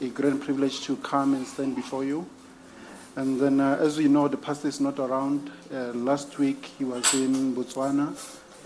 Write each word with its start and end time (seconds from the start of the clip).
a 0.00 0.08
great 0.08 0.40
privilege 0.40 0.80
to 0.82 0.96
come 0.96 1.34
and 1.34 1.46
stand 1.46 1.76
before 1.76 2.04
you. 2.04 2.26
And 3.16 3.40
then, 3.40 3.60
uh, 3.60 3.78
as 3.80 3.96
we 3.96 4.08
know, 4.08 4.26
the 4.26 4.36
pastor 4.36 4.68
is 4.68 4.80
not 4.80 4.98
around. 4.98 5.50
Uh, 5.72 5.92
last 5.92 6.38
week 6.38 6.64
he 6.78 6.84
was 6.84 7.14
in 7.14 7.54
Botswana. 7.54 8.12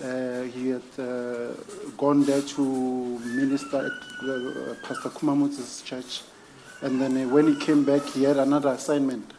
Uh, 0.03 0.44
he 0.44 0.69
had 0.69 0.83
uh, 0.99 1.53
gone 1.97 2.25
there 2.25 2.41
to 2.41 2.62
minister 3.19 3.78
at 3.78 4.28
uh, 4.28 4.75
Pastor 4.83 5.11
Kumamut's 5.11 5.83
church. 5.83 6.22
And 6.81 7.00
then 7.00 7.16
uh, 7.16 7.28
when 7.28 7.49
he 7.49 7.56
came 7.56 7.84
back, 7.84 8.03
he 8.06 8.22
had 8.22 8.39
another 8.39 8.71
assignment. 8.71 9.33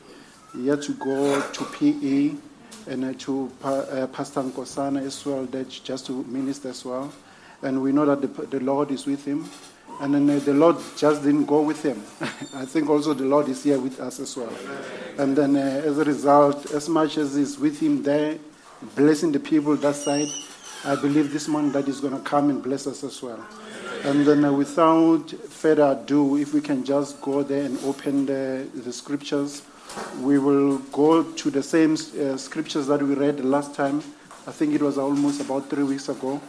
He 0.53 0.67
had 0.67 0.81
to 0.83 0.93
go 0.93 1.41
to 1.41 1.65
PE 1.65 2.35
and 2.87 3.19
to 3.21 3.51
pa- 3.61 4.07
Pastor 4.07 4.41
Nkosana 4.41 5.05
as 5.05 5.25
well, 5.25 5.45
that 5.45 5.69
just 5.69 6.05
to 6.07 6.23
minister 6.25 6.69
as 6.69 6.85
well. 6.85 7.11
And 7.61 7.81
we 7.81 7.91
know 7.91 8.05
that 8.05 8.21
the, 8.21 8.45
the 8.45 8.59
Lord 8.59 8.91
is 8.91 9.05
with 9.05 9.25
him. 9.25 9.49
And 9.99 10.13
then 10.13 10.29
uh, 10.29 10.39
the 10.39 10.53
Lord 10.53 10.77
just 10.95 11.23
didn't 11.23 11.45
go 11.45 11.61
with 11.61 11.83
him. 11.83 12.01
I 12.55 12.65
think 12.65 12.89
also 12.89 13.13
the 13.13 13.25
Lord 13.25 13.49
is 13.49 13.63
here 13.63 13.79
with 13.79 13.99
us 13.99 14.19
as 14.19 14.35
well. 14.37 14.53
And 15.17 15.35
then 15.35 15.55
uh, 15.57 15.83
as 15.85 15.97
a 15.97 16.05
result, 16.05 16.71
as 16.71 16.87
much 16.87 17.17
as 17.17 17.35
He's 17.35 17.59
with 17.59 17.79
him 17.79 18.03
there, 18.03 18.37
blessing 18.95 19.33
the 19.33 19.39
people 19.39 19.75
that 19.75 19.95
side, 19.95 20.27
I 20.85 20.95
believe 20.95 21.33
this 21.33 21.49
morning 21.49 21.73
that 21.73 21.85
He's 21.85 21.99
going 21.99 22.15
to 22.15 22.21
come 22.21 22.49
and 22.49 22.63
bless 22.63 22.87
us 22.87 23.03
as 23.03 23.21
well. 23.21 23.45
And 24.05 24.25
then 24.25 24.45
uh, 24.45 24.53
without 24.53 25.29
further 25.29 25.91
ado, 25.91 26.37
if 26.37 26.53
we 26.53 26.61
can 26.61 26.85
just 26.85 27.21
go 27.21 27.43
there 27.43 27.65
and 27.65 27.77
open 27.83 28.25
the, 28.25 28.65
the 28.73 28.93
scriptures, 28.93 29.63
we 30.21 30.39
will 30.39 30.77
go 30.77 31.23
to 31.23 31.49
the 31.49 31.61
same 31.61 31.93
uh, 31.93 32.37
scriptures 32.37 32.87
that 32.87 33.01
we 33.01 33.15
read 33.15 33.43
last 33.43 33.75
time. 33.75 34.01
I 34.47 34.51
think 34.51 34.73
it 34.73 34.81
was 34.81 34.97
almost 34.97 35.41
about 35.41 35.69
three 35.69 35.83
weeks 35.83 36.07
ago. 36.07 36.41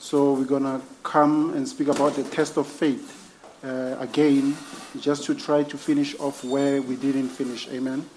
So 0.00 0.32
we're 0.32 0.44
going 0.44 0.62
to 0.62 0.80
come 1.02 1.52
and 1.52 1.68
speak 1.68 1.88
about 1.88 2.14
the 2.14 2.24
test 2.24 2.56
of 2.56 2.66
faith 2.66 3.36
uh, 3.62 3.96
again, 4.00 4.56
just 4.98 5.24
to 5.24 5.34
try 5.34 5.62
to 5.62 5.76
finish 5.76 6.18
off 6.18 6.42
where 6.42 6.80
we 6.80 6.96
didn't 6.96 7.28
finish. 7.28 7.68
Amen. 7.68 8.08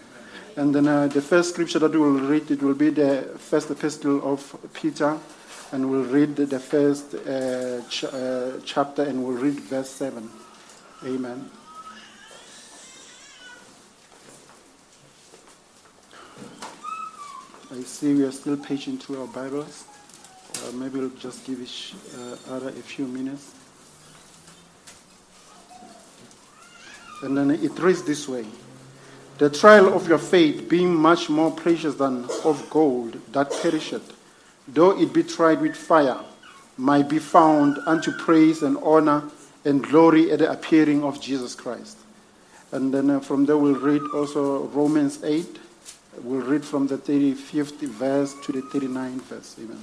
And 0.56 0.74
then 0.74 0.88
uh, 0.88 1.08
the 1.08 1.22
first 1.22 1.50
scripture 1.50 1.80
that 1.80 1.92
we 1.92 1.98
will 1.98 2.22
read, 2.22 2.50
it 2.50 2.64
will 2.64 2.74
be 2.74 2.90
the 2.90 3.38
first 3.38 3.70
epistle 3.70 4.24
of 4.24 4.56
Peter, 4.72 5.20
and 5.74 5.92
we'll 5.92 6.06
read 6.06 6.38
the 6.38 6.58
first 6.58 7.16
uh, 7.16 7.82
ch- 7.90 8.06
uh, 8.06 8.62
chapter 8.64 9.04
and 9.04 9.22
we'll 9.22 9.36
read 9.36 9.60
verse 9.60 9.90
7. 9.90 10.30
Amen. 11.06 11.52
I 17.72 17.82
see 17.82 18.14
we 18.14 18.24
are 18.24 18.32
still 18.32 18.56
patient 18.56 19.04
through 19.04 19.20
our 19.20 19.28
Bibles. 19.28 19.84
Uh, 20.56 20.72
maybe 20.74 21.00
we'll 21.00 21.10
just 21.12 21.46
give 21.46 21.62
each 21.62 21.94
uh, 22.18 22.54
other 22.54 22.70
a 22.70 22.72
few 22.74 23.06
minutes. 23.06 23.54
And 27.24 27.38
then 27.38 27.52
it 27.52 27.80
reads 27.80 28.04
this 28.04 28.28
way 28.28 28.46
The 29.38 29.50
trial 29.50 29.94
of 29.94 30.08
your 30.08 30.20
faith, 30.20 30.68
being 30.68 30.94
much 30.94 31.30
more 31.30 31.52
precious 31.52 31.96
than 31.96 32.26
of 32.44 32.68
gold 32.70 33.20
that 33.32 33.52
perisheth, 33.62 34.14
though 34.68 35.00
it 35.00 35.14
be 35.14 35.24
tried 35.24 35.62
with 35.62 35.76
fire, 35.76 36.20
might 36.78 37.08
be 37.08 37.20
found 37.20 37.78
unto 37.86 38.12
praise 38.12 38.62
and 38.64 38.78
honor 38.84 39.24
and 39.66 39.84
glory 39.84 40.32
at 40.32 40.40
the 40.40 40.52
appearing 40.52 41.04
of 41.04 41.22
Jesus 41.22 41.56
Christ. 41.56 41.98
And 42.72 42.94
then 42.94 43.10
uh, 43.10 43.20
from 43.20 43.46
there 43.46 43.58
we'll 43.58 43.80
read 43.80 44.02
also 44.14 44.64
Romans 44.68 45.24
8. 45.24 45.60
We'll 46.24 46.42
read 46.42 46.66
from 46.66 46.88
the 46.88 46.98
35th 46.98 47.80
verse 47.88 48.36
to 48.46 48.52
the 48.52 48.62
39th 48.62 49.22
verse. 49.22 49.56
Amen. 49.60 49.80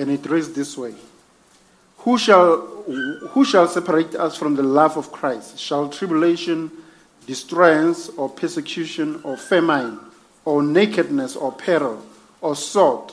And 0.00 0.10
it 0.10 0.24
reads 0.30 0.50
this 0.54 0.78
way 0.78 0.94
who 1.98 2.16
shall, 2.16 2.56
who 3.32 3.44
shall 3.44 3.68
separate 3.68 4.14
us 4.14 4.34
from 4.34 4.56
the 4.56 4.62
love 4.62 4.96
of 4.96 5.12
Christ? 5.12 5.58
Shall 5.58 5.90
tribulation, 5.90 6.70
distress, 7.26 8.08
or 8.16 8.30
persecution, 8.30 9.20
or 9.22 9.36
famine, 9.36 10.00
or 10.46 10.62
nakedness, 10.62 11.36
or 11.36 11.52
peril, 11.52 12.02
or 12.40 12.56
sword? 12.56 13.12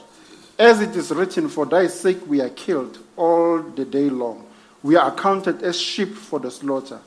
As 0.58 0.80
it 0.80 0.96
is 0.96 1.12
written, 1.12 1.50
For 1.50 1.66
thy 1.66 1.88
sake 1.88 2.26
we 2.26 2.40
are 2.40 2.50
killed 2.50 3.00
all 3.18 3.62
the 3.62 3.84
day 3.84 4.10
long. 4.10 4.46
We 4.82 4.96
are 4.96 5.12
accounted 5.12 5.64
as 5.64 5.78
sheep 5.78 6.16
for 6.16 6.40
the 6.40 6.50
slaughter. 6.50 7.02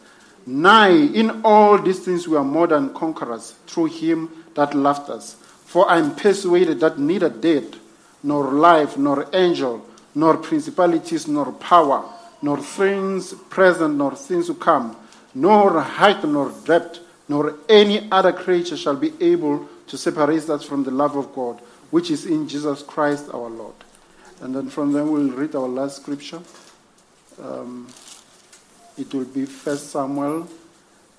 Nay, 0.44 1.06
in 1.06 1.40
all 1.42 1.78
these 1.78 2.00
things 2.00 2.28
we 2.28 2.36
are 2.36 2.44
more 2.44 2.66
than 2.66 2.92
conquerors 2.92 3.52
through 3.66 3.86
him 3.86 4.28
that 4.54 4.74
loved 4.74 5.08
us. 5.08 5.36
For 5.64 5.88
I 5.88 5.98
am 5.98 6.14
persuaded 6.14 6.80
that 6.80 6.98
neither 6.98 7.30
death, 7.30 7.74
nor 8.22 8.52
life, 8.52 8.96
nor 8.96 9.28
angel, 9.32 9.84
nor 10.14 10.36
principalities, 10.36 11.28
nor 11.28 11.52
power, 11.52 12.04
nor 12.42 12.58
things 12.58 13.34
present, 13.48 13.96
nor 13.96 14.14
things 14.14 14.46
to 14.46 14.54
come, 14.54 14.96
nor 15.34 15.80
height, 15.80 16.24
nor 16.24 16.50
depth, 16.64 17.00
nor 17.28 17.54
any 17.68 18.10
other 18.10 18.32
creature 18.32 18.76
shall 18.76 18.96
be 18.96 19.12
able 19.20 19.68
to 19.86 19.96
separate 19.96 20.48
us 20.48 20.64
from 20.64 20.84
the 20.84 20.90
love 20.90 21.16
of 21.16 21.32
God, 21.34 21.60
which 21.90 22.10
is 22.10 22.26
in 22.26 22.48
Jesus 22.48 22.82
Christ 22.82 23.28
our 23.32 23.48
Lord. 23.48 23.74
And 24.40 24.54
then 24.54 24.68
from 24.68 24.92
there 24.92 25.04
we'll 25.04 25.30
read 25.30 25.54
our 25.54 25.68
last 25.68 25.96
scripture. 26.02 26.40
Um, 27.42 27.88
it 28.98 29.12
will 29.14 29.24
be 29.24 29.44
1 29.44 29.76
Samuel 29.78 30.48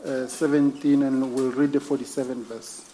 uh, 0.05 0.27
17, 0.27 1.03
and 1.03 1.33
we'll 1.33 1.51
read 1.51 1.71
the 1.71 1.79
47th 1.79 2.43
verse. 2.45 2.90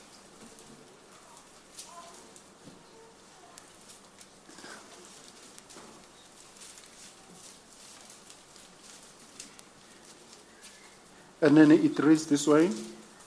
And 11.47 11.55
then 11.55 11.71
it 11.71 11.97
reads 11.99 12.25
this 12.27 12.45
way 12.45 12.69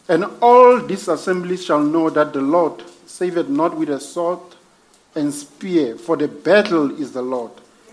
And 0.06 0.26
all 0.42 0.78
these 0.78 1.08
assemblies 1.08 1.64
shall 1.64 1.82
know 1.82 2.10
that 2.10 2.34
the 2.34 2.42
Lord 2.42 2.82
saveth 3.06 3.48
not 3.48 3.74
with 3.78 3.88
a 3.88 3.98
sword 3.98 4.40
and 5.14 5.32
spear, 5.32 5.96
for 5.96 6.18
the 6.18 6.28
battle 6.28 7.00
is 7.00 7.12
the 7.12 7.22
Lord, 7.22 7.52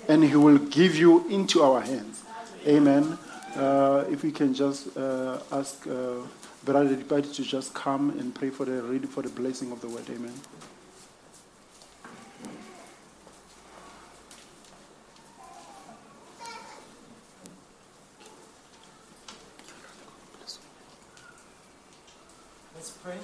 and 0.10 0.26
he 0.26 0.36
will 0.36 0.58
give 0.58 0.98
you 0.98 1.26
into 1.30 1.64
our 1.64 1.80
hands. 1.80 2.24
Amen. 2.68 3.18
Uh, 3.56 4.04
if 4.10 4.22
we 4.22 4.34
can 4.34 4.54
just 4.54 4.98
uh, 4.98 5.40
ask 5.50 5.88
uh, 5.88 6.16
Brother 6.66 6.98
Dipati 6.98 7.34
to 7.36 7.44
just 7.44 7.74
come 7.74 8.10
and 8.20 8.36
pray 8.36 8.50
for 8.50 8.66
the 8.66 8.84
read 8.84 9.08
for 9.08 9.24
the 9.24 9.30
blessing 9.30 9.72
of 9.72 9.80
the 9.80 9.88
word. 9.88 10.04
Amen. 10.10 10.34
Let's 22.78 22.92
pray. 23.08 23.18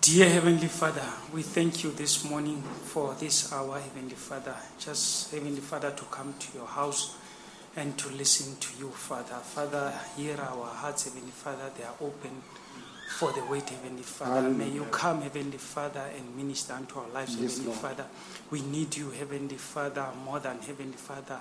Dear 0.00 0.28
Heavenly 0.28 0.68
Father, 0.68 1.02
we 1.34 1.42
thank 1.42 1.82
you 1.82 1.90
this 1.90 2.24
morning 2.30 2.62
for 2.62 3.14
this 3.14 3.52
hour, 3.52 3.80
Heavenly 3.80 4.14
Father. 4.14 4.54
Just, 4.78 5.32
Heavenly 5.32 5.60
Father, 5.60 5.90
to 5.90 6.04
come 6.04 6.32
to 6.38 6.56
your 6.58 6.66
house 6.68 7.16
and 7.76 7.98
to 7.98 8.08
listen 8.10 8.56
to 8.60 8.78
you, 8.78 8.90
Father. 8.90 9.34
Father, 9.34 9.92
hear 10.16 10.36
our 10.36 10.66
hearts, 10.66 11.04
Heavenly 11.04 11.32
Father, 11.32 11.70
they 11.76 11.82
are 11.82 11.94
open 12.00 12.40
for 13.18 13.32
the 13.32 13.44
word, 13.46 13.68
Heavenly 13.68 14.04
Father. 14.04 14.48
May 14.48 14.70
you 14.70 14.84
come, 14.84 15.22
Heavenly 15.22 15.58
Father, 15.58 16.04
and 16.16 16.36
minister 16.36 16.74
unto 16.74 17.00
our 17.00 17.08
lives, 17.08 17.34
Yes, 17.34 17.58
Heavenly 17.58 17.66
Lord. 17.76 17.80
Father. 17.80 18.06
We 18.52 18.60
need 18.62 18.96
you, 18.96 19.10
Heavenly 19.10 19.56
Father, 19.56 20.06
more 20.24 20.38
than 20.38 20.60
Heavenly 20.60 20.96
Father, 20.96 21.40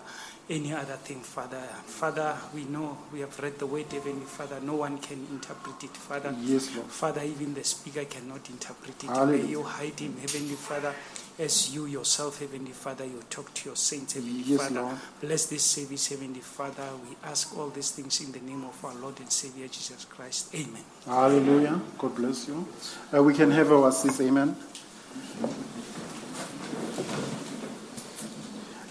any 0.50 0.74
other 0.74 0.96
thing, 0.96 1.20
Father. 1.20 1.62
Father, 1.86 2.36
we 2.54 2.64
know 2.66 2.98
we 3.14 3.20
have 3.20 3.38
read 3.40 3.60
the 3.60 3.68
word, 3.68 3.86
Heavenly 3.92 4.26
Father. 4.26 4.60
No 4.62 4.76
one 4.78 4.98
can 4.98 5.26
interpret 5.32 5.84
it, 5.84 5.92
Father. 5.92 6.36
Yes, 6.42 6.76
Lord. 6.76 6.88
Father, 6.90 7.22
even 7.24 7.54
the 7.54 7.64
speaker 7.64 8.04
cannot 8.06 8.50
interpret 8.50 9.04
it. 9.04 9.08
Hallelujah. 9.10 9.44
May 9.44 9.50
you 9.50 9.64
hide 9.64 10.00
him, 10.00 10.18
Heavenly 10.20 10.56
Father, 10.56 10.94
as 11.38 11.74
you 11.74 11.86
yourself, 11.86 12.40
Heavenly 12.40 12.72
Father, 12.72 13.06
you 13.06 13.22
talk 13.30 13.54
to 13.54 13.70
your 13.70 13.76
saints, 13.76 14.14
Heavenly 14.14 14.42
Yes, 14.42 14.62
Father. 14.68 14.82
Lord. 14.82 14.98
Bless 15.22 15.46
this 15.46 15.64
service, 15.64 16.08
Heavenly 16.08 16.42
Father. 16.42 16.88
We 17.08 17.16
ask 17.24 17.56
all 17.58 17.70
these 17.70 17.92
things 17.92 18.20
in 18.22 18.32
the 18.32 18.40
name 18.40 18.64
of 18.66 18.84
our 18.84 18.96
Lord 18.96 19.20
and 19.20 19.32
Savior 19.32 19.68
Jesus 19.68 20.06
Christ. 20.06 20.54
Amen. 20.56 20.84
Hallelujah. 21.06 21.80
God 21.98 22.16
bless 22.16 22.48
you. 22.48 22.68
Uh, 23.16 23.22
we 23.22 23.34
can 23.36 23.52
have 23.52 23.72
our 23.72 23.92
seats. 23.92 24.20
Amen. 24.22 24.56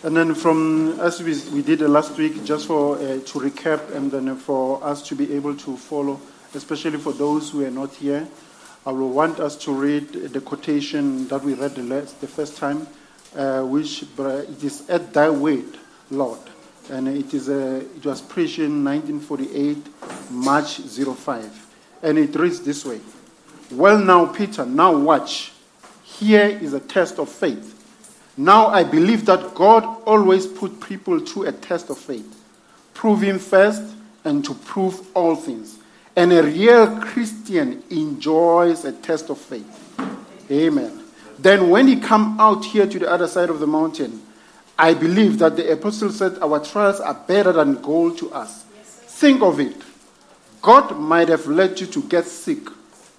And 0.04 0.16
then 0.16 0.32
from 0.34 1.00
as 1.00 1.20
we, 1.20 1.40
we 1.52 1.60
did 1.60 1.80
last 1.80 2.16
week, 2.16 2.44
just 2.44 2.68
for 2.68 2.96
uh, 2.96 3.00
to 3.00 3.40
recap 3.40 3.92
and 3.96 4.12
then 4.12 4.36
for 4.36 4.82
us 4.84 5.02
to 5.08 5.16
be 5.16 5.34
able 5.34 5.56
to 5.56 5.76
follow, 5.76 6.20
especially 6.54 6.98
for 6.98 7.12
those 7.12 7.50
who 7.50 7.64
are 7.64 7.70
not 7.70 7.92
here, 7.94 8.28
I 8.86 8.92
will 8.92 9.10
want 9.10 9.40
us 9.40 9.56
to 9.56 9.72
read 9.72 10.12
the 10.12 10.40
quotation 10.40 11.26
that 11.28 11.42
we 11.42 11.54
read 11.54 11.74
the, 11.74 11.82
last, 11.82 12.20
the 12.20 12.28
first 12.28 12.56
time, 12.56 12.86
uh, 13.34 13.62
which 13.62 14.02
it 14.02 14.64
is 14.64 14.88
at 14.88 15.12
thy 15.12 15.30
word, 15.30 15.76
Lord. 16.10 16.38
And 16.90 17.08
it, 17.08 17.34
is, 17.34 17.48
uh, 17.48 17.82
it 17.96 18.06
was 18.06 18.20
preached 18.20 18.60
in 18.60 18.84
1948, 18.84 20.30
March 20.30 20.76
05. 20.78 21.66
And 22.04 22.18
it 22.18 22.36
reads 22.36 22.60
this 22.60 22.84
way 22.84 23.00
Well, 23.72 23.98
now, 23.98 24.26
Peter, 24.26 24.64
now 24.64 24.96
watch. 24.96 25.52
Here 26.04 26.46
is 26.46 26.72
a 26.72 26.80
test 26.80 27.18
of 27.18 27.28
faith. 27.28 27.77
Now 28.38 28.68
I 28.68 28.84
believe 28.84 29.26
that 29.26 29.56
God 29.56 29.84
always 30.06 30.46
put 30.46 30.80
people 30.80 31.18
through 31.18 31.46
a 31.46 31.52
test 31.52 31.90
of 31.90 31.98
faith. 31.98 32.40
Prove 32.94 33.20
him 33.20 33.40
first 33.40 33.82
and 34.24 34.44
to 34.44 34.54
prove 34.54 35.04
all 35.14 35.34
things. 35.34 35.78
And 36.14 36.32
a 36.32 36.44
real 36.44 37.00
Christian 37.00 37.82
enjoys 37.90 38.84
a 38.84 38.92
test 38.92 39.28
of 39.28 39.38
faith. 39.38 39.66
Amen. 40.50 41.02
Then 41.38 41.68
when 41.68 41.88
he 41.88 41.96
come 41.96 42.40
out 42.40 42.64
here 42.64 42.86
to 42.86 42.98
the 42.98 43.10
other 43.10 43.26
side 43.26 43.50
of 43.50 43.58
the 43.58 43.66
mountain, 43.66 44.22
I 44.78 44.94
believe 44.94 45.40
that 45.40 45.56
the 45.56 45.72
apostle 45.72 46.10
said 46.10 46.38
our 46.40 46.64
trials 46.64 47.00
are 47.00 47.14
better 47.14 47.50
than 47.50 47.82
gold 47.82 48.18
to 48.18 48.32
us. 48.32 48.62
Think 48.62 49.42
of 49.42 49.58
it. 49.58 49.74
God 50.62 50.96
might 50.96 51.28
have 51.28 51.46
led 51.48 51.80
you 51.80 51.88
to 51.88 52.02
get 52.04 52.24
sick 52.26 52.68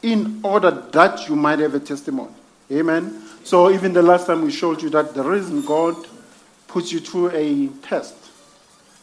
in 0.02 0.40
order 0.44 0.72
that 0.72 1.28
you 1.28 1.36
might 1.36 1.60
have 1.60 1.76
a 1.76 1.80
testimony. 1.80 2.32
Amen. 2.72 3.29
So 3.50 3.72
even 3.72 3.94
the 3.94 4.04
last 4.04 4.28
time 4.28 4.44
we 4.44 4.52
showed 4.52 4.80
you 4.84 4.92
that 4.92 5.16
the 5.16 5.24
reason 5.24 5.66
God 5.66 5.96
puts 6.68 6.92
you 6.92 7.00
through 7.00 7.32
a 7.32 7.70
test, 7.82 8.14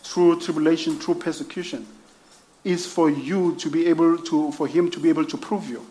through 0.04 0.38
tribulation, 0.38 1.00
through 1.00 1.16
persecution, 1.16 1.84
is 2.62 2.86
for 2.86 3.10
you 3.10 3.56
to 3.56 3.68
be 3.68 3.86
able 3.86 4.16
to, 4.18 4.52
for 4.52 4.68
Him 4.68 4.88
to 4.92 5.00
be 5.00 5.08
able 5.08 5.24
to 5.24 5.36
prove 5.36 5.68
you, 5.68 5.84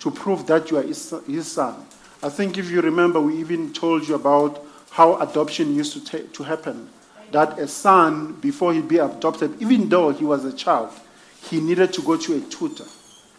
to 0.00 0.10
prove 0.10 0.46
that 0.46 0.70
you 0.70 0.76
are 0.76 0.82
His, 0.82 1.50
son. 1.50 1.86
I 2.22 2.28
think 2.28 2.58
if 2.58 2.70
you 2.70 2.82
remember, 2.82 3.18
we 3.18 3.38
even 3.38 3.72
told 3.72 4.06
you 4.06 4.14
about 4.16 4.62
how 4.90 5.18
adoption 5.22 5.74
used 5.74 5.94
to, 5.94 6.04
ta- 6.04 6.28
to 6.34 6.42
happen. 6.42 6.90
That 7.32 7.58
a 7.58 7.66
son, 7.66 8.34
before 8.42 8.74
he'd 8.74 8.88
be 8.88 8.98
adopted, 8.98 9.62
even 9.62 9.88
though 9.88 10.10
he 10.10 10.26
was 10.26 10.44
a 10.44 10.52
child, 10.52 10.90
he 11.44 11.62
needed 11.62 11.94
to 11.94 12.02
go 12.02 12.18
to 12.18 12.36
a 12.36 12.40
tutor. 12.40 12.84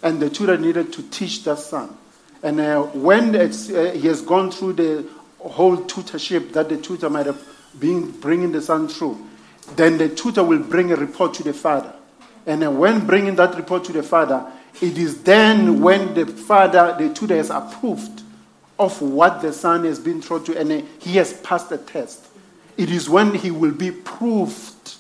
And 0.01 0.19
the 0.19 0.31
tutor 0.31 0.57
needed 0.57 0.93
to 0.93 1.03
teach 1.11 1.43
that 1.43 1.59
son. 1.59 1.95
And 2.43 2.59
uh, 2.59 2.83
when 2.83 3.35
uh, 3.35 3.47
he 3.93 4.07
has 4.07 4.21
gone 4.21 4.51
through 4.51 4.73
the 4.73 5.05
whole 5.39 5.77
tutorship 5.77 6.53
that 6.53 6.69
the 6.69 6.77
tutor 6.77 7.09
might 7.09 7.25
have 7.25 7.43
been 7.79 8.11
bringing 8.11 8.51
the 8.51 8.61
son 8.61 8.87
through, 8.87 9.17
then 9.75 9.97
the 9.97 10.09
tutor 10.09 10.43
will 10.43 10.63
bring 10.63 10.91
a 10.91 10.95
report 10.95 11.33
to 11.35 11.43
the 11.43 11.53
father. 11.53 11.93
And 12.45 12.63
uh, 12.63 12.71
when 12.71 13.05
bringing 13.05 13.35
that 13.35 13.55
report 13.55 13.83
to 13.85 13.93
the 13.93 14.03
father, 14.03 14.45
it 14.81 14.97
is 14.97 15.23
then 15.23 15.81
when 15.81 16.13
the 16.13 16.25
father, 16.25 16.95
the 16.97 17.13
tutor 17.13 17.35
has 17.35 17.49
approved 17.49 18.21
of 18.79 19.01
what 19.01 19.41
the 19.41 19.51
son 19.51 19.85
has 19.85 19.99
been 19.99 20.21
taught 20.21 20.45
to 20.45 20.57
and 20.57 20.71
uh, 20.71 20.81
he 20.99 21.17
has 21.17 21.33
passed 21.41 21.69
the 21.69 21.77
test. 21.77 22.27
It 22.77 22.91
is 22.91 23.09
when 23.09 23.33
he 23.33 23.49
will 23.49 23.71
be 23.71 23.91
proved 23.91 24.95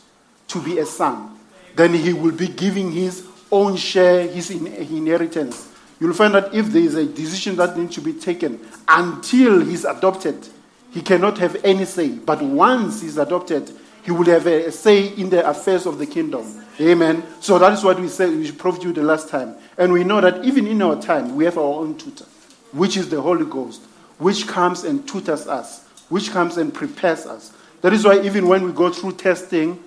to 0.47 0.61
be 0.61 0.79
a 0.79 0.85
son. 0.85 1.37
Then 1.75 1.93
he 1.93 2.11
will 2.11 2.31
be 2.31 2.47
giving 2.47 2.91
his 2.91 3.27
own 3.51 3.75
share, 3.75 4.27
his 4.27 4.49
in- 4.49 4.67
inheritance. 4.67 5.66
You'll 5.99 6.13
find 6.13 6.33
that 6.35 6.53
if 6.53 6.67
there 6.67 6.81
is 6.81 6.95
a 6.95 7.05
decision 7.05 7.55
that 7.55 7.77
needs 7.77 7.95
to 7.95 8.01
be 8.01 8.13
taken 8.13 8.59
until 8.87 9.61
he's 9.65 9.83
adopted, 9.83 10.47
he 10.91 11.01
cannot 11.01 11.37
have 11.39 11.57
any 11.63 11.85
say. 11.85 12.09
But 12.09 12.41
once 12.41 13.01
he's 13.01 13.17
adopted, 13.17 13.71
he 14.03 14.11
will 14.11 14.25
have 14.25 14.45
a, 14.47 14.71
say 14.71 15.07
in 15.07 15.29
the 15.29 15.47
affairs 15.47 15.85
of 15.85 15.97
the 15.97 16.05
kingdom. 16.05 16.45
Amen. 16.79 17.23
So 17.41 17.59
that 17.59 17.73
is 17.73 17.83
what 17.83 17.99
we 17.99 18.07
said, 18.07 18.29
we 18.29 18.51
proved 18.51 18.83
you 18.83 18.93
the 18.93 19.03
last 19.03 19.29
time. 19.29 19.55
And 19.77 19.91
we 19.91 20.03
know 20.03 20.21
that 20.21 20.45
even 20.45 20.67
in 20.67 20.81
our 20.81 21.01
time, 21.01 21.35
we 21.35 21.45
have 21.45 21.57
our 21.57 21.81
own 21.81 21.97
tutor, 21.97 22.25
which 22.71 22.95
is 22.95 23.09
the 23.09 23.19
Holy 23.19 23.45
Ghost, 23.45 23.81
which 24.17 24.47
comes 24.47 24.83
and 24.83 25.07
tutors 25.07 25.47
us, 25.47 25.85
which 26.09 26.31
comes 26.31 26.57
and 26.57 26.73
prepares 26.73 27.25
us. 27.25 27.51
That 27.81 27.93
is 27.93 28.05
why 28.05 28.21
even 28.21 28.47
when 28.47 28.63
we 28.63 28.71
go 28.71 28.91
through 28.91 29.13
testing, 29.13 29.83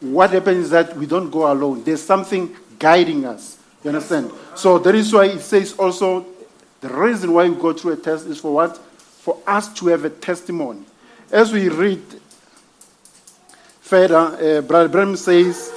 what 0.00 0.30
happens 0.30 0.66
is 0.66 0.70
that 0.70 0.96
we 0.96 1.06
don't 1.06 1.30
go 1.30 1.52
alone. 1.52 1.84
There's 1.84 2.02
something 2.02 2.54
guiding 2.78 3.24
us. 3.24 3.58
You 3.82 3.90
understand? 3.90 4.30
So 4.56 4.78
that 4.78 4.94
is 4.94 5.12
why 5.12 5.26
it 5.26 5.40
says 5.40 5.74
also 5.74 6.26
the 6.80 6.88
reason 6.88 7.32
why 7.32 7.48
we 7.48 7.56
go 7.56 7.72
through 7.72 7.92
a 7.92 7.96
test 7.96 8.26
is 8.26 8.40
for 8.40 8.52
what? 8.54 8.76
For 8.76 9.38
us 9.46 9.72
to 9.74 9.86
have 9.86 10.04
a 10.04 10.10
testimony. 10.10 10.82
As 11.32 11.50
we 11.50 11.70
read 11.70 12.02
further, 13.80 14.16
uh, 14.16 14.60
Brother 14.60 14.88
Branham 14.88 15.16
says 15.16 15.72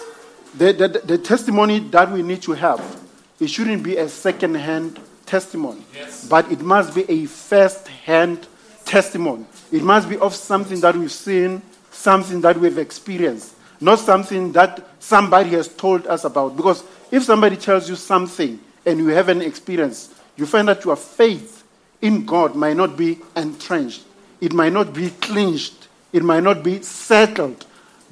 the, 0.53 0.73
the, 0.73 1.01
the 1.05 1.17
testimony 1.17 1.79
that 1.79 2.11
we 2.11 2.21
need 2.23 2.41
to 2.41 2.51
have, 2.51 3.01
it 3.39 3.47
shouldn't 3.47 3.83
be 3.83 3.95
a 3.95 4.09
second 4.09 4.55
hand 4.55 4.99
testimony, 5.25 5.83
but 6.29 6.51
it 6.51 6.59
must 6.59 6.93
be 6.93 7.09
a 7.09 7.25
first 7.25 7.87
hand 7.87 8.45
testimony. 8.83 9.45
It 9.71 9.83
must 9.83 10.09
be 10.09 10.17
of 10.17 10.35
something 10.35 10.81
that 10.81 10.95
we've 10.95 11.11
seen, 11.11 11.61
something 11.91 12.41
that 12.41 12.57
we've 12.57 12.77
experienced, 12.77 13.55
not 13.79 13.99
something 13.99 14.51
that 14.51 14.85
somebody 14.99 15.51
has 15.51 15.67
told 15.67 16.05
us 16.07 16.25
about. 16.25 16.57
Because 16.57 16.83
if 17.11 17.23
somebody 17.23 17.55
tells 17.55 17.89
you 17.89 17.95
something 17.95 18.59
and 18.87 18.97
you 18.99 19.07
haven't 19.07 19.41
experienced, 19.41 20.13
you 20.37 20.45
find 20.45 20.67
that 20.69 20.85
your 20.85 20.95
faith 20.95 21.63
in 22.01 22.25
God 22.25 22.55
might 22.55 22.77
not 22.77 22.97
be 22.97 23.19
entrenched, 23.35 24.03
it 24.39 24.53
might 24.53 24.71
not 24.71 24.93
be 24.93 25.09
clinched, 25.21 25.89
it 26.13 26.23
might 26.23 26.41
not 26.43 26.63
be 26.63 26.81
settled, 26.81 27.65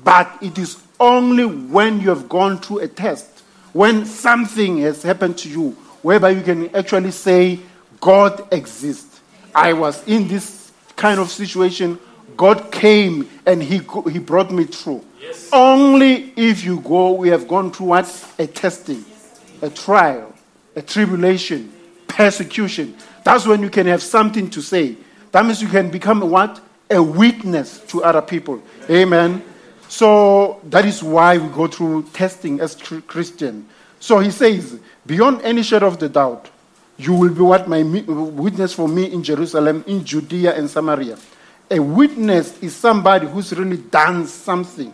but 0.04 0.30
it 0.42 0.58
is 0.58 0.84
only 1.00 1.46
when 1.46 2.02
you 2.02 2.10
have 2.10 2.28
gone 2.28 2.60
through 2.60 2.80
a 2.80 2.88
test, 2.88 3.28
when 3.72 4.06
something 4.06 4.80
has 4.80 5.02
happened 5.02 5.38
to 5.40 5.50
you, 5.50 5.72
whereby 6.02 6.32
you 6.32 6.42
can 6.42 6.76
actually 6.76 7.12
say, 7.12 7.60
God 8.02 8.48
exists. 8.54 9.22
I 9.54 9.74
was 9.74 10.06
in 10.08 10.28
this 10.28 10.72
kind 10.96 11.20
of 11.20 11.32
situation. 11.32 11.98
God 12.36 12.72
came 12.72 13.30
and 13.46 13.64
He, 13.64 13.82
he 14.12 14.20
brought 14.20 14.52
me 14.52 14.66
through. 14.66 15.04
Only 15.52 16.34
if 16.36 16.64
you 16.64 16.82
go, 16.82 17.14
we 17.14 17.30
have 17.30 17.48
gone 17.48 17.72
through 17.72 17.88
what? 17.88 18.34
A 18.38 18.48
testing, 18.48 19.04
a 19.62 19.70
trial, 19.70 20.35
a 20.76 20.82
tribulation, 20.82 21.72
persecution. 22.08 22.96
That's 23.24 23.46
when 23.48 23.62
you 23.62 23.70
can 23.70 23.88
have 23.88 24.04
something 24.04 24.50
to 24.52 24.62
say. 24.62 24.98
That 25.32 25.46
means 25.46 25.62
you 25.62 25.68
can 25.68 25.90
become 25.90 26.22
what? 26.30 26.62
A 26.90 27.02
witness 27.02 27.80
to 27.88 28.04
other 28.04 28.22
people. 28.22 28.62
Amen. 28.90 29.44
So 29.88 30.60
that 30.66 30.86
is 30.86 31.02
why 31.02 31.38
we 31.38 31.48
go 31.50 31.68
through 31.68 32.04
testing 32.14 32.60
as 32.60 32.76
Christian. 32.76 33.68
So 34.00 34.20
he 34.20 34.32
says, 34.32 34.80
beyond 35.06 35.42
any 35.42 35.64
shadow 35.64 35.88
of 35.88 36.00
the 36.00 36.10
doubt, 36.10 36.50
you 36.98 37.14
will 37.14 37.34
be 37.34 37.42
what 37.42 37.68
my 37.68 37.82
witness 37.82 38.74
for 38.74 38.88
me 38.88 39.12
in 39.12 39.24
Jerusalem, 39.24 39.84
in 39.88 40.04
Judea 40.06 40.54
and 40.56 40.70
Samaria. 40.70 41.18
A 41.70 41.80
witness 41.80 42.62
is 42.62 42.76
somebody 42.76 43.28
who's 43.28 43.52
really 43.54 43.78
done 43.78 44.28
something, 44.28 44.94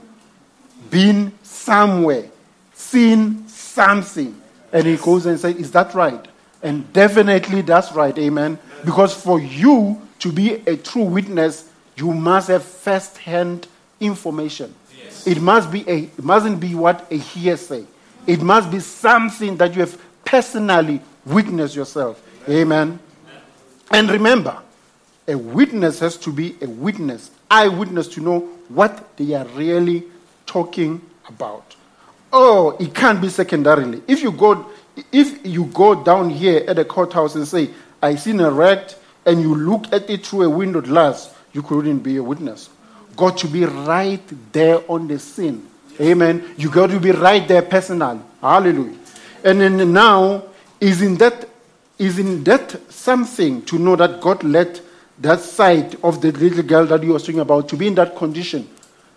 been 0.90 1.32
somewhere, 1.44 2.30
seen 2.74 3.48
something. 3.48 4.41
And 4.74 4.86
he 4.86 4.98
goes 4.98 5.26
and 5.26 5.40
says, 5.40 5.56
Is 5.56 5.72
that 5.72 5.94
right? 5.94 6.26
And 6.64 6.92
definitely 6.94 7.62
that's 7.62 7.92
right, 7.94 8.18
amen. 8.18 8.60
Because 8.86 9.14
for 9.14 9.40
you 9.40 10.02
to 10.20 10.32
be 10.32 10.54
a 10.54 10.78
true 10.78 11.04
witness, 11.04 11.70
you 11.96 12.14
must 12.14 12.48
have 12.50 12.64
first 12.64 13.18
hand 13.18 13.68
information. 14.00 14.74
It 15.26 15.42
must 15.42 15.72
be 15.72 15.88
a 15.88 16.04
it 16.04 16.24
mustn't 16.24 16.60
be 16.60 16.74
what 16.74 17.12
a 17.12 17.18
hearsay. 17.18 17.86
It 18.26 18.42
must 18.42 18.72
be 18.72 18.80
something 18.80 19.58
that 19.58 19.74
you 19.76 19.82
have 19.82 20.00
personally 20.26 21.02
witnessed 21.26 21.76
yourself. 21.76 22.22
Amen. 22.50 23.00
And 23.92 24.10
remember, 24.10 24.58
a 25.28 25.36
witness 25.36 26.00
has 26.00 26.18
to 26.18 26.32
be 26.32 26.56
a 26.62 26.68
witness, 26.68 27.32
eyewitness 27.50 28.08
to 28.10 28.22
know 28.22 28.40
what 28.70 29.16
they 29.18 29.34
are 29.34 29.46
really 29.48 30.06
talking 30.46 31.02
about. 31.28 31.71
Oh, 32.34 32.78
it 32.80 32.94
can't 32.94 33.22
be 33.22 33.30
secondarily. 33.30 34.02
If 34.08 34.22
you 34.22 34.32
go, 34.32 34.70
if 35.12 35.46
you 35.46 35.66
go 35.66 36.04
down 36.04 36.30
here 36.30 36.64
at 36.68 36.78
the 36.78 36.86
courthouse 36.86 37.36
and 37.36 37.48
say, 37.48 37.70
I 38.02 38.16
seen 38.16 38.40
a 38.40 38.50
rat, 38.50 38.98
and 39.26 39.42
you 39.42 39.54
look 39.54 39.92
at 39.94 40.10
it 40.10 40.26
through 40.26 40.44
a 40.44 40.50
window 40.50 40.82
glass, 40.82 41.34
you 41.54 41.62
couldn't 41.62 42.00
be 42.00 42.18
a 42.18 42.24
witness. 42.24 42.70
Got 43.16 43.38
to 43.40 43.48
be 43.48 43.66
right 43.66 44.22
there 44.52 44.82
on 44.90 45.08
the 45.08 45.20
scene. 45.20 45.68
Amen. 46.00 46.56
You 46.58 46.72
got 46.72 46.90
to 46.90 47.00
be 47.00 47.12
right 47.12 47.48
there 47.48 47.62
personally. 47.62 48.22
Hallelujah. 48.42 48.98
And 49.44 49.62
then 49.62 49.94
now, 49.94 50.44
isn't 50.80 51.18
that, 51.18 51.48
isn't 52.00 52.44
that 52.46 52.92
something 52.92 53.62
to 53.64 53.78
know 53.78 53.96
that 53.96 54.22
God 54.22 54.44
let 54.44 54.82
that 55.20 55.42
side 55.42 55.98
of 56.04 56.22
the 56.22 56.32
little 56.32 56.64
girl 56.64 56.86
that 56.88 57.04
you 57.04 57.14
were 57.14 57.20
talking 57.20 57.40
about 57.40 57.70
to 57.70 57.78
be 57.78 57.88
in 57.88 57.96
that 57.96 58.16
condition 58.16 58.68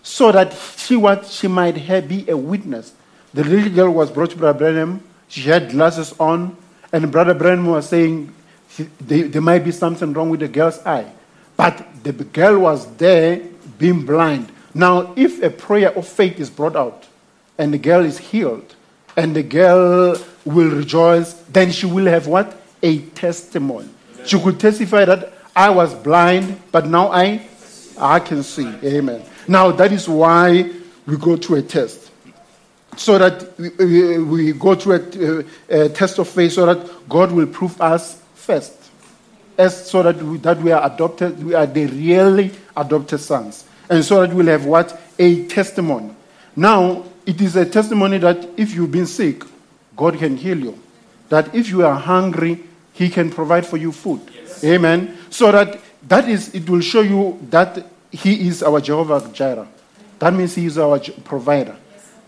so 0.02 0.30
that 0.32 0.52
she, 0.76 0.96
what, 0.96 1.24
she 1.26 1.48
might 1.48 1.76
be 2.06 2.28
a 2.28 2.36
witness. 2.36 2.92
The 3.34 3.42
little 3.42 3.70
girl 3.70 3.90
was 3.90 4.12
brought 4.12 4.30
to 4.30 4.36
Brother 4.36 4.56
Branham. 4.56 5.02
She 5.26 5.42
had 5.42 5.70
glasses 5.70 6.14
on, 6.20 6.56
and 6.92 7.10
Brother 7.10 7.34
Branham 7.34 7.66
was 7.66 7.88
saying 7.88 8.32
there, 9.00 9.42
might 9.42 9.64
be 9.64 9.72
something 9.72 10.12
wrong 10.12 10.30
with 10.30 10.38
the 10.38 10.48
girl's 10.48 10.78
eye. 10.86 11.10
But 11.56 11.84
the 12.04 12.12
girl 12.12 12.60
was 12.60 12.86
there 12.94 13.42
being 13.76 14.06
blind. 14.06 14.52
Now, 14.72 15.12
if 15.16 15.42
a 15.42 15.50
prayer 15.50 15.90
of 15.96 16.06
faith 16.06 16.38
is 16.38 16.48
brought 16.48 16.76
out 16.76 17.06
and 17.58 17.74
the 17.74 17.78
girl 17.78 18.04
is 18.04 18.18
healed 18.18 18.74
and 19.16 19.34
the 19.34 19.42
girl 19.42 20.16
will 20.44 20.70
rejoice, 20.70 21.32
then 21.50 21.72
she 21.72 21.86
will 21.86 22.06
have 22.06 22.28
what? 22.28 22.60
A 22.84 23.00
testimony. 23.00 23.88
She 24.24 24.40
could 24.40 24.60
testify 24.60 25.04
that 25.06 25.32
I 25.56 25.70
was 25.70 25.92
blind, 25.92 26.60
but 26.70 26.86
now 26.86 27.08
I, 27.10 27.46
I 27.98 28.20
can 28.20 28.44
see. 28.44 28.66
Amen. 28.84 29.22
Now, 29.48 29.72
that 29.72 29.90
is 29.90 30.08
why 30.08 30.70
we 31.06 31.16
go 31.16 31.36
through 31.36 31.56
a 31.56 31.62
test 31.62 32.04
so 32.96 33.18
that 33.18 33.58
we, 33.58 33.70
we- 33.78 34.18
we 34.18 34.52
go 34.52 34.74
through 34.74 35.44
a, 35.68 35.84
a 35.84 35.88
test 35.88 36.18
of 36.18 36.28
faith 36.28 36.52
so 36.52 36.66
that 36.66 37.08
God 37.08 37.32
will 37.32 37.46
prove 37.46 37.80
us 37.80 38.20
first. 38.34 38.72
As 39.56 39.88
so 39.88 40.02
that 40.02 40.16
we, 40.20 40.38
that 40.38 40.58
we 40.60 40.72
are 40.72 40.84
adopted, 40.92 41.42
we 41.44 41.54
are 41.54 41.66
the 41.66 41.86
really 41.86 42.50
adopted 42.76 43.20
sons. 43.20 43.64
And 43.88 44.04
so 44.04 44.20
that 44.26 44.34
we'll 44.34 44.46
have 44.46 44.64
what? 44.66 45.00
A 45.18 45.46
testimony. 45.46 46.10
Now, 46.56 47.04
it 47.26 47.40
is 47.40 47.54
a 47.56 47.64
testimony 47.64 48.18
that 48.18 48.48
if 48.56 48.74
you've 48.74 48.90
been 48.90 49.06
sick, 49.06 49.42
God 49.96 50.18
can 50.18 50.36
heal 50.36 50.58
you. 50.58 50.78
That 51.28 51.54
if 51.54 51.68
you 51.70 51.86
are 51.86 51.94
hungry, 51.94 52.64
He 52.92 53.08
can 53.08 53.30
provide 53.30 53.64
for 53.66 53.76
you 53.76 53.92
food. 53.92 54.20
Amen. 54.64 55.16
So 55.30 55.52
that 55.52 55.80
that 56.08 56.28
is, 56.28 56.54
it 56.54 56.68
will 56.68 56.80
show 56.80 57.00
you 57.00 57.38
that 57.50 57.86
He 58.10 58.48
is 58.48 58.62
our 58.62 58.80
Jehovah 58.80 59.28
Jireh. 59.32 59.68
That 60.18 60.34
means 60.34 60.54
He 60.54 60.66
is 60.66 60.78
our 60.78 60.98
provider. 61.24 61.76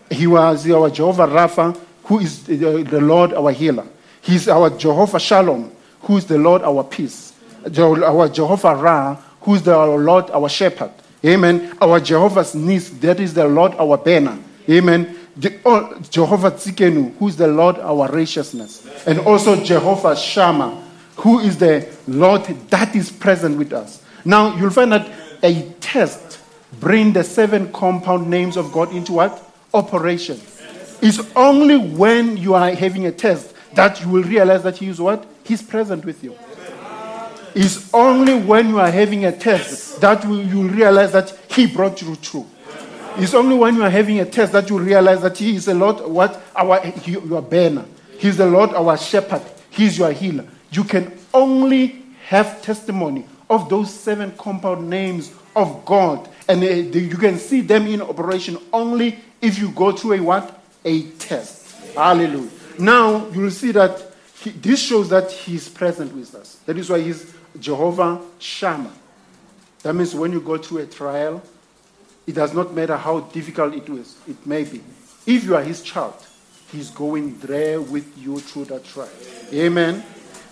He 0.09 0.27
was 0.27 0.69
our 0.69 0.89
Jehovah 0.89 1.27
Rapha, 1.27 1.77
who 2.03 2.19
is 2.19 2.43
the, 2.43 2.79
uh, 2.79 2.83
the 2.83 3.01
Lord 3.01 3.33
our 3.33 3.51
healer. 3.51 3.85
He's 4.21 4.47
our 4.47 4.69
Jehovah 4.69 5.19
Shalom, 5.19 5.71
who 6.01 6.17
is 6.17 6.25
the 6.25 6.37
Lord 6.37 6.61
our 6.61 6.83
peace. 6.83 7.33
Our 7.65 8.29
Jehovah 8.29 8.75
Ra, 8.75 9.15
who 9.41 9.55
is 9.55 9.63
the 9.63 9.77
Lord 9.77 10.29
our 10.31 10.49
shepherd. 10.49 10.91
Amen. 11.25 11.77
Our 11.81 11.99
Jehovah 11.99 12.41
Nissi, 12.41 12.99
that 13.01 13.19
is 13.19 13.33
the 13.33 13.47
Lord 13.47 13.73
our 13.75 13.97
banner. 13.97 14.37
Amen. 14.69 15.17
Oh, 15.65 15.99
Jehovah 16.09 16.51
Tsidkenu, 16.51 17.15
who 17.17 17.27
is 17.27 17.37
the 17.37 17.47
Lord 17.47 17.77
our 17.77 18.07
righteousness. 18.07 18.85
And 19.05 19.19
also 19.19 19.61
Jehovah 19.63 20.15
Shammah, 20.15 20.83
who 21.17 21.39
is 21.39 21.57
the 21.57 21.87
Lord 22.07 22.45
that 22.69 22.95
is 22.95 23.11
present 23.11 23.57
with 23.57 23.73
us. 23.73 24.03
Now 24.25 24.55
you'll 24.55 24.69
find 24.69 24.91
that 24.91 25.09
a 25.43 25.69
test 25.79 26.39
bring 26.79 27.13
the 27.13 27.23
seven 27.23 27.71
compound 27.71 28.29
names 28.29 28.57
of 28.57 28.71
God 28.71 28.91
into 28.91 29.13
what? 29.13 29.43
Operation. 29.73 30.39
It's 31.01 31.19
only 31.35 31.77
when 31.77 32.37
you 32.37 32.55
are 32.55 32.71
having 32.71 33.05
a 33.05 33.11
test 33.11 33.53
that 33.75 34.01
you 34.01 34.09
will 34.09 34.23
realize 34.23 34.63
that 34.63 34.77
He 34.77 34.87
is 34.87 34.99
what? 34.99 35.25
He's 35.43 35.61
present 35.61 36.03
with 36.05 36.23
you. 36.23 36.35
It's 37.53 37.93
only 37.93 38.35
when 38.35 38.69
you 38.69 38.79
are 38.79 38.91
having 38.91 39.25
a 39.25 39.31
test 39.31 40.01
that 40.01 40.23
you 40.23 40.29
will 40.29 40.69
realize 40.69 41.11
that 41.11 41.37
He 41.49 41.67
brought 41.67 42.01
you 42.01 42.15
through. 42.15 42.45
It's 43.17 43.33
only 43.33 43.55
when 43.55 43.75
you 43.75 43.83
are 43.83 43.89
having 43.89 44.19
a 44.19 44.25
test 44.25 44.53
that 44.53 44.69
you 44.69 44.77
realize 44.77 45.21
that 45.21 45.37
He 45.37 45.55
is 45.55 45.65
the 45.65 45.73
Lord, 45.73 46.01
what 46.01 46.41
our 46.55 46.85
your 47.05 47.41
banner. 47.41 47.85
He's 48.19 48.37
the 48.37 48.45
Lord, 48.45 48.71
our 48.71 48.97
shepherd. 48.97 49.41
He's 49.69 49.97
your 49.97 50.11
healer. 50.11 50.45
You 50.71 50.83
can 50.83 51.17
only 51.33 52.03
have 52.27 52.61
testimony 52.61 53.25
of 53.49 53.69
those 53.69 53.93
seven 53.93 54.31
compound 54.37 54.89
names 54.89 55.33
of 55.55 55.85
God, 55.85 56.29
and 56.47 56.63
uh, 56.63 56.67
you 56.67 57.17
can 57.17 57.37
see 57.37 57.61
them 57.61 57.87
in 57.87 58.01
operation 58.01 58.57
only 58.73 59.19
if 59.41 59.57
you 59.59 59.69
go 59.71 59.91
through 59.91 60.13
a 60.13 60.19
what? 60.21 60.63
A 60.85 61.03
test. 61.11 61.75
Hallelujah. 61.95 62.49
Now 62.79 63.27
you 63.29 63.41
will 63.41 63.51
see 63.51 63.71
that 63.71 64.07
he, 64.39 64.51
this 64.51 64.79
shows 64.79 65.09
that 65.09 65.31
He 65.31 65.55
is 65.55 65.67
present 65.67 66.13
with 66.13 66.35
us. 66.35 66.55
That 66.65 66.77
is 66.77 66.89
why 66.89 67.01
He's 67.01 67.33
Jehovah 67.59 68.21
Shammah. 68.39 68.93
That 69.83 69.93
means 69.93 70.13
when 70.13 70.31
you 70.31 70.41
go 70.41 70.57
through 70.57 70.79
a 70.79 70.85
trial, 70.85 71.41
it 72.25 72.35
does 72.35 72.53
not 72.53 72.73
matter 72.73 72.97
how 72.97 73.21
difficult 73.21 73.73
it 73.73 73.87
is, 73.89 74.17
it 74.27 74.45
may 74.45 74.63
be. 74.63 74.83
If 75.25 75.43
you 75.43 75.55
are 75.55 75.63
his 75.63 75.81
child, 75.81 76.15
he's 76.71 76.89
going 76.89 77.37
there 77.39 77.79
with 77.79 78.17
you 78.17 78.39
through 78.39 78.65
that 78.65 78.83
trial. 78.83 79.09
Amen. 79.53 80.03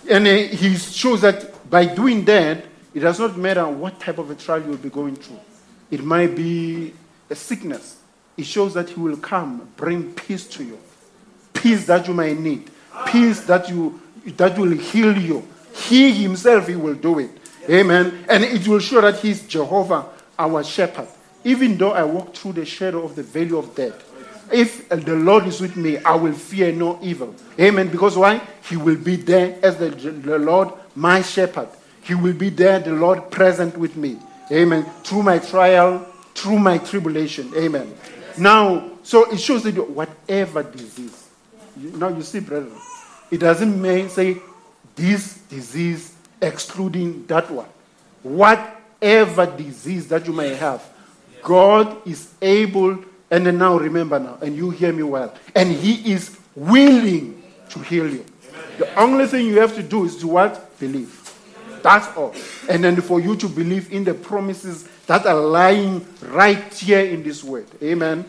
And 0.08 0.26
uh, 0.26 0.30
he 0.30 0.76
shows 0.76 1.20
that 1.20 1.68
by 1.68 1.84
doing 1.84 2.24
that, 2.24 2.64
it 2.94 3.00
does 3.00 3.18
not 3.18 3.36
matter 3.36 3.68
what 3.68 4.00
type 4.00 4.18
of 4.18 4.30
a 4.30 4.34
trial 4.34 4.62
you 4.62 4.70
will 4.70 4.76
be 4.78 4.88
going 4.88 5.16
through. 5.16 5.40
It 5.90 6.02
might 6.02 6.34
be 6.34 6.94
a 7.28 7.34
sickness. 7.34 7.98
It 8.36 8.44
shows 8.44 8.74
that 8.74 8.90
he 8.90 9.00
will 9.00 9.16
come, 9.16 9.68
bring 9.76 10.12
peace 10.12 10.46
to 10.48 10.64
you. 10.64 10.78
Peace 11.54 11.86
that 11.86 12.06
you 12.06 12.14
may 12.14 12.34
need. 12.34 12.70
Peace 13.06 13.40
that 13.44 13.68
you 13.68 14.00
that 14.36 14.58
will 14.58 14.72
heal 14.72 15.16
you. 15.16 15.46
He 15.74 16.12
himself 16.12 16.68
he 16.68 16.76
will 16.76 16.94
do 16.94 17.18
it. 17.20 17.30
Amen. 17.68 18.24
And 18.28 18.44
it 18.44 18.66
will 18.66 18.78
show 18.78 19.00
that 19.00 19.16
he's 19.16 19.46
Jehovah, 19.46 20.06
our 20.38 20.62
shepherd. 20.62 21.08
Even 21.44 21.76
though 21.76 21.92
I 21.92 22.04
walk 22.04 22.34
through 22.34 22.54
the 22.54 22.64
shadow 22.64 23.04
of 23.04 23.14
the 23.14 23.22
valley 23.22 23.56
of 23.56 23.74
death, 23.74 24.02
if 24.52 24.88
the 24.88 25.14
Lord 25.14 25.46
is 25.46 25.60
with 25.60 25.76
me, 25.76 25.98
I 25.98 26.14
will 26.14 26.32
fear 26.32 26.72
no 26.72 26.98
evil. 27.02 27.34
Amen. 27.58 27.88
Because 27.88 28.16
why? 28.16 28.40
He 28.68 28.76
will 28.76 28.96
be 28.96 29.16
there 29.16 29.58
as 29.62 29.76
the, 29.76 29.90
the 29.90 30.38
Lord, 30.38 30.72
my 30.94 31.22
shepherd. 31.22 31.68
He 32.02 32.14
will 32.14 32.34
be 32.34 32.50
there, 32.50 32.78
the 32.78 32.92
Lord 32.92 33.30
present 33.30 33.76
with 33.76 33.96
me. 33.96 34.18
Amen. 34.50 34.84
Through 35.02 35.24
my 35.24 35.38
trial, 35.38 36.06
through 36.34 36.60
my 36.60 36.78
tribulation. 36.78 37.52
Amen. 37.56 37.92
Now, 38.38 38.90
so 39.02 39.30
it 39.30 39.38
shows 39.38 39.62
that 39.64 39.90
whatever 39.90 40.62
disease. 40.62 41.28
You, 41.78 41.90
now 41.92 42.08
you 42.08 42.22
see, 42.22 42.40
brethren, 42.40 42.76
it 43.30 43.38
doesn't 43.38 43.80
mean 43.80 44.08
say 44.08 44.38
this 44.94 45.38
disease 45.48 46.14
excluding 46.40 47.26
that 47.26 47.50
one. 47.50 47.68
Whatever 48.22 49.46
disease 49.46 50.08
that 50.08 50.26
you 50.26 50.32
may 50.32 50.54
have, 50.54 50.82
God 51.42 52.06
is 52.06 52.32
able, 52.42 52.98
and 53.30 53.58
now 53.58 53.78
remember 53.78 54.18
now, 54.18 54.38
and 54.40 54.56
you 54.56 54.70
hear 54.70 54.92
me 54.92 55.02
well, 55.02 55.34
and 55.54 55.70
He 55.70 56.12
is 56.12 56.36
willing 56.54 57.42
to 57.70 57.78
heal 57.80 58.10
you. 58.10 58.24
The 58.78 58.94
only 58.98 59.26
thing 59.26 59.46
you 59.46 59.60
have 59.60 59.74
to 59.76 59.82
do 59.82 60.04
is 60.04 60.16
to 60.18 60.28
what? 60.28 60.78
Believe. 60.78 61.15
That's 61.86 62.16
all. 62.16 62.34
And 62.68 62.82
then 62.82 63.00
for 63.00 63.20
you 63.20 63.36
to 63.36 63.48
believe 63.48 63.92
in 63.92 64.02
the 64.02 64.12
promises 64.12 64.88
that 65.06 65.24
are 65.24 65.38
lying 65.40 66.04
right 66.20 66.74
here 66.74 66.98
in 66.98 67.22
this 67.22 67.44
word. 67.44 67.68
Amen. 67.80 68.24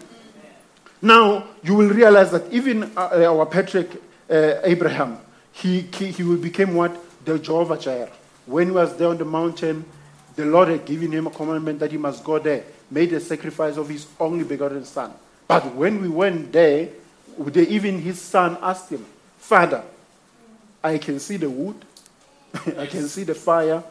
Now, 1.02 1.48
you 1.64 1.74
will 1.74 1.90
realize 1.90 2.30
that 2.30 2.54
even 2.54 2.84
uh, 2.96 3.26
our 3.26 3.48
patriarch 3.48 3.90
uh, 4.30 4.60
Abraham, 4.64 5.18
he, 5.54 5.82
he, 5.82 6.12
he 6.12 6.22
will 6.22 6.38
become 6.38 6.76
what? 6.76 6.96
The 7.26 7.40
Jehovah 7.40 7.80
Jireh. 7.80 8.12
When 8.46 8.68
he 8.68 8.72
was 8.74 8.96
there 8.96 9.08
on 9.08 9.18
the 9.18 9.26
mountain, 9.26 9.86
the 10.36 10.46
Lord 10.46 10.68
had 10.68 10.86
given 10.86 11.12
him 11.12 11.26
a 11.26 11.32
commandment 11.32 11.80
that 11.80 11.92
he 11.92 11.98
must 11.98 12.24
go 12.24 12.38
there, 12.38 12.64
made 12.92 13.12
a 13.14 13.20
sacrifice 13.20 13.78
of 13.78 13.90
his 13.90 14.06
only 14.20 14.44
begotten 14.44 14.86
son. 14.86 15.12
But 15.48 15.74
when 15.74 16.00
we 16.00 16.10
went 16.10 16.52
there, 16.52 16.90
even 17.56 18.02
his 18.02 18.22
son 18.22 18.56
asked 18.62 18.92
him, 18.92 19.04
Father, 19.40 19.84
I 20.84 21.00
can 21.00 21.20
see 21.20 21.38
the 21.38 21.50
wood, 21.50 21.84
I 22.78 22.86
can 22.86 23.08
see 23.08 23.24
the 23.24 23.36
fire, 23.36 23.84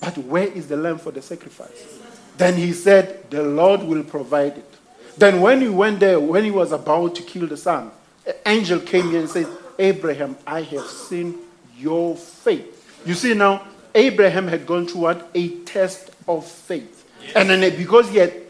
but 0.00 0.16
where 0.18 0.46
is 0.46 0.68
the 0.68 0.76
lamb 0.76 0.98
for 0.98 1.10
the 1.10 1.22
sacrifice? 1.22 2.00
Then 2.36 2.54
he 2.54 2.72
said, 2.72 3.30
The 3.30 3.42
Lord 3.42 3.82
will 3.82 4.04
provide 4.04 4.58
it. 4.58 4.74
Then 5.16 5.40
when 5.40 5.60
he 5.60 5.68
went 5.68 6.00
there, 6.00 6.20
when 6.20 6.44
he 6.44 6.50
was 6.50 6.70
about 6.70 7.16
to 7.16 7.22
kill 7.22 7.48
the 7.48 7.56
son, 7.56 7.90
an 8.26 8.34
angel 8.46 8.78
came 8.78 9.10
here 9.10 9.20
and 9.20 9.28
said, 9.28 9.48
Abraham, 9.78 10.36
I 10.46 10.62
have 10.62 10.86
seen 10.86 11.38
your 11.76 12.16
faith. 12.16 12.74
You 13.04 13.14
see 13.14 13.34
now, 13.34 13.66
Abraham 13.94 14.46
had 14.46 14.66
gone 14.66 14.86
through 14.86 15.00
what? 15.00 15.30
A 15.34 15.48
test 15.64 16.10
of 16.28 16.46
faith. 16.46 16.94
And 17.34 17.50
then 17.50 17.76
because 17.76 18.08
he 18.10 18.18
had 18.18 18.48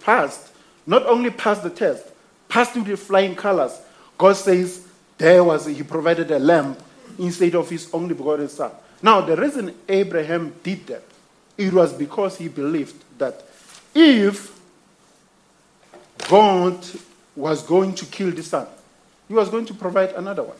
passed, 0.00 0.50
not 0.86 1.04
only 1.06 1.30
passed 1.30 1.62
the 1.62 1.70
test, 1.70 2.06
passed 2.48 2.72
through 2.72 2.84
the 2.84 2.96
flying 2.96 3.34
colors, 3.34 3.78
God 4.16 4.34
says 4.34 4.86
there 5.18 5.44
was, 5.44 5.66
he 5.66 5.82
provided 5.82 6.30
a 6.30 6.38
lamb 6.38 6.76
instead 7.18 7.54
of 7.54 7.68
his 7.68 7.92
only 7.92 8.14
begotten 8.14 8.48
son. 8.48 8.70
Now, 9.02 9.20
the 9.20 9.36
reason 9.36 9.74
Abraham 9.88 10.54
did 10.62 10.86
that, 10.88 11.02
it 11.56 11.72
was 11.72 11.92
because 11.92 12.36
he 12.38 12.48
believed 12.48 13.02
that 13.18 13.44
if 13.94 14.58
God 16.28 16.84
was 17.36 17.62
going 17.62 17.94
to 17.94 18.06
kill 18.06 18.30
the 18.30 18.42
son, 18.42 18.66
he 19.28 19.34
was 19.34 19.48
going 19.48 19.66
to 19.66 19.74
provide 19.74 20.10
another 20.10 20.42
one. 20.42 20.56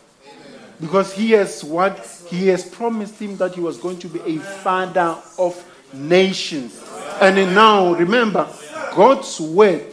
Because 0.80 1.12
he 1.12 1.33
has 1.33 1.64
what? 1.64 1.99
He 2.28 2.47
has 2.49 2.68
promised 2.68 3.21
him 3.21 3.37
that 3.38 3.54
he 3.54 3.61
was 3.61 3.78
going 3.78 3.99
to 3.99 4.09
be 4.09 4.21
a 4.21 4.38
father 4.38 5.16
of 5.38 5.64
nations. 5.92 6.80
And 7.21 7.37
now, 7.54 7.95
remember, 7.95 8.49
God's 8.95 9.40
word, 9.40 9.85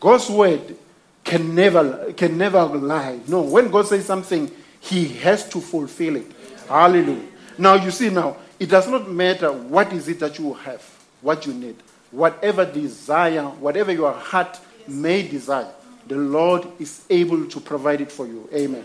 God's 0.00 0.30
word 0.30 0.76
can 1.22 1.54
never 1.54 2.12
can 2.12 2.38
never 2.38 2.64
lie. 2.64 3.18
No, 3.26 3.42
when 3.42 3.70
God 3.70 3.86
says 3.88 4.06
something, 4.06 4.50
he 4.80 5.08
has 5.08 5.46
to 5.50 5.60
fulfill 5.60 6.16
it. 6.16 6.26
Hallelujah. 6.68 7.35
Now 7.58 7.74
you 7.74 7.90
see 7.90 8.10
now, 8.10 8.36
it 8.58 8.68
does 8.68 8.88
not 8.88 9.10
matter 9.10 9.52
what 9.52 9.92
is 9.92 10.08
it 10.08 10.20
that 10.20 10.38
you 10.38 10.54
have, 10.54 10.82
what 11.20 11.46
you 11.46 11.52
need. 11.52 11.76
Whatever 12.10 12.64
desire, 12.64 13.44
whatever 13.44 13.92
your 13.92 14.12
heart 14.12 14.58
may 14.86 15.26
desire, 15.26 15.70
the 16.06 16.16
Lord 16.16 16.66
is 16.78 17.04
able 17.10 17.46
to 17.46 17.60
provide 17.60 18.00
it 18.00 18.12
for 18.12 18.26
you. 18.26 18.48
Amen. 18.54 18.84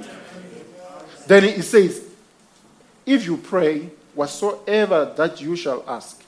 Then 1.28 1.44
it 1.44 1.64
says, 1.64 2.04
if 3.06 3.26
you 3.26 3.38
pray 3.38 3.90
whatsoever 4.16 5.14
that 5.16 5.40
you 5.40 5.56
shall 5.56 5.84
ask, 5.88 6.22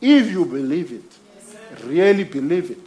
if 0.00 0.30
you 0.30 0.44
believe 0.44 0.92
it, 0.92 1.84
really 1.84 2.24
believe 2.24 2.70
it, 2.70 2.86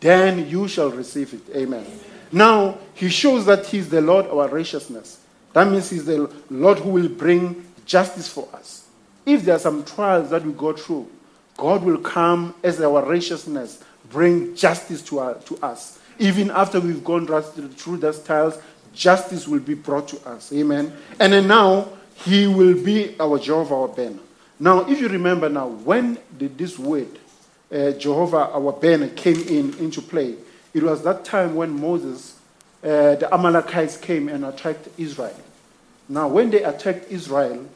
then 0.00 0.48
you 0.48 0.68
shall 0.68 0.90
receive 0.90 1.32
it. 1.32 1.56
Amen. 1.56 1.86
Now, 2.32 2.78
he 2.94 3.08
shows 3.08 3.46
that 3.46 3.66
he's 3.66 3.88
the 3.88 4.00
Lord 4.00 4.26
our 4.26 4.48
righteousness. 4.48 5.20
That 5.52 5.68
means 5.68 5.90
he's 5.90 6.04
the 6.04 6.30
Lord 6.50 6.78
who 6.80 6.90
will 6.90 7.08
bring 7.08 7.65
justice 7.86 8.28
for 8.28 8.48
us. 8.52 8.86
If 9.24 9.44
there 9.44 9.56
are 9.56 9.60
some 9.60 9.84
trials 9.84 10.30
that 10.30 10.44
we 10.44 10.52
go 10.52 10.72
through, 10.74 11.10
God 11.56 11.82
will 11.82 11.98
come 11.98 12.54
as 12.62 12.80
our 12.80 13.02
righteousness, 13.04 13.82
bring 14.10 14.54
justice 14.54 15.00
to, 15.02 15.20
our, 15.20 15.34
to 15.34 15.56
us. 15.64 15.98
Even 16.18 16.50
after 16.50 16.80
we've 16.80 17.02
gone 17.02 17.26
through 17.26 17.96
those 17.96 18.22
trials, 18.22 18.58
justice 18.92 19.48
will 19.48 19.60
be 19.60 19.74
brought 19.74 20.08
to 20.08 20.28
us. 20.28 20.52
Amen. 20.52 20.92
And 21.18 21.32
then 21.32 21.48
now, 21.48 21.88
he 22.24 22.46
will 22.46 22.82
be 22.82 23.18
our 23.20 23.38
Jehovah, 23.38 23.74
our 23.74 23.88
banner. 23.88 24.18
Now, 24.58 24.88
if 24.88 25.00
you 25.00 25.08
remember 25.08 25.48
now, 25.48 25.68
when 25.68 26.18
did 26.36 26.56
this 26.56 26.78
word, 26.78 27.18
uh, 27.70 27.90
Jehovah, 27.92 28.50
our 28.52 28.72
banner, 28.72 29.08
came 29.08 29.40
in 29.48 29.74
into 29.78 30.00
play? 30.00 30.34
It 30.72 30.82
was 30.82 31.02
that 31.02 31.24
time 31.24 31.54
when 31.54 31.78
Moses, 31.78 32.38
uh, 32.82 33.16
the 33.16 33.28
Amalekites 33.32 33.98
came 33.98 34.28
and 34.28 34.44
attacked 34.44 34.88
Israel. 34.96 35.38
Now, 36.08 36.28
when 36.28 36.50
they 36.50 36.62
attacked 36.62 37.10
Israel, 37.10 37.66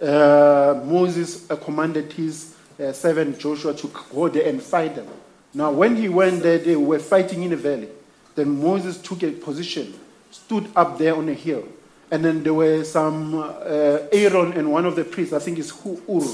uh, 0.00 0.80
Moses 0.84 1.50
uh, 1.50 1.56
commanded 1.56 2.12
his 2.12 2.54
uh, 2.80 2.92
servant 2.92 3.38
Joshua 3.38 3.74
to 3.74 3.90
go 4.12 4.28
there 4.28 4.48
and 4.48 4.62
fight 4.62 4.94
them. 4.94 5.06
Now, 5.54 5.72
when 5.72 5.96
he 5.96 6.08
went 6.08 6.42
there, 6.42 6.58
they 6.58 6.76
were 6.76 6.98
fighting 6.98 7.42
in 7.42 7.52
a 7.52 7.56
valley. 7.56 7.88
Then 8.34 8.62
Moses 8.62 8.98
took 8.98 9.22
a 9.22 9.32
position, 9.32 9.98
stood 10.30 10.68
up 10.76 10.98
there 10.98 11.16
on 11.16 11.28
a 11.28 11.34
hill. 11.34 11.66
And 12.10 12.24
then 12.24 12.42
there 12.42 12.54
were 12.54 12.84
some, 12.84 13.34
uh, 13.34 13.98
Aaron 14.12 14.52
and 14.52 14.70
one 14.70 14.86
of 14.86 14.96
the 14.96 15.04
priests, 15.04 15.34
I 15.34 15.40
think 15.40 15.58
it's 15.58 15.70
Hur, 15.70 16.26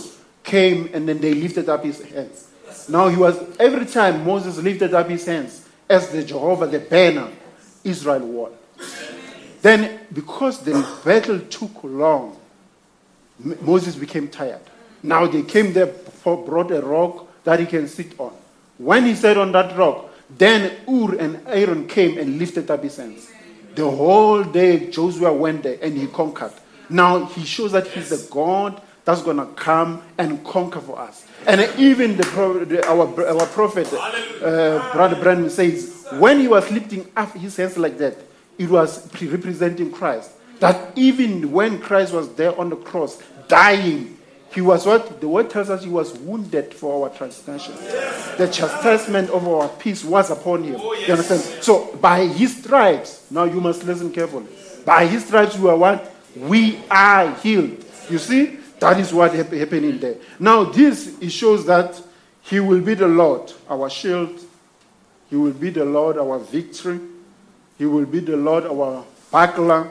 came 0.43 0.91
and 0.93 1.09
then 1.09 1.21
they 1.21 1.35
lifted 1.35 1.69
up 1.69 1.83
his 1.83 2.03
hands. 2.03 2.49
Now 2.89 3.09
he 3.09 3.17
was, 3.17 3.43
every 3.59 3.87
time 3.87 4.25
Moses 4.25 4.59
lifted 4.59 4.95
up 4.95 5.09
his 5.09 5.25
hands 5.25 5.67
as 5.89 6.11
the 6.11 6.23
Jehovah, 6.23 6.67
the 6.67 6.81
banner, 6.81 7.29
Israel 7.83 8.21
won. 8.21 8.53
Then, 9.63 10.01
because 10.13 10.61
the 10.61 10.87
battle 11.05 11.41
took 11.41 11.83
long, 11.83 12.39
Moses 13.39 13.97
became 13.97 14.29
tired. 14.29 14.61
Now 15.03 15.27
they 15.27 15.43
came 15.43 15.73
there, 15.73 15.93
brought 16.25 16.71
a 16.71 16.81
rock 16.81 17.29
that 17.45 17.61
he 17.61 17.67
can 17.67 17.89
sit 17.89 18.19
on. 18.19 18.33
When 18.79 19.05
he 19.05 19.15
sat 19.15 19.37
on 19.37 19.53
that 19.53 19.77
rock, 19.77 20.11
then 20.37 20.73
Hur 20.87 21.17
and 21.19 21.47
Aaron 21.47 21.87
came 21.87 22.19
and 22.19 22.39
lifted 22.39 22.71
up 22.71 22.83
his 22.83 22.97
hands. 22.97 23.31
The 23.75 23.89
whole 23.89 24.45
day 24.45 24.91
Joshua 24.91 25.33
went 25.33 25.65
there 25.65 25.79
and 25.83 25.97
he 25.97 26.07
conquered. 26.07 26.53
Now 26.89 27.27
he 27.27 27.45
shows 27.45 27.73
that 27.73 27.87
he's 27.89 28.11
the 28.11 28.27
God 28.31 28.81
that's 29.05 29.23
going 29.23 29.37
to 29.37 29.47
come 29.47 30.03
and 30.17 30.43
conquer 30.45 30.81
for 30.81 30.99
us. 30.99 31.27
And 31.47 31.61
even 31.79 32.17
the, 32.17 32.85
our, 32.89 33.27
our 33.29 33.47
prophet, 33.49 33.93
uh, 33.93 34.93
Brother 34.93 35.21
Branham, 35.21 35.51
says, 35.51 36.07
when 36.13 36.41
he 36.41 36.49
was 36.49 36.71
lifting 36.71 37.11
up 37.17 37.33
his 37.35 37.57
hands 37.57 37.77
like 37.77 37.99
that, 37.99 38.17
it 38.57 38.71
was 38.71 39.11
representing 39.23 39.91
Christ. 39.91 40.31
That 40.61 40.97
even 40.97 41.53
when 41.53 41.79
Christ 41.81 42.13
was 42.13 42.35
there 42.35 42.59
on 42.59 42.71
the 42.71 42.77
cross, 42.77 43.23
dying, 43.49 44.19
he 44.53 44.61
was 44.61 44.87
what? 44.87 45.21
The 45.21 45.29
word 45.29 45.51
tells 45.51 45.69
us 45.69 45.83
he 45.83 45.91
was 45.91 46.17
wounded 46.19 46.73
for 46.73 47.05
our 47.05 47.17
transgression. 47.17 47.75
The 48.39 48.49
chastisement 48.53 49.31
of 49.31 49.47
our 49.49 49.69
peace 49.69 50.05
was 50.05 50.31
upon 50.31 50.63
him. 50.63 50.77
Oh, 50.79 50.95
you 50.95 51.13
understand? 51.13 51.41
So 51.63 51.97
by 51.97 52.27
his 52.27 52.57
stripes, 52.63 53.27
now 53.31 53.45
you 53.45 53.61
must 53.61 53.85
listen 53.85 54.13
carefully. 54.13 54.47
By 54.85 55.07
his 55.07 55.27
stripes, 55.27 55.59
we 55.59 55.69
are 55.69 55.77
what? 55.77 56.15
We 56.37 56.79
are 56.91 57.35
healed. 57.37 57.85
You 58.09 58.19
see? 58.19 58.59
That 58.79 59.01
is 59.01 59.13
what 59.13 59.33
happening 59.33 59.99
there. 59.99 60.17
Now, 60.39 60.65
this 60.65 61.17
it 61.21 61.31
shows 61.31 61.65
that 61.67 62.01
He 62.43 62.61
will 62.61 62.81
be 62.81 62.95
the 62.95 63.09
Lord, 63.09 63.53
our 63.69 63.89
shield. 63.89 64.39
He 65.31 65.37
will 65.37 65.53
be 65.53 65.71
the 65.71 65.85
Lord, 65.85 66.19
our 66.19 66.39
victory. 66.39 67.01
He 67.79 67.87
will 67.87 68.05
be 68.05 68.21
the 68.21 68.37
Lord, 68.37 68.67
our 68.67 69.05
buckler. 69.31 69.91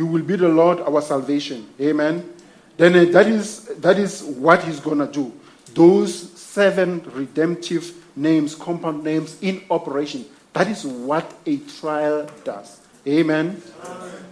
He 0.00 0.04
will 0.04 0.22
be 0.22 0.34
the 0.34 0.48
Lord, 0.48 0.80
our 0.80 1.02
salvation. 1.02 1.68
Amen. 1.78 2.32
Then 2.78 2.96
uh, 2.96 3.12
that 3.12 3.26
is 3.26 3.66
that 3.82 3.98
is 3.98 4.22
what 4.22 4.64
He's 4.64 4.80
gonna 4.80 5.06
do. 5.06 5.30
Those 5.74 6.32
seven 6.40 7.02
redemptive 7.12 7.92
names, 8.16 8.54
compound 8.54 9.04
names 9.04 9.36
in 9.42 9.62
operation. 9.70 10.24
That 10.54 10.68
is 10.68 10.86
what 10.86 11.30
a 11.44 11.58
trial 11.58 12.26
does. 12.44 12.80
Amen. 13.06 13.60
Amen. 13.84 14.24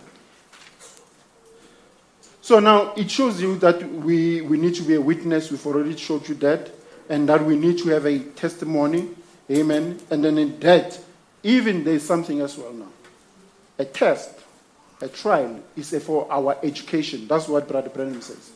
So 2.40 2.60
now 2.60 2.94
it 2.94 3.10
shows 3.10 3.38
you 3.38 3.58
that 3.58 3.82
we, 3.92 4.40
we 4.40 4.56
need 4.56 4.74
to 4.76 4.82
be 4.82 4.94
a 4.94 5.00
witness. 5.02 5.50
We've 5.50 5.66
already 5.66 5.94
showed 5.98 6.26
you 6.30 6.34
that. 6.36 6.70
And 7.10 7.28
that 7.28 7.44
we 7.44 7.56
need 7.56 7.76
to 7.80 7.90
have 7.90 8.06
a 8.06 8.20
testimony. 8.20 9.10
Amen. 9.50 10.00
And 10.10 10.24
then 10.24 10.38
in 10.38 10.58
that, 10.60 10.98
even 11.42 11.84
there's 11.84 12.04
something 12.04 12.40
as 12.40 12.56
well 12.56 12.72
now. 12.72 12.88
A 13.78 13.84
test, 13.84 14.38
a 15.00 15.08
trial 15.08 15.60
is 15.76 15.90
for 16.02 16.26
our 16.30 16.56
education. 16.62 17.26
That's 17.28 17.48
what 17.48 17.68
Brother 17.68 17.90
Branham 17.90 18.20
says. 18.20 18.50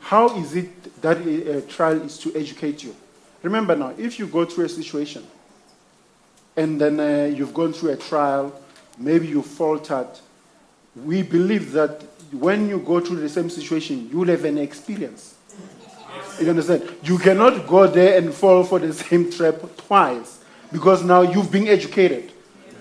How 0.00 0.36
is 0.36 0.54
it 0.54 1.00
that 1.02 1.18
a 1.26 1.62
trial 1.62 2.02
is 2.02 2.18
to 2.18 2.34
educate 2.34 2.82
you? 2.82 2.94
Remember 3.42 3.76
now, 3.76 3.94
if 3.96 4.18
you 4.18 4.26
go 4.26 4.44
through 4.44 4.64
a 4.64 4.68
situation 4.68 5.26
and 6.56 6.80
then 6.80 6.98
uh, 7.00 7.26
you've 7.34 7.54
gone 7.54 7.72
through 7.72 7.90
a 7.90 7.96
trial, 7.96 8.52
maybe 8.98 9.28
you 9.28 9.42
faltered, 9.42 10.08
we 10.96 11.22
believe 11.22 11.72
that 11.72 12.02
when 12.32 12.68
you 12.68 12.78
go 12.78 13.00
through 13.00 13.20
the 13.20 13.28
same 13.28 13.48
situation, 13.48 14.08
you 14.10 14.18
will 14.18 14.28
have 14.28 14.44
an 14.44 14.58
experience. 14.58 15.36
You 16.40 16.50
understand? 16.50 16.88
You 17.02 17.18
cannot 17.18 17.66
go 17.66 17.86
there 17.86 18.18
and 18.18 18.32
fall 18.32 18.64
for 18.64 18.78
the 18.78 18.92
same 18.92 19.30
trap 19.30 19.54
twice 19.76 20.42
because 20.72 21.04
now 21.04 21.22
you've 21.22 21.50
been 21.50 21.68
educated. 21.68 22.32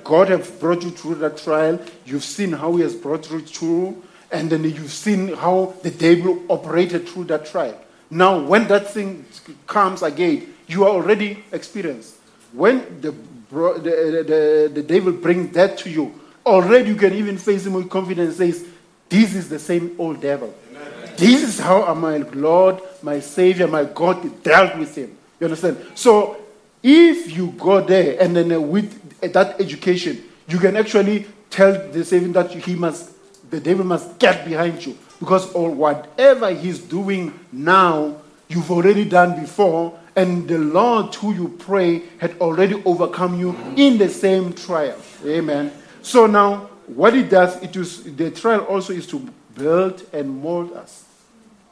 God 0.07 0.29
has 0.29 0.49
brought 0.49 0.83
you 0.83 0.91
through 0.91 1.15
that 1.15 1.37
trial. 1.37 1.81
You've 2.05 2.23
seen 2.23 2.53
how 2.53 2.77
He 2.77 2.83
has 2.83 2.95
brought 2.95 3.29
you 3.29 3.41
through, 3.41 4.01
and 4.31 4.49
then 4.49 4.63
you've 4.63 4.93
seen 4.93 5.33
how 5.33 5.73
the 5.83 5.91
devil 5.91 6.41
operated 6.47 7.09
through 7.09 7.25
that 7.25 7.45
trial. 7.45 7.77
Now, 8.09 8.39
when 8.39 8.69
that 8.69 8.89
thing 8.89 9.25
comes 9.67 10.01
again, 10.01 10.53
you 10.65 10.85
are 10.85 10.91
already 10.91 11.43
experienced. 11.51 12.15
When 12.53 13.01
the, 13.01 13.11
the, 13.51 14.23
the, 14.25 14.71
the 14.73 14.83
devil 14.83 15.11
brings 15.11 15.53
that 15.55 15.77
to 15.79 15.89
you, 15.89 16.17
already 16.45 16.87
you 16.91 16.95
can 16.95 17.13
even 17.13 17.37
face 17.37 17.65
him 17.65 17.73
with 17.73 17.89
confidence 17.89 18.39
and 18.39 18.53
says, 18.53 18.65
this 19.09 19.35
is 19.35 19.49
the 19.49 19.59
same 19.59 19.93
old 19.99 20.21
devil. 20.21 20.55
Amen. 20.71 21.15
This 21.17 21.43
is 21.43 21.59
how 21.59 21.93
my 21.93 22.17
Lord, 22.17 22.79
my 23.01 23.19
Savior, 23.19 23.67
my 23.67 23.83
God 23.83 24.41
dealt 24.41 24.77
with 24.77 24.95
him. 24.95 25.17
You 25.41 25.47
understand? 25.47 25.85
So 25.95 26.37
if 26.81 27.35
you 27.35 27.47
go 27.57 27.81
there 27.81 28.21
and 28.21 28.33
then 28.35 28.69
with 28.69 29.06
that 29.21 29.60
education, 29.60 30.23
you 30.47 30.60
can 30.60 30.77
actually 30.77 31.27
tell 31.49 31.91
the 31.91 32.03
Savior 32.03 32.30
that 32.30 32.51
he 32.51 32.75
must, 32.75 33.12
the 33.49 33.60
devil 33.60 33.86
must 33.86 34.19
get 34.19 34.45
behind 34.45 34.86
you. 34.86 34.97
Because 35.19 35.51
all 35.53 35.71
whatever 35.71 36.53
he's 36.53 36.80
doing 36.80 37.34
now, 37.51 38.17
you've 38.47 38.71
already 38.71 39.06
done 39.06 39.39
before, 39.39 39.97
and 40.15 40.47
the 40.47 40.58
Lord 40.58 41.13
who 41.15 41.34
you 41.34 41.49
pray 41.60 42.03
had 42.17 42.39
already 42.39 42.82
overcome 42.86 43.39
you 43.39 43.56
in 43.75 43.97
the 43.97 44.10
same 44.10 44.53
trial. 44.53 44.97
Amen. 45.25 45.71
So 46.01 46.25
now 46.25 46.69
what 46.88 47.15
it 47.15 47.30
does, 47.30 47.62
it 47.62 47.75
is 47.75 48.03
the 48.15 48.32
trial 48.32 48.62
also 48.62 48.93
is 48.93 49.08
to 49.08 49.19
build 49.56 50.03
and 50.13 50.41
mold 50.41 50.73
us. 50.73 51.06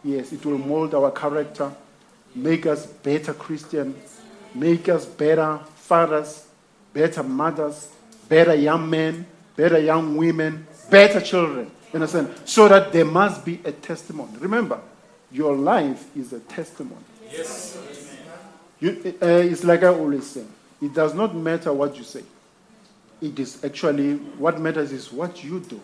Yes, 0.04 0.34
it 0.34 0.46
will 0.46 0.58
mold 0.58 0.94
our 0.94 1.10
character, 1.10 1.72
make 2.36 2.66
us 2.66 2.86
better 2.86 3.34
Christians, 3.34 4.22
make 4.54 4.90
us 4.90 5.06
better 5.06 5.60
fathers, 5.76 6.45
better 6.96 7.22
mothers, 7.22 7.90
better 8.30 8.56
young 8.56 8.90
men, 8.90 9.28
better 9.56 9.78
young 9.78 10.16
women, 10.16 10.66
better 10.90 11.20
children. 11.20 11.70
You 11.92 11.98
understand? 11.98 12.34
So 12.46 12.70
that 12.70 12.94
there 12.94 13.06
must 13.06 13.44
be 13.44 13.60
a 13.66 13.72
testimony. 13.74 14.38
Remember, 14.40 14.80
your 15.32 15.56
life 15.56 16.16
is 16.16 16.32
a 16.32 16.40
testimony. 16.40 17.04
Yes. 17.30 17.78
You, 18.80 19.16
uh, 19.22 19.26
it's 19.26 19.64
like 19.66 19.84
I 19.84 19.88
always 19.88 20.26
say. 20.26 20.46
It 20.82 20.94
does 20.94 21.14
not 21.14 21.36
matter 21.36 21.74
what 21.74 21.98
you 21.98 22.04
say. 22.04 22.24
It 23.22 23.38
is 23.40 23.64
actually 23.64 24.16
what 24.16 24.60
matters 24.60 24.92
is 24.92 25.12
what 25.12 25.44
you 25.44 25.60
do. 25.60 25.82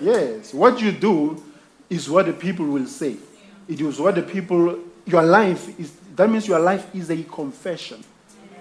Yes. 0.00 0.54
What 0.54 0.80
you 0.80 0.92
do 0.92 1.42
is 1.90 2.08
what 2.08 2.26
the 2.26 2.32
people 2.32 2.66
will 2.66 2.86
say. 2.86 3.16
It 3.68 3.80
is 3.80 3.98
what 3.98 4.14
the 4.14 4.22
people, 4.22 4.78
your 5.06 5.22
life 5.22 5.78
is, 5.78 5.92
that 6.14 6.30
means 6.30 6.46
your 6.46 6.60
life 6.60 6.94
is 6.94 7.10
a 7.10 7.22
confession. 7.24 8.04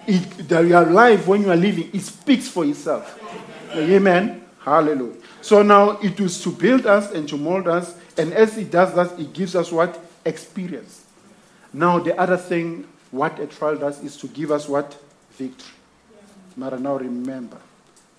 It, 0.05 0.47
that 0.49 0.65
your 0.65 0.85
life, 0.85 1.27
when 1.27 1.43
you 1.43 1.51
are 1.51 1.55
living, 1.55 1.89
it 1.93 2.01
speaks 2.01 2.47
for 2.47 2.65
itself. 2.65 3.19
Amen. 3.73 4.43
Hallelujah. 4.59 5.15
So 5.41 5.61
now 5.61 5.97
it 6.01 6.19
is 6.19 6.41
to 6.43 6.51
build 6.51 6.85
us 6.85 7.11
and 7.11 7.27
to 7.29 7.37
mold 7.37 7.67
us, 7.67 7.95
and 8.17 8.33
as 8.33 8.57
it 8.57 8.71
does 8.71 8.93
that, 8.95 9.19
it 9.19 9.33
gives 9.33 9.55
us 9.55 9.71
what? 9.71 9.99
Experience. 10.25 11.05
Now, 11.73 11.99
the 11.99 12.17
other 12.17 12.37
thing, 12.37 12.87
what 13.11 13.39
a 13.39 13.47
trial 13.47 13.77
does 13.77 14.03
is 14.03 14.15
to 14.17 14.27
give 14.27 14.51
us 14.51 14.67
what? 14.69 14.97
Victory. 15.31 15.73
But 16.55 16.79
now 16.79 16.95
remember, 16.97 17.57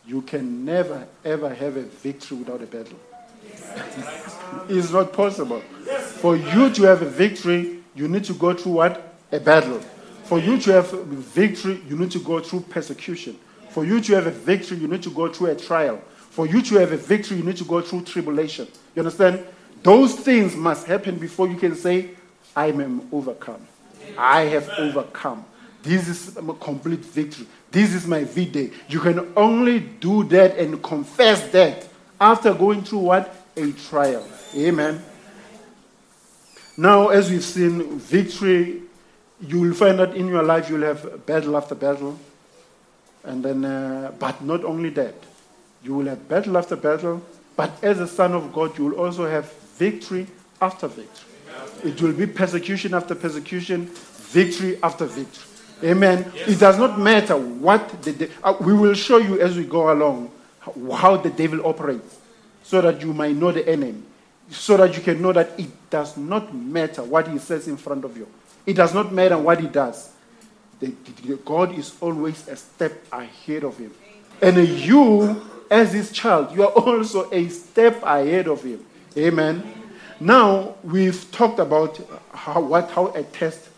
you 0.06 0.22
can 0.22 0.64
never 0.64 1.06
ever 1.24 1.48
have 1.48 1.76
a 1.76 1.82
victory 1.82 2.38
without 2.38 2.62
a 2.62 2.66
battle. 2.66 2.98
it's 4.68 4.90
not 4.90 5.12
possible. 5.12 5.60
For 6.20 6.36
you 6.36 6.70
to 6.70 6.82
have 6.84 7.02
a 7.02 7.08
victory, 7.08 7.82
you 7.94 8.08
need 8.08 8.24
to 8.24 8.34
go 8.34 8.54
through 8.54 8.72
what? 8.72 9.14
A 9.30 9.40
battle. 9.40 9.80
For 10.24 10.38
you 10.38 10.58
to 10.58 10.72
have 10.72 10.90
victory, 10.90 11.80
you 11.88 11.96
need 11.98 12.10
to 12.12 12.18
go 12.18 12.40
through 12.40 12.60
persecution. 12.60 13.38
For 13.70 13.84
you 13.84 14.00
to 14.00 14.14
have 14.14 14.26
a 14.26 14.30
victory, 14.30 14.78
you 14.78 14.88
need 14.88 15.02
to 15.02 15.10
go 15.10 15.28
through 15.28 15.48
a 15.48 15.54
trial. 15.54 16.00
For 16.30 16.46
you 16.46 16.62
to 16.62 16.76
have 16.76 16.92
a 16.92 16.96
victory, 16.96 17.36
you 17.38 17.42
need 17.42 17.56
to 17.58 17.64
go 17.64 17.80
through 17.80 18.02
tribulation. 18.02 18.68
You 18.94 19.00
understand? 19.00 19.44
Those 19.82 20.14
things 20.14 20.56
must 20.56 20.86
happen 20.86 21.18
before 21.18 21.48
you 21.48 21.56
can 21.56 21.74
say, 21.74 22.10
I 22.56 22.68
am 22.68 23.06
overcome. 23.12 23.66
I 24.16 24.42
have 24.42 24.68
overcome. 24.78 25.44
This 25.82 26.08
is 26.08 26.36
a 26.36 26.42
complete 26.54 27.00
victory. 27.00 27.46
This 27.70 27.92
is 27.92 28.06
my 28.06 28.24
V 28.24 28.46
day. 28.46 28.70
You 28.88 29.00
can 29.00 29.32
only 29.36 29.80
do 29.80 30.24
that 30.24 30.56
and 30.56 30.82
confess 30.82 31.46
that 31.48 31.86
after 32.18 32.54
going 32.54 32.82
through 32.82 33.00
what? 33.00 33.34
A 33.56 33.72
trial. 33.72 34.26
Amen. 34.54 35.04
Now, 36.76 37.08
as 37.08 37.30
we've 37.30 37.44
seen, 37.44 37.98
victory, 37.98 38.83
you 39.46 39.60
will 39.60 39.74
find 39.74 39.98
that 39.98 40.14
in 40.14 40.28
your 40.28 40.42
life 40.42 40.68
you'll 40.68 40.82
have 40.82 41.26
battle 41.26 41.56
after 41.56 41.74
battle. 41.74 42.18
And 43.24 43.44
then, 43.44 43.64
uh, 43.64 44.12
but 44.18 44.42
not 44.42 44.64
only 44.64 44.90
that, 44.90 45.14
you 45.82 45.94
will 45.94 46.06
have 46.06 46.28
battle 46.28 46.58
after 46.58 46.76
battle, 46.76 47.22
but 47.56 47.70
as 47.82 48.00
a 48.00 48.06
son 48.06 48.32
of 48.32 48.52
God, 48.52 48.76
you 48.78 48.86
will 48.86 49.00
also 49.00 49.26
have 49.26 49.50
victory 49.76 50.26
after 50.60 50.88
victory. 50.88 51.28
It 51.82 52.00
will 52.00 52.12
be 52.12 52.26
persecution 52.26 52.94
after 52.94 53.14
persecution, 53.14 53.86
victory 53.86 54.78
after 54.82 55.06
victory. 55.06 55.44
Amen. 55.82 56.30
It 56.34 56.58
does 56.58 56.78
not 56.78 56.98
matter 56.98 57.36
what 57.36 58.02
the 58.02 58.12
de- 58.12 58.30
uh, 58.42 58.56
we 58.60 58.72
will 58.72 58.94
show 58.94 59.18
you 59.18 59.40
as 59.40 59.56
we 59.56 59.64
go 59.64 59.92
along 59.92 60.30
how, 60.60 60.92
how 60.92 61.16
the 61.16 61.30
devil 61.30 61.66
operates, 61.66 62.18
so 62.62 62.80
that 62.80 63.00
you 63.02 63.12
might 63.12 63.36
know 63.36 63.52
the 63.52 63.68
enemy, 63.68 64.02
so 64.50 64.76
that 64.76 64.96
you 64.96 65.02
can 65.02 65.20
know 65.20 65.32
that 65.32 65.58
it 65.58 65.68
does 65.90 66.16
not 66.16 66.54
matter 66.54 67.02
what 67.02 67.28
he 67.28 67.38
says 67.38 67.68
in 67.68 67.76
front 67.76 68.04
of 68.04 68.16
you. 68.16 68.26
It 68.66 68.74
does 68.74 68.94
not 68.94 69.12
matter 69.12 69.36
what 69.38 69.60
he 69.60 69.68
does. 69.68 70.10
The, 70.80 70.92
the- 71.22 71.36
God 71.36 71.76
is 71.78 71.94
always 72.00 72.46
a 72.48 72.56
step 72.56 72.92
ahead 73.12 73.64
of 73.64 73.76
him, 73.78 73.92
and 74.42 74.56
you, 74.68 75.42
as 75.70 75.92
his 75.92 76.10
child, 76.12 76.54
you 76.54 76.62
are 76.64 76.72
also 76.72 77.30
a 77.30 77.48
step 77.48 78.02
ahead 78.02 78.48
of 78.48 78.62
him. 78.62 78.84
Amen. 79.16 79.62
Now 80.20 80.74
we've 80.82 81.30
talked 81.30 81.58
about 81.58 82.00
how 82.32 82.60
what 82.60 82.90
how 82.90 83.08
a 83.14 83.22
test 83.22 83.68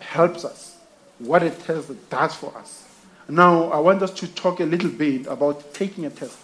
helps 0.00 0.44
us, 0.44 0.76
what 1.18 1.42
a 1.42 1.50
test 1.50 1.90
does 2.10 2.34
for 2.34 2.56
us. 2.56 2.84
Now 3.28 3.70
I 3.70 3.78
want 3.78 4.02
us 4.02 4.10
to 4.12 4.28
talk 4.28 4.60
a 4.60 4.64
little 4.64 4.90
bit 4.90 5.26
about 5.26 5.74
taking 5.74 6.04
a 6.06 6.10
test. 6.10 6.38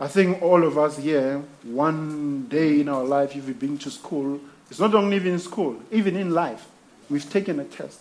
I 0.00 0.08
think 0.08 0.42
all 0.42 0.64
of 0.64 0.76
us 0.76 0.98
here, 0.98 1.42
one 1.62 2.46
day 2.48 2.80
in 2.80 2.88
our 2.88 3.04
life, 3.04 3.36
if 3.36 3.46
we've 3.46 3.58
been 3.58 3.78
to 3.78 3.90
school, 3.90 4.40
it's 4.70 4.80
not 4.80 4.94
only 4.94 5.16
in 5.16 5.38
school, 5.38 5.80
even 5.90 6.16
in 6.16 6.30
life, 6.30 6.66
we've 7.10 7.28
taken 7.28 7.60
a 7.60 7.64
test. 7.64 8.00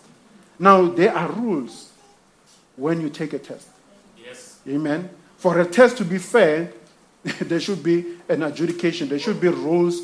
Now 0.60 0.88
there 0.88 1.16
are 1.16 1.32
rules 1.32 1.92
when 2.76 3.02
you 3.02 3.10
take 3.10 3.34
a 3.34 3.40
test. 3.40 3.68
Yes. 4.18 4.60
Amen. 4.68 5.10
For 5.38 5.60
a 5.60 5.66
test 5.66 5.98
to 5.98 6.06
be 6.06 6.18
fair, 6.18 6.72
there 7.24 7.60
should 7.60 7.84
be 7.84 8.18
an 8.30 8.44
adjudication. 8.44 9.10
There 9.10 9.20
should 9.20 9.40
be 9.40 9.50
rules 9.50 10.02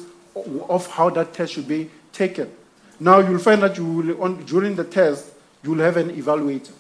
of 0.69 0.87
how 0.87 1.09
that 1.11 1.33
test 1.33 1.53
should 1.53 1.67
be 1.67 1.89
taken. 2.11 2.51
Now 2.99 3.19
you'll 3.19 3.39
find 3.39 3.61
that 3.63 3.77
you 3.77 3.85
will, 3.85 4.23
on, 4.23 4.45
during 4.45 4.75
the 4.75 4.83
test, 4.83 5.31
you 5.63 5.71
will 5.71 5.83
have 5.83 5.97
an 5.97 6.09
evaluator, 6.09 6.73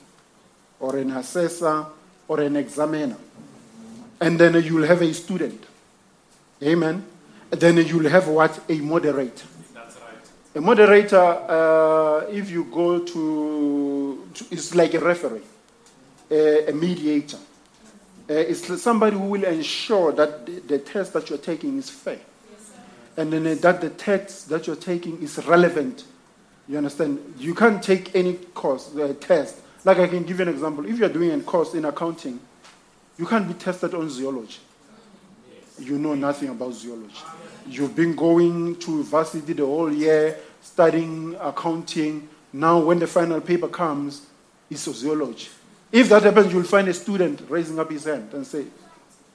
or 0.79 0.97
an 0.97 1.11
assessor, 1.11 1.85
or 2.27 2.41
an 2.41 2.55
examiner, 2.55 3.17
and 4.21 4.39
then 4.39 4.61
you 4.63 4.75
will 4.75 4.87
have 4.87 5.01
a 5.01 5.13
student. 5.13 5.65
Amen. 6.61 7.05
And 7.51 7.59
then 7.61 7.77
you'll 7.77 8.09
have 8.09 8.27
what 8.27 8.59
a 8.69 8.75
moderator. 8.75 9.47
A 10.59 10.61
moderator, 10.61 11.15
uh, 11.17 12.25
if 12.29 12.49
you 12.49 12.65
go 12.65 12.99
to, 12.99 14.27
to, 14.33 14.45
it's 14.51 14.75
like 14.75 14.93
a 14.93 14.99
referee, 14.99 15.39
a, 16.29 16.67
a 16.67 16.73
mediator. 16.73 17.37
Uh, 18.29 18.33
it's 18.33 18.81
somebody 18.81 19.15
who 19.15 19.23
will 19.23 19.45
ensure 19.45 20.11
that 20.11 20.45
the, 20.45 20.59
the 20.59 20.79
test 20.79 21.13
that 21.13 21.29
you're 21.29 21.39
taking 21.39 21.77
is 21.77 21.89
fair. 21.89 22.19
And 23.15 23.31
then 23.31 23.47
uh, 23.47 23.55
that 23.61 23.79
the 23.79 23.89
text 23.91 24.49
that 24.49 24.67
you're 24.67 24.75
taking 24.75 25.21
is 25.21 25.37
relevant. 25.45 26.03
You 26.67 26.77
understand? 26.79 27.35
You 27.37 27.55
can't 27.55 27.81
take 27.81 28.13
any 28.13 28.33
course, 28.33 28.93
uh, 28.97 29.13
test. 29.17 29.55
Like 29.85 29.99
I 29.99 30.09
can 30.09 30.23
give 30.23 30.39
you 30.39 30.43
an 30.43 30.49
example. 30.49 30.85
If 30.85 30.97
you're 30.97 31.07
doing 31.07 31.31
a 31.31 31.41
course 31.41 31.73
in 31.73 31.85
accounting, 31.85 32.37
you 33.17 33.25
can't 33.25 33.47
be 33.47 33.53
tested 33.53 33.93
on 33.93 34.09
zoology. 34.09 34.59
You 35.79 35.97
know 35.97 36.15
nothing 36.15 36.49
about 36.49 36.73
zoology. 36.73 37.15
You've 37.65 37.95
been 37.95 38.13
going 38.13 38.75
to 38.75 39.03
varsity 39.03 39.53
the 39.53 39.65
whole 39.65 39.93
year, 39.93 40.37
studying 40.61 41.35
accounting. 41.39 42.27
Now, 42.51 42.79
when 42.79 42.99
the 42.99 43.07
final 43.07 43.41
paper 43.41 43.67
comes, 43.67 44.25
it's 44.69 44.81
sociology. 44.81 45.49
If 45.91 46.09
that 46.09 46.23
happens, 46.23 46.53
you'll 46.53 46.63
find 46.63 46.87
a 46.87 46.93
student 46.93 47.41
raising 47.49 47.79
up 47.79 47.89
his 47.91 48.05
hand 48.05 48.33
and 48.33 48.45
say, 48.45 48.65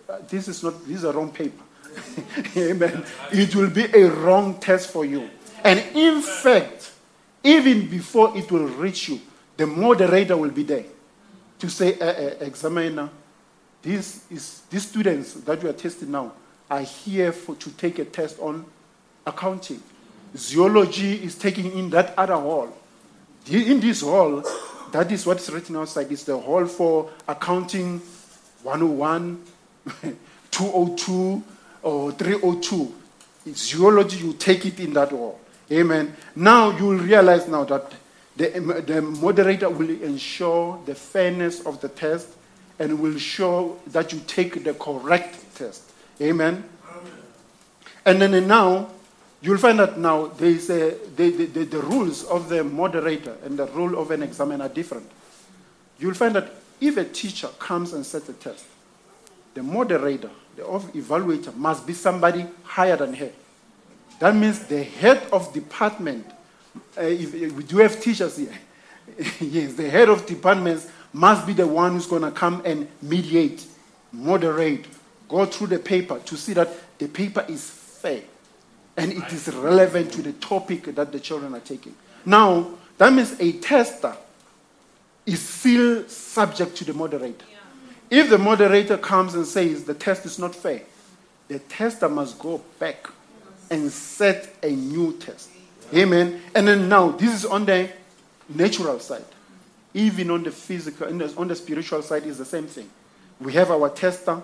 "Uh, 0.09 0.19
"This 0.29 0.49
is 0.49 0.63
not. 0.63 0.87
This 0.87 0.99
is 0.99 1.05
a 1.05 1.13
wrong 1.13 1.31
paper." 1.31 1.63
Amen. 2.57 3.05
It 3.33 3.55
will 3.55 3.71
be 3.71 3.85
a 3.85 4.11
wrong 4.11 4.59
test 4.59 4.91
for 4.91 5.05
you. 5.05 5.29
And 5.63 5.79
in 5.95 6.21
fact, 6.23 6.93
even 7.43 7.89
before 7.89 8.37
it 8.37 8.51
will 8.51 8.67
reach 8.67 9.09
you, 9.09 9.21
the 9.57 9.67
moderator 9.67 10.37
will 10.37 10.51
be 10.51 10.63
there 10.63 10.85
to 11.59 11.69
say, 11.69 11.99
uh, 11.99 12.05
uh, 12.05 12.35
"Examiner, 12.41 13.11
this 13.83 14.25
is 14.31 14.63
these 14.71 14.89
students 14.89 15.35
that 15.35 15.63
you 15.63 15.69
are 15.69 15.75
testing 15.75 16.11
now 16.11 16.33
are 16.71 16.81
here 16.81 17.33
for, 17.33 17.55
to 17.57 17.71
take 17.71 17.99
a 17.99 18.05
test 18.05 18.39
on 18.41 18.65
accounting. 19.27 19.83
Zoology 20.37 21.25
is 21.25 21.37
taking 21.37 21.77
in 21.77 21.91
that 21.91 22.15
other 22.19 22.37
hall. 22.37 22.77
In 23.51 23.81
this 23.81 24.01
hall, 24.01 24.43
that 24.93 25.11
is 25.13 25.27
what's 25.27 25.49
written 25.51 25.77
outside. 25.77 26.11
It's 26.11 26.25
the 26.25 26.39
hall 26.39 26.67
for 26.67 27.11
accounting 27.29 28.01
101, 28.63 29.43
202, 30.51 31.43
or 31.83 32.13
302. 32.13 32.95
It's 33.47 33.69
zoology, 33.69 34.19
you 34.19 34.33
take 34.33 34.65
it 34.65 34.81
in 34.81 34.95
that 34.95 35.11
hall. 35.11 35.39
Amen. 35.71 36.17
Now 36.35 36.77
you 36.77 36.87
will 36.87 36.99
realize 36.99 37.47
now 37.47 37.65
that 37.65 37.93
the, 38.37 38.83
the 38.87 39.03
moderator 39.03 39.69
will 39.71 39.91
ensure 39.91 40.81
the 40.87 40.95
fairness 40.95 41.61
of 41.67 41.81
the 41.81 41.89
test 41.89 42.29
and 42.79 42.99
will 42.99 43.19
show 43.19 43.79
that 43.89 44.13
you 44.13 44.21
take 44.27 44.65
the 44.65 44.75
correct 44.75 45.55
test. 45.55 45.83
Amen. 46.21 46.65
And 48.07 48.21
then 48.21 48.47
now, 48.49 48.91
you'll 49.45 49.59
find 49.59 49.79
that 49.79 49.99
now 49.99 50.27
there 50.27 50.49
is 50.49 50.69
the, 50.69 50.99
the 51.17 51.81
rules 51.81 52.25
of 52.25 52.49
the 52.49 52.65
moderator 52.65 53.37
and 53.45 53.59
the 53.59 53.67
rule 53.67 53.99
of 53.99 54.11
an 54.11 54.23
examiner 54.23 54.65
are 54.65 54.71
different. 54.71 55.11
You'll 55.99 56.15
find 56.15 56.35
that 56.35 56.51
if 56.81 56.97
a 56.97 57.05
teacher 57.05 57.49
comes 57.59 57.93
and 57.93 58.07
sets 58.07 58.31
a 58.31 58.33
test, 58.33 58.65
the 59.53 59.63
moderator, 59.63 60.31
the 60.57 60.63
evaluator, 60.63 61.55
must 61.57 61.87
be 61.87 61.93
somebody 61.93 62.47
higher 62.63 62.97
than 62.97 63.13
her. 63.13 63.31
That 64.19 64.35
means 64.35 64.61
the 64.61 64.83
head 64.83 65.23
of 65.31 65.53
department, 65.53 66.27
uh, 66.97 67.03
if, 67.03 67.35
if 67.35 67.53
we 67.53 67.65
do 67.65 67.79
have 67.79 68.01
teachers 68.01 68.39
here, 68.39 68.59
yes, 69.41 69.75
the 69.75 69.91
head 69.91 70.09
of 70.09 70.25
departments 70.25 70.91
must 71.13 71.47
be 71.47 71.53
the 71.53 71.67
one 71.67 71.93
who's 71.93 72.07
going 72.07 72.23
to 72.23 72.31
come 72.31 72.63
and 72.65 72.89
mediate, 73.03 73.67
moderate, 74.11 74.87
go 75.29 75.45
through 75.45 75.67
the 75.67 75.79
paper 75.79 76.19
to 76.21 76.35
see 76.35 76.55
that 76.55 76.99
the 76.99 77.09
paper 77.09 77.45
is 77.47 77.69
fair 77.69 78.23
and 78.97 79.13
it 79.13 79.33
is 79.33 79.49
relevant 79.49 80.13
to 80.13 80.23
the 80.23 80.33
topic 80.35 80.95
that 80.95 81.13
the 81.13 81.21
children 81.21 81.55
are 81.55 81.61
taking. 81.61 81.95
Now, 82.25 82.71
that 82.99 83.13
means 83.13 83.39
a 83.41 83.53
tester 83.53 84.17
is 85.27 85.41
still 85.41 86.09
subject 86.09 86.77
to 86.77 86.85
the 86.85 86.95
moderator. 86.95 87.45
If 88.11 88.31
the 88.31 88.39
moderator 88.39 88.99
comes 88.99 89.35
and 89.35 89.47
says 89.47 89.85
the 89.85 89.95
test 89.95 90.27
is 90.27 90.39
not 90.39 90.55
fair, 90.55 90.83
the 91.49 91.59
tester 91.59 92.09
must 92.09 92.39
go 92.39 92.63
back 92.79 93.09
and 93.71 93.91
set 93.91 94.55
a 94.63 94.71
new 94.71 95.15
test. 95.15 95.51
Amen. 95.93 96.41
And 96.55 96.69
then 96.69 96.89
now, 96.89 97.11
this 97.11 97.35
is 97.35 97.45
on 97.45 97.65
the 97.65 97.91
natural 98.49 99.01
side. 99.01 99.25
Even 99.93 100.31
on 100.31 100.43
the 100.43 100.51
physical, 100.51 101.07
and 101.07 101.23
on 101.37 101.49
the 101.49 101.55
spiritual 101.55 102.03
side, 102.03 102.25
is 102.25 102.39
the 102.39 102.45
same 102.45 102.67
thing. 102.67 102.89
We 103.41 103.53
have 103.55 103.71
our 103.71 103.89
tester, 103.91 104.41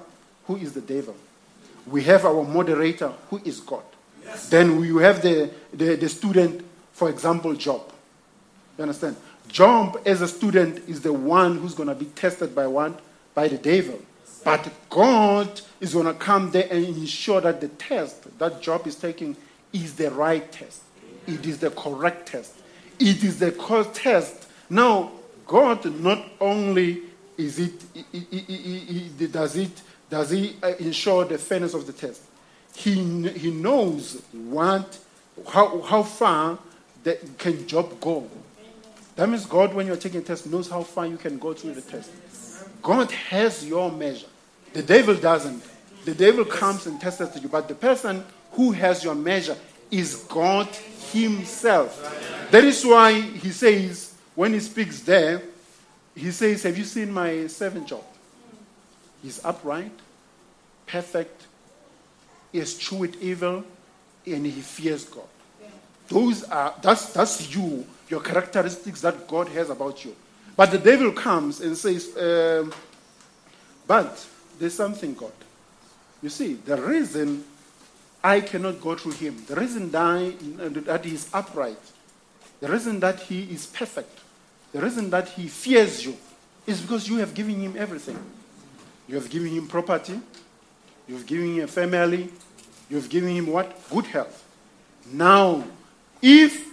who 0.46 0.56
is 0.56 0.72
the 0.72 0.80
devil. 0.80 1.14
we 1.86 2.02
have 2.04 2.24
our 2.24 2.44
moderator, 2.44 3.12
who 3.28 3.40
is 3.44 3.60
God. 3.60 3.82
Then 4.48 4.82
you 4.82 4.98
have 4.98 5.22
the, 5.22 5.50
the, 5.72 5.96
the 5.96 6.08
student, 6.08 6.64
for 6.92 7.08
example, 7.10 7.54
Job. 7.54 7.92
You 8.78 8.82
understand? 8.82 9.16
Job, 9.48 10.00
as 10.06 10.22
a 10.22 10.28
student, 10.28 10.88
is 10.88 11.00
the 11.00 11.12
one 11.12 11.58
who's 11.58 11.74
going 11.74 11.88
to 11.88 11.94
be 11.94 12.06
tested 12.06 12.54
by 12.54 12.66
one, 12.66 12.96
by 13.34 13.48
the 13.48 13.58
devil. 13.58 14.00
But 14.44 14.70
God 14.88 15.60
is 15.80 15.94
going 15.94 16.06
to 16.06 16.14
come 16.14 16.50
there 16.50 16.66
and 16.70 16.84
ensure 16.84 17.40
that 17.40 17.60
the 17.60 17.68
test 17.68 18.38
that 18.38 18.62
Job 18.62 18.86
is 18.86 18.96
taking 18.96 19.36
is 19.72 19.94
the 19.96 20.10
right 20.10 20.50
test. 20.50 20.82
It 21.26 21.46
is 21.46 21.58
the 21.58 21.70
correct 21.70 22.28
test. 22.28 22.54
It 22.98 23.22
is 23.22 23.38
the 23.38 23.52
correct 23.52 23.96
test. 23.96 24.48
Now, 24.68 25.12
God 25.46 25.84
not 26.00 26.24
only 26.40 27.02
is 27.36 27.58
it, 27.58 29.32
does 29.32 29.56
it 29.56 29.82
does 30.10 30.30
he 30.30 30.56
uh, 30.62 30.74
ensure 30.80 31.24
the 31.24 31.38
fairness 31.38 31.72
of 31.72 31.86
the 31.86 31.92
test? 31.92 32.22
He, 32.80 33.28
he 33.28 33.50
knows 33.50 34.22
what, 34.32 34.98
how, 35.46 35.82
how 35.82 36.02
far 36.02 36.58
that 37.04 37.36
can 37.36 37.66
Job 37.66 38.00
go. 38.00 38.26
That 39.16 39.28
means 39.28 39.44
God, 39.44 39.74
when 39.74 39.86
you're 39.86 39.96
taking 39.96 40.20
a 40.20 40.22
test, 40.22 40.46
knows 40.46 40.70
how 40.70 40.82
far 40.82 41.06
you 41.06 41.18
can 41.18 41.38
go 41.38 41.52
through 41.52 41.74
the 41.74 41.82
test. 41.82 42.10
God 42.80 43.10
has 43.10 43.66
your 43.66 43.92
measure. 43.92 44.28
The 44.72 44.82
devil 44.82 45.14
doesn't. 45.14 45.62
The 46.06 46.14
devil 46.14 46.46
comes 46.46 46.86
and 46.86 46.98
tests 46.98 47.42
you, 47.42 47.50
but 47.50 47.68
the 47.68 47.74
person 47.74 48.24
who 48.52 48.72
has 48.72 49.04
your 49.04 49.14
measure 49.14 49.58
is 49.90 50.14
God 50.28 50.66
Himself. 51.12 52.48
That 52.50 52.64
is 52.64 52.82
why 52.82 53.20
He 53.20 53.50
says, 53.50 54.14
when 54.34 54.54
He 54.54 54.60
speaks 54.60 55.00
there, 55.00 55.42
He 56.14 56.30
says, 56.30 56.62
Have 56.62 56.78
you 56.78 56.84
seen 56.84 57.12
my 57.12 57.46
servant 57.48 57.88
Job? 57.88 58.04
He's 59.22 59.44
upright, 59.44 59.92
perfect, 60.86 61.46
he 62.52 62.64
true 62.78 62.98
with 62.98 63.22
evil, 63.22 63.64
and 64.26 64.46
he 64.46 64.60
fears 64.60 65.04
God. 65.04 65.24
Those 66.08 66.42
are 66.44 66.74
that's 66.82 67.12
that's 67.12 67.54
you, 67.54 67.86
your 68.08 68.20
characteristics 68.20 69.00
that 69.02 69.28
God 69.28 69.48
has 69.48 69.70
about 69.70 70.04
you. 70.04 70.14
But 70.56 70.72
the 70.72 70.78
devil 70.78 71.12
comes 71.12 71.60
and 71.60 71.76
says, 71.76 72.16
um, 72.18 72.72
but 73.86 74.26
there's 74.58 74.74
something, 74.74 75.14
God. 75.14 75.32
You 76.22 76.28
see, 76.28 76.54
the 76.54 76.76
reason 76.76 77.44
I 78.22 78.42
cannot 78.42 78.80
go 78.80 78.94
through 78.94 79.12
him, 79.12 79.42
the 79.46 79.56
reason 79.56 79.90
that, 79.92 80.02
I, 80.02 80.34
that 80.80 81.04
he 81.04 81.14
is 81.14 81.30
upright, 81.32 81.80
the 82.60 82.68
reason 82.70 83.00
that 83.00 83.20
he 83.20 83.44
is 83.44 83.66
perfect, 83.66 84.18
the 84.72 84.82
reason 84.82 85.08
that 85.10 85.28
he 85.28 85.48
fears 85.48 86.04
you, 86.04 86.16
is 86.66 86.82
because 86.82 87.08
you 87.08 87.16
have 87.18 87.32
given 87.32 87.58
him 87.58 87.74
everything. 87.78 88.18
You 89.08 89.14
have 89.14 89.30
given 89.30 89.48
him 89.48 89.66
property, 89.66 90.20
you've 91.10 91.26
given 91.26 91.56
him 91.56 91.64
a 91.64 91.66
family, 91.66 92.28
you've 92.88 93.08
given 93.08 93.30
him 93.30 93.48
what? 93.48 93.90
Good 93.90 94.06
health. 94.06 94.44
Now, 95.12 95.64
if, 96.22 96.68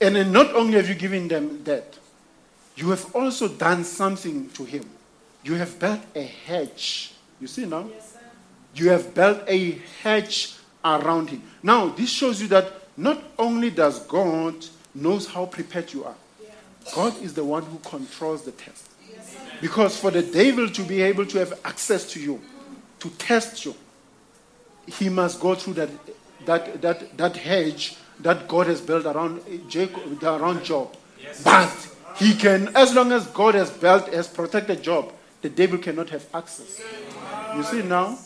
and 0.00 0.32
not 0.32 0.54
only 0.54 0.74
have 0.74 0.88
you 0.88 0.94
given 0.94 1.28
them 1.28 1.62
that, 1.64 1.98
you 2.74 2.88
have 2.90 3.14
also 3.14 3.48
done 3.48 3.84
something 3.84 4.48
to 4.50 4.64
him. 4.64 4.88
You 5.44 5.54
have 5.54 5.78
built 5.78 6.00
a 6.14 6.22
hedge. 6.22 7.12
You 7.38 7.46
see 7.46 7.66
now? 7.66 7.86
Yes, 7.90 8.16
You 8.74 8.90
have 8.90 9.14
built 9.14 9.42
a 9.46 9.72
hedge 10.02 10.54
around 10.82 11.28
him. 11.30 11.42
Now, 11.62 11.88
this 11.88 12.08
shows 12.10 12.40
you 12.40 12.48
that 12.48 12.72
not 12.96 13.22
only 13.38 13.70
does 13.70 14.00
God 14.06 14.54
knows 14.94 15.26
how 15.26 15.44
prepared 15.44 15.92
you 15.92 16.04
are, 16.04 16.14
God 16.94 17.20
is 17.22 17.34
the 17.34 17.44
one 17.44 17.62
who 17.64 17.78
controls 17.78 18.42
the 18.42 18.52
test. 18.52 18.88
Because 19.60 19.98
for 19.98 20.10
the 20.10 20.22
devil 20.22 20.68
to 20.68 20.82
be 20.82 21.02
able 21.02 21.26
to 21.26 21.38
have 21.38 21.58
access 21.64 22.10
to 22.12 22.20
you, 22.20 22.40
to 23.00 23.10
test 23.10 23.64
you, 23.64 23.74
he 24.86 25.08
must 25.08 25.40
go 25.40 25.54
through 25.54 25.74
that, 25.74 25.90
that, 26.44 26.82
that, 26.82 27.16
that 27.16 27.36
hedge 27.36 27.96
that 28.20 28.48
God 28.48 28.66
has 28.66 28.80
built 28.80 29.04
around 29.04 29.40
Jacob, 29.68 30.22
around 30.22 30.64
Job. 30.64 30.96
But 31.44 31.88
he 32.16 32.34
can, 32.34 32.74
as 32.74 32.94
long 32.94 33.12
as 33.12 33.26
God 33.28 33.54
has 33.54 33.70
built, 33.70 34.12
has 34.12 34.28
protected 34.28 34.82
Job, 34.82 35.12
the 35.42 35.50
devil 35.50 35.78
cannot 35.78 36.10
have 36.10 36.26
access. 36.32 36.80
You 37.54 37.62
see 37.62 37.82
now, 37.82 38.18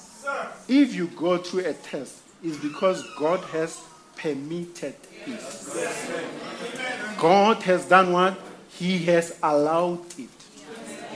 if 0.69 0.95
you 0.95 1.09
go 1.09 1.39
through 1.39 1.67
a 1.67 1.73
test, 1.73 2.19
it's 2.43 2.57
because 2.59 3.05
God 3.19 3.41
has 3.47 3.81
permitted 4.17 4.95
it. 5.27 7.17
God 7.19 7.63
has 7.63 7.87
done 7.87 8.13
what? 8.13 8.39
He 8.71 8.99
has 9.07 9.39
allowed 9.43 10.19
it. 10.19 10.31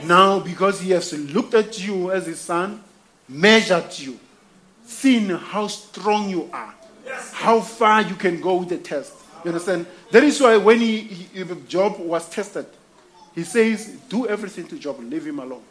Now, 0.03 0.39
because 0.39 0.81
he 0.81 0.91
has 0.91 1.13
looked 1.33 1.53
at 1.53 1.79
you 1.79 2.11
as 2.11 2.25
his 2.27 2.39
son, 2.39 2.83
measured 3.27 3.97
you, 3.97 4.19
seen 4.85 5.29
how 5.29 5.67
strong 5.67 6.29
you 6.29 6.49
are, 6.53 6.73
how 7.31 7.59
far 7.59 8.01
you 8.01 8.15
can 8.15 8.39
go 8.39 8.55
with 8.57 8.69
the 8.69 8.77
test. 8.77 9.13
You 9.43 9.49
understand? 9.49 9.85
That 10.11 10.23
is 10.23 10.41
why 10.41 10.57
when 10.57 10.79
he, 10.79 11.01
he, 11.01 11.43
Job 11.67 11.99
was 11.99 12.27
tested, 12.29 12.65
he 13.33 13.43
says, 13.43 13.97
Do 14.09 14.27
everything 14.27 14.67
to 14.67 14.79
Job, 14.79 14.99
leave 14.99 15.25
him 15.25 15.39
alone. 15.39 15.63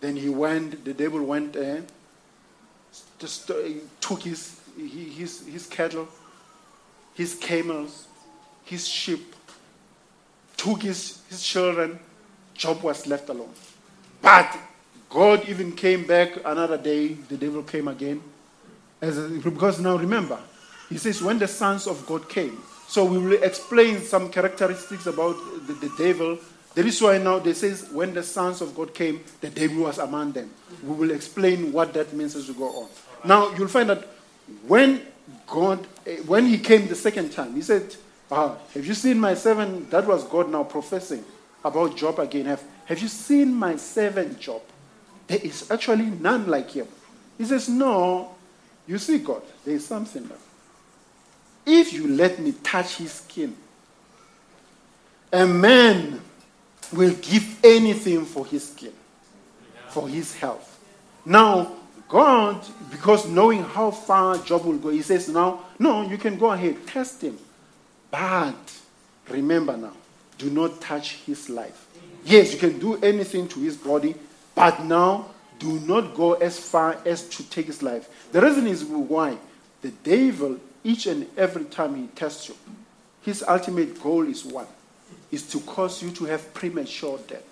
Then 0.00 0.16
he 0.16 0.28
went, 0.28 0.84
the 0.84 0.94
devil 0.94 1.24
went 1.24 1.52
there, 1.52 1.82
just 3.18 3.50
uh, 3.50 3.54
took 4.00 4.22
his, 4.22 4.60
his, 4.76 5.46
his 5.46 5.66
cattle, 5.66 6.08
his 7.14 7.34
camels, 7.34 8.06
his 8.64 8.86
sheep, 8.86 9.34
took 10.56 10.82
his, 10.82 11.22
his 11.28 11.42
children. 11.42 11.98
Job 12.54 12.82
was 12.82 13.06
left 13.06 13.28
alone. 13.28 13.52
But 14.20 14.56
God 15.10 15.48
even 15.48 15.72
came 15.72 16.06
back 16.06 16.36
another 16.44 16.76
day, 16.76 17.08
the 17.14 17.36
devil 17.36 17.62
came 17.62 17.88
again. 17.88 18.22
As 19.00 19.18
because 19.18 19.80
now 19.80 19.96
remember, 19.96 20.38
he 20.88 20.98
says, 20.98 21.22
when 21.22 21.38
the 21.38 21.48
sons 21.48 21.86
of 21.86 22.04
God 22.06 22.28
came. 22.28 22.58
So 22.88 23.04
we 23.04 23.18
will 23.18 23.42
explain 23.42 24.00
some 24.00 24.30
characteristics 24.30 25.06
about 25.06 25.36
the, 25.66 25.74
the 25.74 25.92
devil. 25.98 26.38
That 26.74 26.86
is 26.86 27.00
why 27.00 27.18
now 27.18 27.38
they 27.38 27.54
says, 27.54 27.88
when 27.90 28.14
the 28.14 28.22
sons 28.22 28.60
of 28.60 28.74
God 28.74 28.94
came, 28.94 29.22
the 29.40 29.50
devil 29.50 29.84
was 29.84 29.98
among 29.98 30.32
them. 30.32 30.50
We 30.82 30.94
will 30.94 31.10
explain 31.10 31.72
what 31.72 31.92
that 31.94 32.12
means 32.12 32.34
as 32.34 32.48
we 32.48 32.54
go 32.54 32.68
on. 32.68 32.88
Now 33.24 33.54
you'll 33.54 33.68
find 33.68 33.90
that 33.90 34.06
when 34.66 35.02
God, 35.46 35.86
eh, 36.06 36.18
when 36.26 36.46
he 36.46 36.58
came 36.58 36.86
the 36.88 36.94
second 36.94 37.32
time, 37.32 37.54
he 37.54 37.62
said, 37.62 37.94
ah, 38.30 38.56
have 38.74 38.86
you 38.86 38.94
seen 38.94 39.18
my 39.18 39.34
servant? 39.34 39.90
That 39.90 40.06
was 40.06 40.24
God 40.24 40.50
now 40.50 40.64
professing 40.64 41.24
about 41.64 41.96
Job 41.96 42.18
again. 42.18 42.46
Have, 42.46 42.62
have 42.86 42.98
you 43.00 43.08
seen 43.08 43.54
my 43.54 43.76
servant 43.76 44.38
Job? 44.38 44.62
There 45.28 45.38
is 45.42 45.70
actually 45.70 46.06
none 46.06 46.46
like 46.48 46.70
him. 46.70 46.88
He 47.36 47.44
says, 47.44 47.68
No, 47.68 48.34
you 48.86 48.98
see, 48.98 49.18
God, 49.18 49.42
there 49.64 49.74
is 49.74 49.86
something 49.86 50.26
there. 50.26 50.38
If 51.64 51.92
you 51.92 52.08
let 52.08 52.38
me 52.38 52.52
touch 52.62 52.96
his 52.96 53.12
skin, 53.12 53.54
a 55.32 55.46
man 55.46 56.20
will 56.92 57.14
give 57.14 57.62
anything 57.62 58.24
for 58.24 58.46
his 58.46 58.70
skin, 58.70 58.92
for 59.88 60.08
his 60.08 60.34
health. 60.34 60.82
Now, 61.26 61.72
God, 62.08 62.64
because 62.90 63.28
knowing 63.28 63.62
how 63.62 63.90
far 63.90 64.38
Job 64.38 64.64
will 64.64 64.78
go, 64.78 64.88
he 64.88 65.02
says, 65.02 65.28
Now, 65.28 65.60
no, 65.78 66.08
you 66.08 66.16
can 66.16 66.38
go 66.38 66.50
ahead, 66.50 66.86
test 66.86 67.22
him. 67.22 67.38
But 68.10 68.54
remember 69.28 69.76
now, 69.76 69.92
do 70.38 70.48
not 70.48 70.80
touch 70.80 71.16
his 71.26 71.50
life. 71.50 71.86
Yes, 72.24 72.54
you 72.54 72.58
can 72.58 72.78
do 72.78 72.96
anything 72.96 73.46
to 73.48 73.60
his 73.60 73.76
body, 73.76 74.14
but 74.58 74.82
now 74.82 75.24
do 75.60 75.78
not 75.80 76.16
go 76.16 76.32
as 76.32 76.58
far 76.58 76.98
as 77.06 77.28
to 77.28 77.48
take 77.48 77.66
his 77.66 77.80
life. 77.80 78.08
The 78.32 78.40
reason 78.40 78.66
is 78.66 78.84
why 78.84 79.38
the 79.82 79.90
devil, 80.02 80.58
each 80.82 81.06
and 81.06 81.28
every 81.36 81.64
time 81.66 81.94
he 81.94 82.08
tests 82.08 82.48
you, 82.48 82.56
his 83.22 83.44
ultimate 83.46 84.02
goal 84.02 84.26
is 84.26 84.44
one 84.44 84.66
is 85.30 85.48
to 85.50 85.60
cause 85.60 86.02
you 86.02 86.10
to 86.10 86.24
have 86.24 86.52
premature 86.54 87.20
death. 87.28 87.44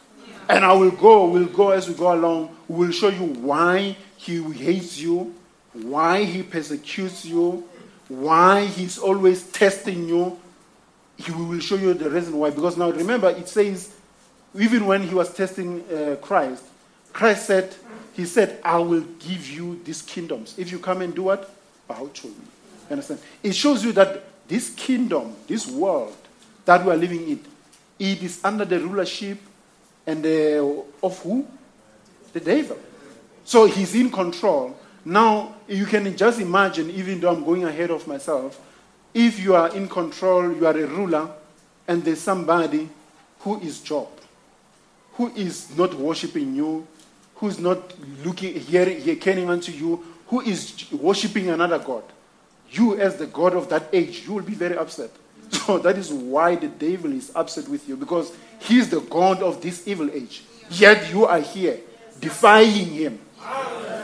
And 0.49 0.65
I 0.65 0.73
will 0.73 0.91
go, 0.91 1.27
we'll 1.29 1.47
go 1.47 1.71
as 1.71 1.89
we 1.89 1.95
go 1.95 2.13
along. 2.13 2.57
We 2.67 2.87
will 2.87 2.93
show 2.93 3.09
you 3.09 3.25
why 3.25 3.97
he 4.17 4.43
hates 4.43 4.99
you, 4.99 5.33
why 5.75 6.25
he 6.25 6.43
persecutes 6.43 7.25
you, 7.25 7.69
why 8.09 8.65
he's 8.65 8.99
always 8.99 9.45
testing 9.53 10.09
you. 10.09 10.41
He 11.17 11.31
will 11.31 11.61
show 11.61 11.77
you 11.77 11.95
the 11.95 12.11
reason 12.11 12.37
why. 12.37 12.51
Because 12.51 12.77
now 12.77 12.91
remember, 12.91 13.29
it 13.29 13.49
says, 13.49 13.95
even 14.59 14.87
when 14.87 15.03
he 15.03 15.15
was 15.15 15.33
testing 15.33 15.85
uh, 15.93 16.17
Christ, 16.17 16.65
Christ 17.17 17.47
said, 17.47 17.75
He 18.13 18.27
said, 18.27 18.61
I 18.63 18.77
will 18.77 19.01
give 19.01 19.49
you 19.49 19.81
these 19.83 20.03
kingdoms. 20.03 20.55
If 20.59 20.71
you 20.71 20.79
come 20.79 21.01
and 21.01 21.15
do 21.15 21.23
what? 21.23 21.51
Bow 21.89 22.11
to 22.13 22.27
me. 22.27 22.35
You 22.35 22.91
understand? 22.91 23.21
It 23.43 23.55
shows 23.55 23.83
you 23.83 23.93
that 23.93 24.23
this 24.47 24.69
kingdom, 24.75 25.35
this 25.47 25.67
world 25.67 26.15
that 26.67 26.85
we 26.85 26.93
are 26.93 26.97
living 26.97 27.27
in, 27.27 27.41
it 27.99 28.23
is 28.23 28.45
under 28.45 28.67
the 28.67 28.79
rulership 28.81 29.39
and 30.07 30.23
the, 30.23 30.85
of 31.03 31.19
who? 31.21 31.47
The 32.35 32.41
devil. 32.41 32.79
So 33.47 33.65
he's 33.65 33.95
in 33.95 34.11
control. 34.11 34.79
Now, 35.03 35.55
you 35.67 35.87
can 35.87 36.15
just 36.19 36.39
imagine, 36.39 36.91
even 36.91 37.19
though 37.19 37.35
I'm 37.35 37.45
going 37.45 37.65
ahead 37.65 37.91
of 37.91 38.07
myself, 38.07 38.61
if 39.15 39.41
you 39.41 39.55
are 39.55 39.75
in 39.75 39.89
control, 39.89 40.55
you 40.55 40.67
are 40.67 40.77
a 40.77 40.87
ruler, 40.87 41.31
and 41.89 42.05
there's 42.05 42.21
somebody 42.21 42.91
who 43.41 43.59
is 43.61 43.81
Job, 43.81 44.09
who 45.15 45.29
is 45.29 45.75
not 45.79 45.95
worshiping 45.95 46.55
you, 46.55 46.87
who's 47.37 47.59
not 47.59 47.93
looking, 48.25 48.55
hearing, 48.55 49.03
hearkening 49.05 49.49
unto 49.49 49.73
you, 49.73 50.05
who 50.29 50.41
is 50.41 50.91
worshipping 50.93 51.51
another 51.51 51.79
God, 51.79 52.05
you 52.71 52.99
as 52.99 53.17
the 53.17 53.27
God 53.27 53.55
of 53.55 53.69
that 53.69 53.89
age, 53.93 54.27
you 54.27 54.35
will 54.35 54.43
be 54.43 54.55
very 54.55 54.77
upset. 54.77 55.11
So 55.51 55.79
that 55.79 55.97
is 55.97 56.13
why 56.13 56.57
the 56.57 56.69
devil 56.69 57.13
is 57.13 57.31
upset 57.35 57.69
with 57.69 57.89
you 57.89 57.97
because 57.97 58.33
he's 58.59 58.89
the 58.89 59.01
God 59.01 59.43
of 59.43 59.61
this 59.61 59.87
evil 59.87 60.11
age. 60.11 60.43
Yet 60.71 61.13
you 61.13 61.25
are 61.27 61.41
here 61.41 61.79
defying 62.21 62.87
him. 62.87 63.21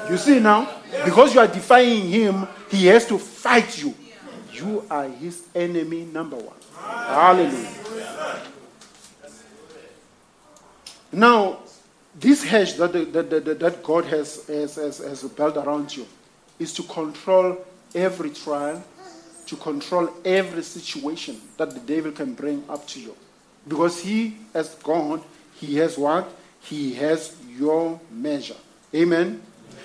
You 0.08 0.16
see 0.16 0.38
now, 0.38 0.68
because 1.04 1.34
you 1.34 1.40
are 1.40 1.48
defying 1.48 2.08
him, 2.08 2.46
he 2.70 2.86
has 2.86 3.06
to 3.06 3.18
fight 3.18 3.82
you. 3.82 3.94
You 4.52 4.84
are 4.90 5.08
his 5.08 5.42
enemy 5.54 6.04
number 6.04 6.36
one. 6.36 6.56
Hallelujah. 6.76 7.68
Now, 11.12 11.58
this 12.14 12.44
hedge 12.44 12.74
that, 12.74 12.92
the, 12.92 13.04
that, 13.06 13.30
that, 13.30 13.58
that 13.60 13.82
God 13.82 14.04
has, 14.06 14.46
has, 14.46 14.76
has, 14.76 14.98
has 14.98 15.22
built 15.22 15.56
around 15.56 15.96
you 15.96 16.06
is 16.58 16.72
to 16.74 16.82
control 16.82 17.64
every 17.94 18.30
trial, 18.30 18.82
to 19.46 19.56
control 19.56 20.10
every 20.24 20.62
situation 20.62 21.40
that 21.56 21.70
the 21.70 21.80
devil 21.80 22.12
can 22.12 22.34
bring 22.34 22.64
up 22.68 22.86
to 22.88 23.00
you. 23.00 23.16
Because 23.66 24.02
he, 24.02 24.36
as 24.54 24.74
God, 24.76 25.22
he 25.54 25.76
has 25.76 25.96
what? 25.96 26.30
He 26.60 26.94
has 26.94 27.36
your 27.48 28.00
measure. 28.10 28.56
Amen? 28.94 29.42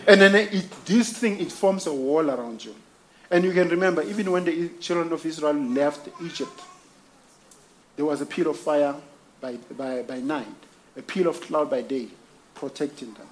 And 0.07 0.21
then 0.21 0.35
it, 0.35 0.69
this 0.85 1.17
thing, 1.17 1.39
it 1.39 1.51
forms 1.51 1.87
a 1.87 1.93
wall 1.93 2.29
around 2.29 2.63
you. 2.63 2.75
And 3.29 3.43
you 3.43 3.51
can 3.51 3.67
remember, 3.69 4.01
even 4.03 4.31
when 4.31 4.45
the 4.45 4.69
children 4.79 5.11
of 5.11 5.25
Israel 5.25 5.53
left 5.53 6.07
Egypt, 6.23 6.61
there 7.95 8.05
was 8.05 8.21
a 8.21 8.25
pillar 8.25 8.51
of 8.51 8.57
fire 8.57 8.95
by, 9.41 9.55
by, 9.77 10.01
by 10.03 10.19
night, 10.19 10.47
a 10.97 11.01
pillar 11.01 11.29
of 11.29 11.41
cloud 11.41 11.69
by 11.69 11.81
day, 11.81 12.07
protecting 12.55 13.13
them. 13.13 13.27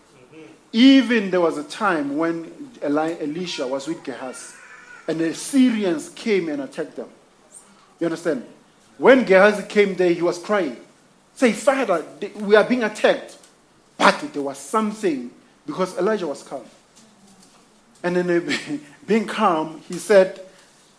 Even 0.71 1.32
there 1.32 1.41
was 1.41 1.58
a 1.58 1.63
time 1.63 2.17
when 2.17 2.71
Eli- 2.84 3.17
Elisha 3.21 3.65
was 3.65 3.88
with 3.88 4.04
Gehazi, 4.04 4.56
and 5.08 5.19
the 5.19 5.34
Syrians 5.34 6.10
came 6.10 6.49
and 6.49 6.62
attacked 6.62 6.95
them. 6.95 7.10
You 7.99 8.08
understand? 8.08 8.45
When 8.97 9.23
Gehazi 9.23 9.63
came 9.63 9.95
there, 9.95 10.13
he 10.13 10.21
was 10.21 10.38
crying. 10.38 10.78
Say, 11.36 11.54
Father, 11.54 12.06
we 12.39 12.56
are 12.56 12.63
being 12.63 12.84
attacked. 12.84 13.38
But 13.97 14.19
there 14.34 14.41
was 14.41 14.58
something, 14.58 15.32
because 15.65 15.97
Elijah 15.97 16.28
was 16.28 16.43
calm. 16.43 16.65
And 18.04 18.15
then, 18.15 18.30
uh, 18.30 18.78
being 19.08 19.25
calm, 19.25 19.82
he 19.88 19.95
said, 19.95 20.41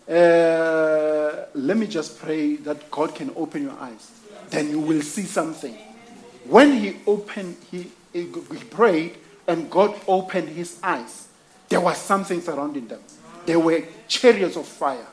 uh, 0.09 1.47
Let 1.55 1.77
me 1.77 1.87
just 1.87 2.19
pray 2.19 2.57
that 2.57 2.91
God 2.91 3.15
can 3.15 3.33
open 3.37 3.63
your 3.63 3.79
eyes. 3.79 4.11
Then 4.51 4.71
you 4.71 4.81
will 4.81 5.03
see 5.03 5.25
something. 5.25 5.77
When 6.49 6.73
he 6.73 6.97
opened, 7.07 7.57
he, 7.71 7.91
he 8.13 8.27
prayed, 8.71 9.17
and 9.47 9.71
God 9.71 9.99
opened 10.07 10.49
his 10.49 10.79
eyes. 10.83 11.29
There 11.69 11.81
was 11.81 11.99
something 11.99 12.41
surrounding 12.41 12.87
them. 12.89 13.01
There 13.45 13.59
were 13.59 13.83
chariots 14.09 14.57
of 14.57 14.67
fire, 14.67 15.07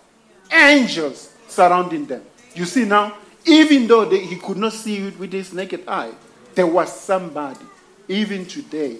angels 0.52 1.34
surrounding 1.48 2.06
them. 2.06 2.24
You 2.56 2.66
see 2.66 2.86
now, 2.86 3.16
even 3.46 3.88
though 3.88 4.06
they, 4.06 4.26
he 4.26 4.38
could 4.38 4.58
not 4.58 4.74
see 4.74 4.98
it 4.98 5.20
with 5.20 5.32
his 5.32 5.54
naked 5.54 5.84
eye, 5.88 6.12
there 6.56 6.68
was 6.68 6.92
somebody. 6.92 7.66
Even 8.08 8.46
today, 8.46 8.98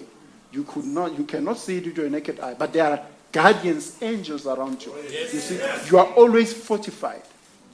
you 0.52 0.64
could 0.64 0.84
not, 0.84 1.16
you 1.18 1.24
cannot 1.24 1.58
see 1.58 1.78
it 1.78 1.86
with 1.86 1.96
your 1.96 2.10
naked 2.10 2.40
eye, 2.40 2.54
but 2.54 2.72
there 2.72 2.90
are 2.90 3.00
guardians, 3.32 4.00
angels 4.00 4.46
around 4.46 4.84
you. 4.84 4.94
You 4.94 5.26
see, 5.40 5.60
you 5.90 5.98
are 5.98 6.06
always 6.14 6.52
fortified. 6.52 7.22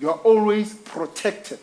You 0.01 0.11
are 0.11 0.18
always 0.18 0.75
protected. 0.75 1.59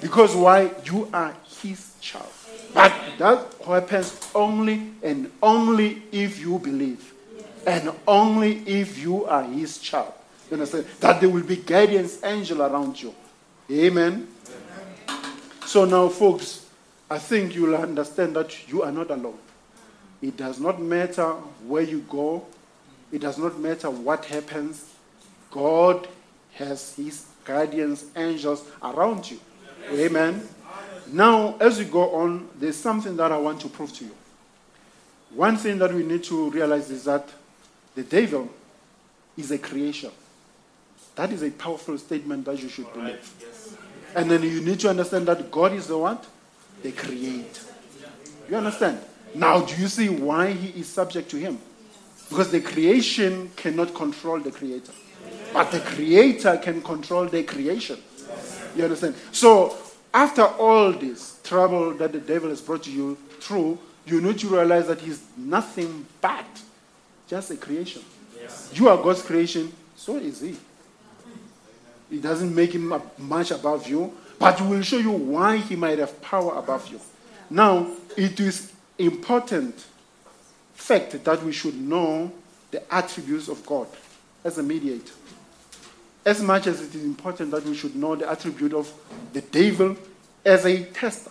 Because 0.00 0.34
why? 0.34 0.70
You 0.84 1.08
are 1.12 1.34
his 1.62 1.94
child. 2.00 2.32
But 2.74 2.92
that 3.18 3.46
happens 3.66 4.30
only 4.34 4.92
and 5.02 5.30
only 5.42 6.02
if 6.12 6.40
you 6.40 6.58
believe. 6.58 7.12
And 7.66 7.92
only 8.06 8.58
if 8.66 8.98
you 8.98 9.24
are 9.24 9.42
his 9.42 9.78
child. 9.78 10.12
You 10.50 10.54
understand? 10.54 10.86
That 11.00 11.20
there 11.20 11.28
will 11.30 11.42
be 11.42 11.56
guardians 11.56 12.22
angel 12.22 12.62
around 12.62 13.02
you. 13.02 13.14
Amen. 13.70 14.28
So 15.66 15.84
now, 15.84 16.08
folks, 16.08 16.66
I 17.10 17.18
think 17.18 17.54
you 17.54 17.62
will 17.62 17.76
understand 17.76 18.36
that 18.36 18.68
you 18.68 18.82
are 18.82 18.92
not 18.92 19.10
alone. 19.10 19.38
It 20.22 20.36
does 20.36 20.60
not 20.60 20.80
matter 20.80 21.32
where 21.66 21.82
you 21.82 22.00
go, 22.08 22.46
it 23.12 23.20
does 23.20 23.38
not 23.38 23.58
matter 23.58 23.90
what 23.90 24.24
happens. 24.24 24.92
God 25.50 26.08
has 26.54 26.94
his 26.94 27.26
guardians, 27.44 28.06
angels 28.16 28.64
around 28.82 29.30
you. 29.30 29.40
Amen. 29.92 30.46
Now, 31.12 31.56
as 31.58 31.78
we 31.78 31.84
go 31.84 32.10
on, 32.16 32.48
there's 32.58 32.76
something 32.76 33.16
that 33.16 33.30
I 33.32 33.38
want 33.38 33.60
to 33.60 33.68
prove 33.68 33.92
to 33.94 34.04
you. 34.04 34.14
One 35.30 35.56
thing 35.56 35.78
that 35.78 35.92
we 35.92 36.02
need 36.02 36.24
to 36.24 36.50
realize 36.50 36.90
is 36.90 37.04
that 37.04 37.28
the 37.94 38.02
devil 38.02 38.48
is 39.36 39.50
a 39.50 39.58
creation. 39.58 40.10
That 41.14 41.32
is 41.32 41.42
a 41.42 41.50
powerful 41.50 41.98
statement 41.98 42.44
that 42.44 42.62
you 42.62 42.68
should 42.68 42.92
believe. 42.92 43.32
And 44.14 44.30
then 44.30 44.42
you 44.42 44.60
need 44.60 44.80
to 44.80 44.90
understand 44.90 45.26
that 45.28 45.50
God 45.50 45.72
is 45.72 45.86
the 45.86 45.98
one 45.98 46.18
The 46.82 46.92
creator. 46.92 47.62
You 48.48 48.56
understand? 48.56 49.00
Now, 49.34 49.60
do 49.60 49.80
you 49.80 49.88
see 49.88 50.08
why 50.08 50.52
he 50.52 50.80
is 50.80 50.88
subject 50.88 51.30
to 51.30 51.36
him? 51.36 51.58
Because 52.28 52.50
the 52.50 52.60
creation 52.60 53.50
cannot 53.56 53.94
control 53.94 54.40
the 54.40 54.50
creator. 54.50 54.92
But 55.52 55.70
the 55.70 55.80
creator 55.80 56.56
can 56.58 56.82
control 56.82 57.26
the 57.26 57.42
creation. 57.42 57.98
You 58.74 58.84
understand? 58.84 59.14
So, 59.32 59.76
after 60.16 60.44
all 60.44 60.92
this 60.92 61.38
trouble 61.44 61.92
that 61.92 62.10
the 62.10 62.18
devil 62.18 62.48
has 62.48 62.62
brought 62.62 62.86
you 62.86 63.18
through, 63.38 63.78
you 64.06 64.18
need 64.22 64.38
to 64.38 64.48
realize 64.48 64.86
that 64.86 64.98
he's 64.98 65.22
nothing 65.36 66.06
but 66.22 66.46
just 67.28 67.50
a 67.50 67.56
creation. 67.56 68.02
You 68.72 68.88
are 68.88 68.96
God's 68.96 69.20
creation, 69.20 69.70
so 69.94 70.16
is 70.16 70.40
he. 70.40 70.56
It 72.10 72.22
doesn't 72.22 72.54
make 72.54 72.72
him 72.72 72.94
much 73.18 73.50
above 73.50 73.86
you, 73.88 74.10
but 74.38 74.58
will 74.62 74.80
show 74.80 74.96
you 74.96 75.10
why 75.10 75.58
he 75.58 75.76
might 75.76 75.98
have 75.98 76.22
power 76.22 76.54
above 76.56 76.90
you. 76.90 76.98
Now, 77.50 77.86
it 78.16 78.40
is 78.40 78.72
important 78.98 79.84
fact 80.74 81.22
that 81.22 81.42
we 81.42 81.52
should 81.52 81.78
know 81.78 82.32
the 82.70 82.82
attributes 82.94 83.48
of 83.48 83.66
God 83.66 83.86
as 84.42 84.56
a 84.56 84.62
mediator. 84.62 85.12
As 86.26 86.42
much 86.42 86.66
as 86.66 86.82
it 86.82 86.92
is 86.92 87.04
important 87.04 87.52
that 87.52 87.64
we 87.64 87.74
should 87.74 87.94
know 87.94 88.16
the 88.16 88.28
attribute 88.28 88.74
of 88.74 88.92
the 89.32 89.40
devil 89.40 89.96
as 90.44 90.66
a 90.66 90.84
tester. 90.86 91.30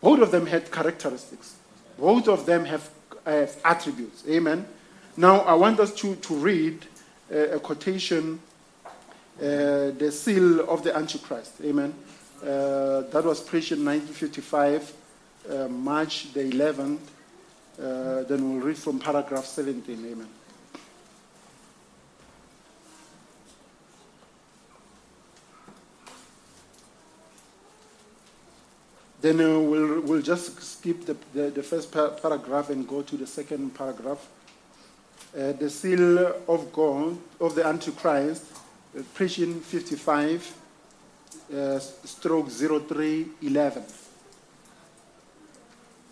Both 0.00 0.20
of 0.22 0.30
them 0.30 0.46
had 0.46 0.72
characteristics. 0.72 1.56
Both 1.98 2.26
of 2.28 2.46
them 2.46 2.64
have, 2.64 2.90
attributes. 3.64 4.22
Amen. 4.28 4.66
Now, 5.16 5.40
I 5.40 5.54
want 5.54 5.80
us 5.80 5.92
to, 5.96 6.14
to 6.14 6.34
read 6.34 6.86
uh, 7.32 7.56
a 7.56 7.58
quotation, 7.58 8.40
uh, 9.38 9.42
the 9.42 10.10
seal 10.12 10.60
of 10.70 10.82
the 10.82 10.96
Antichrist. 10.96 11.54
Amen. 11.64 11.92
Uh, 12.40 13.00
that 13.00 13.24
was 13.24 13.40
preached 13.40 13.72
in 13.72 13.84
1955, 13.84 14.92
uh, 15.50 15.68
March 15.68 16.32
the 16.32 16.44
11th. 16.44 16.98
Uh, 17.78 18.22
then 18.24 18.52
we'll 18.52 18.64
read 18.64 18.78
from 18.78 18.98
paragraph 18.98 19.44
17. 19.44 20.06
Amen. 20.12 20.28
Then 29.20 29.40
uh, 29.40 29.58
we'll, 29.58 30.00
we'll 30.02 30.22
just 30.22 30.60
skip 30.62 31.06
the, 31.06 31.16
the, 31.32 31.50
the 31.50 31.62
first 31.62 31.90
par- 31.90 32.10
paragraph 32.10 32.70
and 32.70 32.86
go 32.86 33.02
to 33.02 33.16
the 33.16 33.26
second 33.26 33.74
paragraph. 33.74 34.26
Uh, 35.36 35.52
the 35.52 35.68
seal 35.68 36.18
of 36.48 36.72
God, 36.72 37.16
of 37.40 37.54
the 37.54 37.66
Antichrist, 37.66 38.44
uh, 38.96 39.02
preaching 39.14 39.60
55, 39.60 40.54
uh, 41.54 41.78
stroke 41.78 42.50
0311. 42.50 43.84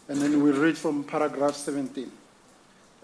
And 0.09 0.21
then 0.21 0.43
we'll 0.43 0.61
read 0.61 0.77
from 0.77 1.05
paragraph 1.05 1.55
17. 1.55 2.11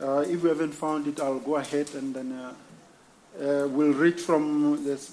Uh, 0.02 0.24
if 0.28 0.42
we 0.42 0.48
haven't 0.48 0.72
found 0.72 1.06
it, 1.06 1.20
I'll 1.20 1.38
go 1.38 1.56
ahead 1.56 1.90
and 1.94 2.14
then 2.14 2.32
uh, 2.32 2.52
uh, 3.38 3.68
we'll 3.68 3.92
read 3.92 4.20
from 4.20 4.82
this. 4.84 5.10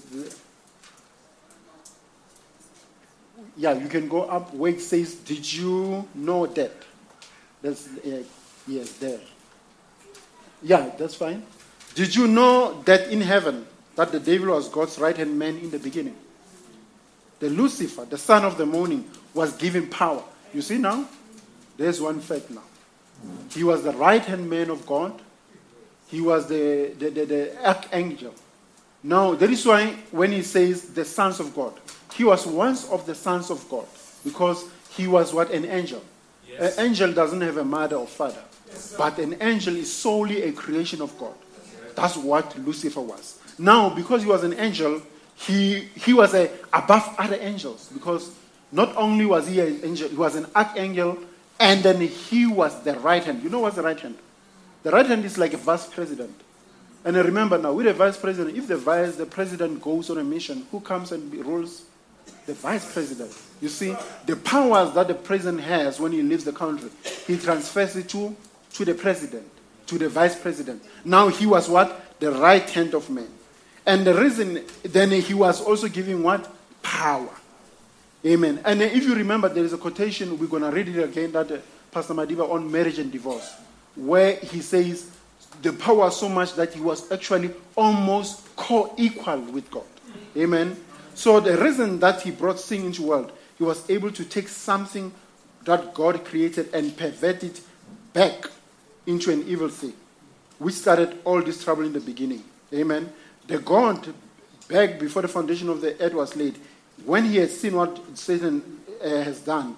Yeah, 3.57 3.73
you 3.73 3.87
can 3.87 4.07
go 4.07 4.23
up 4.23 4.53
where 4.53 4.71
it 4.71 4.81
says, 4.81 5.15
Did 5.15 5.51
you 5.51 6.07
know 6.13 6.45
that? 6.45 6.71
That's, 7.61 7.87
uh, 7.87 8.23
yes, 8.67 8.91
there. 8.93 9.19
Yeah, 10.61 10.91
that's 10.97 11.15
fine. 11.15 11.43
Did 11.95 12.15
you 12.15 12.27
know 12.27 12.81
that 12.83 13.09
in 13.09 13.21
heaven, 13.21 13.65
that 13.95 14.11
the 14.11 14.19
devil 14.19 14.49
was 14.49 14.69
God's 14.69 14.99
right 14.99 15.17
hand 15.17 15.37
man 15.37 15.57
in 15.57 15.71
the 15.71 15.79
beginning? 15.79 16.15
The 17.39 17.49
Lucifer, 17.49 18.05
the 18.05 18.17
son 18.17 18.45
of 18.45 18.57
the 18.57 18.65
morning, 18.65 19.09
was 19.33 19.55
given 19.57 19.87
power. 19.87 20.23
You 20.53 20.61
see 20.61 20.77
now? 20.77 21.07
There's 21.77 21.99
one 22.01 22.19
fact 22.19 22.49
now. 22.51 22.63
He 23.51 23.63
was 23.63 23.83
the 23.83 23.93
right 23.93 24.23
hand 24.23 24.49
man 24.49 24.69
of 24.69 24.85
God. 24.85 25.19
He 26.07 26.21
was 26.21 26.47
the, 26.47 26.93
the, 26.97 27.09
the, 27.09 27.25
the 27.25 27.67
archangel. 27.67 28.33
Now, 29.07 29.35
that 29.35 29.49
is 29.49 29.65
why 29.65 29.93
when 30.11 30.33
he 30.33 30.41
says 30.41 30.89
the 30.89 31.05
sons 31.05 31.39
of 31.39 31.55
God, 31.55 31.71
he 32.13 32.25
was 32.25 32.45
once 32.45 32.89
of 32.89 33.05
the 33.05 33.15
sons 33.15 33.49
of 33.49 33.65
God 33.69 33.85
because 34.25 34.65
he 34.89 35.07
was 35.07 35.33
what? 35.33 35.49
An 35.51 35.63
angel. 35.63 36.03
An 36.59 36.73
angel 36.77 37.13
doesn't 37.13 37.39
have 37.39 37.55
a 37.55 37.63
mother 37.63 37.95
or 37.95 38.05
father, 38.05 38.43
but 38.97 39.17
an 39.19 39.37
angel 39.39 39.77
is 39.77 39.93
solely 39.93 40.43
a 40.43 40.51
creation 40.51 41.01
of 41.01 41.17
God. 41.17 41.33
That's 41.95 42.17
what 42.17 42.59
Lucifer 42.59 42.99
was. 42.99 43.39
Now, 43.57 43.89
because 43.95 44.23
he 44.23 44.27
was 44.27 44.43
an 44.43 44.59
angel, 44.59 45.01
he, 45.35 45.87
he 45.95 46.11
was 46.11 46.33
a, 46.33 46.51
above 46.73 47.15
other 47.17 47.37
angels 47.39 47.89
because 47.93 48.29
not 48.73 48.93
only 48.97 49.25
was 49.25 49.47
he 49.47 49.61
an 49.61 49.79
angel, 49.85 50.09
he 50.09 50.17
was 50.17 50.35
an 50.35 50.47
archangel, 50.53 51.17
and 51.61 51.81
then 51.81 52.01
he 52.01 52.45
was 52.45 52.83
the 52.83 52.99
right 52.99 53.23
hand. 53.23 53.41
You 53.41 53.49
know 53.49 53.59
what's 53.59 53.77
the 53.77 53.83
right 53.83 53.99
hand? 53.99 54.17
The 54.83 54.91
right 54.91 55.05
hand 55.05 55.23
is 55.23 55.37
like 55.37 55.53
a 55.53 55.57
vice 55.57 55.85
president. 55.85 56.41
And 57.07 57.15
remember 57.15 57.57
now, 57.57 57.71
with 57.71 57.87
a 57.87 57.93
vice 57.93 58.17
president, 58.17 58.57
if 58.57 58.67
the 58.67 58.75
vice 58.75 59.15
the 59.15 59.25
president 59.25 59.81
goes 59.81 60.09
on 60.09 60.17
a 60.17 60.25
mission, 60.25 60.67
who 60.69 60.81
comes 60.81 61.13
and 61.13 61.33
rules? 61.33 61.85
The 62.45 62.53
vice 62.53 62.91
president. 62.91 63.31
You 63.61 63.69
see, 63.69 63.95
the 64.25 64.35
powers 64.35 64.93
that 64.93 65.07
the 65.07 65.13
president 65.13 65.61
has 65.61 66.01
when 66.01 66.11
he 66.11 66.21
leaves 66.21 66.43
the 66.43 66.51
country, 66.51 66.89
he 67.25 67.37
transfers 67.37 67.95
it 67.95 68.09
to, 68.09 68.35
to 68.73 68.83
the 68.83 68.93
president, 68.93 69.49
to 69.85 69.97
the 69.97 70.09
vice 70.09 70.37
president. 70.37 70.83
Now 71.05 71.29
he 71.29 71.45
was 71.45 71.69
what? 71.69 72.19
The 72.19 72.33
right 72.33 72.69
hand 72.69 72.93
of 72.93 73.09
man. 73.09 73.29
And 73.85 74.05
the 74.05 74.13
reason, 74.13 74.65
then 74.83 75.11
he 75.11 75.33
was 75.33 75.61
also 75.61 75.87
giving 75.87 76.23
what? 76.23 76.53
Power. 76.81 77.29
Amen. 78.25 78.59
And 78.65 78.81
if 78.81 79.05
you 79.05 79.15
remember, 79.15 79.47
there 79.47 79.63
is 79.63 79.71
a 79.71 79.77
quotation, 79.77 80.37
we're 80.37 80.47
going 80.47 80.63
to 80.63 80.71
read 80.71 80.89
it 80.89 81.01
again, 81.01 81.31
that 81.31 81.53
uh, 81.53 81.57
Pastor 81.89 82.13
Madiba 82.13 82.51
on 82.51 82.69
marriage 82.69 82.99
and 82.99 83.09
divorce, 83.09 83.49
where 83.95 84.35
he 84.35 84.59
says 84.59 85.09
the 85.61 85.73
power 85.73 86.11
so 86.11 86.29
much 86.29 86.53
that 86.55 86.73
he 86.73 86.81
was 86.81 87.11
actually 87.11 87.51
almost 87.75 88.55
co 88.55 88.93
equal 88.97 89.39
with 89.39 89.69
God. 89.71 89.85
Amen. 90.35 90.77
So 91.15 91.39
the 91.39 91.57
reason 91.57 91.99
that 91.99 92.21
he 92.21 92.31
brought 92.31 92.59
sin 92.59 92.85
into 92.85 93.01
the 93.01 93.07
world, 93.07 93.31
he 93.57 93.63
was 93.63 93.89
able 93.89 94.11
to 94.11 94.23
take 94.23 94.47
something 94.47 95.11
that 95.65 95.93
God 95.93 96.23
created 96.23 96.73
and 96.73 96.95
pervert 96.95 97.43
it 97.43 97.61
back 98.13 98.45
into 99.05 99.31
an 99.31 99.47
evil 99.47 99.69
thing, 99.69 99.93
which 100.59 100.75
started 100.75 101.17
all 101.25 101.41
this 101.41 101.63
trouble 101.63 101.85
in 101.85 101.93
the 101.93 101.99
beginning. 101.99 102.43
Amen. 102.73 103.11
The 103.47 103.59
God, 103.59 104.13
back 104.67 104.99
before 104.99 105.23
the 105.23 105.27
foundation 105.27 105.69
of 105.69 105.81
the 105.81 105.99
earth 106.01 106.13
was 106.13 106.35
laid, 106.35 106.57
when 107.05 107.25
he 107.25 107.37
had 107.37 107.49
seen 107.49 107.75
what 107.75 107.99
Satan 108.17 108.81
uh, 109.03 109.07
has 109.07 109.39
done, 109.39 109.75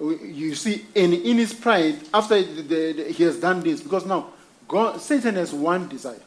you 0.00 0.54
see, 0.54 0.84
in, 0.94 1.12
in 1.12 1.38
his 1.38 1.54
pride, 1.54 1.96
after 2.12 2.42
the, 2.42 2.62
the, 2.62 2.92
the, 2.92 3.04
he 3.12 3.24
has 3.24 3.40
done 3.40 3.60
this, 3.60 3.80
because 3.80 4.04
now 4.04 4.32
God, 4.68 5.00
Satan 5.00 5.36
has 5.36 5.52
one 5.52 5.88
desire. 5.88 6.20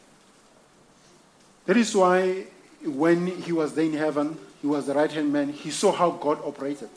That 1.66 1.76
is 1.76 1.94
why 1.94 2.46
when 2.84 3.26
he 3.26 3.52
was 3.52 3.74
there 3.74 3.84
in 3.84 3.92
heaven, 3.92 4.38
he 4.60 4.66
was 4.66 4.86
the 4.86 4.94
right 4.94 5.10
hand 5.10 5.32
man, 5.32 5.50
he 5.50 5.70
saw 5.70 5.92
how 5.92 6.10
God 6.10 6.40
operated. 6.44 6.88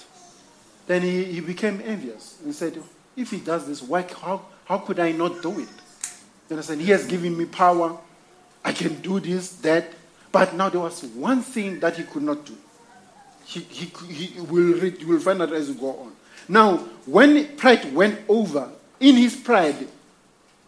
Then 0.88 1.02
he, 1.02 1.26
he 1.26 1.40
became 1.40 1.82
envious 1.84 2.40
and 2.44 2.54
said, 2.54 2.82
If 3.16 3.32
he 3.32 3.40
does 3.40 3.68
this, 3.68 3.82
why, 3.82 4.06
how, 4.22 4.42
how 4.66 4.80
could 4.80 5.00
I 5.00 5.12
not 5.12 5.42
do 5.42 5.60
it? 5.60 5.70
You 6.50 6.62
said, 6.62 6.80
He 6.80 6.92
has 6.92 7.06
given 7.06 7.38
me 7.38 7.46
power. 7.46 7.98
I 8.64 8.72
can 8.72 9.02
do 9.02 9.20
this, 9.20 9.54
that. 9.58 9.88
But 10.32 10.56
now 10.56 10.70
there 10.70 10.82
was 10.82 11.04
one 11.04 11.42
thing 11.42 11.80
that 11.80 11.98
he 11.98 12.04
could 12.04 12.24
not 12.24 12.46
do. 12.46 12.58
He, 13.46 13.60
he, 13.60 13.86
he 14.14 14.42
will 14.42 14.80
read, 14.80 15.04
will 15.04 15.20
find 15.20 15.42
out 15.42 15.54
as 15.54 15.70
you 15.70 15.76
go 15.76 15.90
on. 15.90 16.12
Now, 16.48 16.78
when 17.06 17.56
pride 17.56 17.94
went 17.94 18.20
over, 18.28 18.70
in 19.00 19.16
his 19.16 19.36
pride, 19.36 19.88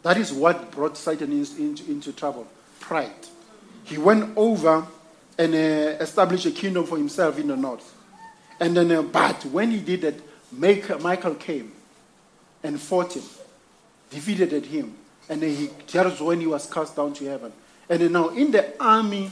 that 0.06 0.18
is 0.18 0.32
what 0.32 0.70
brought 0.70 0.95
Satan 0.95 1.32
into, 1.32 1.91
into 1.91 2.14
trouble. 2.14 2.45
Pride. 2.80 3.10
He 3.86 3.97
went 3.97 4.38
over 4.38 4.86
and 5.36 5.56
uh, 5.56 5.58
established 5.99 6.45
a 6.45 6.51
kingdom 6.51 6.86
for 6.86 6.95
himself 6.95 7.39
in 7.39 7.47
the 7.47 7.58
north. 7.58 7.91
And 8.60 8.78
then, 8.78 8.91
uh, 8.91 9.01
but 9.01 9.43
when 9.45 9.72
he 9.72 9.80
did 9.80 10.01
that, 10.01 11.01
Michael 11.01 11.34
came 11.34 11.72
and 12.62 12.80
fought 12.80 13.16
him, 13.16 13.24
defeated 14.12 14.68
him, 14.68 14.93
and 15.28 15.41
then 15.41 15.56
he, 15.56 15.70
that 15.91 16.22
when 16.22 16.39
he 16.39 16.45
was 16.45 16.72
cast 16.72 16.95
down 16.95 17.12
to 17.14 17.26
heaven. 17.26 17.51
And 17.89 18.12
now, 18.14 18.30
in 18.30 18.51
the 18.51 18.80
army 18.80 19.32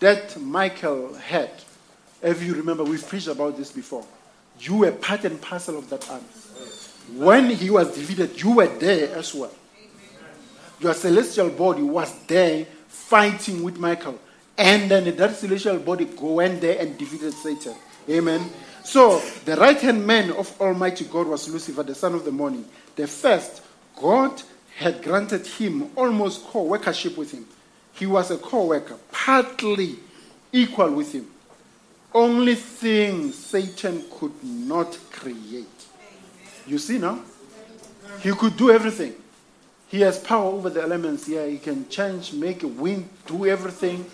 that 0.00 0.36
Michael 0.40 1.14
had, 1.14 1.52
if 2.20 2.42
you 2.42 2.54
remember, 2.54 2.82
we've 2.82 3.06
preached 3.06 3.28
about 3.28 3.56
this 3.56 3.70
before. 3.70 4.04
You 4.58 4.78
were 4.78 4.90
part 4.90 5.24
and 5.24 5.40
parcel 5.40 5.78
of 5.78 5.88
that 5.90 6.10
army. 6.10 6.24
When 7.14 7.50
he 7.50 7.70
was 7.70 7.94
defeated, 7.94 8.42
you 8.42 8.56
were 8.56 8.66
there 8.66 9.16
as 9.16 9.32
well. 9.32 9.52
Your 10.80 10.94
celestial 10.94 11.50
body 11.50 11.82
was 11.82 12.12
there 12.26 12.64
fighting 12.88 13.62
with 13.62 13.78
Michael. 13.78 14.18
And 14.56 14.90
then 14.90 15.14
that 15.16 15.36
celestial 15.36 15.78
body 15.78 16.06
went 16.20 16.60
there 16.60 16.80
and 16.80 16.96
defeated 16.98 17.32
Satan. 17.34 17.74
Amen. 18.08 18.50
So 18.82 19.20
the 19.44 19.56
right 19.56 19.78
hand 19.78 20.06
man 20.06 20.32
of 20.32 20.58
Almighty 20.60 21.04
God 21.04 21.26
was 21.26 21.48
Lucifer, 21.48 21.82
the 21.82 21.94
son 21.94 22.14
of 22.14 22.24
the 22.24 22.32
morning. 22.32 22.64
The 22.96 23.06
first, 23.06 23.62
God 23.96 24.42
had 24.76 25.02
granted 25.02 25.46
him 25.46 25.90
almost 25.96 26.44
co 26.46 26.64
workership 26.64 27.16
with 27.16 27.32
him. 27.32 27.46
He 27.92 28.06
was 28.06 28.30
a 28.30 28.38
co 28.38 28.64
worker, 28.66 28.96
partly 29.12 29.96
equal 30.52 30.90
with 30.92 31.12
him. 31.12 31.26
Only 32.12 32.54
thing 32.54 33.32
Satan 33.32 34.04
could 34.10 34.42
not 34.42 34.98
create. 35.12 35.66
You 36.66 36.78
see 36.78 36.98
now? 36.98 37.20
He 38.20 38.32
could 38.32 38.56
do 38.56 38.70
everything. 38.70 39.14
He 39.90 40.02
has 40.02 40.18
power 40.18 40.52
over 40.52 40.70
the 40.70 40.82
elements. 40.82 41.28
Yeah, 41.28 41.46
he 41.46 41.58
can 41.58 41.88
change, 41.88 42.32
make 42.32 42.62
wind, 42.62 43.08
do 43.26 43.46
everything. 43.46 44.06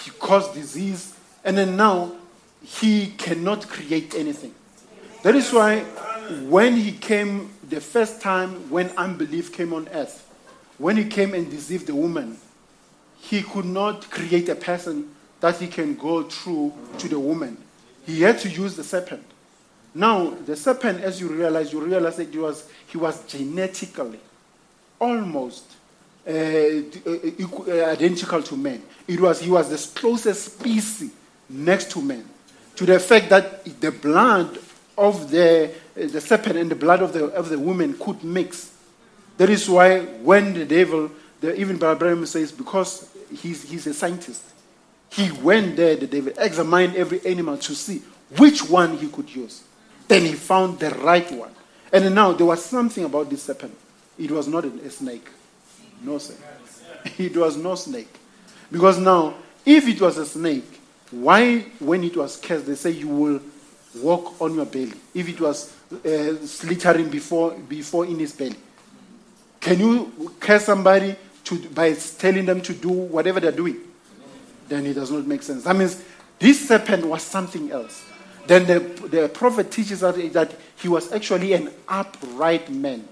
He 0.00 0.12
caused 0.12 0.54
disease. 0.54 1.16
And 1.44 1.58
then 1.58 1.76
now, 1.76 2.12
he 2.62 3.08
cannot 3.18 3.68
create 3.68 4.14
anything. 4.14 4.54
That 5.24 5.34
is 5.34 5.52
why 5.52 5.80
when 6.46 6.76
he 6.76 6.92
came 6.92 7.50
the 7.68 7.80
first 7.80 8.20
time 8.20 8.70
when 8.70 8.90
unbelief 8.90 9.52
came 9.52 9.72
on 9.72 9.88
earth, 9.88 10.24
when 10.78 10.96
he 10.96 11.04
came 11.04 11.34
and 11.34 11.50
deceived 11.50 11.88
the 11.88 11.94
woman, 11.96 12.38
he 13.18 13.42
could 13.42 13.64
not 13.64 14.08
create 14.10 14.48
a 14.48 14.54
person 14.54 15.12
that 15.40 15.56
he 15.56 15.66
can 15.66 15.96
go 15.96 16.22
through 16.22 16.72
to 16.98 17.08
the 17.08 17.18
woman. 17.18 17.56
He 18.06 18.22
had 18.22 18.38
to 18.40 18.48
use 18.48 18.76
the 18.76 18.84
serpent. 18.84 19.24
Now, 19.94 20.30
the 20.30 20.54
serpent, 20.54 21.00
as 21.00 21.20
you 21.20 21.28
realize, 21.28 21.72
you 21.72 21.80
realize 21.80 22.16
that 22.18 22.32
he 22.32 22.38
was, 22.38 22.68
he 22.86 22.98
was 22.98 23.24
genetically 23.26 24.20
almost 24.98 25.64
uh, 26.26 26.30
uh, 26.30 27.84
identical 27.86 28.42
to 28.42 28.56
man. 28.56 28.82
It 29.06 29.20
was, 29.20 29.40
he 29.40 29.50
was 29.50 29.70
the 29.70 29.98
closest 30.00 30.54
species 30.54 31.12
next 31.48 31.90
to 31.92 32.02
man. 32.02 32.24
To 32.76 32.86
the 32.86 33.00
fact 33.00 33.30
that 33.30 33.64
the 33.80 33.90
blood 33.90 34.58
of 34.96 35.30
the, 35.30 35.70
uh, 35.96 36.06
the 36.06 36.20
serpent 36.20 36.56
and 36.56 36.70
the 36.70 36.74
blood 36.76 37.02
of 37.02 37.12
the, 37.12 37.26
of 37.26 37.48
the 37.48 37.58
woman 37.58 37.96
could 37.98 38.22
mix. 38.24 38.72
That 39.36 39.48
is 39.48 39.68
why 39.68 40.00
when 40.00 40.52
the 40.52 40.64
devil, 40.64 41.10
the, 41.40 41.58
even 41.58 41.78
Branham 41.78 42.26
says, 42.26 42.50
because 42.50 43.08
he's, 43.32 43.70
he's 43.70 43.86
a 43.86 43.94
scientist, 43.94 44.42
he 45.10 45.30
went 45.30 45.76
there, 45.76 45.96
the 45.96 46.06
devil, 46.06 46.32
examined 46.36 46.96
every 46.96 47.24
animal 47.24 47.56
to 47.56 47.74
see 47.74 48.02
which 48.36 48.68
one 48.68 48.98
he 48.98 49.08
could 49.08 49.34
use. 49.34 49.62
Then 50.08 50.22
he 50.22 50.32
found 50.32 50.80
the 50.80 50.90
right 50.90 51.30
one. 51.32 51.52
And 51.92 52.14
now 52.14 52.32
there 52.32 52.46
was 52.46 52.64
something 52.64 53.04
about 53.04 53.30
this 53.30 53.44
serpent. 53.44 53.74
It 54.18 54.30
was 54.30 54.48
not 54.48 54.64
a 54.64 54.90
snake. 54.90 55.28
No, 56.02 56.18
sir. 56.18 56.34
It 57.18 57.36
was 57.36 57.56
no 57.56 57.74
snake. 57.74 58.08
Because 58.70 58.98
now, 58.98 59.34
if 59.64 59.86
it 59.86 60.00
was 60.00 60.18
a 60.18 60.26
snake, 60.26 60.80
why, 61.10 61.60
when 61.78 62.04
it 62.04 62.16
was 62.16 62.36
cast, 62.36 62.66
they 62.66 62.74
say 62.74 62.90
you 62.90 63.08
will 63.08 63.40
walk 63.96 64.40
on 64.40 64.54
your 64.54 64.66
belly? 64.66 64.92
If 65.14 65.28
it 65.28 65.40
was 65.40 65.72
uh, 65.92 66.36
slithering 66.44 67.08
before, 67.08 67.52
before 67.52 68.04
in 68.06 68.18
his 68.18 68.32
belly, 68.32 68.56
can 69.60 69.78
you 69.80 70.34
curse 70.38 70.64
somebody 70.64 71.16
to, 71.44 71.68
by 71.70 71.94
telling 71.94 72.44
them 72.44 72.60
to 72.62 72.74
do 72.74 72.90
whatever 72.90 73.40
they're 73.40 73.52
doing? 73.52 73.78
Then 74.68 74.86
it 74.86 74.94
does 74.94 75.10
not 75.10 75.26
make 75.26 75.42
sense. 75.42 75.64
That 75.64 75.76
means 75.76 76.02
this 76.38 76.68
serpent 76.68 77.06
was 77.06 77.22
something 77.22 77.70
else. 77.70 78.04
Then 78.46 78.66
the, 78.66 78.80
the 79.08 79.28
prophet 79.28 79.70
teaches 79.70 80.02
us 80.02 80.16
that 80.32 80.54
he 80.76 80.88
was 80.88 81.12
actually 81.12 81.54
an 81.54 81.70
upright 81.88 82.70
man 82.70 83.06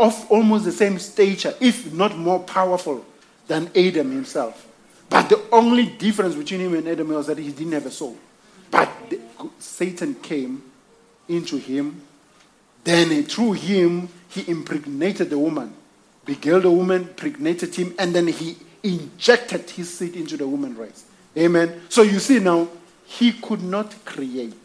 of 0.00 0.26
almost 0.30 0.64
the 0.64 0.72
same 0.72 0.98
stature, 0.98 1.54
if 1.60 1.92
not 1.92 2.16
more 2.16 2.40
powerful 2.40 3.04
than 3.46 3.70
Adam 3.76 4.10
himself. 4.10 4.66
But 5.10 5.28
the 5.28 5.42
only 5.52 5.86
difference 5.86 6.34
between 6.34 6.60
him 6.60 6.74
and 6.74 6.88
Adam 6.88 7.08
was 7.08 7.26
that 7.26 7.36
he 7.36 7.52
didn't 7.52 7.72
have 7.72 7.84
a 7.84 7.90
soul. 7.90 8.16
But 8.70 8.88
the, 9.10 9.20
Satan 9.58 10.14
came 10.14 10.62
into 11.28 11.58
him. 11.58 12.00
Then 12.82 13.24
through 13.24 13.52
him, 13.52 14.08
he 14.30 14.48
impregnated 14.50 15.28
the 15.28 15.38
woman, 15.38 15.74
beguiled 16.24 16.62
the 16.62 16.70
woman, 16.70 17.02
impregnated 17.02 17.74
him, 17.74 17.94
and 17.98 18.14
then 18.14 18.28
he 18.28 18.56
injected 18.82 19.68
his 19.68 19.92
seed 19.98 20.16
into 20.16 20.38
the 20.38 20.48
woman 20.48 20.76
race. 20.76 21.04
Amen. 21.36 21.82
So 21.90 22.02
you 22.02 22.20
see 22.20 22.38
now, 22.38 22.68
he 23.04 23.32
could 23.32 23.62
not 23.62 23.94
create 24.06 24.59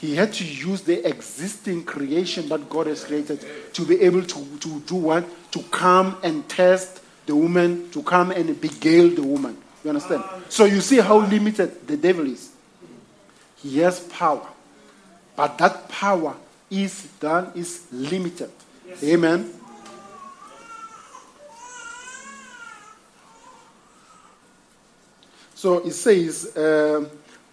he 0.00 0.14
had 0.14 0.32
to 0.34 0.44
use 0.44 0.82
the 0.82 1.06
existing 1.06 1.84
creation 1.84 2.48
that 2.48 2.68
God 2.70 2.86
has 2.86 3.04
created 3.04 3.44
to 3.72 3.84
be 3.84 4.00
able 4.00 4.22
to, 4.22 4.58
to 4.58 4.80
do 4.80 4.94
what? 4.94 5.24
To 5.52 5.62
come 5.64 6.16
and 6.22 6.48
test 6.48 7.00
the 7.26 7.34
woman, 7.34 7.90
to 7.90 8.02
come 8.02 8.30
and 8.30 8.60
beguile 8.60 9.10
the 9.10 9.22
woman. 9.22 9.58
You 9.82 9.90
understand? 9.90 10.22
So 10.48 10.64
you 10.64 10.80
see 10.80 11.00
how 11.00 11.18
limited 11.18 11.86
the 11.86 11.96
devil 11.96 12.26
is. 12.26 12.52
He 13.56 13.78
has 13.78 14.00
power, 14.00 14.46
but 15.34 15.58
that 15.58 15.88
power 15.88 16.36
is 16.70 17.08
done 17.18 17.52
is 17.56 17.86
limited. 17.90 18.50
Amen. 19.02 19.52
So 25.54 25.78
it 25.78 25.92
says, 25.92 26.56
uh, 26.56 27.04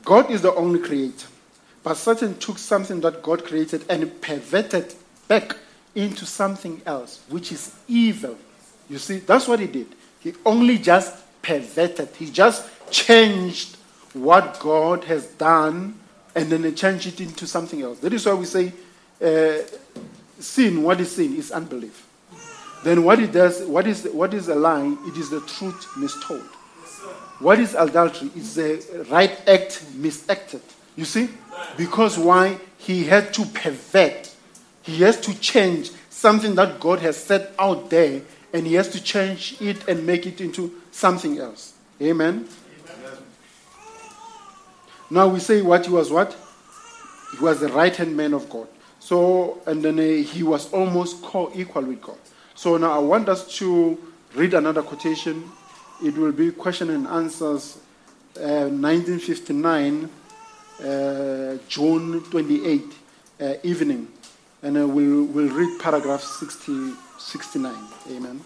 God 0.03 0.29
is 0.29 0.43
the 0.43 0.53
only 0.53 0.79
creator. 0.79 1.25
But 1.85 1.97
Satan 1.97 2.35
took 2.39 2.57
something 2.57 2.99
that 3.01 3.21
God 3.21 3.45
created 3.45 3.85
and 3.87 4.19
perverted 4.19 4.95
back 5.27 5.55
into 5.93 6.25
something 6.25 6.81
else, 6.83 7.21
which 7.29 7.51
is 7.51 7.75
evil. 7.87 8.35
You 8.89 8.97
see, 8.97 9.19
that's 9.19 9.47
what 9.47 9.59
he 9.59 9.67
did. 9.67 9.89
He 10.19 10.33
only 10.47 10.79
just 10.79 11.15
perverted, 11.43 12.09
he 12.17 12.31
just 12.31 12.67
changed 12.89 13.77
what 14.13 14.59
God 14.59 15.03
has 15.03 15.27
done 15.27 15.99
and 16.33 16.51
then 16.51 16.63
he 16.63 16.71
changed 16.71 17.05
it 17.05 17.21
into 17.21 17.45
something 17.45 17.83
else. 17.83 17.99
That 17.99 18.13
is 18.13 18.25
why 18.25 18.33
we 18.33 18.45
say 18.45 18.73
uh, 19.21 19.61
sin, 20.39 20.81
what 20.81 20.99
is 20.99 21.11
sin? 21.11 21.35
Is 21.35 21.51
unbelief. 21.51 22.07
Then 22.83 23.03
what 23.03 23.19
it 23.19 23.31
does, 23.31 23.61
what 23.61 23.85
is, 23.85 24.05
what 24.05 24.33
is 24.33 24.47
a 24.47 24.55
lie? 24.55 24.97
It 25.05 25.17
is 25.17 25.29
the 25.29 25.41
truth 25.41 25.85
mistold. 25.97 26.49
What 27.39 27.59
is 27.59 27.75
adultery? 27.75 28.31
It's 28.35 28.55
the 28.55 29.05
right 29.11 29.39
act 29.47 29.85
misacted. 29.93 30.61
You 30.95 31.05
see? 31.05 31.29
Because 31.77 32.17
why? 32.17 32.59
He 32.77 33.05
had 33.05 33.33
to 33.33 33.45
pervert. 33.45 34.33
He 34.83 35.01
has 35.01 35.19
to 35.21 35.39
change 35.39 35.91
something 36.09 36.55
that 36.55 36.79
God 36.79 36.99
has 36.99 37.17
set 37.17 37.53
out 37.57 37.89
there, 37.89 38.21
and 38.53 38.65
he 38.65 38.75
has 38.75 38.89
to 38.89 39.01
change 39.01 39.59
it 39.59 39.87
and 39.87 40.05
make 40.05 40.25
it 40.25 40.39
into 40.39 40.81
something 40.91 41.39
else. 41.39 41.73
Amen. 42.01 42.47
Now 45.09 45.27
we 45.27 45.39
say 45.39 45.61
what 45.61 45.85
he 45.85 45.91
was 45.91 46.11
what? 46.11 46.35
He 47.37 47.43
was 47.43 47.59
the 47.59 47.69
right 47.69 47.95
hand 47.95 48.15
man 48.15 48.33
of 48.33 48.49
God. 48.49 48.67
So, 48.99 49.61
and 49.67 49.83
then 49.83 49.99
uh, 49.99 50.23
he 50.27 50.41
was 50.41 50.71
almost 50.73 51.21
co 51.21 51.51
equal 51.53 51.83
with 51.83 52.01
God. 52.01 52.17
So 52.55 52.77
now 52.77 52.91
I 52.91 52.99
want 52.99 53.29
us 53.29 53.55
to 53.57 53.97
read 54.33 54.53
another 54.53 54.81
quotation. 54.81 55.51
It 56.03 56.17
will 56.17 56.31
be 56.31 56.51
question 56.51 56.89
and 56.89 57.07
answers, 57.07 57.77
uh, 58.37 58.67
1959, 58.67 60.05
uh, 60.05 60.07
June 61.67 62.21
28, 62.23 62.83
uh, 63.41 63.53
evening. 63.63 64.07
And 64.61 64.77
uh, 64.77 64.87
we'll, 64.87 65.25
we'll 65.25 65.49
read 65.49 65.79
paragraph 65.79 66.21
60, 66.21 66.93
69. 67.17 67.73
Amen. 68.11 68.41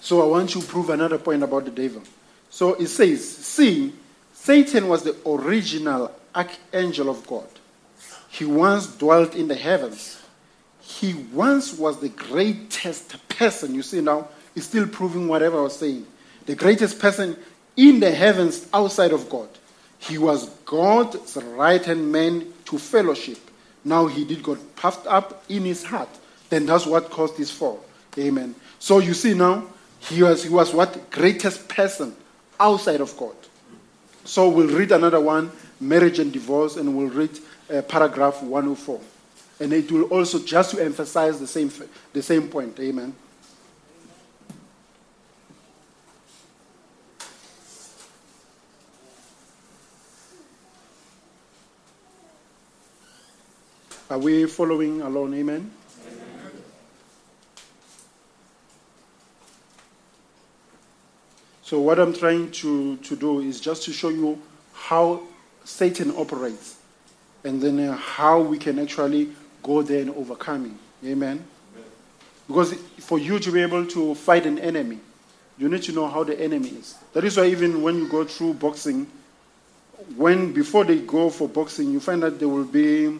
So 0.00 0.22
I 0.22 0.26
want 0.26 0.50
to 0.50 0.60
prove 0.62 0.90
another 0.90 1.18
point 1.18 1.42
about 1.42 1.66
the 1.66 1.70
devil. 1.70 2.02
So 2.48 2.74
it 2.74 2.88
says, 2.88 3.36
see, 3.36 3.92
Satan 4.32 4.88
was 4.88 5.04
the 5.04 5.16
original 5.24 6.10
archangel 6.34 7.10
of 7.10 7.26
God. 7.26 7.48
He 8.28 8.44
once 8.44 8.86
dwelt 8.96 9.34
in 9.34 9.48
the 9.48 9.54
heavens. 9.54 10.22
He 10.80 11.14
once 11.32 11.76
was 11.76 12.00
the 12.00 12.08
greatest 12.08 13.28
person. 13.28 13.74
You 13.74 13.82
see 13.82 14.00
now, 14.00 14.28
he's 14.54 14.64
still 14.64 14.86
proving 14.86 15.28
whatever 15.28 15.58
I 15.58 15.62
was 15.62 15.76
saying. 15.76 16.06
The 16.46 16.54
greatest 16.54 16.98
person 16.98 17.36
in 17.76 18.00
the 18.00 18.10
heavens 18.10 18.68
outside 18.72 19.12
of 19.12 19.28
God. 19.28 19.48
He 19.98 20.18
was 20.18 20.48
God's 20.64 21.36
right 21.36 21.84
hand 21.84 22.10
man 22.10 22.52
to 22.66 22.78
fellowship. 22.78 23.38
Now 23.84 24.06
he 24.06 24.24
did 24.24 24.42
got 24.42 24.58
puffed 24.76 25.06
up 25.06 25.44
in 25.48 25.64
his 25.64 25.84
heart. 25.84 26.08
Then 26.48 26.66
that's 26.66 26.86
what 26.86 27.10
caused 27.10 27.36
his 27.36 27.50
fall. 27.50 27.84
Amen. 28.18 28.54
So 28.78 28.98
you 28.98 29.14
see 29.14 29.34
now, 29.34 29.66
he 30.00 30.22
was, 30.22 30.42
he 30.42 30.48
was 30.48 30.74
what? 30.74 31.10
Greatest 31.10 31.68
person 31.68 32.14
outside 32.58 33.00
of 33.00 33.16
God. 33.16 33.34
So 34.24 34.48
we'll 34.48 34.74
read 34.76 34.92
another 34.92 35.20
one, 35.20 35.50
marriage 35.80 36.18
and 36.18 36.32
divorce, 36.32 36.76
and 36.76 36.96
we'll 36.96 37.08
read 37.08 37.38
uh, 37.72 37.82
paragraph 37.82 38.42
104. 38.42 39.00
And 39.60 39.72
it 39.72 39.90
will 39.90 40.04
also 40.04 40.38
just 40.38 40.72
to 40.72 40.84
emphasize 40.84 41.40
the 41.40 41.46
same, 41.46 41.72
the 42.12 42.22
same 42.22 42.48
point. 42.48 42.78
Amen. 42.78 43.14
Are 54.10 54.18
we 54.18 54.44
following 54.46 55.02
along? 55.02 55.34
Amen. 55.34 55.70
So, 61.62 61.78
what 61.78 62.00
I'm 62.00 62.12
trying 62.12 62.50
to, 62.50 62.96
to 62.96 63.14
do 63.14 63.38
is 63.38 63.60
just 63.60 63.84
to 63.84 63.92
show 63.92 64.08
you 64.08 64.42
how 64.72 65.22
Satan 65.70 66.12
operates 66.16 66.76
and 67.44 67.60
then 67.60 67.80
uh, 67.80 67.96
how 67.96 68.40
we 68.40 68.58
can 68.58 68.78
actually 68.78 69.30
go 69.62 69.82
there 69.82 70.00
and 70.00 70.10
overcome 70.10 70.64
him. 70.64 70.78
Amen? 71.04 71.44
Because 72.46 72.74
for 72.98 73.18
you 73.18 73.38
to 73.38 73.52
be 73.52 73.62
able 73.62 73.86
to 73.86 74.14
fight 74.14 74.44
an 74.46 74.58
enemy, 74.58 74.98
you 75.56 75.68
need 75.68 75.82
to 75.84 75.92
know 75.92 76.08
how 76.08 76.24
the 76.24 76.38
enemy 76.40 76.70
is. 76.70 76.96
That 77.12 77.24
is 77.24 77.36
why, 77.36 77.46
even 77.46 77.82
when 77.82 77.96
you 77.96 78.08
go 78.08 78.24
through 78.24 78.54
boxing, 78.54 79.06
when 80.16 80.52
before 80.52 80.84
they 80.84 80.98
go 80.98 81.30
for 81.30 81.48
boxing, 81.48 81.92
you 81.92 82.00
find 82.00 82.22
that 82.22 82.38
there 82.38 82.48
will 82.48 82.64
be 82.64 83.18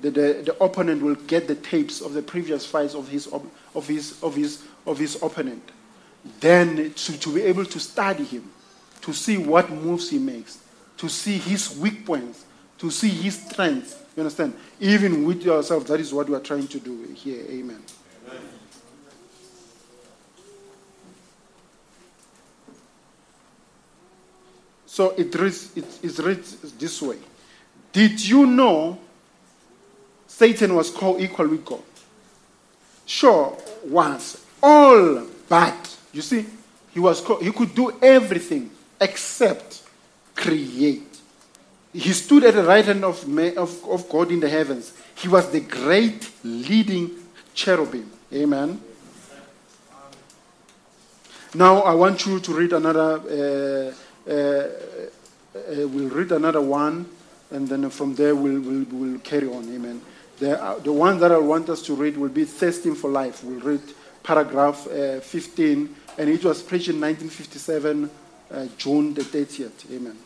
the, 0.00 0.10
the, 0.10 0.42
the 0.44 0.62
opponent 0.62 1.02
will 1.02 1.16
get 1.16 1.48
the 1.48 1.56
tapes 1.56 2.00
of 2.00 2.14
the 2.14 2.22
previous 2.22 2.64
fights 2.64 2.94
of 2.94 3.08
his 3.08 3.26
of 3.26 3.86
his 3.86 4.22
of 4.22 4.36
his 4.36 4.62
of 4.86 4.98
his 4.98 5.20
opponent 5.22 5.70
then 6.40 6.92
to, 6.92 7.18
to 7.18 7.34
be 7.34 7.42
able 7.42 7.64
to 7.64 7.80
study 7.80 8.24
him, 8.24 8.50
to 9.02 9.12
see 9.12 9.38
what 9.38 9.70
moves 9.70 10.10
he 10.10 10.18
makes, 10.18 10.58
to 11.00 11.08
see 11.08 11.38
his 11.38 11.78
weak 11.78 12.04
points, 12.04 12.44
to 12.76 12.90
see 12.90 13.08
his 13.08 13.42
strengths. 13.42 13.96
You 14.14 14.20
understand? 14.20 14.52
Even 14.80 15.24
with 15.24 15.42
yourself, 15.42 15.86
that 15.86 15.98
is 15.98 16.12
what 16.12 16.28
we 16.28 16.34
are 16.34 16.40
trying 16.40 16.68
to 16.68 16.78
do 16.78 17.04
here. 17.14 17.42
Amen. 17.48 17.82
Amen. 18.28 18.42
So 24.84 25.14
it 25.16 25.34
reads, 25.34 25.74
it 25.74 25.86
is 26.02 26.18
read 26.18 26.44
this 26.78 27.00
way. 27.00 27.16
Did 27.94 28.22
you 28.22 28.44
know 28.44 28.98
Satan 30.26 30.74
was 30.74 30.90
co-equal 30.90 31.48
with 31.48 31.64
God? 31.64 31.82
Sure, 33.06 33.56
once. 33.86 34.44
All 34.62 35.26
but 35.48 35.96
you 36.12 36.20
see, 36.20 36.44
he, 36.92 37.00
was, 37.00 37.26
he 37.40 37.50
could 37.52 37.74
do 37.74 37.98
everything 38.02 38.70
except 39.00 39.79
create. 40.40 41.02
He 41.92 42.12
stood 42.12 42.44
at 42.44 42.54
the 42.54 42.62
right 42.62 42.84
hand 42.84 43.04
of, 43.04 43.22
of, 43.56 43.84
of 43.88 44.08
God 44.08 44.30
in 44.30 44.40
the 44.40 44.48
heavens. 44.48 44.92
He 45.16 45.28
was 45.28 45.50
the 45.50 45.60
great 45.60 46.30
leading 46.44 47.10
cherubim. 47.52 48.10
Amen. 48.32 48.80
Now 51.54 51.80
I 51.82 51.94
want 51.94 52.26
you 52.26 52.40
to 52.40 52.52
read 52.52 52.72
another. 52.72 53.20
Uh, 53.28 54.30
uh, 54.30 54.68
uh, 55.52 55.88
we'll 55.88 56.08
read 56.08 56.30
another 56.30 56.60
one, 56.60 57.06
and 57.50 57.68
then 57.68 57.90
from 57.90 58.14
there 58.14 58.36
we'll, 58.36 58.60
we'll, 58.60 58.86
we'll 58.92 59.18
carry 59.18 59.48
on. 59.48 59.68
Amen. 59.74 60.00
The, 60.38 60.62
uh, 60.62 60.78
the 60.78 60.92
one 60.92 61.18
that 61.18 61.32
I 61.32 61.38
want 61.38 61.68
us 61.68 61.82
to 61.82 61.94
read 61.94 62.16
will 62.16 62.28
be 62.28 62.44
Thirsting 62.44 62.94
for 62.94 63.10
Life. 63.10 63.42
We'll 63.42 63.60
read 63.60 63.82
paragraph 64.22 64.86
uh, 64.86 65.20
15 65.20 65.96
and 66.18 66.28
it 66.28 66.44
was 66.44 66.62
preached 66.62 66.88
in 66.88 67.00
1957, 67.00 68.10
uh, 68.50 68.66
June 68.76 69.14
the 69.14 69.22
30th. 69.22 69.90
Amen. 69.92 70.16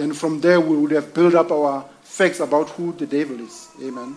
Then 0.00 0.14
from 0.14 0.40
there, 0.40 0.58
we 0.58 0.78
would 0.78 0.92
have 0.92 1.12
built 1.12 1.34
up 1.34 1.50
our 1.52 1.84
facts 2.02 2.40
about 2.40 2.70
who 2.70 2.94
the 2.94 3.04
devil 3.04 3.38
is. 3.38 3.68
Amen. 3.82 4.16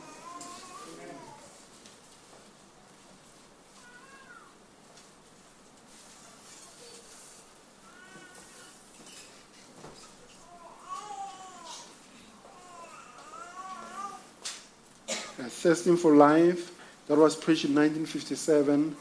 Thirsting 15.49 15.97
for 15.97 16.15
Life, 16.15 16.71
that 17.07 17.17
was 17.17 17.35
preached 17.35 17.65
in 17.65 17.75
1957. 17.75 18.95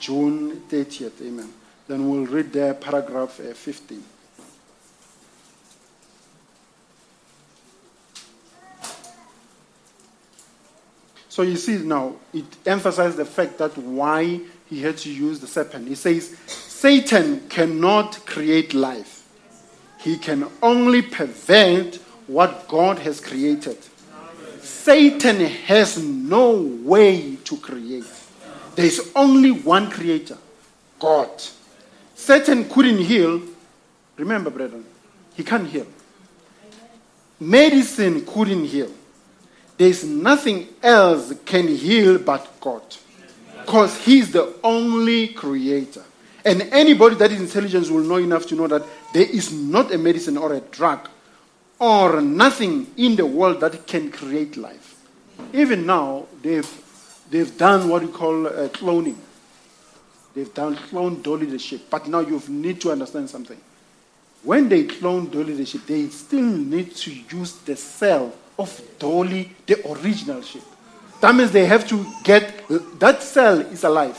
June 0.00 0.62
30th. 0.70 1.20
Amen. 1.26 1.52
Then 1.86 2.08
we'll 2.08 2.24
read 2.24 2.54
there 2.54 2.72
paragraph 2.72 3.38
uh, 3.38 3.52
15. 3.52 4.21
So 11.32 11.40
you 11.40 11.56
see 11.56 11.78
now, 11.78 12.16
it 12.34 12.44
emphasizes 12.66 13.16
the 13.16 13.24
fact 13.24 13.56
that 13.56 13.78
why 13.78 14.38
he 14.68 14.82
had 14.82 14.98
to 14.98 15.10
use 15.10 15.40
the 15.40 15.46
serpent. 15.46 15.88
He 15.88 15.94
says, 15.94 16.36
Satan 16.46 17.48
cannot 17.48 18.26
create 18.26 18.74
life. 18.74 19.26
He 19.98 20.18
can 20.18 20.46
only 20.60 21.00
prevent 21.00 21.94
what 22.26 22.68
God 22.68 22.98
has 22.98 23.18
created. 23.18 23.78
Satan 24.60 25.40
has 25.40 25.96
no 25.96 26.50
way 26.82 27.36
to 27.44 27.56
create. 27.56 28.04
There 28.74 28.84
is 28.84 29.10
only 29.16 29.52
one 29.52 29.90
creator 29.90 30.36
God. 30.98 31.30
Satan 32.14 32.68
couldn't 32.68 32.98
heal. 32.98 33.40
Remember, 34.18 34.50
brethren, 34.50 34.84
he 35.34 35.42
can't 35.42 35.66
heal. 35.66 35.86
Medicine 37.40 38.22
couldn't 38.26 38.66
heal. 38.66 38.92
There's 39.76 40.04
nothing 40.04 40.68
else 40.82 41.32
can 41.44 41.68
heal 41.68 42.18
but 42.18 42.60
God. 42.60 42.82
Because 43.60 43.96
He's 44.04 44.32
the 44.32 44.54
only 44.62 45.28
creator. 45.28 46.04
And 46.44 46.62
anybody 46.72 47.14
that 47.16 47.30
is 47.30 47.40
intelligent 47.40 47.88
will 47.90 48.02
know 48.02 48.16
enough 48.16 48.46
to 48.48 48.54
know 48.54 48.66
that 48.66 48.82
there 49.14 49.28
is 49.28 49.52
not 49.52 49.92
a 49.92 49.98
medicine 49.98 50.36
or 50.36 50.52
a 50.54 50.60
drug 50.60 51.08
or 51.78 52.20
nothing 52.20 52.86
in 52.96 53.16
the 53.16 53.26
world 53.26 53.60
that 53.60 53.86
can 53.86 54.10
create 54.10 54.56
life. 54.56 55.00
Even 55.52 55.86
now, 55.86 56.26
they've, 56.42 57.24
they've 57.30 57.56
done 57.56 57.88
what 57.88 58.02
we 58.02 58.08
call 58.08 58.46
uh, 58.46 58.68
cloning. 58.68 59.16
They've 60.34 60.52
done 60.52 60.76
clone 60.76 61.22
Dolly 61.22 61.46
the 61.46 61.58
sheep. 61.58 61.90
But 61.90 62.08
now 62.08 62.20
you 62.20 62.40
need 62.48 62.80
to 62.82 62.92
understand 62.92 63.30
something. 63.30 63.60
When 64.42 64.68
they 64.68 64.84
clone 64.84 65.30
Dolly 65.30 65.54
the 65.54 65.66
sheep, 65.66 65.86
they 65.86 66.08
still 66.08 66.42
need 66.42 66.94
to 66.96 67.12
use 67.12 67.54
the 67.58 67.76
cell 67.76 68.32
of 68.58 68.80
Dolly, 68.98 69.50
the 69.66 69.90
original 69.90 70.42
sheep. 70.42 70.62
That 71.20 71.34
means 71.34 71.52
they 71.52 71.66
have 71.66 71.86
to 71.88 72.04
get 72.24 72.64
that 72.98 73.22
cell 73.22 73.60
is 73.60 73.84
alive. 73.84 74.18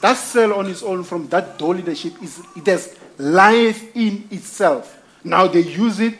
That 0.00 0.14
cell 0.14 0.54
on 0.54 0.66
its 0.68 0.82
own 0.82 1.04
from 1.04 1.28
that 1.28 1.58
Dolly 1.58 1.82
the 1.82 1.94
sheep 1.94 2.14
is 2.22 2.42
it 2.56 2.66
has 2.66 2.96
life 3.18 3.94
in 3.94 4.26
itself. 4.30 5.02
Now 5.22 5.46
they 5.46 5.60
use 5.60 6.00
it, 6.00 6.18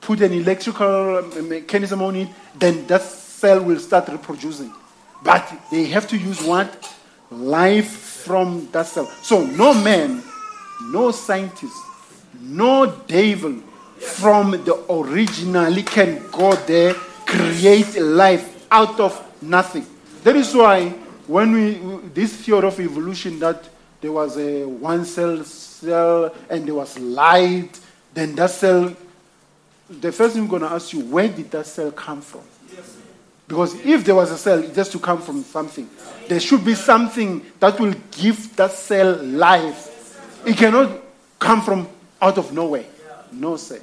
put 0.00 0.20
an 0.20 0.32
electrical 0.32 1.18
um, 1.18 1.32
um, 1.32 1.48
mechanism 1.48 2.00
on 2.02 2.14
it, 2.14 2.28
then 2.54 2.86
that 2.86 3.02
cell 3.02 3.60
will 3.62 3.80
start 3.80 4.08
reproducing. 4.08 4.72
But 5.24 5.52
they 5.70 5.86
have 5.86 6.06
to 6.08 6.16
use 6.16 6.40
what? 6.42 6.94
Life 7.30 7.90
from 7.90 8.68
that 8.70 8.86
cell. 8.86 9.06
So 9.22 9.44
no 9.44 9.74
man, 9.74 10.22
no 10.92 11.10
scientist, 11.10 11.76
no 12.40 12.86
devil 13.08 13.60
from 14.06 14.52
the 14.52 14.84
originally 14.90 15.82
can 15.82 16.22
go 16.30 16.54
there, 16.66 16.94
create 17.26 17.96
life 18.00 18.66
out 18.70 18.98
of 19.00 19.42
nothing. 19.42 19.86
That 20.22 20.36
is 20.36 20.54
why 20.54 20.90
when 21.26 21.52
we 21.52 21.80
this 22.14 22.34
theory 22.36 22.66
of 22.66 22.78
evolution 22.80 23.38
that 23.40 23.68
there 24.00 24.12
was 24.12 24.38
a 24.38 24.64
one 24.64 25.04
cell 25.04 25.44
cell 25.44 26.34
and 26.48 26.66
there 26.66 26.74
was 26.74 26.98
light, 26.98 27.80
then 28.14 28.34
that 28.36 28.50
cell 28.50 28.94
the 29.88 30.10
first 30.10 30.34
thing 30.34 30.44
I'm 30.44 30.48
gonna 30.48 30.66
ask 30.66 30.92
you, 30.92 31.00
where 31.00 31.28
did 31.28 31.50
that 31.52 31.66
cell 31.66 31.92
come 31.92 32.20
from? 32.20 32.42
Because 33.46 33.74
if 33.84 34.04
there 34.04 34.16
was 34.16 34.32
a 34.32 34.38
cell, 34.38 34.62
it 34.62 34.74
has 34.74 34.88
to 34.90 34.98
come 34.98 35.22
from 35.22 35.44
something. 35.44 35.88
There 36.26 36.40
should 36.40 36.64
be 36.64 36.74
something 36.74 37.46
that 37.60 37.78
will 37.78 37.94
give 38.10 38.56
that 38.56 38.72
cell 38.72 39.14
life. 39.22 40.42
It 40.44 40.56
cannot 40.56 40.90
come 41.38 41.62
from 41.62 41.88
out 42.20 42.38
of 42.38 42.52
nowhere. 42.52 42.86
No, 43.30 43.56
say. 43.56 43.80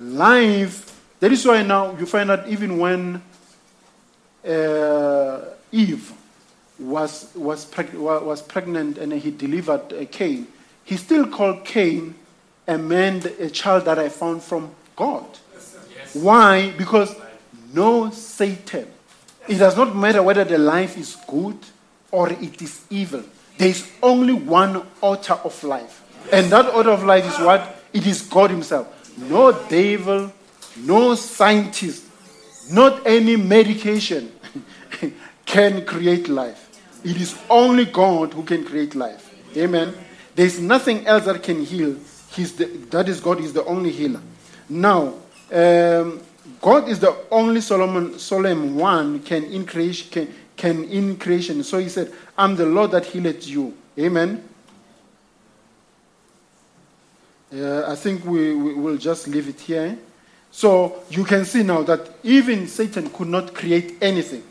Life. 0.00 0.98
That 1.20 1.30
is 1.30 1.44
why 1.44 1.62
now 1.62 1.96
you 1.98 2.06
find 2.06 2.30
that 2.30 2.48
even 2.48 2.78
when 2.78 3.22
uh, 4.46 5.40
Eve 5.70 6.12
was, 6.78 7.30
was, 7.34 7.66
preg- 7.66 7.94
was 7.94 8.40
pregnant 8.40 8.96
and 8.96 9.12
he 9.12 9.30
delivered 9.30 9.92
uh, 9.92 10.06
Cain, 10.10 10.46
he 10.84 10.96
still 10.96 11.26
called 11.26 11.64
Cain 11.64 12.14
a 12.66 12.78
man, 12.78 13.22
a 13.38 13.50
child 13.50 13.84
that 13.84 13.98
I 13.98 14.08
found 14.08 14.42
from 14.42 14.70
God. 14.96 15.26
Why? 16.14 16.70
Because 16.70 17.14
no 17.74 18.10
Satan. 18.10 18.86
It 19.48 19.56
does 19.58 19.76
not 19.76 19.96
matter 19.96 20.22
whether 20.22 20.44
the 20.44 20.58
life 20.58 20.96
is 20.96 21.16
good 21.26 21.58
or 22.10 22.30
it 22.30 22.62
is 22.62 22.84
evil. 22.90 23.22
There 23.58 23.68
is 23.68 23.90
only 24.02 24.32
one 24.32 24.82
author 25.00 25.34
of 25.44 25.62
life. 25.64 26.02
And 26.32 26.50
that 26.50 26.66
author 26.66 26.90
of 26.90 27.04
life 27.04 27.26
is 27.26 27.38
what? 27.44 27.82
It 27.92 28.06
is 28.06 28.22
God 28.22 28.50
Himself. 28.50 28.99
No 29.16 29.52
devil, 29.68 30.32
no 30.76 31.14
scientist, 31.14 32.04
not 32.70 33.06
any 33.06 33.36
medication 33.36 34.32
can 35.44 35.84
create 35.84 36.28
life. 36.28 36.68
It 37.04 37.20
is 37.20 37.38
only 37.48 37.86
God 37.86 38.32
who 38.34 38.42
can 38.42 38.64
create 38.64 38.94
life. 38.94 39.34
Amen. 39.56 39.94
There 40.34 40.46
is 40.46 40.60
nothing 40.60 41.06
else 41.06 41.24
that 41.24 41.42
can 41.42 41.64
heal. 41.64 41.96
He's 42.32 42.54
the, 42.54 42.66
that 42.90 43.08
is 43.08 43.20
God 43.20 43.40
is 43.40 43.52
the 43.52 43.64
only 43.64 43.90
healer. 43.90 44.20
Now, 44.68 45.14
um, 45.52 46.20
God 46.60 46.88
is 46.88 47.00
the 47.00 47.16
only 47.30 47.60
Solomon, 47.60 48.18
Solomon 48.18 48.76
one 48.76 49.20
can 49.20 49.44
in 49.44 49.66
creation, 49.66 50.10
can, 50.10 50.34
can 50.56 50.84
in 50.84 51.16
creation. 51.16 51.62
So 51.64 51.78
he 51.78 51.88
said, 51.88 52.12
I'm 52.36 52.56
the 52.56 52.66
Lord 52.66 52.92
that 52.92 53.06
healeth 53.06 53.46
you. 53.46 53.74
Amen. 53.98 54.48
Uh, 57.52 57.90
I 57.90 57.96
think 57.96 58.24
we, 58.24 58.54
we 58.54 58.74
will 58.74 58.96
just 58.96 59.26
leave 59.26 59.48
it 59.48 59.60
here. 59.60 59.98
So 60.50 61.02
you 61.10 61.24
can 61.24 61.44
see 61.44 61.62
now 61.62 61.82
that 61.82 62.10
even 62.22 62.66
Satan 62.66 63.08
could 63.10 63.28
not 63.28 63.54
create 63.54 63.96
anything. 64.00 64.42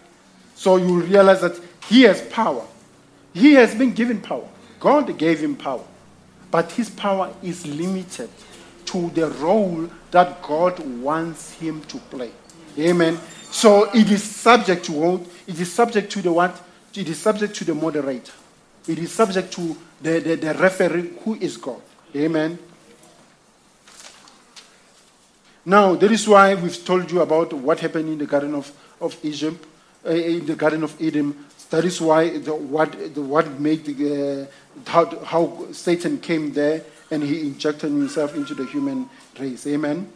So 0.55 0.77
you 0.77 1.01
realize 1.01 1.41
that 1.41 1.59
he 1.87 2.03
has 2.03 2.21
power. 2.23 2.65
He 3.33 3.53
has 3.53 3.73
been 3.75 3.93
given 3.93 4.21
power. 4.21 4.47
God 4.79 5.17
gave 5.17 5.39
him 5.39 5.55
power. 5.55 5.83
But 6.51 6.71
his 6.71 6.89
power 6.89 7.33
is 7.43 7.65
limited 7.65 8.29
to 8.85 9.09
the 9.11 9.29
role 9.29 9.89
that 10.11 10.41
God 10.41 10.79
wants 11.01 11.53
him 11.53 11.81
to 11.83 11.97
play. 11.97 12.31
Amen. 12.77 13.19
So 13.51 13.89
it 13.93 14.11
is 14.11 14.23
subject 14.23 14.85
to 14.85 14.91
what? 14.93 15.21
It 15.47 15.59
is 15.59 15.71
subject 15.71 16.11
to 16.13 16.21
the 16.21 16.31
what? 16.31 16.59
It 16.95 17.07
is 17.07 17.19
subject 17.19 17.55
to 17.55 17.65
the 17.65 17.75
moderator. 17.75 18.33
It 18.87 18.99
is 18.99 19.11
subject 19.11 19.53
to 19.53 19.77
the, 20.01 20.19
the, 20.19 20.35
the 20.35 20.53
referee 20.55 21.11
who 21.23 21.35
is 21.35 21.57
God. 21.57 21.81
Amen. 22.15 22.57
Now, 25.69 25.93
that 25.93 26.11
is 26.11 26.27
why 26.27 26.55
we've 26.55 26.83
told 26.83 27.11
you 27.11 27.21
about 27.21 27.53
what 27.53 27.79
happened 27.79 28.09
in 28.09 28.17
the 28.17 28.25
Garden 28.25 28.55
of, 28.55 28.71
of 28.99 29.15
Egypt, 29.23 29.63
uh, 30.03 30.09
in 30.09 30.43
the 30.47 30.55
Garden 30.55 30.81
of 30.81 30.99
Eden. 30.99 31.45
That 31.69 31.85
is 31.85 32.01
why 32.01 32.39
the, 32.39 32.55
what, 32.55 33.13
the, 33.13 33.21
what 33.21 33.59
made 33.59 33.85
the, 33.85 34.49
uh, 34.49 34.89
how, 34.89 35.05
how 35.23 35.67
Satan 35.71 36.19
came 36.21 36.53
there 36.53 36.81
and 37.11 37.21
he 37.21 37.41
injected 37.41 37.91
himself 37.91 38.33
into 38.33 38.55
the 38.55 38.65
human 38.65 39.07
race. 39.39 39.67
Amen. 39.67 40.11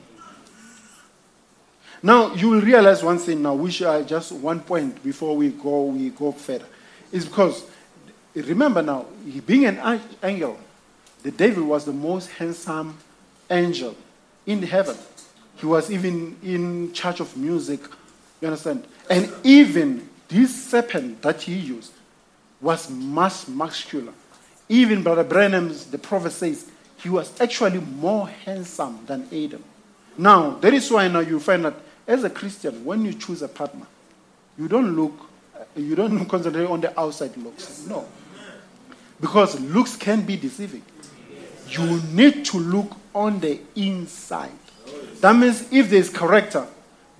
Now 2.01 2.33
you 2.33 2.49
will 2.49 2.61
realize 2.61 3.03
one 3.03 3.19
thing 3.19 3.43
now, 3.43 3.53
which 3.53 3.83
I 3.83 4.01
just 4.01 4.31
one 4.31 4.59
point 4.59 5.03
before 5.03 5.37
we 5.37 5.49
go 5.49 5.83
we 5.83 6.09
go 6.09 6.31
further, 6.31 6.65
is 7.11 7.25
because 7.25 7.63
remember 8.33 8.81
now, 8.81 9.05
being 9.45 9.65
an 9.65 10.01
angel, 10.23 10.57
the 11.21 11.29
devil 11.29 11.65
was 11.65 11.85
the 11.85 11.93
most 11.93 12.31
handsome 12.31 12.97
angel 13.51 13.95
in 14.47 14.63
heaven. 14.63 14.97
He 15.64 15.68
was 15.68 15.89
even 15.89 16.36
in 16.43 16.91
charge 16.91 17.22
of 17.22 17.38
music. 17.38 17.80
You 18.41 18.49
understand? 18.49 18.86
And 19.09 19.32
even 19.45 20.09
this 20.28 20.53
serpent 20.66 21.22
that 21.22 21.43
he 21.43 21.53
used 21.53 21.93
was 22.59 22.89
much 22.89 23.47
muscular. 23.47 24.11
Even 24.68 25.03
Brother 25.03 25.24
Branham's, 25.24 25.86
the 25.86 25.97
prophet 25.97 26.32
says, 26.32 26.70
he 26.97 27.07
was 27.07 27.39
actually 27.39 27.80
more 27.80 28.28
handsome 28.28 29.05
than 29.05 29.26
Adam. 29.32 29.64
Now, 30.18 30.49
that 30.55 30.74
is 30.74 30.91
why 30.91 31.07
now 31.07 31.22
you 31.22 31.39
find 31.39 31.64
that 31.64 31.76
as 32.05 32.26
a 32.26 32.30
Christian, 32.30 32.84
when 32.84 33.05
you 33.05 33.14
choose 33.14 33.41
a 33.41 33.47
partner, 33.47 33.86
you 34.59 34.68
don't 34.68 34.97
look, 34.97 35.14
you 35.78 35.95
don't 35.95 36.26
concentrate 36.26 36.66
on 36.66 36.82
the 36.82 36.99
outside 36.99 37.38
looks. 37.38 37.86
No. 37.88 38.05
Because 39.22 39.57
looks 39.61 39.95
can 39.95 40.26
be 40.26 40.36
deceiving. 40.36 40.84
You 41.70 42.01
need 42.11 42.43
to 42.47 42.57
look 42.57 42.97
on 43.16 43.39
the 43.39 43.61
inside. 43.78 44.51
That 45.24 45.38
means 45.38 45.71
if 45.71 45.89
there 45.89 45.99
is 45.99 46.09
character, 46.09 46.67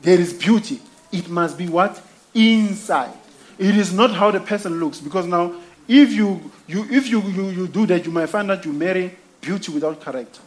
there 0.02 0.20
is 0.20 0.34
beauty. 0.34 0.82
It 1.10 1.30
must 1.30 1.58
be 1.58 1.70
what? 1.70 2.02
Inside. 2.34 3.14
It 3.58 3.78
is 3.78 3.94
not 3.94 4.12
how 4.12 4.30
the 4.30 4.42
person 4.42 4.78
looks. 4.78 5.00
Because 5.00 5.26
now, 5.26 5.54
if 5.88 6.12
you, 6.12 6.52
you 6.68 6.86
if 6.92 7.08
you, 7.08 7.22
you, 7.22 7.50
you 7.52 7.66
do 7.66 7.86
that, 7.86 8.06
you 8.06 8.12
might 8.12 8.26
find 8.26 8.50
that 8.50 8.66
you 8.66 8.74
marry 8.74 9.16
beauty 9.40 9.72
without 9.72 10.02
character. 10.02 10.42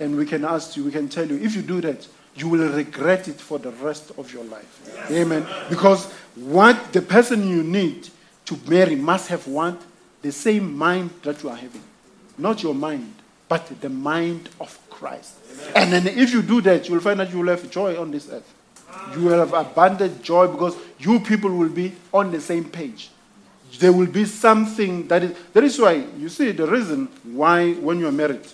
And 0.00 0.16
we 0.16 0.24
can 0.24 0.46
ask 0.46 0.78
you, 0.78 0.84
we 0.84 0.92
can 0.92 1.10
tell 1.10 1.28
you, 1.28 1.36
if 1.36 1.54
you 1.54 1.60
do 1.60 1.82
that, 1.82 2.08
you 2.36 2.48
will 2.48 2.72
regret 2.72 3.28
it 3.28 3.38
for 3.38 3.58
the 3.58 3.72
rest 3.72 4.12
of 4.16 4.32
your 4.32 4.44
life. 4.44 4.80
Yes. 4.86 5.10
Amen. 5.10 5.46
Because 5.68 6.10
what 6.36 6.94
the 6.94 7.02
person 7.02 7.46
you 7.46 7.62
need 7.62 8.08
to 8.46 8.58
marry 8.66 8.96
must 8.96 9.28
have 9.28 9.46
what? 9.46 9.78
The 10.22 10.32
same 10.32 10.74
mind 10.74 11.10
that 11.22 11.42
you 11.42 11.50
are 11.50 11.56
having. 11.56 11.82
Not 12.38 12.62
your 12.62 12.74
mind, 12.74 13.14
but 13.46 13.78
the 13.82 13.90
mind 13.90 14.48
of 14.58 14.78
Christ. 14.94 15.34
Amen. 15.50 15.72
And 15.74 15.92
then 15.92 16.18
if 16.18 16.32
you 16.32 16.40
do 16.40 16.60
that, 16.62 16.88
you 16.88 16.94
will 16.94 17.00
find 17.00 17.18
that 17.18 17.30
you 17.30 17.40
will 17.40 17.48
have 17.48 17.68
joy 17.70 18.00
on 18.00 18.10
this 18.10 18.30
earth. 18.30 18.48
You 19.14 19.24
will 19.24 19.38
have 19.38 19.52
abundant 19.52 20.22
joy 20.22 20.46
because 20.46 20.76
you 20.98 21.18
people 21.18 21.50
will 21.50 21.68
be 21.68 21.92
on 22.12 22.30
the 22.30 22.40
same 22.40 22.64
page. 22.64 23.10
There 23.78 23.92
will 23.92 24.06
be 24.06 24.24
something 24.24 25.08
that 25.08 25.24
is. 25.24 25.36
That 25.52 25.64
is 25.64 25.78
why, 25.80 26.04
you 26.16 26.28
see, 26.28 26.52
the 26.52 26.66
reason 26.66 27.08
why 27.24 27.72
when 27.72 27.98
you 27.98 28.06
are 28.06 28.12
married, 28.12 28.46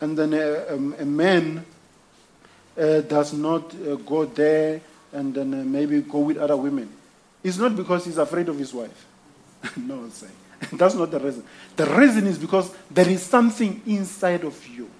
and 0.00 0.18
then 0.18 0.34
a, 0.34 0.40
a, 0.40 0.74
a 0.74 1.06
man 1.06 1.64
uh, 2.76 3.00
does 3.02 3.32
not 3.32 3.72
uh, 3.74 3.94
go 3.96 4.24
there 4.24 4.80
and 5.12 5.32
then 5.32 5.54
uh, 5.54 5.58
maybe 5.58 6.00
go 6.00 6.18
with 6.18 6.38
other 6.38 6.56
women, 6.56 6.88
it's 7.44 7.56
not 7.56 7.76
because 7.76 8.04
he's 8.04 8.18
afraid 8.18 8.48
of 8.48 8.58
his 8.58 8.74
wife. 8.74 9.06
no, 9.76 10.08
say. 10.08 10.26
That's 10.72 10.94
not 10.94 11.10
the 11.10 11.20
reason. 11.20 11.44
The 11.76 11.86
reason 11.86 12.26
is 12.26 12.38
because 12.38 12.74
there 12.90 13.08
is 13.08 13.22
something 13.22 13.80
inside 13.86 14.42
of 14.44 14.66
you. 14.66 14.90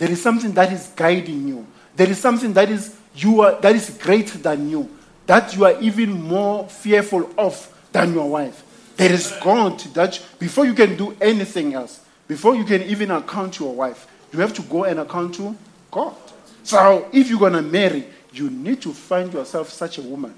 There 0.00 0.10
is 0.10 0.22
something 0.22 0.52
that 0.52 0.72
is 0.72 0.90
guiding 0.96 1.46
you. 1.46 1.66
There 1.94 2.08
is 2.08 2.18
something 2.18 2.54
that 2.54 2.70
is 2.70 2.96
you 3.14 3.42
are 3.42 3.60
that 3.60 3.76
is 3.76 3.90
greater 3.90 4.38
than 4.38 4.70
you. 4.70 4.88
That 5.26 5.54
you 5.54 5.66
are 5.66 5.78
even 5.78 6.10
more 6.10 6.66
fearful 6.68 7.28
of 7.36 7.54
than 7.92 8.14
your 8.14 8.30
wife. 8.30 8.64
There 8.96 9.12
is 9.12 9.30
God 9.42 9.78
that 9.92 10.18
before 10.38 10.64
you 10.64 10.72
can 10.72 10.96
do 10.96 11.14
anything 11.20 11.74
else, 11.74 12.00
before 12.26 12.56
you 12.56 12.64
can 12.64 12.80
even 12.84 13.10
account 13.10 13.54
to 13.54 13.64
your 13.64 13.74
wife, 13.74 14.06
you 14.32 14.40
have 14.40 14.54
to 14.54 14.62
go 14.62 14.84
and 14.84 15.00
account 15.00 15.34
to 15.34 15.54
God. 15.90 16.16
So 16.62 17.06
if 17.12 17.28
you're 17.28 17.38
gonna 17.38 17.60
marry, 17.60 18.06
you 18.32 18.48
need 18.48 18.80
to 18.80 18.94
find 18.94 19.30
yourself 19.30 19.68
such 19.68 19.98
a 19.98 20.02
woman. 20.02 20.34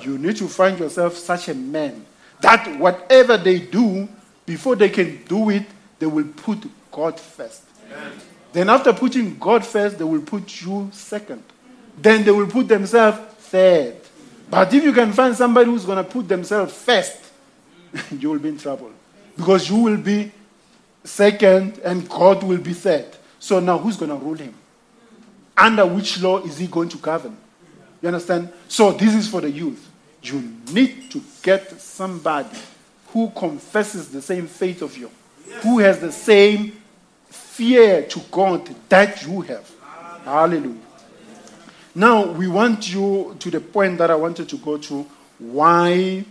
You 0.00 0.16
need 0.16 0.36
to 0.36 0.48
find 0.48 0.78
yourself 0.78 1.18
such 1.18 1.50
a 1.50 1.54
man 1.54 2.06
that 2.40 2.78
whatever 2.78 3.36
they 3.36 3.58
do, 3.58 4.08
before 4.46 4.74
they 4.74 4.88
can 4.88 5.22
do 5.24 5.50
it, 5.50 5.64
they 5.98 6.06
will 6.06 6.28
put 6.34 6.64
God 6.90 7.20
first. 7.20 7.62
Amen. 7.92 8.12
Then, 8.56 8.70
after 8.70 8.90
putting 8.94 9.36
God 9.38 9.66
first, 9.66 9.98
they 9.98 10.04
will 10.04 10.22
put 10.22 10.62
you 10.62 10.88
second. 10.90 11.42
Then 11.98 12.24
they 12.24 12.30
will 12.30 12.46
put 12.46 12.66
themselves 12.66 13.18
third. 13.34 13.98
But 14.48 14.72
if 14.72 14.82
you 14.82 14.94
can 14.94 15.12
find 15.12 15.36
somebody 15.36 15.68
who's 15.68 15.84
going 15.84 16.02
to 16.02 16.10
put 16.10 16.26
themselves 16.26 16.72
first, 16.72 17.18
you 18.18 18.30
will 18.30 18.38
be 18.38 18.48
in 18.48 18.56
trouble. 18.56 18.92
Because 19.36 19.68
you 19.68 19.76
will 19.76 19.98
be 19.98 20.32
second 21.04 21.80
and 21.84 22.08
God 22.08 22.42
will 22.44 22.56
be 22.56 22.72
third. 22.72 23.04
So 23.38 23.60
now 23.60 23.76
who's 23.76 23.98
going 23.98 24.10
to 24.10 24.16
rule 24.16 24.38
him? 24.38 24.54
Under 25.54 25.84
which 25.84 26.22
law 26.22 26.38
is 26.38 26.56
he 26.56 26.66
going 26.66 26.88
to 26.88 26.96
govern? 26.96 27.36
You 28.00 28.08
understand? 28.08 28.50
So 28.68 28.90
this 28.90 29.14
is 29.14 29.28
for 29.28 29.42
the 29.42 29.50
youth. 29.50 29.86
You 30.22 30.40
need 30.72 31.10
to 31.10 31.20
get 31.42 31.78
somebody 31.78 32.56
who 33.08 33.28
confesses 33.36 34.08
the 34.08 34.22
same 34.22 34.46
faith 34.46 34.80
of 34.80 34.96
you, 34.96 35.10
who 35.60 35.80
has 35.80 36.00
the 36.00 36.10
same 36.10 36.72
fear 37.56 38.02
to 38.02 38.20
God 38.30 38.68
that 38.88 39.22
you 39.22 39.40
have. 39.42 39.70
Hallelujah. 40.24 40.76
Now 41.94 42.26
we 42.30 42.46
want 42.46 42.92
you 42.92 43.34
to 43.38 43.50
the 43.50 43.60
point 43.60 43.98
that 43.98 44.10
I 44.10 44.14
wanted 44.14 44.48
to 44.50 44.56
go 44.58 44.76
to 44.76 45.06
why 45.38 46.24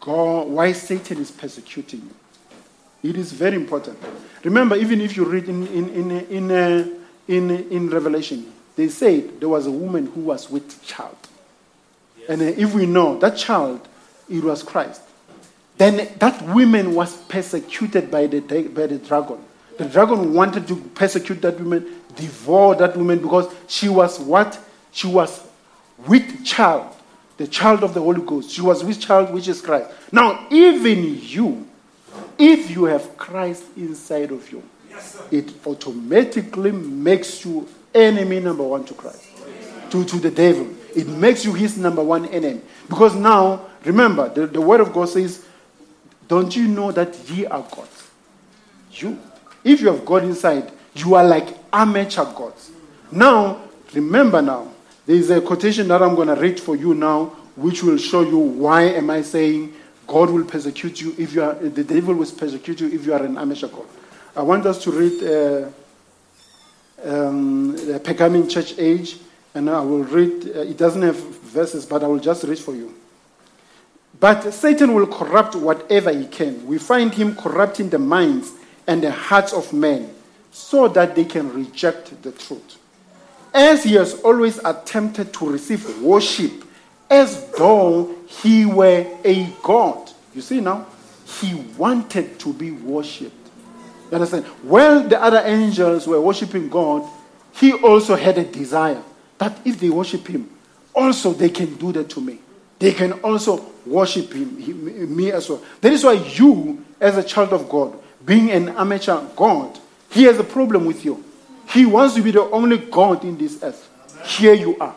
God, 0.00 0.48
why 0.48 0.72
Satan 0.72 1.18
is 1.18 1.30
persecuting 1.30 2.00
you. 2.00 3.10
It 3.10 3.16
is 3.16 3.32
very 3.32 3.56
important. 3.56 3.98
Remember, 4.44 4.76
even 4.76 5.00
if 5.00 5.16
you 5.16 5.24
read 5.24 5.48
in 5.48 5.66
in 5.66 5.88
in 5.90 6.10
in, 6.10 6.50
uh, 6.50 6.88
in, 7.26 7.50
in 7.50 7.90
Revelation, 7.90 8.52
they 8.76 8.88
said 8.88 9.40
there 9.40 9.48
was 9.48 9.66
a 9.66 9.70
woman 9.70 10.06
who 10.06 10.20
was 10.20 10.50
with 10.50 10.84
child. 10.84 11.16
And 12.28 12.40
if 12.40 12.72
we 12.72 12.86
know 12.86 13.18
that 13.18 13.36
child, 13.36 13.88
it 14.28 14.44
was 14.44 14.62
Christ, 14.62 15.02
then 15.78 16.08
that 16.18 16.40
woman 16.42 16.94
was 16.94 17.16
persecuted 17.16 18.10
by 18.10 18.26
the, 18.28 18.40
by 18.40 18.86
the 18.86 18.98
dragon. 18.98 19.38
The 19.78 19.84
dragon 19.84 20.34
wanted 20.34 20.66
to 20.68 20.76
persecute 20.76 21.40
that 21.42 21.58
woman, 21.58 22.00
devour 22.14 22.74
that 22.76 22.96
woman, 22.96 23.20
because 23.20 23.52
she 23.66 23.88
was 23.88 24.18
what? 24.20 24.58
She 24.92 25.06
was 25.06 25.46
with 26.06 26.44
child, 26.44 26.94
the 27.36 27.46
child 27.46 27.82
of 27.82 27.94
the 27.94 28.00
Holy 28.00 28.22
Ghost. 28.22 28.50
She 28.50 28.60
was 28.60 28.84
with 28.84 29.00
child, 29.00 29.32
which 29.32 29.48
is 29.48 29.60
Christ. 29.60 29.90
Now, 30.10 30.46
even 30.50 31.18
you, 31.20 31.66
if 32.38 32.70
you 32.70 32.84
have 32.84 33.16
Christ 33.16 33.64
inside 33.76 34.30
of 34.30 34.50
you, 34.52 34.62
yes, 34.90 35.22
it 35.30 35.52
automatically 35.66 36.72
makes 36.72 37.44
you 37.44 37.66
enemy 37.94 38.40
number 38.40 38.62
one 38.62 38.84
to 38.84 38.94
Christ, 38.94 39.26
to, 39.90 40.04
to 40.04 40.16
the 40.16 40.30
devil. 40.30 40.68
It 40.94 41.08
makes 41.08 41.44
you 41.44 41.54
his 41.54 41.78
number 41.78 42.02
one 42.02 42.26
enemy. 42.26 42.60
Because 42.88 43.14
now, 43.14 43.66
remember, 43.84 44.28
the, 44.28 44.46
the 44.46 44.60
word 44.60 44.80
of 44.80 44.92
God 44.92 45.08
says, 45.08 45.44
Don't 46.28 46.54
you 46.54 46.68
know 46.68 46.92
that 46.92 47.16
ye 47.30 47.46
are 47.46 47.62
gods? 47.62 48.10
You. 48.92 49.18
If 49.64 49.80
you 49.80 49.88
have 49.88 50.04
God 50.04 50.24
inside, 50.24 50.70
you 50.94 51.14
are 51.14 51.24
like 51.24 51.48
amateur 51.72 52.24
gods. 52.24 52.70
Now, 53.10 53.62
remember 53.92 54.42
now, 54.42 54.68
there 55.06 55.16
is 55.16 55.30
a 55.30 55.40
quotation 55.40 55.88
that 55.88 56.02
I'm 56.02 56.14
going 56.14 56.28
to 56.28 56.34
read 56.34 56.60
for 56.60 56.76
you 56.76 56.94
now, 56.94 57.26
which 57.56 57.82
will 57.82 57.98
show 57.98 58.22
you 58.22 58.38
why 58.38 58.82
am 58.82 59.10
I 59.10 59.22
saying 59.22 59.74
God 60.06 60.30
will 60.30 60.44
persecute 60.44 61.00
you 61.00 61.14
if 61.18 61.34
you 61.34 61.42
are, 61.42 61.54
the 61.54 61.84
devil 61.84 62.14
will 62.14 62.30
persecute 62.30 62.80
you 62.80 62.88
if 62.88 63.06
you 63.06 63.12
are 63.12 63.22
an 63.22 63.38
amateur 63.38 63.68
god. 63.68 63.86
I 64.34 64.42
want 64.42 64.66
us 64.66 64.82
to 64.84 64.90
read 64.90 65.22
uh, 65.22 65.68
um, 67.04 67.76
the 67.76 68.46
church 68.48 68.78
age, 68.78 69.18
and 69.54 69.68
I 69.68 69.80
will 69.80 70.04
read, 70.04 70.56
uh, 70.56 70.60
it 70.60 70.78
doesn't 70.78 71.02
have 71.02 71.16
verses, 71.16 71.84
but 71.84 72.02
I 72.02 72.06
will 72.06 72.18
just 72.18 72.44
read 72.44 72.58
for 72.58 72.74
you. 72.74 72.94
But 74.18 74.52
Satan 74.52 74.94
will 74.94 75.06
corrupt 75.06 75.56
whatever 75.56 76.12
he 76.12 76.26
can. 76.26 76.66
We 76.66 76.78
find 76.78 77.12
him 77.12 77.34
corrupting 77.34 77.90
the 77.90 77.98
minds 77.98 78.52
and 78.86 79.02
the 79.02 79.10
hearts 79.10 79.52
of 79.52 79.72
men 79.72 80.12
so 80.50 80.88
that 80.88 81.14
they 81.14 81.24
can 81.24 81.52
reject 81.52 82.22
the 82.22 82.32
truth. 82.32 82.78
As 83.54 83.84
he 83.84 83.94
has 83.94 84.14
always 84.22 84.58
attempted 84.58 85.32
to 85.34 85.50
receive 85.50 86.00
worship 86.00 86.64
as 87.10 87.50
though 87.50 88.14
he 88.26 88.64
were 88.64 89.06
a 89.24 89.52
god. 89.62 90.10
You 90.34 90.40
see 90.40 90.60
now? 90.60 90.86
He 91.26 91.54
wanted 91.76 92.38
to 92.40 92.52
be 92.54 92.70
worshipped. 92.70 93.50
You 94.10 94.16
understand? 94.16 94.46
While 94.62 95.08
the 95.08 95.22
other 95.22 95.42
angels 95.44 96.06
were 96.06 96.20
worshiping 96.20 96.68
God, 96.68 97.08
he 97.52 97.72
also 97.72 98.16
had 98.16 98.38
a 98.38 98.44
desire 98.44 99.02
that 99.38 99.58
if 99.64 99.78
they 99.78 99.90
worship 99.90 100.26
him, 100.26 100.48
also 100.94 101.32
they 101.32 101.48
can 101.48 101.74
do 101.76 101.92
that 101.92 102.08
to 102.10 102.20
me. 102.20 102.38
They 102.78 102.92
can 102.92 103.12
also 103.20 103.64
worship 103.86 104.32
him, 104.32 104.58
him, 104.58 105.16
me 105.16 105.32
as 105.32 105.48
well. 105.48 105.62
That 105.80 105.92
is 105.92 106.04
why 106.04 106.12
you, 106.12 106.84
as 107.00 107.16
a 107.16 107.22
child 107.22 107.52
of 107.52 107.68
God, 107.68 107.98
being 108.24 108.50
an 108.50 108.70
amateur 108.70 109.20
God, 109.36 109.78
he 110.10 110.24
has 110.24 110.38
a 110.38 110.44
problem 110.44 110.84
with 110.84 111.04
you. 111.04 111.24
He 111.68 111.86
wants 111.86 112.14
to 112.14 112.22
be 112.22 112.30
the 112.30 112.42
only 112.42 112.78
God 112.78 113.24
in 113.24 113.38
this 113.38 113.62
earth. 113.62 113.88
Here 114.24 114.54
you 114.54 114.76
are. 114.78 114.94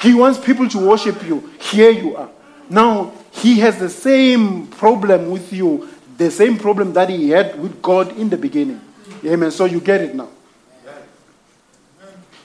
He 0.00 0.14
wants 0.14 0.38
people 0.38 0.68
to 0.68 0.88
worship 0.88 1.26
you. 1.26 1.50
Here 1.60 1.90
you 1.90 2.16
are. 2.16 2.28
Now, 2.70 3.12
he 3.30 3.60
has 3.60 3.78
the 3.78 3.88
same 3.88 4.66
problem 4.66 5.30
with 5.30 5.52
you 5.52 5.88
the 6.18 6.30
same 6.32 6.58
problem 6.58 6.92
that 6.92 7.08
he 7.08 7.30
had 7.30 7.58
with 7.58 7.80
God 7.80 8.16
in 8.18 8.28
the 8.28 8.36
beginning. 8.36 8.80
Amen. 9.24 9.50
So 9.52 9.64
you 9.64 9.80
get 9.80 10.02
it 10.02 10.14
now. 10.14 10.28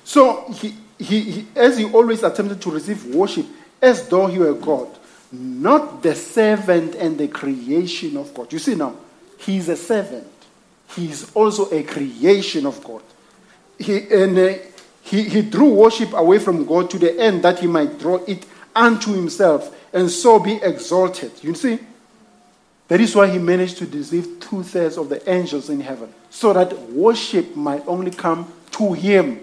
So 0.03 0.49
he, 0.51 0.75
he, 0.99 1.19
he, 1.21 1.47
as 1.55 1.77
he 1.77 1.85
always 1.85 2.21
attempted 2.23 2.61
to 2.61 2.71
receive 2.71 3.03
worship 3.13 3.47
as 3.81 4.07
though 4.07 4.27
he 4.27 4.37
were 4.37 4.53
God, 4.53 4.87
not 5.31 6.03
the 6.03 6.13
servant 6.13 6.95
and 6.95 7.17
the 7.17 7.27
creation 7.27 8.15
of 8.15 8.31
God. 8.33 8.53
You 8.53 8.59
see 8.59 8.75
now, 8.75 8.95
he 9.45 9.57
is 9.57 9.69
a 9.69 9.75
servant. 9.75 10.27
He 10.95 11.09
is 11.09 11.31
also 11.33 11.69
a 11.71 11.83
creation 11.83 12.65
of 12.65 12.83
God. 12.83 13.01
He, 13.79 13.97
and 14.11 14.37
uh, 14.37 14.53
he, 15.01 15.23
he 15.23 15.41
drew 15.41 15.73
worship 15.73 16.13
away 16.13 16.39
from 16.39 16.65
God 16.65 16.89
to 16.91 16.99
the 16.99 17.19
end 17.19 17.43
that 17.43 17.59
he 17.59 17.67
might 17.67 17.99
draw 17.99 18.23
it 18.25 18.45
unto 18.75 19.13
himself 19.13 19.75
and 19.93 20.09
so 20.09 20.39
be 20.39 20.55
exalted. 20.61 21.31
You 21.41 21.53
see? 21.55 21.79
That 22.87 23.01
is 23.01 23.15
why 23.15 23.27
he 23.27 23.39
managed 23.39 23.77
to 23.77 23.85
deceive 23.85 24.39
two 24.39 24.63
thirds 24.63 24.97
of 24.97 25.09
the 25.09 25.27
angels 25.29 25.69
in 25.69 25.79
heaven, 25.79 26.13
so 26.29 26.53
that 26.53 26.77
worship 26.91 27.55
might 27.55 27.83
only 27.87 28.11
come 28.11 28.51
to 28.71 28.93
him, 28.93 29.39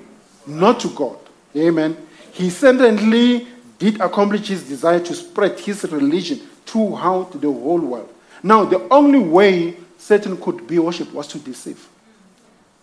not 0.46 0.80
to 0.80 0.88
God. 0.88 1.16
Amen. 1.56 1.96
He 2.32 2.50
certainly 2.50 3.46
did 3.78 4.00
accomplish 4.00 4.48
his 4.48 4.68
desire 4.68 5.00
to 5.00 5.14
spread 5.14 5.58
his 5.58 5.84
religion 5.84 6.38
throughout 6.66 7.32
the 7.32 7.50
whole 7.50 7.80
world. 7.80 8.14
Now, 8.42 8.64
the 8.64 8.86
only 8.90 9.18
way 9.18 9.76
Satan 10.00 10.38
could 10.38 10.66
be 10.66 10.78
worshipped 10.78 11.12
was 11.12 11.28
to 11.28 11.38
deceive. 11.38 11.86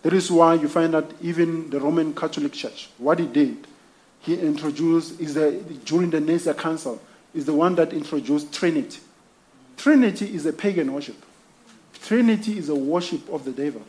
That 0.02 0.12
is 0.12 0.30
why 0.30 0.54
you 0.54 0.68
find 0.68 0.94
that 0.94 1.04
even 1.20 1.68
the 1.68 1.80
Roman 1.80 2.14
Catholic 2.14 2.52
Church, 2.52 2.88
what 2.96 3.18
he 3.18 3.26
did, 3.26 3.66
he 4.20 4.34
introduced 4.38 5.20
is 5.20 5.34
the, 5.34 5.50
during 5.84 6.10
the 6.10 6.20
Nicaea 6.20 6.54
Council, 6.54 7.02
is 7.34 7.44
the 7.44 7.52
one 7.52 7.74
that 7.74 7.92
introduced 7.92 8.52
Trinity. 8.52 9.00
Trinity 9.76 10.32
is 10.32 10.46
a 10.46 10.52
pagan 10.52 10.92
worship. 10.92 11.16
Trinity 12.02 12.56
is 12.56 12.68
a 12.68 12.74
worship 12.74 13.28
of 13.30 13.44
the 13.44 13.50
devil. 13.50 13.82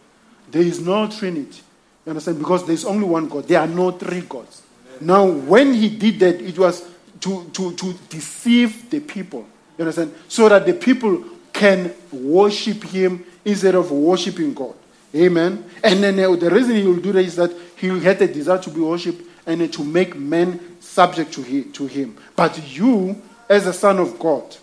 There 0.50 0.64
is 0.64 0.80
no 0.80 1.08
Trinity. 1.08 1.62
You 2.06 2.10
understand? 2.10 2.40
Because 2.40 2.66
there's 2.66 2.84
only 2.84 3.06
one 3.06 3.30
God. 3.30 3.48
There 3.48 3.60
are 3.60 3.68
no 3.68 3.92
three 3.92 4.22
gods. 4.22 4.64
Now, 5.02 5.28
when 5.28 5.74
he 5.76 5.90
did 5.90 6.20
that, 6.20 6.42
it 6.42 6.58
was 6.58 6.84
to, 7.22 7.48
to, 7.54 7.76
to 7.76 7.94
deceive 8.10 8.90
the 8.90 9.00
people. 9.00 9.46
You 9.78 9.84
understand? 9.84 10.16
So 10.28 10.50
that 10.50 10.66
the 10.66 10.74
people 10.74 11.24
can 11.60 11.94
worship 12.10 12.82
him 12.86 13.26
instead 13.44 13.76
of 13.76 13.92
worshiping 13.92 14.54
God. 14.54 14.74
Amen. 15.14 15.66
And 15.84 16.02
then 16.02 16.18
uh, 16.20 16.34
the 16.36 16.50
reason 16.50 16.78
he 16.78 16.84
will 16.88 17.02
do 17.02 17.12
that 17.12 17.26
is 17.26 17.36
that 17.36 17.52
he 17.76 17.88
had 18.00 18.22
a 18.22 18.28
desire 18.28 18.60
to 18.60 18.70
be 18.70 18.80
worshipped 18.80 19.22
and 19.46 19.62
uh, 19.62 19.68
to 19.68 19.84
make 19.84 20.16
men 20.16 20.78
subject 20.80 21.34
to, 21.34 21.42
he, 21.42 21.64
to 21.64 21.86
him. 21.86 22.16
But 22.34 22.74
you, 22.74 23.22
as 23.50 23.68
a 23.68 23.74
son 23.74 24.00
of 24.00 24.18
God, 24.18 24.56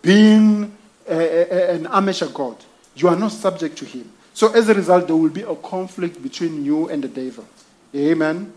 being 0.00 0.72
a, 1.08 1.16
a, 1.16 1.74
an 1.74 1.88
amateur 1.88 2.28
god, 2.28 2.56
you 2.94 3.08
are 3.08 3.16
not 3.16 3.32
subject 3.32 3.76
to 3.78 3.84
him. 3.84 4.12
So 4.34 4.52
as 4.52 4.68
a 4.68 4.74
result, 4.74 5.08
there 5.08 5.16
will 5.16 5.30
be 5.30 5.42
a 5.42 5.56
conflict 5.56 6.22
between 6.22 6.64
you 6.64 6.88
and 6.90 7.02
the 7.02 7.08
devil. 7.08 7.44
Amen. 7.92 8.52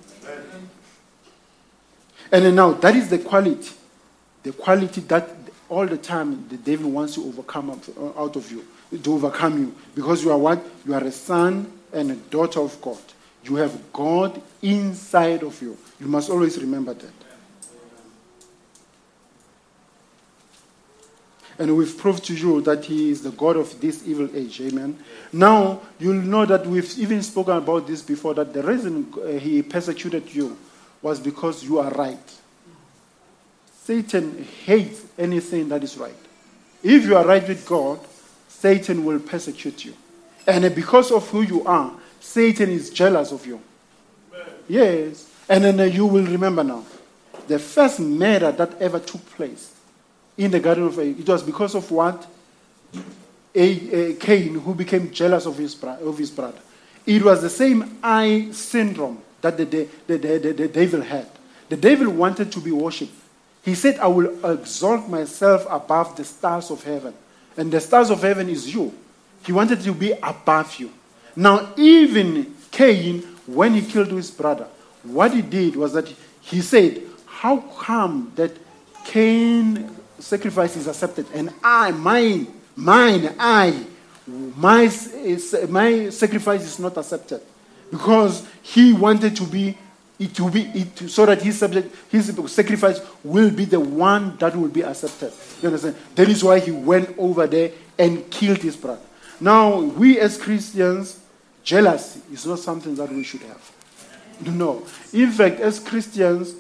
And 2.32 2.46
then 2.46 2.54
now 2.54 2.74
that 2.74 2.96
is 2.96 3.10
the 3.10 3.18
quality, 3.18 3.72
the 4.44 4.52
quality 4.52 5.02
that 5.02 5.41
all 5.72 5.88
the 5.88 5.98
time 5.98 6.46
the 6.50 6.58
devil 6.58 6.92
wants 6.92 7.16
to 7.16 7.24
overcome 7.24 7.72
out 8.18 8.36
of 8.36 8.52
you, 8.52 8.68
to 9.02 9.14
overcome 9.14 9.58
you, 9.58 9.76
because 9.96 10.22
you 10.22 10.30
are 10.30 10.38
what? 10.38 10.62
You 10.86 10.94
are 10.94 11.04
a 11.04 11.12
son 11.12 11.72
and 11.94 12.12
a 12.12 12.16
daughter 12.16 12.60
of 12.60 12.80
God. 12.82 13.00
You 13.46 13.56
have 13.56 13.94
God 13.94 14.42
inside 14.62 15.44
of 15.44 15.60
you. 15.62 15.78
You 15.98 16.08
must 16.08 16.30
always 16.30 16.60
remember 16.60 16.94
that. 16.94 17.14
And 21.58 21.78
we've 21.78 21.98
proved 21.98 22.26
to 22.26 22.36
you 22.36 22.60
that 22.62 22.84
He 22.84 23.10
is 23.10 23.24
the 23.24 23.32
God 23.32 23.56
of 23.56 23.80
this 23.80 24.06
evil 24.06 24.30
age. 24.36 24.60
Amen. 24.60 25.00
Now, 25.32 25.80
you'll 26.00 26.16
know 26.16 26.46
that 26.46 26.68
we've 26.68 27.00
even 27.00 27.24
spoken 27.24 27.56
about 27.56 27.88
this 27.88 28.02
before 28.02 28.34
that 28.34 28.54
the 28.54 28.62
reason 28.62 29.14
uh, 29.16 29.28
He 29.40 29.62
persecuted 29.62 30.34
you 30.36 30.58
was 31.02 31.20
because 31.20 31.64
you 31.64 31.80
are 31.80 31.92
right. 31.92 32.20
Satan 33.84 34.46
hates 34.66 35.06
anything 35.22 35.70
that 35.70 35.84
is 35.84 35.98
right. 35.98 36.16
If 36.84 37.06
you 37.06 37.16
are 37.16 37.26
right 37.26 37.48
with 37.48 37.66
God, 37.66 38.00
Satan 38.48 39.06
will 39.06 39.20
persecute 39.20 39.86
you. 39.86 39.94
And 40.48 40.74
because 40.74 41.12
of 41.12 41.30
who 41.30 41.42
you 41.42 41.64
are, 41.66 41.94
Satan 42.20 42.70
is 42.70 42.90
jealous 42.90 43.32
of 43.32 43.46
you. 43.46 43.62
Yes. 44.68 45.30
And 45.48 45.64
then 45.64 45.92
you 45.92 46.06
will 46.06 46.26
remember 46.26 46.64
now. 46.64 46.84
The 47.48 47.60
first 47.60 48.00
murder 48.00 48.52
that 48.52 48.82
ever 48.82 49.00
took 49.00 49.26
place 49.32 49.74
in 50.38 50.52
the 50.52 50.60
Garden 50.60 50.86
of 50.86 51.00
Eden, 51.00 51.18
it 51.20 51.28
was 51.28 51.44
because 51.44 51.76
of 51.76 51.90
what? 51.92 52.26
A, 53.54 54.12
a 54.12 54.14
Cain 54.14 54.56
who 54.56 54.74
became 54.74 55.12
jealous 55.12 55.46
of 55.46 55.58
his, 55.58 55.82
of 55.84 56.18
his 56.18 56.32
brother. 56.32 56.60
It 57.06 57.22
was 57.24 57.42
the 57.42 57.50
same 57.50 57.98
eye 58.02 58.50
syndrome 58.52 59.22
that 59.42 59.58
the, 59.58 59.66
the, 59.66 59.88
the, 60.08 60.18
the, 60.18 60.54
the 60.54 60.68
devil 60.68 61.02
had. 61.02 61.28
The 61.68 61.78
devil 61.78 62.10
wanted 62.12 62.52
to 62.52 62.60
be 62.60 62.72
worshipped. 62.72 63.14
He 63.64 63.76
said, 63.76 64.00
I 64.00 64.08
will 64.08 64.46
exalt 64.46 65.08
myself 65.08 65.66
above 65.70 66.16
the 66.16 66.24
stars 66.24 66.72
of 66.72 66.84
heaven. 66.84 67.14
And 67.58 67.72
the 67.72 67.80
stars 67.80 68.10
of 68.10 68.22
heaven 68.22 68.50
is 68.50 68.74
you. 68.74 68.94
He 69.46 69.52
wanted 69.52 69.82
to 69.82 69.94
be 69.94 70.12
above 70.12 70.76
you. 70.80 70.92
Now, 71.36 71.74
even 71.78 72.56
Cain, 72.72 73.22
when 73.46 73.74
he 73.74 73.82
killed 73.82 74.10
his 74.10 74.32
brother, 74.32 74.68
what 75.04 75.34
he 75.34 75.42
did 75.42 75.76
was 75.76 75.94
that 75.94 76.08
he 76.42 76.62
said, 76.62 77.02
How 77.26 77.58
come 77.58 78.32
that 78.36 78.52
Cain 79.06 79.90
sacrifice 80.20 80.76
is 80.76 80.88
accepted 80.88 81.26
and 81.34 81.52
I, 81.64 81.92
mine, 81.92 82.48
mine, 82.76 83.36
I, 83.40 83.86
my, 84.28 84.92
my 85.70 86.10
sacrifice 86.10 86.64
is 86.64 86.80
not 86.80 86.98
accepted? 86.98 87.42
Because 87.90 88.48
he 88.62 88.94
wanted 88.94 89.36
to 89.38 89.44
be 89.44 89.78
it 90.22 90.36
to 90.36 90.50
be 90.50 90.62
it 90.62 91.10
so 91.10 91.26
that 91.26 91.42
his 91.42 91.58
subject 91.60 91.94
his 92.10 92.34
sacrifice 92.52 93.02
will 93.24 93.50
be 93.50 93.66
the 93.66 93.80
one 93.80 94.38
that 94.38 94.56
will 94.56 94.70
be 94.70 94.84
accepted. 94.84 95.34
You 95.62 95.70
understand? 95.70 95.96
That 96.16 96.30
is 96.30 96.44
why 96.44 96.60
he 96.60 96.72
went 96.72 97.18
over 97.18 97.48
there 97.48 97.72
and 97.98 98.30
killed 98.30 98.60
his 98.60 98.76
brother. 98.76 99.02
Now 99.40 99.80
we 99.80 100.20
as 100.20 100.38
Christians, 100.38 101.20
jealousy 101.64 102.22
is 102.32 102.46
not 102.46 102.60
something 102.60 102.96
that 102.96 103.10
we 103.10 103.24
should 103.24 103.42
have. 103.42 103.72
No. 104.46 104.86
In 105.14 105.32
fact, 105.32 105.60
as 105.60 105.80
Christians, 105.80 106.56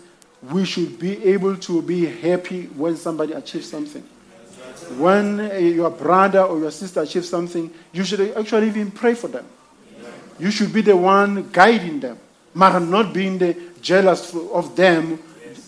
we 0.50 0.66
should 0.66 1.00
be 1.00 1.24
able 1.26 1.56
to 1.58 1.82
be 1.82 2.06
happy 2.06 2.66
when 2.66 2.98
somebody 2.98 3.34
achieves 3.34 3.70
something. 3.70 4.04
When 4.98 5.40
uh, 5.40 5.54
your 5.54 5.90
brother 5.90 6.42
or 6.42 6.60
your 6.60 6.72
sister 6.72 7.02
achieves 7.02 7.30
something, 7.30 7.72
you 7.94 8.04
should 8.04 8.36
actually 8.36 8.68
even 8.68 8.92
pray 8.92 9.14
for 9.14 9.28
them. 9.28 9.46
You 10.40 10.50
should 10.50 10.74
be 10.74 10.82
the 10.82 10.98
one 10.98 11.50
guiding 11.52 12.00
them, 12.00 12.18
but 12.56 12.80
not 12.80 13.14
being 13.14 13.56
jealous 13.82 14.36
of 14.36 14.76
them, 14.76 15.20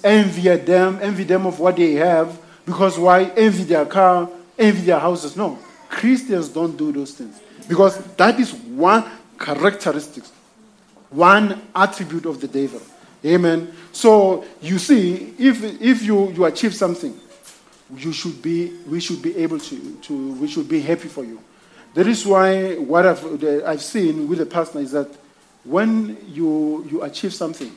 envy 0.03 0.55
them, 0.57 0.99
envy 1.01 1.23
them 1.23 1.45
of 1.45 1.59
what 1.59 1.75
they 1.75 1.93
have, 1.93 2.39
because 2.65 2.97
why? 2.97 3.25
Envy 3.35 3.63
their 3.63 3.85
car, 3.85 4.29
envy 4.57 4.81
their 4.81 4.99
houses. 4.99 5.35
No. 5.35 5.57
Christians 5.89 6.49
don't 6.49 6.75
do 6.75 6.91
those 6.91 7.13
things. 7.13 7.39
Because 7.67 7.97
that 8.15 8.39
is 8.39 8.53
one 8.53 9.03
characteristic 9.39 10.23
one 11.13 11.61
attribute 11.75 12.25
of 12.25 12.41
the 12.41 12.47
devil. 12.47 12.81
Amen. 13.25 13.71
So 13.91 14.43
you 14.61 14.79
see, 14.79 15.33
if 15.37 15.63
if 15.81 16.03
you, 16.03 16.31
you 16.31 16.45
achieve 16.45 16.73
something, 16.73 17.17
you 17.95 18.11
should 18.11 18.41
be 18.41 18.73
we 18.87 18.99
should 18.99 19.21
be 19.21 19.37
able 19.37 19.59
to, 19.59 19.95
to 20.01 20.33
we 20.33 20.47
should 20.47 20.67
be 20.67 20.81
happy 20.81 21.07
for 21.07 21.23
you. 21.23 21.39
That 21.93 22.07
is 22.07 22.25
why 22.25 22.75
what 22.75 23.05
I've 23.05 23.43
I've 23.65 23.81
seen 23.83 24.27
with 24.27 24.39
the 24.39 24.45
pastor 24.45 24.79
is 24.79 24.91
that 24.91 25.09
when 25.63 26.17
you 26.27 26.85
you 26.89 27.03
achieve 27.03 27.33
something, 27.33 27.71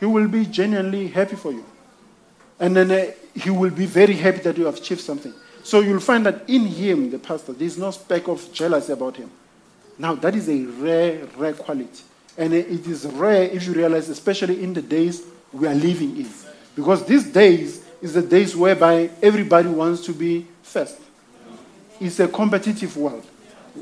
he 0.00 0.06
will 0.06 0.28
be 0.28 0.44
genuinely 0.46 1.08
happy 1.08 1.36
for 1.36 1.52
you, 1.52 1.64
and 2.60 2.76
then 2.76 2.90
uh, 2.90 3.10
he 3.34 3.50
will 3.50 3.70
be 3.70 3.86
very 3.86 4.14
happy 4.14 4.38
that 4.38 4.56
you 4.56 4.66
have 4.66 4.76
achieved 4.76 5.00
something. 5.00 5.32
So 5.64 5.80
you'll 5.80 6.00
find 6.00 6.26
that 6.26 6.48
in 6.48 6.66
him, 6.66 7.10
the 7.10 7.18
pastor, 7.18 7.54
there's 7.54 7.78
no 7.78 7.90
speck 7.90 8.28
of 8.28 8.52
jealousy 8.52 8.92
about 8.92 9.16
him. 9.16 9.30
Now, 9.98 10.14
that 10.16 10.34
is 10.34 10.48
a 10.48 10.62
rare, 10.62 11.26
rare 11.36 11.54
quality. 11.54 12.02
And 12.36 12.52
it 12.52 12.86
is 12.86 13.06
rare 13.06 13.44
if 13.44 13.66
you 13.66 13.72
realize, 13.72 14.08
especially 14.08 14.62
in 14.62 14.74
the 14.74 14.82
days 14.82 15.22
we 15.52 15.66
are 15.66 15.74
living 15.74 16.16
in. 16.18 16.28
Because 16.76 17.06
these 17.06 17.24
days 17.24 17.82
is 18.02 18.12
the 18.12 18.22
days 18.22 18.54
whereby 18.54 19.08
everybody 19.22 19.68
wants 19.68 20.04
to 20.04 20.12
be 20.12 20.46
first. 20.62 20.98
It's 21.98 22.20
a 22.20 22.28
competitive 22.28 22.94
world. 22.96 23.24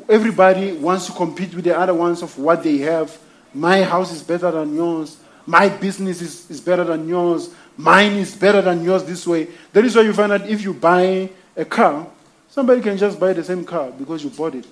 Everybody 0.09 0.73
wants 0.73 1.07
to 1.07 1.13
compete 1.13 1.55
with 1.55 1.65
the 1.65 1.77
other 1.77 1.95
ones 1.95 2.23
of 2.23 2.39
what 2.39 2.63
they 2.63 2.79
have. 2.79 3.19
My 3.55 3.83
house 3.83 4.13
is 4.13 4.23
better 4.23 4.51
than 4.51 4.75
yours. 4.75 5.19
My 5.47 5.69
business 5.69 6.23
is, 6.23 6.51
is 6.51 6.61
better 6.61 6.85
than 6.85 7.09
yours. 7.09 7.51
Mine 7.77 8.13
is 8.13 8.37
better 8.37 8.63
than 8.63 8.85
yours 8.85 9.05
this 9.05 9.27
way. 9.27 9.49
That 9.73 9.85
is 9.85 9.97
why 9.97 10.03
you 10.03 10.13
find 10.13 10.33
that 10.33 10.49
if 10.49 10.63
you 10.63 10.75
buy 10.75 11.31
a 11.57 11.65
car, 11.65 12.07
somebody 12.49 12.81
can 12.81 12.97
just 12.97 13.19
buy 13.19 13.33
the 13.33 13.45
same 13.45 13.65
car 13.65 13.91
because 13.91 14.23
you 14.23 14.31
bought 14.31 14.55
it 14.55 14.67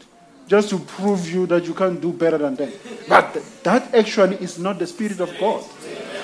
just 0.51 0.69
to 0.69 0.79
prove 0.79 1.31
you 1.33 1.47
that 1.47 1.65
you 1.65 1.73
can 1.73 2.01
do 2.01 2.13
better 2.13 2.37
than 2.37 2.57
them. 2.57 2.73
But 3.09 3.41
that 3.63 3.95
actually 3.95 4.37
is 4.37 4.59
not 4.59 4.81
the 4.81 4.87
Spirit 4.87 5.21
of 5.21 5.33
God. 5.39 5.65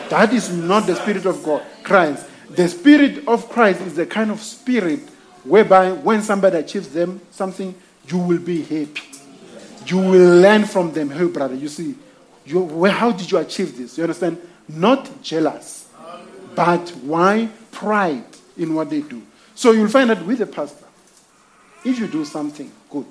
That 0.08 0.32
is 0.32 0.52
not 0.52 0.86
the 0.86 0.96
Spirit 0.96 1.26
of 1.26 1.42
God, 1.44 1.62
Christ. 1.84 2.26
The 2.50 2.68
Spirit 2.68 3.26
of 3.28 3.48
Christ 3.48 3.80
is 3.82 3.94
the 3.94 4.04
kind 4.04 4.32
of 4.32 4.40
spirit 4.40 5.00
whereby 5.44 5.92
when 5.92 6.22
somebody 6.22 6.58
achieves 6.58 6.88
them 6.88 7.20
something, 7.30 7.72
you 8.08 8.18
will 8.18 8.38
be 8.38 8.62
happy. 8.62 9.02
You 9.86 9.98
will 9.98 10.40
learn 10.40 10.64
from 10.64 10.92
them. 10.92 11.10
Hey, 11.10 11.26
brother, 11.26 11.54
you 11.54 11.68
see, 11.68 11.94
you, 12.46 12.60
well, 12.60 12.92
how 12.92 13.12
did 13.12 13.30
you 13.30 13.38
achieve 13.38 13.76
this? 13.76 13.98
You 13.98 14.04
understand? 14.04 14.38
Not 14.68 15.22
jealous, 15.22 15.88
but 16.54 16.88
why? 17.02 17.48
Pride 17.70 18.24
in 18.56 18.74
what 18.74 18.88
they 18.88 19.02
do. 19.02 19.22
So 19.54 19.72
you'll 19.72 19.88
find 19.88 20.10
that 20.10 20.24
with 20.24 20.38
the 20.38 20.46
pastor, 20.46 20.86
if 21.84 21.98
you 21.98 22.06
do 22.06 22.24
something 22.24 22.70
good, 22.90 23.06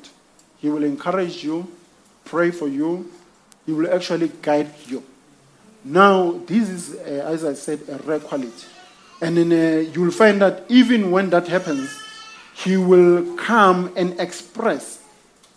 he 0.60 0.70
will 0.70 0.84
encourage 0.84 1.44
you, 1.44 1.68
pray 2.24 2.52
for 2.52 2.68
you, 2.68 3.12
he 3.66 3.72
will 3.72 3.94
actually 3.94 4.32
guide 4.42 4.74
you. 4.88 5.04
Now, 5.84 6.32
this 6.46 6.70
is, 6.70 6.96
uh, 6.96 7.30
as 7.32 7.46
I 7.46 7.54
said, 7.54 7.82
a 7.88 7.98
rare 7.98 8.20
quality. 8.20 8.68
And 9.22 9.38
then 9.38 9.52
uh, 9.52 9.92
you'll 9.92 10.12
find 10.12 10.42
that 10.42 10.64
even 10.68 11.12
when 11.12 11.30
that 11.30 11.48
happens, 11.48 11.96
he 12.56 12.78
will 12.78 13.36
come 13.36 13.94
and 13.96 14.20
express 14.20 15.00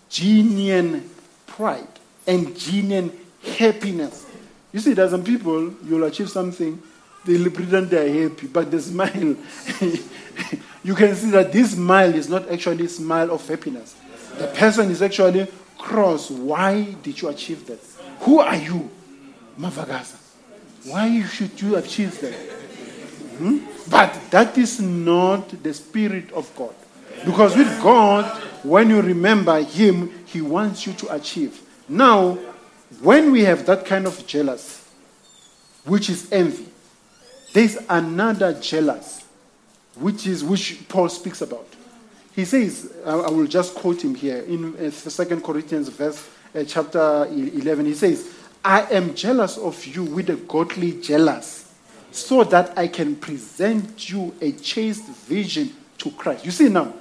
genuine 0.09 1.09
pride 1.47 1.87
and 2.27 2.57
genuine 2.57 3.13
happiness. 3.49 4.27
You 4.73 4.81
see, 4.81 4.93
there's 4.93 5.11
some 5.11 5.25
people, 5.25 5.73
you'll 5.85 6.05
achieve 6.05 6.29
something, 6.29 6.81
they'll 7.25 7.51
pretend 7.51 7.91
they're 7.91 8.29
happy, 8.29 8.47
but 8.47 8.71
the 8.71 8.81
smile, 8.81 9.37
you 10.85 10.95
can 10.95 11.15
see 11.15 11.31
that 11.31 11.51
this 11.53 11.73
smile 11.73 12.15
is 12.15 12.29
not 12.29 12.51
actually 12.51 12.85
a 12.85 12.89
smile 12.89 13.31
of 13.31 13.47
happiness. 13.49 13.97
The 14.37 14.47
person 14.49 14.91
is 14.91 15.03
actually 15.03 15.49
cross. 15.77 16.31
Why 16.31 16.83
did 17.03 17.21
you 17.21 17.29
achieve 17.29 17.67
that? 17.67 17.81
Who 18.21 18.41
are 18.41 18.57
you? 18.57 18.91
Mavagasa. 19.59 20.17
Why 20.85 21.23
should 21.25 21.61
you 21.61 21.77
achieve 21.77 22.21
that? 22.21 22.35
Hmm? 23.39 23.59
But 23.91 24.19
that 24.31 24.57
is 24.59 24.81
not 24.81 25.63
the 25.63 25.73
Spirit 25.75 26.31
of 26.33 26.55
God. 26.55 26.75
Because 27.25 27.57
with 27.57 27.83
God, 27.83 28.25
when 28.63 28.91
you 28.91 29.01
remember 29.01 29.61
Him, 29.63 30.25
He 30.27 30.41
wants 30.41 30.87
you 30.87 30.93
to 30.95 31.15
achieve. 31.15 31.61
Now, 31.89 32.39
when 33.01 33.33
we 33.33 33.45
have 33.45 33.67
that 33.67 33.85
kind 33.85 34.07
of 34.07 34.27
jealousy, 34.27 34.83
which 35.85 36.11
is 36.11 36.31
envy, 36.33 36.67
there's 37.53 37.79
another 37.89 38.53
jealous, 38.55 39.25
which 39.97 40.27
is 40.27 40.45
which 40.45 40.87
Paul 40.89 41.09
speaks 41.09 41.41
about. 41.41 41.67
He 42.35 42.45
says, 42.45 42.93
I 43.05 43.31
will 43.31 43.47
just 43.47 43.75
quote 43.75 44.03
him 44.03 44.15
here 44.15 44.39
in 44.39 44.73
2 44.73 45.41
Corinthians 45.41 45.89
verse 45.89 46.29
uh, 46.55 46.65
chapter 46.65 47.27
11. 47.27 47.87
He 47.87 47.95
says, 47.95 48.33
I 48.65 48.83
am 48.93 49.15
jealous 49.15 49.59
of 49.59 49.85
you 49.87 50.05
with 50.05 50.31
a 50.31 50.37
godly 50.37 51.01
jealous, 51.01 51.73
so 52.11 52.45
that 52.45 52.79
I 52.79 52.89
can 52.89 53.17
present 53.17 54.11
you 54.11 54.35
a 54.41 54.53
chaste 54.53 55.07
vision 55.07 55.75
to 55.99 56.11
Christ. 56.13 56.45
You 56.45 56.51
see 56.51 56.69
now, 56.69 56.95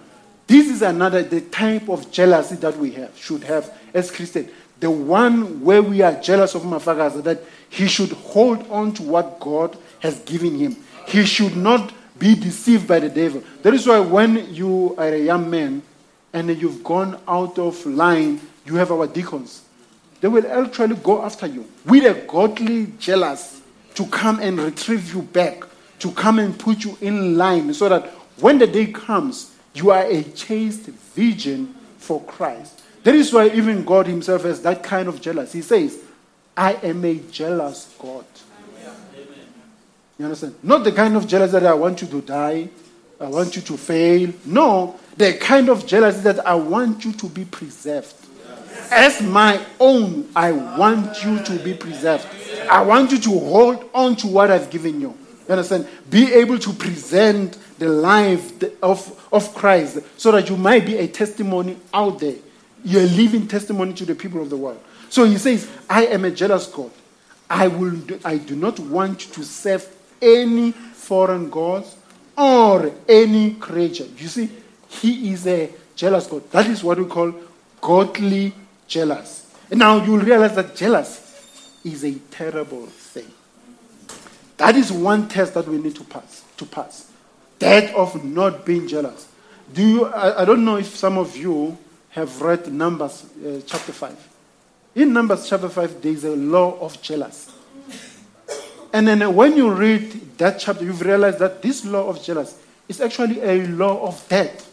this 0.48 0.70
is 0.70 0.82
another 0.82 1.24
the 1.24 1.42
type 1.42 1.90
of 1.90 2.10
jealousy 2.12 2.56
that 2.58 2.78
we 2.78 2.92
have, 2.92 3.18
should 3.18 3.44
have 3.44 3.72
as 3.94 4.10
Christians. 4.10 4.50
The 4.80 4.92
one 4.92 5.62
where 5.62 5.82
we 5.82 6.02
are 6.02 6.14
jealous 6.22 6.54
of 6.56 6.62
Mafagaza, 6.62 7.24
that 7.24 7.42
he 7.70 7.88
should 7.88 8.12
hold 8.12 8.70
on 8.70 8.94
to 8.94 9.04
what 9.04 9.40
God 9.40 9.78
has 10.00 10.20
given 10.22 10.58
him. 10.58 10.78
He 11.08 11.26
should 11.26 11.56
not 11.56 11.94
be 12.20 12.36
deceived 12.36 12.88
by 12.88 13.00
the 13.00 13.10
devil. 13.10 13.44
That 13.64 13.74
is 13.74 13.88
why 13.88 14.00
when 14.00 14.54
you 14.54 14.96
are 14.98 15.08
a 15.08 15.20
young 15.20 15.50
man 15.50 15.82
and 16.34 16.50
you've 16.62 16.84
gone 16.84 17.20
out 17.28 17.58
of 17.58 17.86
line, 17.86 18.40
you 18.66 18.76
have 18.76 18.92
our 18.92 19.08
deacons. 19.08 19.64
They 20.20 20.28
will 20.28 20.46
actually 20.48 20.96
go 20.96 21.24
after 21.24 21.48
you 21.48 21.66
with 21.86 22.06
a 22.06 22.26
godly 22.28 22.88
jealous 23.00 23.62
to 23.96 24.06
come 24.08 24.40
and 24.40 24.60
retrieve 24.60 25.14
you 25.14 25.22
back, 25.22 25.64
to 26.00 26.12
come 26.12 26.40
and 26.40 26.58
put 26.58 26.84
you 26.84 26.98
in 27.02 27.38
line 27.38 27.74
so 27.74 27.90
that 27.90 28.06
when 28.40 28.58
the 28.58 28.68
day 28.68 28.88
comes, 28.88 29.56
you 29.74 29.92
are 29.92 30.04
a 30.04 30.24
chaste 30.24 30.88
virgin 31.16 31.74
for 31.98 32.22
Christ. 32.24 32.77
That 33.08 33.16
is 33.16 33.32
why 33.32 33.48
even 33.48 33.86
God 33.86 34.06
Himself 34.06 34.44
has 34.44 34.62
that 34.64 34.84
kind 34.84 35.08
of 35.08 35.22
jealousy. 35.22 35.60
He 35.60 35.62
says, 35.62 35.98
I 36.58 36.74
am 36.74 37.06
a 37.06 37.16
jealous 37.16 37.96
God. 37.98 38.26
You 40.20 40.26
understand? 40.26 40.56
Not 40.62 40.84
the 40.84 40.92
kind 40.92 41.16
of 41.16 41.26
jealousy 41.26 41.54
that 41.54 41.66
I 41.66 41.74
want 41.74 42.02
you 42.02 42.10
to 42.10 42.20
die, 42.20 42.68
I 43.18 43.28
want 43.30 43.56
you 43.56 43.62
to 43.62 43.78
fail. 43.78 44.34
No, 44.44 45.00
the 45.16 45.36
kind 45.36 45.70
of 45.70 45.88
jealousy 45.88 46.20
that 46.24 46.46
I 46.46 46.56
want 46.56 47.06
you 47.06 47.14
to 47.14 47.30
be 47.30 47.46
preserved. 47.46 48.14
As 48.92 49.22
my 49.22 49.66
own, 49.80 50.30
I 50.36 50.52
want 50.52 51.24
you 51.24 51.42
to 51.42 51.60
be 51.60 51.76
preserved. 51.76 52.28
I 52.70 52.82
want 52.82 53.14
you 53.14 53.20
to 53.20 53.40
hold 53.40 53.90
on 53.94 54.18
to 54.18 54.28
what 54.28 54.52
I've 54.52 54.70
given 54.70 55.00
you. 55.00 55.18
You 55.48 55.52
understand? 55.52 55.88
Be 56.10 56.34
able 56.34 56.60
to 56.60 56.74
present 56.74 57.58
the 57.80 57.88
life 57.88 58.62
of, 58.84 59.30
of 59.32 59.56
Christ 59.56 60.00
so 60.18 60.34
that 60.34 60.50
you 60.50 60.58
might 60.58 60.86
be 60.86 60.98
a 60.98 61.08
testimony 61.08 61.78
out 61.94 62.20
there. 62.20 62.36
You're 62.84 63.04
living 63.04 63.48
testimony 63.48 63.94
to 63.94 64.06
the 64.06 64.16
people 64.16 64.42
of 64.42 64.50
the 64.50 64.58
world. 64.58 64.82
So 65.10 65.26
he 65.26 65.38
says, 65.38 65.70
I 65.90 66.06
am 66.08 66.26
a 66.26 66.32
jealous 66.32 66.68
God. 66.68 66.92
I, 67.50 67.68
will, 67.68 67.98
I 68.26 68.38
do 68.38 68.56
not 68.56 68.80
want 68.80 69.20
to 69.20 69.44
serve 69.44 69.88
any 70.22 70.72
foreign 70.72 71.50
gods 71.50 71.96
or 72.38 72.92
any 73.08 73.56
creature. 73.56 74.06
You 74.18 74.28
see, 74.28 74.50
he 74.90 75.32
is 75.32 75.48
a 75.48 75.72
jealous 75.96 76.28
God. 76.28 76.50
That 76.52 76.68
is 76.68 76.84
what 76.84 76.98
we 76.98 77.06
call 77.06 77.34
godly 77.82 78.54
jealous. 78.88 79.56
And 79.70 79.80
now 79.80 80.04
you'll 80.04 80.20
realize 80.20 80.56
that 80.56 80.76
jealous 80.76 81.80
is 81.84 82.04
a 82.04 82.14
terrible 82.32 82.86
thing. 82.86 83.32
That 84.58 84.76
is 84.76 84.92
one 84.92 85.28
test 85.28 85.54
that 85.54 85.68
we 85.68 85.78
need 85.78 85.96
to 85.96 86.04
pass. 86.04 86.44
To 86.58 86.66
pass, 86.66 87.12
that 87.60 87.94
of 87.94 88.24
not 88.26 88.66
being 88.66 88.88
jealous. 88.88 89.28
Do 89.74 89.88
you? 89.88 90.06
I, 90.06 90.42
I 90.42 90.46
don't 90.46 90.66
know 90.66 90.78
if 90.78 90.96
some 90.96 91.20
of 91.20 91.38
you 91.38 91.78
have 92.18 92.42
read 92.42 92.74
Numbers 92.74 93.26
uh, 93.46 93.62
chapter 93.66 93.92
five. 93.92 94.18
In 94.96 95.14
Numbers 95.14 95.48
chapter 95.48 95.70
five, 95.70 96.02
there 96.02 96.12
is 96.12 96.26
a 96.26 96.36
law 96.36 96.80
of 96.80 97.00
jealousy. 97.00 97.52
And 98.92 99.08
then 99.08 99.36
when 99.36 99.56
you 99.56 99.72
read 99.72 100.38
that 100.40 100.58
chapter, 100.58 100.84
you've 100.84 101.02
realized 101.02 101.38
that 101.38 101.62
this 101.62 101.86
law 101.86 102.08
of 102.08 102.24
jealousy 102.24 102.56
is 102.88 103.02
actually 103.02 103.40
a 103.42 103.68
law 103.68 104.08
of 104.08 104.28
death. 104.28 104.64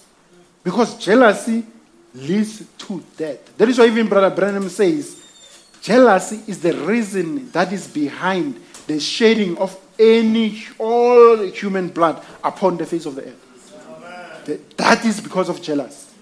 Because 0.63 0.97
jealousy 0.97 1.67
leads 2.15 2.65
to 2.79 3.05
death. 3.15 3.55
That 3.59 3.69
is 3.69 3.79
why 3.79 3.89
even 3.89 4.09
Brother 4.09 4.35
Branham 4.35 4.71
says 4.71 5.23
jealousy 5.83 6.41
is 6.47 6.63
the 6.63 6.73
reason 6.73 7.51
that 7.51 7.71
is 7.75 7.87
behind 7.87 8.59
the 8.87 8.99
shedding 8.99 9.59
of 9.59 9.79
any 9.99 10.65
all 10.79 11.37
human 11.49 11.89
blood 11.89 12.25
upon 12.43 12.79
the 12.79 12.87
face 12.87 13.05
of 13.05 13.17
the 13.17 13.27
earth. 13.27 14.77
That 14.79 15.05
is 15.05 15.21
because 15.21 15.51
of 15.51 15.61
jealousy. 15.61 16.14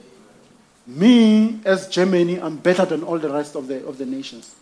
Me, 0.96 1.60
as 1.64 1.88
Germany, 1.88 2.40
I'm 2.40 2.56
better 2.56 2.84
than 2.84 3.02
all 3.02 3.18
the 3.18 3.30
rest 3.30 3.54
of 3.56 3.66
the, 3.66 3.86
of 3.86 3.98
the 3.98 4.06
nations. 4.06 4.54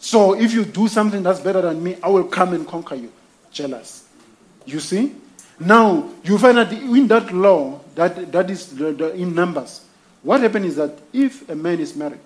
So 0.00 0.34
if 0.38 0.52
you 0.52 0.64
do 0.64 0.88
something 0.88 1.22
that's 1.22 1.40
better 1.40 1.62
than 1.62 1.82
me, 1.82 1.96
I 2.02 2.08
will 2.08 2.24
come 2.24 2.54
and 2.54 2.66
conquer 2.66 2.94
you. 2.94 3.12
Jealous. 3.50 4.06
You 4.64 4.80
see? 4.80 5.14
Now, 5.60 6.08
you 6.22 6.38
find 6.38 6.58
that 6.58 6.72
in 6.72 7.08
that 7.08 7.32
law, 7.32 7.80
that, 7.96 8.30
that 8.30 8.50
is 8.50 8.76
the, 8.76 8.92
the, 8.92 9.14
in 9.14 9.34
Numbers, 9.34 9.84
what 10.22 10.40
happens 10.40 10.66
is 10.66 10.76
that 10.76 10.96
if 11.12 11.48
a 11.48 11.54
man 11.54 11.80
is 11.80 11.96
married, 11.96 12.20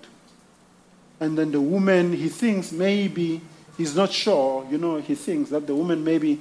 and 1.20 1.38
then 1.38 1.51
the 1.53 1.61
woman, 1.61 2.12
he 2.12 2.28
thinks 2.28 2.72
maybe, 2.72 3.40
he's 3.78 3.97
not 3.97 4.12
sure, 4.12 4.66
you 4.70 4.76
know, 4.76 4.97
he 4.97 5.14
thinks 5.14 5.51
that 5.51 5.66
the 5.66 5.74
woman 5.74 6.05
maybe 6.05 6.40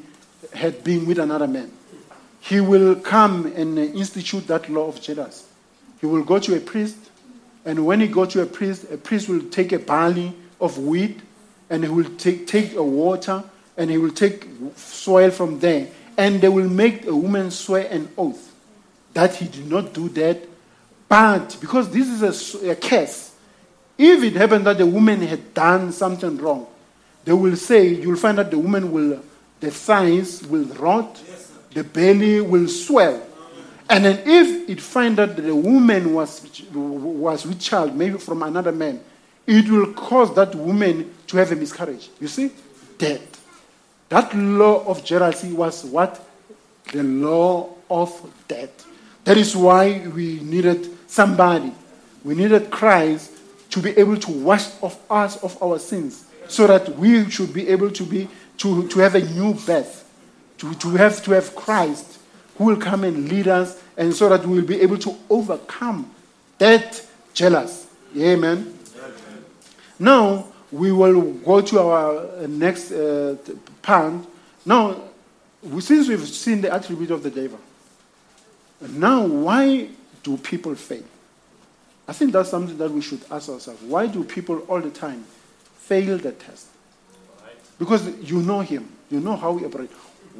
had 0.53 0.83
been 0.83 1.05
with 1.05 1.19
another 1.19 1.47
man. 1.47 1.71
He 2.41 2.59
will 2.59 2.95
come 2.95 3.45
and 3.45 3.77
institute 3.77 4.47
that 4.47 4.69
law 4.69 4.87
of 4.87 4.99
jealousy. 4.99 5.45
He 6.01 6.07
will 6.07 6.23
go 6.23 6.39
to 6.39 6.57
a 6.57 6.59
priest, 6.59 6.97
and 7.63 7.85
when 7.85 8.01
he 8.01 8.07
goes 8.07 8.29
to 8.29 8.41
a 8.41 8.45
priest, 8.47 8.91
a 8.91 8.97
priest 8.97 9.29
will 9.29 9.43
take 9.49 9.71
a 9.71 9.79
barley 9.79 10.33
of 10.59 10.79
wheat, 10.79 11.19
and 11.69 11.83
he 11.83 11.89
will 11.89 12.09
take, 12.17 12.47
take 12.47 12.73
a 12.75 12.83
water, 12.83 13.43
and 13.77 13.89
he 13.89 13.97
will 13.97 14.11
take 14.11 14.47
soil 14.75 15.29
from 15.29 15.59
there, 15.59 15.87
and 16.17 16.41
they 16.41 16.49
will 16.49 16.67
make 16.69 17.05
a 17.05 17.15
woman 17.15 17.51
swear 17.51 17.87
an 17.89 18.09
oath 18.17 18.51
that 19.13 19.35
he 19.35 19.47
did 19.47 19.69
not 19.69 19.93
do 19.93 20.09
that. 20.09 20.39
But 21.07 21.57
because 21.61 21.89
this 21.91 22.07
is 22.07 22.55
a, 22.63 22.71
a 22.71 22.75
case, 22.75 23.35
if 23.97 24.23
it 24.23 24.33
happened 24.33 24.65
that 24.65 24.79
the 24.79 24.85
woman 24.87 25.21
had 25.21 25.53
done 25.53 25.91
something 25.91 26.37
wrong, 26.37 26.65
they 27.23 27.33
will 27.33 27.55
say, 27.55 27.87
you'll 27.87 28.15
find 28.15 28.39
that 28.39 28.49
the 28.49 28.57
woman 28.57 28.91
will, 28.91 29.21
the 29.59 29.69
thighs 29.69 30.43
will 30.47 30.65
rot, 30.65 31.21
the 31.73 31.83
belly 31.83 32.41
will 32.41 32.67
swell. 32.67 33.21
And 33.89 34.05
then 34.05 34.21
if 34.25 34.69
it 34.69 34.81
find 34.81 35.19
out 35.19 35.35
that 35.35 35.41
the 35.41 35.55
woman 35.55 36.13
was, 36.13 36.63
was 36.73 37.45
with 37.45 37.59
child, 37.59 37.95
maybe 37.95 38.17
from 38.17 38.43
another 38.43 38.71
man, 38.71 39.01
it 39.45 39.69
will 39.69 39.93
cause 39.93 40.33
that 40.35 40.55
woman 40.55 41.13
to 41.27 41.37
have 41.37 41.51
a 41.51 41.55
miscarriage. 41.55 42.09
You 42.19 42.27
see? 42.27 42.51
Death. 42.97 43.37
That 44.09 44.35
law 44.35 44.85
of 44.85 45.03
jealousy 45.03 45.51
was 45.51 45.85
what? 45.85 46.25
The 46.91 47.03
law 47.03 47.69
of 47.89 48.33
death. 48.47 48.85
That 49.23 49.37
is 49.37 49.55
why 49.55 50.07
we 50.07 50.39
needed 50.39 50.89
somebody. 51.09 51.73
We 52.23 52.35
needed 52.35 52.69
Christ 52.69 53.31
to 53.71 53.79
be 53.79 53.91
able 53.97 54.17
to 54.17 54.31
wash 54.31 54.67
off 54.81 54.99
us 55.09 55.41
of 55.43 55.61
our 55.61 55.79
sins 55.79 56.25
so 56.47 56.67
that 56.67 56.97
we 56.97 57.29
should 57.29 57.53
be 57.53 57.67
able 57.69 57.91
to 57.91 58.03
be 58.03 58.27
to, 58.57 58.87
to 58.87 58.99
have 58.99 59.15
a 59.15 59.21
new 59.21 59.53
birth. 59.53 60.07
To, 60.59 60.73
to 60.75 60.89
have 60.91 61.23
to 61.23 61.31
have 61.31 61.55
Christ 61.55 62.19
who 62.61 62.67
will 62.67 62.77
come 62.77 63.03
and 63.03 63.27
lead 63.27 63.47
us 63.47 63.81
and 63.97 64.13
so 64.13 64.29
that 64.29 64.45
we 64.45 64.59
will 64.59 64.67
be 64.67 64.79
able 64.81 64.97
to 64.99 65.17
overcome 65.31 66.07
that 66.59 67.03
jealous. 67.33 67.87
Amen. 68.15 68.77
Now, 69.97 70.45
we 70.71 70.91
will 70.91 71.33
go 71.33 71.61
to 71.61 71.79
our 71.79 72.19
uh, 72.19 72.47
next 72.47 72.91
uh, 72.91 73.35
point. 73.81 74.27
Now, 74.63 74.95
since 75.79 76.07
we've 76.07 76.27
seen 76.27 76.61
the 76.61 76.71
attribute 76.71 77.09
of 77.09 77.23
the 77.23 77.31
devil, 77.31 77.59
now 78.89 79.25
why 79.25 79.89
do 80.21 80.37
people 80.37 80.75
fail? 80.75 81.03
I 82.07 82.13
think 82.13 82.31
that's 82.31 82.51
something 82.51 82.77
that 82.77 82.91
we 82.91 83.01
should 83.01 83.21
ask 83.31 83.49
ourselves. 83.49 83.81
Why 83.81 84.05
do 84.05 84.23
people 84.23 84.59
all 84.67 84.81
the 84.81 84.91
time 84.91 85.25
fail 85.77 86.15
the 86.19 86.33
test? 86.33 86.67
Because 87.79 88.07
you 88.19 88.43
know 88.43 88.59
him, 88.59 88.87
you 89.09 89.19
know 89.19 89.35
how 89.35 89.57
he 89.57 89.65
operates. 89.65 89.93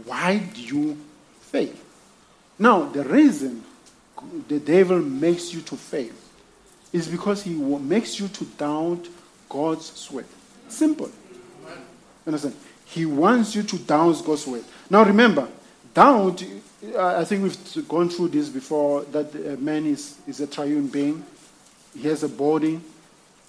Why 0.06 0.38
do 0.38 0.62
you 0.62 0.98
fail? 1.42 1.74
Now, 2.62 2.84
the 2.84 3.04
reason 3.04 3.64
the 4.48 4.60
devil 4.60 5.00
makes 5.00 5.52
you 5.52 5.62
to 5.62 5.76
fail 5.76 6.14
is 6.94 7.08
because 7.08 7.42
he 7.42 7.56
makes 7.56 8.20
you 8.20 8.28
to 8.28 8.46
doubt 8.46 9.08
God's 9.50 10.12
word. 10.12 10.28
Simple. 10.70 11.10
Understand? 12.28 12.56
He 12.86 13.08
wants 13.08 13.56
you 13.56 13.64
to 13.64 13.80
doubt 13.80 14.24
God's 14.24 14.46
word. 14.46 14.64
Now 14.92 15.04
remember, 15.04 15.48
doubt, 15.92 16.44
I 16.96 17.24
think 17.24 17.42
we've 17.42 17.88
gone 17.88 18.10
through 18.10 18.28
this 18.28 18.48
before, 18.48 19.06
that 19.06 19.34
a 19.34 19.58
man 19.58 19.88
is, 19.88 20.20
is 20.28 20.40
a 20.40 20.46
triune 20.46 20.86
being. 20.86 21.26
He 21.98 22.08
has 22.10 22.22
a 22.22 22.30
body, 22.30 22.80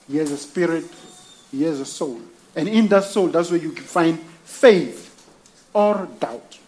he 0.08 0.16
has 0.16 0.30
a 0.30 0.38
spirit, 0.38 0.86
he 1.50 1.64
has 1.64 1.80
a 1.80 1.84
soul. 1.84 2.18
And 2.56 2.66
in 2.66 2.88
that 2.88 3.04
soul, 3.04 3.28
that's 3.28 3.50
where 3.50 3.60
you 3.60 3.72
can 3.72 3.84
find 3.84 4.18
faith 4.44 5.30
or 5.74 6.08
doubt. 6.18 6.58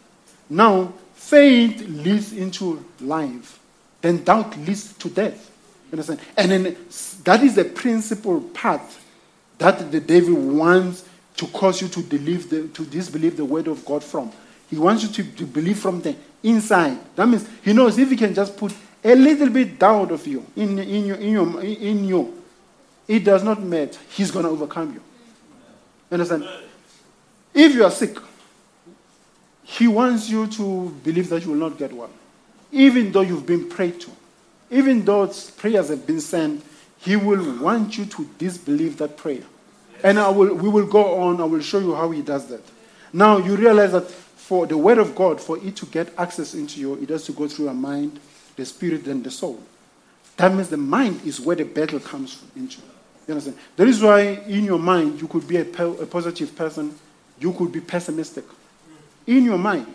Now, 0.51 0.93
faith 1.25 1.81
leads 1.89 2.33
into 2.33 2.85
life, 3.01 3.59
then 4.03 4.23
doubt 4.25 4.57
leads 4.59 4.93
to 4.95 5.09
death. 5.09 5.51
Understand? 5.91 6.21
And 6.37 6.51
then 6.51 6.77
that 7.25 7.43
is 7.43 7.55
the 7.55 7.65
principal 7.65 8.41
path 8.41 9.03
that 9.59 9.91
the 9.91 10.01
devil 10.01 10.35
wants 10.35 11.09
to 11.37 11.47
cause 11.47 11.81
you 11.81 11.89
to 11.89 12.01
believe 12.01 12.51
the, 12.51 12.69
to 12.69 12.85
disbelieve 12.85 13.37
the 13.37 13.45
word 13.45 13.69
of 13.69 13.85
God 13.85 14.05
from. 14.05 14.31
He 14.69 14.77
wants 14.77 15.03
you 15.03 15.09
to, 15.09 15.37
to 15.37 15.47
believe 15.47 15.79
from 15.79 16.01
the 16.01 16.15
inside. 16.43 16.99
That 17.17 17.27
means 17.27 17.49
he 17.65 17.73
knows 17.73 17.99
if 17.99 18.11
he 18.11 18.17
can 18.17 18.35
just 18.35 18.57
put 18.57 18.75
a 19.03 19.15
little 19.15 19.51
bit 19.51 19.79
doubt 19.79 20.13
of 20.13 20.27
you 20.27 20.45
in, 20.57 20.79
in, 20.79 21.07
your, 21.07 21.17
in, 21.17 21.33
your, 21.33 21.63
in 21.63 22.05
you, 22.05 22.43
it 23.07 23.25
does 23.25 23.43
not 23.43 23.63
matter. 23.63 23.99
He's 24.11 24.31
going 24.31 24.45
to 24.45 24.51
overcome 24.51 24.95
you. 24.95 25.03
Understand? 26.11 26.49
If 27.53 27.75
you 27.75 27.85
are 27.85 27.91
sick, 27.91 28.17
he 29.65 29.89
wants 29.89 30.29
you 30.29 30.47
to 30.47 30.91
believe 31.03 31.29
that 31.31 31.43
you 31.45 31.51
will 31.51 31.69
not 31.69 31.79
get 31.79 31.93
one, 31.93 32.11
Even 32.71 33.11
though 33.11 33.23
you've 33.23 33.47
been 33.47 33.69
prayed 33.69 34.01
to, 34.01 34.11
even 34.71 35.05
though 35.05 35.27
prayers 35.57 35.89
have 35.89 36.07
been 36.07 36.21
sent, 36.21 36.65
he 36.99 37.17
will 37.17 37.63
want 37.63 37.99
you 37.99 38.05
to 38.07 38.29
disbelieve 38.39 38.99
that 38.99 39.17
prayer. 39.17 39.43
And 40.03 40.19
I 40.19 40.29
will, 40.29 40.55
we 40.55 40.69
will 40.69 40.87
go 40.87 41.21
on, 41.21 41.41
I 41.41 41.45
will 41.45 41.61
show 41.61 41.79
you 41.79 41.95
how 41.95 42.11
he 42.11 42.23
does 42.23 42.47
that. 42.47 42.63
Now, 43.13 43.39
you 43.39 43.57
realize 43.57 43.93
that 43.93 44.11
for 44.11 44.67
the 44.67 44.77
word 44.77 44.99
of 44.99 45.15
God, 45.15 45.41
for 45.41 45.57
it 45.59 45.77
to 45.77 45.87
get 45.87 46.13
access 46.19 46.55
into 46.55 46.81
you, 46.81 46.95
it 46.95 47.09
has 47.09 47.25
to 47.25 47.33
go 47.33 47.49
through 47.49 47.67
your 47.67 47.75
mind, 47.75 48.21
the 48.57 48.65
spirit, 48.67 49.07
and 49.07 49.25
the 49.25 49.31
soul. 49.31 49.61
That 50.37 50.53
means 50.53 50.69
the 50.69 50.77
mind 50.77 51.21
is 51.25 51.41
where 51.41 51.57
the 51.57 51.65
battle 51.65 52.01
comes 52.01 52.43
into. 52.55 52.81
You 53.27 53.35
understand? 53.35 53.57
That 53.77 53.89
is 53.89 54.03
why 54.03 54.21
in 54.21 54.65
your 54.65 54.79
mind 54.79 55.21
you 55.21 55.29
could 55.29 55.49
be 55.49 55.57
a, 55.57 55.63
a 55.63 56.07
positive 56.07 56.55
person, 56.55 56.95
you 57.39 57.53
could 57.53 57.73
be 57.73 57.81
pessimistic. 57.81 58.45
In 59.27 59.45
your 59.45 59.59
mind, 59.59 59.87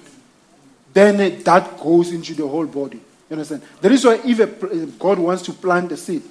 then 0.93 1.43
that 1.43 1.79
goes 1.79 2.11
into 2.11 2.33
the 2.33 2.47
whole 2.47 2.65
body. 2.65 2.97
You 3.29 3.33
understand? 3.33 3.61
That 3.81 3.91
is 3.91 4.03
why 4.03 4.19
if, 4.25 4.97
God 4.97 5.19
wants 5.19 5.43
to 5.43 5.53
plant 5.53 5.91
a 5.91 5.97
seed, 5.97 6.23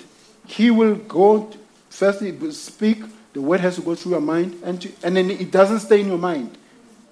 He 0.46 0.70
will 0.70 0.96
go 0.96 1.50
first 1.88 2.22
speak. 2.52 3.02
The 3.32 3.42
word 3.42 3.60
has 3.60 3.76
to 3.76 3.82
go 3.82 3.94
through 3.94 4.12
your 4.12 4.20
mind, 4.20 4.60
and 4.64 4.80
to, 4.82 4.90
and 5.02 5.16
then 5.16 5.30
it 5.30 5.50
doesn't 5.50 5.80
stay 5.80 6.00
in 6.00 6.08
your 6.08 6.18
mind. 6.18 6.56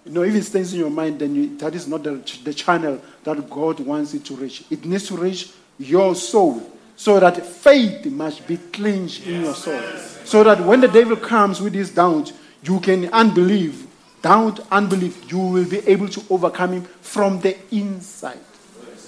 You 0.05 0.12
know, 0.12 0.22
if 0.22 0.34
it 0.34 0.45
stays 0.45 0.72
in 0.72 0.80
your 0.80 0.91
mind, 0.91 1.18
then 1.18 1.34
you, 1.34 1.57
that 1.59 1.74
is 1.74 1.87
not 1.87 2.03
the, 2.03 2.14
the 2.45 2.55
channel 2.55 3.01
that 3.24 3.51
God 3.51 3.80
wants 3.80 4.14
it 4.14 4.24
to 4.26 4.37
reach. 4.37 4.64
It 4.70 4.84
needs 4.84 5.09
to 5.09 5.16
reach 5.16 5.51
your 5.78 6.14
soul, 6.14 6.62
so 6.97 7.20
that 7.20 7.45
faith 7.45 8.07
must 8.07 8.47
be 8.47 8.57
clinched 8.57 9.26
in 9.26 9.43
your 9.43 9.55
soul, 9.55 9.80
so 10.24 10.43
that 10.43 10.61
when 10.61 10.80
the 10.80 10.89
devil 10.89 11.16
comes 11.16 11.61
with 11.61 11.74
his 11.74 11.91
doubt, 11.91 12.32
you 12.62 12.80
can 12.80 13.09
unbelieve, 13.12 13.86
doubt, 14.26 14.58
unbelief. 14.72 15.30
You 15.30 15.38
will 15.38 15.68
be 15.68 15.78
able 15.86 16.08
to 16.08 16.20
overcome 16.30 16.72
him 16.72 16.82
from 17.00 17.38
the 17.38 17.56
inside. 17.70 18.40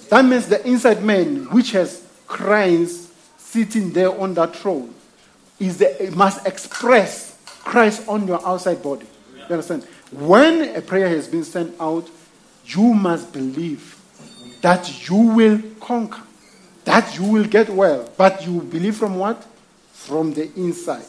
That 0.07 0.23
means 0.23 0.47
the 0.47 0.65
inside 0.65 1.03
man, 1.03 1.51
which 1.51 1.71
has 1.71 2.07
Christ 2.25 3.11
sitting 3.37 3.91
there 3.91 4.17
on 4.17 4.33
that 4.35 4.55
throne, 4.55 4.93
is 5.59 5.77
the, 5.77 6.13
must 6.15 6.47
express 6.47 7.37
Christ 7.65 8.07
on 8.07 8.27
your 8.27 8.39
outside 8.47 8.81
body. 8.81 9.07
You 9.35 9.55
understand? 9.55 9.83
When 10.11 10.73
a 10.73 10.81
prayer 10.81 11.09
has 11.09 11.27
been 11.27 11.43
sent 11.43 11.75
out, 11.81 12.09
you 12.65 12.93
must 12.93 13.33
believe 13.33 13.99
that 14.61 15.09
you 15.09 15.17
will 15.17 15.61
conquer, 15.81 16.21
that 16.85 17.19
you 17.19 17.25
will 17.25 17.45
get 17.45 17.69
well. 17.69 18.09
But 18.15 18.45
you 18.47 18.61
believe 18.61 18.95
from 18.95 19.17
what? 19.17 19.43
From 19.91 20.33
the 20.33 20.49
inside. 20.55 21.03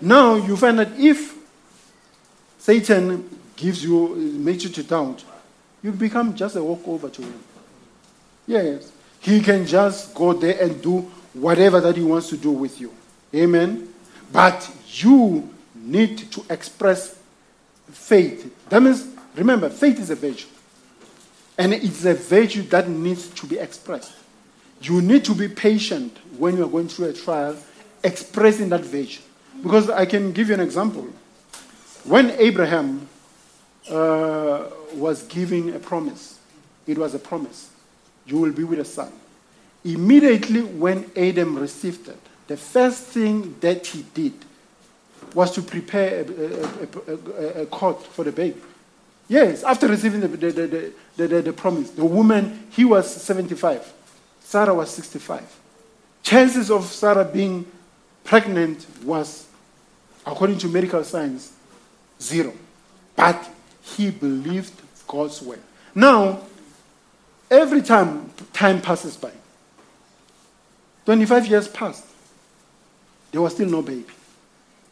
Now 0.00 0.36
you 0.36 0.56
find 0.56 0.78
that 0.78 0.98
if 0.98 1.34
Satan 2.58 3.39
gives 3.60 3.84
you, 3.84 4.08
makes 4.16 4.64
you 4.64 4.70
to 4.70 4.82
doubt, 4.82 5.22
you 5.82 5.92
become 5.92 6.34
just 6.34 6.56
a 6.56 6.62
walkover 6.62 7.08
to 7.10 7.22
him. 7.22 7.40
Yes. 8.46 8.90
He 9.20 9.40
can 9.40 9.66
just 9.66 10.14
go 10.14 10.32
there 10.32 10.60
and 10.60 10.80
do 10.82 11.10
whatever 11.34 11.80
that 11.80 11.96
he 11.96 12.02
wants 12.02 12.28
to 12.30 12.36
do 12.36 12.50
with 12.50 12.80
you. 12.80 12.92
Amen. 13.34 13.92
But 14.32 14.68
you 14.86 15.48
need 15.74 16.30
to 16.32 16.44
express 16.48 17.18
faith. 17.90 18.52
That 18.68 18.82
means, 18.82 19.06
remember, 19.36 19.68
faith 19.68 19.98
is 20.00 20.10
a 20.10 20.14
virtue. 20.14 20.48
And 21.58 21.74
it's 21.74 22.04
a 22.04 22.14
virtue 22.14 22.62
that 22.62 22.88
needs 22.88 23.28
to 23.28 23.46
be 23.46 23.58
expressed. 23.58 24.12
You 24.80 25.02
need 25.02 25.24
to 25.26 25.34
be 25.34 25.48
patient 25.48 26.16
when 26.38 26.56
you 26.56 26.64
are 26.64 26.68
going 26.68 26.88
through 26.88 27.08
a 27.08 27.12
trial, 27.12 27.56
expressing 28.02 28.70
that 28.70 28.80
virtue. 28.80 29.20
Because 29.62 29.90
I 29.90 30.06
can 30.06 30.32
give 30.32 30.48
you 30.48 30.54
an 30.54 30.60
example. 30.60 31.06
When 32.04 32.30
Abraham 32.30 33.06
uh, 33.88 34.64
was 34.94 35.22
giving 35.24 35.74
a 35.74 35.78
promise, 35.78 36.38
it 36.86 36.98
was 36.98 37.14
a 37.14 37.18
promise. 37.18 37.70
You 38.26 38.38
will 38.38 38.52
be 38.52 38.64
with 38.64 38.78
a 38.78 38.84
son. 38.84 39.12
Immediately 39.84 40.62
when 40.62 41.10
Adam 41.16 41.58
received 41.58 42.08
it, 42.08 42.18
the 42.46 42.56
first 42.56 43.04
thing 43.04 43.56
that 43.60 43.86
he 43.86 44.04
did 44.14 44.34
was 45.34 45.52
to 45.52 45.62
prepare 45.62 46.20
a, 46.20 46.24
a, 46.24 47.12
a, 47.12 47.62
a, 47.62 47.66
cot 47.66 48.02
for 48.02 48.24
the 48.24 48.32
baby. 48.32 48.60
Yes, 49.28 49.62
after 49.62 49.86
receiving 49.86 50.20
the, 50.20 50.28
the, 50.28 50.50
the, 50.50 50.92
the, 51.16 51.28
the, 51.28 51.42
the 51.42 51.52
promise, 51.52 51.90
the 51.90 52.04
woman, 52.04 52.66
he 52.70 52.84
was 52.84 53.08
75, 53.22 53.92
Sarah 54.40 54.74
was 54.74 54.90
65. 54.90 55.58
Chances 56.22 56.70
of 56.70 56.84
Sarah 56.86 57.24
being 57.24 57.64
pregnant 58.24 58.86
was, 59.04 59.46
according 60.26 60.58
to 60.58 60.68
medical 60.68 61.02
science, 61.04 61.52
zero. 62.20 62.52
But 63.14 63.48
he 63.96 64.10
believed 64.10 64.72
God's 65.06 65.42
word. 65.42 65.60
Now, 65.94 66.40
every 67.50 67.82
time 67.82 68.30
time 68.52 68.80
passes 68.80 69.16
by, 69.16 69.32
25 71.04 71.46
years 71.46 71.68
passed, 71.68 72.04
there 73.32 73.40
was 73.40 73.54
still 73.54 73.68
no 73.68 73.82
baby. 73.82 74.04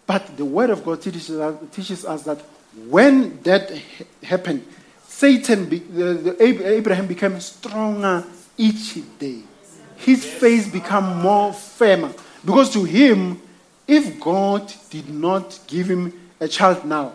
But 0.07 0.37
the 0.37 0.45
word 0.45 0.71
of 0.71 0.85
God 0.85 1.03
teaches 1.03 1.31
us, 1.31 1.57
teaches 1.73 2.05
us 2.05 2.23
that 2.23 2.41
when 2.89 3.41
that 3.43 3.71
ha- 3.71 4.05
happened, 4.23 4.65
Satan, 5.07 5.67
be, 5.67 5.81
the, 5.81 6.15
the 6.15 6.43
Abraham 6.43 7.07
became 7.07 7.39
stronger 7.41 8.25
each 8.57 8.99
day. 9.19 9.43
His 9.97 10.25
faith 10.25 10.73
became 10.73 11.19
more 11.19 11.53
firmer. 11.53 12.13
Because 12.45 12.73
to 12.73 12.85
him, 12.85 13.43
if 13.87 14.21
God 14.21 14.73
did 14.91 15.09
not 15.09 15.59
give 15.67 15.89
him 15.89 16.13
a 16.41 16.47
child 16.47 16.85
now, 16.85 17.13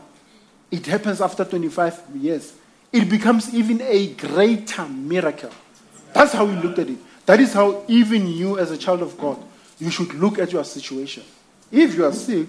it 0.73 0.87
happens 0.87 1.21
after 1.21 1.45
25 1.45 2.01
years. 2.15 2.51
It 2.91 3.07
becomes 3.07 3.53
even 3.53 3.79
a 3.81 4.07
greater 4.15 4.87
miracle. 4.87 5.51
That's 6.13 6.33
how 6.33 6.45
we 6.45 6.55
looked 6.55 6.79
at 6.79 6.89
it. 6.89 6.97
That 7.27 7.39
is 7.39 7.53
how 7.53 7.83
even 7.87 8.27
you, 8.27 8.57
as 8.57 8.71
a 8.71 8.77
child 8.77 9.03
of 9.03 9.15
God, 9.19 9.37
you 9.77 9.91
should 9.91 10.11
look 10.15 10.39
at 10.39 10.51
your 10.51 10.63
situation. 10.63 11.21
If 11.71 11.93
you 11.93 12.05
are 12.05 12.11
sick, 12.11 12.47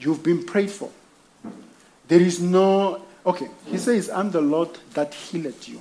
you've 0.00 0.24
been 0.24 0.44
prayed 0.44 0.68
for. 0.68 0.90
There 2.08 2.20
is 2.20 2.40
no, 2.40 3.00
okay, 3.24 3.46
he 3.66 3.78
says, 3.78 4.10
I'm 4.10 4.32
the 4.32 4.40
Lord 4.40 4.70
that 4.94 5.14
healed 5.14 5.68
you. 5.68 5.80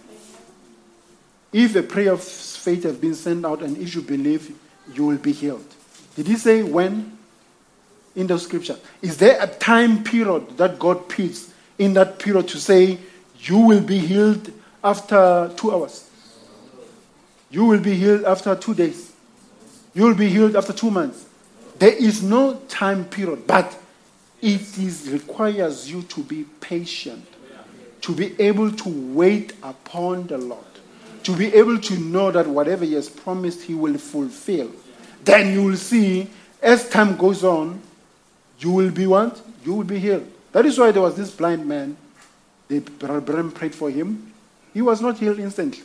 If 1.51 1.75
a 1.75 1.81
prayer 1.81 2.13
of 2.13 2.23
faith 2.23 2.83
has 2.83 2.97
been 2.97 3.15
sent 3.15 3.47
out 3.47 3.63
and 3.63 3.79
if 3.79 3.95
you 3.95 4.03
believe, 4.03 4.55
you 4.93 5.07
will 5.07 5.17
be 5.17 5.31
healed. 5.31 5.65
Did 6.15 6.27
he 6.27 6.35
say 6.35 6.61
when? 6.61 7.17
In 8.15 8.27
the 8.27 8.37
scripture. 8.37 8.77
Is 9.01 9.17
there 9.17 9.41
a 9.41 9.47
time 9.47 10.03
period 10.03 10.55
that 10.57 10.77
God 10.77 11.09
picks 11.09 11.52
in 11.77 11.93
that 11.93 12.19
period 12.19 12.47
to 12.49 12.59
say, 12.59 12.97
you 13.39 13.57
will 13.57 13.81
be 13.81 13.97
healed 13.97 14.51
after 14.83 15.51
two 15.55 15.71
hours? 15.71 16.09
You 17.49 17.65
will 17.65 17.79
be 17.79 17.93
healed 17.93 18.25
after 18.25 18.55
two 18.55 18.73
days. 18.73 19.11
You 19.93 20.03
will 20.03 20.15
be 20.15 20.27
healed 20.27 20.55
after 20.55 20.73
two 20.73 20.89
months. 20.89 21.25
There 21.77 21.93
is 21.93 22.23
no 22.23 22.59
time 22.67 23.05
period, 23.05 23.45
but 23.45 23.77
it 24.41 24.77
is, 24.77 25.09
requires 25.09 25.89
you 25.89 26.01
to 26.03 26.23
be 26.23 26.45
patient, 26.59 27.25
to 28.01 28.13
be 28.13 28.39
able 28.41 28.71
to 28.71 28.89
wait 29.13 29.53
upon 29.61 30.27
the 30.27 30.37
Lord, 30.37 30.65
to 31.23 31.35
be 31.35 31.53
able 31.53 31.79
to 31.79 31.97
know 31.97 32.31
that 32.31 32.47
whatever 32.47 32.85
He 32.85 32.93
has 32.93 33.07
promised, 33.07 33.61
He 33.61 33.73
will 33.73 33.97
fulfill. 33.97 34.71
Then 35.23 35.53
you 35.53 35.63
will 35.63 35.77
see, 35.77 36.27
as 36.61 36.89
time 36.89 37.15
goes 37.15 37.43
on, 37.43 37.81
you 38.59 38.71
will 38.71 38.91
be 38.91 39.07
what? 39.07 39.41
You 39.63 39.75
will 39.75 39.83
be 39.83 39.99
healed. 39.99 40.29
That 40.53 40.65
is 40.65 40.77
why 40.77 40.91
there 40.91 41.01
was 41.01 41.15
this 41.15 41.31
blind 41.31 41.67
man. 41.67 41.97
The 42.67 42.79
brethren 42.79 43.51
prayed 43.51 43.75
for 43.75 43.89
him. 43.89 44.31
He 44.73 44.81
was 44.81 45.01
not 45.01 45.17
healed 45.17 45.39
instantly. 45.39 45.83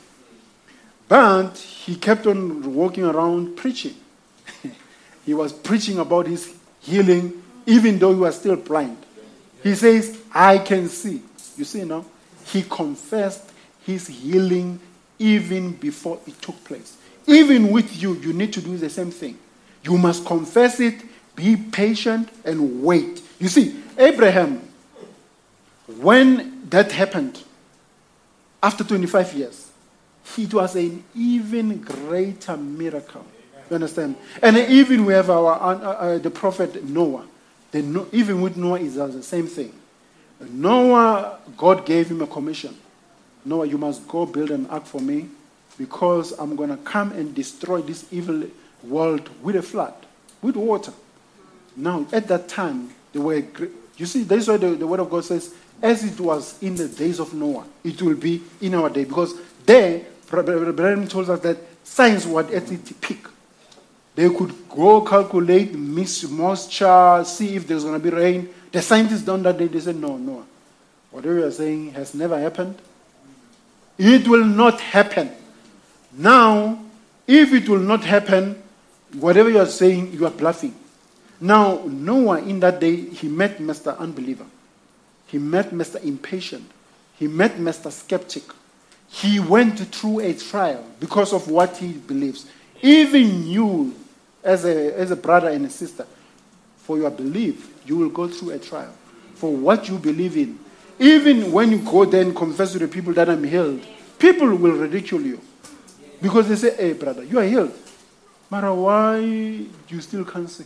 But 1.08 1.56
he 1.56 1.96
kept 1.96 2.26
on 2.26 2.74
walking 2.74 3.04
around 3.04 3.56
preaching. 3.56 3.94
he 5.26 5.34
was 5.34 5.52
preaching 5.52 5.98
about 5.98 6.26
his 6.26 6.54
healing, 6.80 7.42
even 7.66 7.98
though 7.98 8.12
he 8.12 8.20
was 8.20 8.38
still 8.38 8.56
blind. 8.56 8.98
He 9.62 9.74
says, 9.74 10.18
I 10.32 10.58
can 10.58 10.88
see. 10.88 11.22
You 11.56 11.64
see 11.64 11.84
now? 11.84 12.04
He 12.44 12.62
confessed 12.62 13.50
his 13.84 14.06
healing 14.06 14.78
even 15.18 15.72
before 15.72 16.20
it 16.26 16.40
took 16.40 16.62
place. 16.64 16.96
Even 17.26 17.70
with 17.70 18.00
you, 18.00 18.14
you 18.14 18.32
need 18.32 18.52
to 18.52 18.60
do 18.60 18.76
the 18.76 18.88
same 18.90 19.10
thing. 19.10 19.38
You 19.82 19.96
must 19.98 20.24
confess 20.24 20.78
it, 20.80 21.02
be 21.34 21.56
patient, 21.56 22.28
and 22.44 22.82
wait. 22.82 23.22
You 23.38 23.48
see, 23.48 23.82
Abraham, 23.98 24.62
when 25.98 26.68
that 26.70 26.92
happened, 26.92 27.42
after 28.62 28.84
25 28.84 29.34
years, 29.34 29.70
it 30.36 30.54
was 30.54 30.76
an 30.76 31.02
even 31.14 31.80
greater 31.80 32.56
miracle. 32.56 33.24
You 33.68 33.74
understand? 33.74 34.16
And 34.42 34.56
even 34.56 35.04
we 35.04 35.12
have 35.14 35.30
our 35.30 35.54
uh, 35.54 35.74
uh, 35.74 36.18
the 36.18 36.30
prophet 36.30 36.84
Noah. 36.84 37.26
The, 37.70 38.06
even 38.12 38.40
with 38.40 38.56
Noah, 38.56 38.80
is 38.80 38.94
the 38.94 39.22
same 39.22 39.46
thing. 39.46 39.72
Noah, 40.40 41.38
God 41.56 41.84
gave 41.84 42.08
him 42.08 42.22
a 42.22 42.26
commission. 42.26 42.76
Noah, 43.44 43.66
you 43.66 43.78
must 43.78 44.06
go 44.06 44.26
build 44.26 44.50
an 44.50 44.66
ark 44.66 44.86
for 44.86 45.00
me 45.00 45.28
because 45.76 46.32
I'm 46.38 46.56
going 46.56 46.70
to 46.70 46.76
come 46.78 47.12
and 47.12 47.34
destroy 47.34 47.82
this 47.82 48.06
evil 48.12 48.44
world 48.82 49.28
with 49.42 49.56
a 49.56 49.62
flood, 49.62 49.94
with 50.40 50.56
water. 50.56 50.92
Now, 51.76 52.06
at 52.12 52.28
that 52.28 52.48
time, 52.48 52.90
they 53.12 53.18
were. 53.18 53.42
You 53.98 54.06
see, 54.06 54.22
that's 54.22 54.46
why 54.46 54.56
the, 54.56 54.70
the 54.70 54.86
word 54.86 55.00
of 55.00 55.10
God 55.10 55.24
says, 55.24 55.54
as 55.82 56.04
it 56.04 56.18
was 56.20 56.60
in 56.62 56.74
the 56.76 56.88
days 56.88 57.18
of 57.20 57.34
Noah, 57.34 57.66
it 57.84 58.00
will 58.00 58.14
be 58.16 58.42
in 58.60 58.74
our 58.74 58.88
day. 58.88 59.04
Because 59.04 59.34
there, 59.66 60.02
Brother 60.30 61.06
told 61.06 61.28
us 61.30 61.40
that 61.40 61.58
science 61.84 62.24
was 62.24 62.50
at 62.50 62.70
its 62.70 62.92
peak. 63.00 63.26
They 64.14 64.28
could 64.30 64.54
go 64.68 65.00
calculate 65.02 65.74
moisture, 65.74 67.22
see 67.24 67.56
if 67.56 67.66
there's 67.66 67.84
going 67.84 68.00
to 68.00 68.10
be 68.10 68.16
rain. 68.16 68.48
The 68.72 68.82
scientists 68.82 69.22
done 69.22 69.42
that 69.44 69.58
day. 69.58 69.66
They 69.66 69.80
said, 69.80 69.96
no, 69.96 70.16
no. 70.16 70.44
Whatever 71.10 71.38
you 71.38 71.46
are 71.46 71.50
saying 71.50 71.92
has 71.92 72.14
never 72.14 72.38
happened. 72.38 72.76
It 73.96 74.26
will 74.28 74.44
not 74.44 74.80
happen. 74.80 75.30
Now, 76.12 76.84
if 77.26 77.52
it 77.52 77.68
will 77.68 77.78
not 77.80 78.04
happen, 78.04 78.60
whatever 79.14 79.50
you 79.50 79.58
are 79.58 79.66
saying, 79.66 80.12
you 80.12 80.26
are 80.26 80.30
bluffing. 80.30 80.74
Now, 81.40 81.82
Noah 81.86 82.42
in 82.42 82.60
that 82.60 82.80
day, 82.80 82.96
he 82.96 83.28
met 83.28 83.58
Mr. 83.58 83.96
Unbeliever. 83.98 84.46
He 85.26 85.38
met 85.38 85.70
Mr. 85.70 86.02
Impatient. 86.02 86.68
He 87.18 87.28
met 87.28 87.56
Mr. 87.56 87.92
Skeptic. 87.92 88.44
He 89.08 89.40
went 89.40 89.78
through 89.94 90.20
a 90.20 90.34
trial 90.34 90.84
because 91.00 91.32
of 91.32 91.48
what 91.50 91.76
he 91.76 91.92
believes. 91.92 92.46
Even 92.82 93.46
you, 93.46 93.94
as 94.42 94.64
a, 94.64 94.94
as 94.98 95.10
a 95.10 95.16
brother 95.16 95.48
and 95.48 95.66
a 95.66 95.70
sister, 95.70 96.06
for 96.78 96.98
your 96.98 97.10
belief, 97.10 97.72
you 97.86 97.96
will 97.96 98.08
go 98.08 98.28
through 98.28 98.50
a 98.50 98.58
trial. 98.58 98.92
For 99.34 99.54
what 99.54 99.88
you 99.88 99.98
believe 99.98 100.36
in. 100.36 100.58
Even 100.98 101.52
when 101.52 101.70
you 101.70 101.78
go 101.78 102.04
there 102.04 102.22
and 102.22 102.34
confess 102.34 102.72
to 102.72 102.78
the 102.78 102.88
people 102.88 103.12
that 103.12 103.28
I'm 103.28 103.44
healed, 103.44 103.86
people 104.18 104.48
will 104.56 104.72
ridicule 104.72 105.20
you. 105.22 105.40
Because 106.20 106.48
they 106.48 106.56
say, 106.56 106.74
hey, 106.74 106.92
brother, 106.94 107.22
you 107.22 107.38
are 107.38 107.44
healed. 107.44 107.72
Matter 108.50 108.74
why 108.74 109.18
you 109.18 110.00
still 110.00 110.24
can't 110.24 110.50
see? 110.50 110.64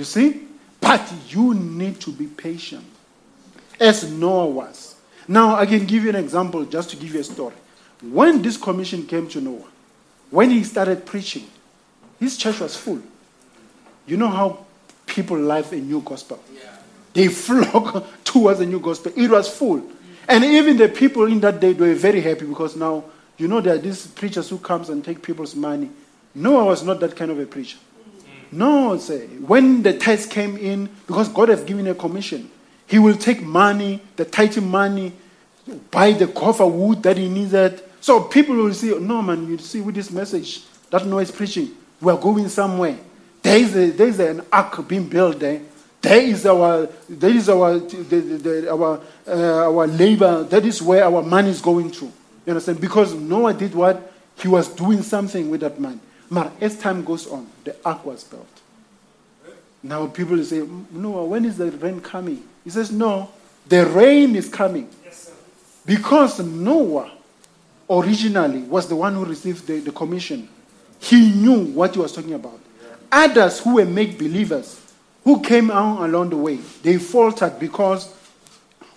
You 0.00 0.04
see? 0.04 0.48
But 0.80 1.12
you 1.28 1.52
need 1.52 2.00
to 2.00 2.10
be 2.10 2.26
patient, 2.26 2.86
as 3.78 4.10
Noah 4.10 4.46
was. 4.46 4.94
Now, 5.28 5.56
I 5.56 5.66
can 5.66 5.84
give 5.84 6.04
you 6.04 6.08
an 6.08 6.16
example 6.16 6.64
just 6.64 6.88
to 6.90 6.96
give 6.96 7.12
you 7.12 7.20
a 7.20 7.24
story. 7.24 7.54
When 8.00 8.40
this 8.40 8.56
commission 8.56 9.06
came 9.06 9.28
to 9.28 9.42
Noah, 9.42 9.68
when 10.30 10.48
he 10.48 10.64
started 10.64 11.04
preaching, 11.04 11.46
his 12.18 12.38
church 12.38 12.60
was 12.60 12.74
full. 12.78 13.02
You 14.06 14.16
know 14.16 14.28
how 14.28 14.64
people 15.04 15.38
love 15.38 15.70
a 15.74 15.76
new 15.76 16.00
gospel? 16.00 16.42
They 17.12 17.28
flock 17.46 18.06
towards 18.24 18.60
a 18.60 18.66
new 18.66 18.80
gospel. 18.80 19.12
It 19.14 19.30
was 19.30 19.54
full. 19.54 19.82
And 20.26 20.42
even 20.44 20.78
the 20.78 20.88
people 20.88 21.26
in 21.26 21.40
that 21.40 21.60
day 21.60 21.74
were 21.74 21.92
very 21.92 22.22
happy 22.22 22.46
because 22.46 22.74
now, 22.74 23.04
you 23.36 23.48
know, 23.48 23.60
there 23.60 23.74
are 23.74 23.78
these 23.78 24.06
preachers 24.06 24.48
who 24.48 24.56
comes 24.56 24.88
and 24.88 25.04
take 25.04 25.20
people's 25.20 25.54
money. 25.54 25.90
Noah 26.34 26.64
was 26.64 26.82
not 26.82 27.00
that 27.00 27.14
kind 27.16 27.30
of 27.30 27.38
a 27.38 27.44
preacher. 27.44 27.76
No, 28.52 28.96
say, 28.98 29.26
when 29.26 29.82
the 29.82 29.96
tithes 29.96 30.26
came 30.26 30.56
in, 30.56 30.88
because 31.06 31.28
God 31.28 31.50
has 31.50 31.62
given 31.62 31.86
a 31.86 31.94
commission, 31.94 32.50
He 32.86 32.98
will 32.98 33.16
take 33.16 33.42
money, 33.42 34.02
the 34.16 34.24
tithe 34.24 34.58
money, 34.58 35.12
buy 35.90 36.12
the 36.12 36.26
gopher 36.26 36.66
wood 36.66 37.02
that 37.04 37.16
He 37.16 37.28
needed. 37.28 37.82
So 38.00 38.24
people 38.24 38.56
will 38.56 38.74
see, 38.74 38.98
no, 38.98 39.22
man, 39.22 39.46
you 39.48 39.58
see, 39.58 39.80
with 39.80 39.94
this 39.94 40.10
message 40.10 40.64
that 40.90 41.06
Noah 41.06 41.22
is 41.22 41.30
preaching, 41.30 41.70
we 42.00 42.12
are 42.12 42.18
going 42.18 42.48
somewhere. 42.48 42.98
There 43.42 43.58
is, 43.58 43.76
a, 43.76 43.90
there 43.90 44.08
is 44.08 44.18
an 44.18 44.42
ark 44.52 44.86
being 44.88 45.08
built 45.08 45.38
there. 45.38 45.62
There 46.02 46.20
is 46.20 46.46
our, 46.46 46.88
there 47.08 47.30
is 47.30 47.48
our, 47.48 47.78
the, 47.78 48.20
the, 48.20 48.72
our, 48.72 49.00
uh, 49.26 49.70
our 49.70 49.86
labor. 49.86 50.44
That 50.44 50.64
is 50.64 50.80
where 50.80 51.04
our 51.04 51.22
money 51.22 51.50
is 51.50 51.60
going 51.60 51.90
to. 51.92 52.04
You 52.06 52.12
understand? 52.48 52.80
Because 52.80 53.14
Noah 53.14 53.52
did 53.54 53.74
what? 53.74 54.12
He 54.38 54.48
was 54.48 54.68
doing 54.68 55.02
something 55.02 55.50
with 55.50 55.60
that 55.60 55.78
money. 55.78 56.00
But 56.30 56.52
as 56.60 56.78
time 56.78 57.04
goes 57.04 57.26
on, 57.26 57.48
the 57.64 57.76
ark 57.84 58.04
was 58.04 58.24
built. 58.24 58.46
Now 59.82 60.06
people 60.06 60.42
say, 60.44 60.66
Noah, 60.92 61.24
when 61.24 61.44
is 61.44 61.56
the 61.58 61.70
rain 61.72 62.00
coming? 62.00 62.44
He 62.64 62.70
says, 62.70 62.92
No, 62.92 63.30
the 63.66 63.86
rain 63.86 64.36
is 64.36 64.48
coming. 64.48 64.88
Because 65.86 66.38
Noah 66.38 67.10
originally 67.88 68.62
was 68.62 68.88
the 68.88 68.94
one 68.94 69.14
who 69.14 69.24
received 69.24 69.66
the, 69.66 69.80
the 69.80 69.90
commission. 69.90 70.48
He 71.00 71.32
knew 71.32 71.64
what 71.64 71.94
he 71.94 72.00
was 72.00 72.12
talking 72.12 72.34
about. 72.34 72.60
Others 73.10 73.60
who 73.60 73.76
were 73.76 73.86
make 73.86 74.18
believers, 74.18 74.80
who 75.24 75.40
came 75.40 75.70
on 75.70 76.08
along 76.08 76.30
the 76.30 76.36
way, 76.36 76.56
they 76.82 76.98
faltered 76.98 77.58
because 77.58 78.12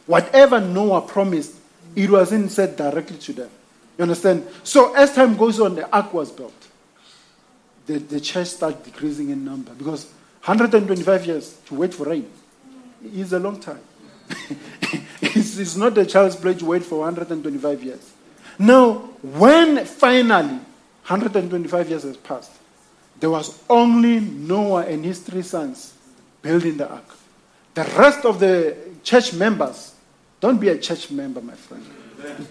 whatever 0.05 0.60
Noah 0.60 1.01
promised, 1.01 1.55
it 1.95 2.10
wasn't 2.10 2.51
said 2.51 2.76
directly 2.76 3.18
to 3.18 3.34
them. 3.34 3.49
You 3.97 4.03
understand? 4.03 4.45
So 4.64 4.93
as 4.95 5.15
time 5.15 5.38
goes 5.38 5.60
on, 5.60 5.76
the 5.76 5.89
ark 5.91 6.14
was 6.14 6.31
built. 6.31 6.53
The, 7.85 7.99
the 7.99 8.19
church 8.19 8.47
started 8.47 8.84
decreasing 8.84 9.30
in 9.30 9.43
number 9.43 9.73
because 9.73 10.05
125 10.45 11.26
years 11.26 11.57
to 11.65 11.76
wait 11.76 11.93
for 11.93 12.05
rain 12.05 12.30
is 13.14 13.34
a 13.34 13.39
long 13.39 13.60
time. 13.60 13.81
it's, 15.22 15.57
it's 15.57 15.76
not 15.76 15.97
a 15.97 16.05
child's 16.05 16.35
play 16.35 16.53
to 16.53 16.65
wait 16.65 16.84
for 16.84 16.99
125 16.99 17.84
years. 17.84 18.11
Now, 18.60 18.93
when 19.22 19.85
finally 19.85 20.60
125 21.07 21.89
years 21.89 22.03
has 22.03 22.18
passed, 22.18 22.51
there 23.19 23.30
was 23.30 23.61
only 23.69 24.19
Noah 24.19 24.85
and 24.85 25.03
his 25.03 25.19
three 25.19 25.41
sons 25.41 25.93
building 26.41 26.77
the 26.77 26.89
ark. 26.89 27.15
The 27.73 27.84
rest 27.97 28.26
of 28.26 28.39
the 28.39 28.77
church 29.03 29.34
members, 29.34 29.95
don't 30.39 30.60
be 30.60 30.69
a 30.69 30.77
church 30.77 31.10
member, 31.10 31.41
my 31.41 31.53
friend. 31.53 31.85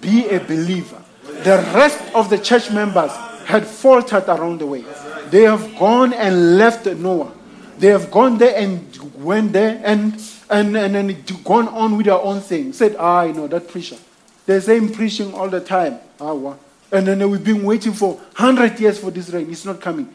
Be 0.00 0.28
a 0.28 0.40
believer. 0.40 1.00
The 1.22 1.64
rest 1.74 2.02
of 2.14 2.30
the 2.30 2.38
church 2.38 2.70
members 2.70 3.12
had 3.44 3.66
faltered 3.66 4.28
around 4.28 4.58
the 4.58 4.66
way. 4.66 4.84
They 5.32 5.44
have 5.44 5.78
gone 5.78 6.12
and 6.12 6.58
left 6.58 6.84
Noah. 6.84 7.32
They 7.78 7.88
have 7.88 8.10
gone 8.10 8.36
there 8.36 8.54
and 8.54 8.94
went 9.14 9.54
there 9.54 9.80
and 9.82 10.22
and, 10.50 10.76
and, 10.76 10.94
and 10.94 11.42
gone 11.44 11.68
on 11.68 11.96
with 11.96 12.04
their 12.04 12.20
own 12.20 12.42
thing. 12.42 12.74
Said, 12.74 12.96
ah, 12.98 13.20
I 13.20 13.32
know 13.32 13.46
that 13.46 13.66
preacher. 13.66 13.96
The 14.44 14.60
same 14.60 14.90
preaching 14.90 15.32
all 15.32 15.48
the 15.48 15.60
time. 15.60 15.98
Ah? 16.20 16.54
And 16.92 17.06
then 17.06 17.30
we've 17.30 17.42
been 17.42 17.64
waiting 17.64 17.94
for 17.94 18.16
100 18.36 18.78
years 18.78 18.98
for 18.98 19.10
this 19.10 19.30
rain. 19.30 19.50
It's 19.50 19.64
not 19.64 19.80
coming. 19.80 20.12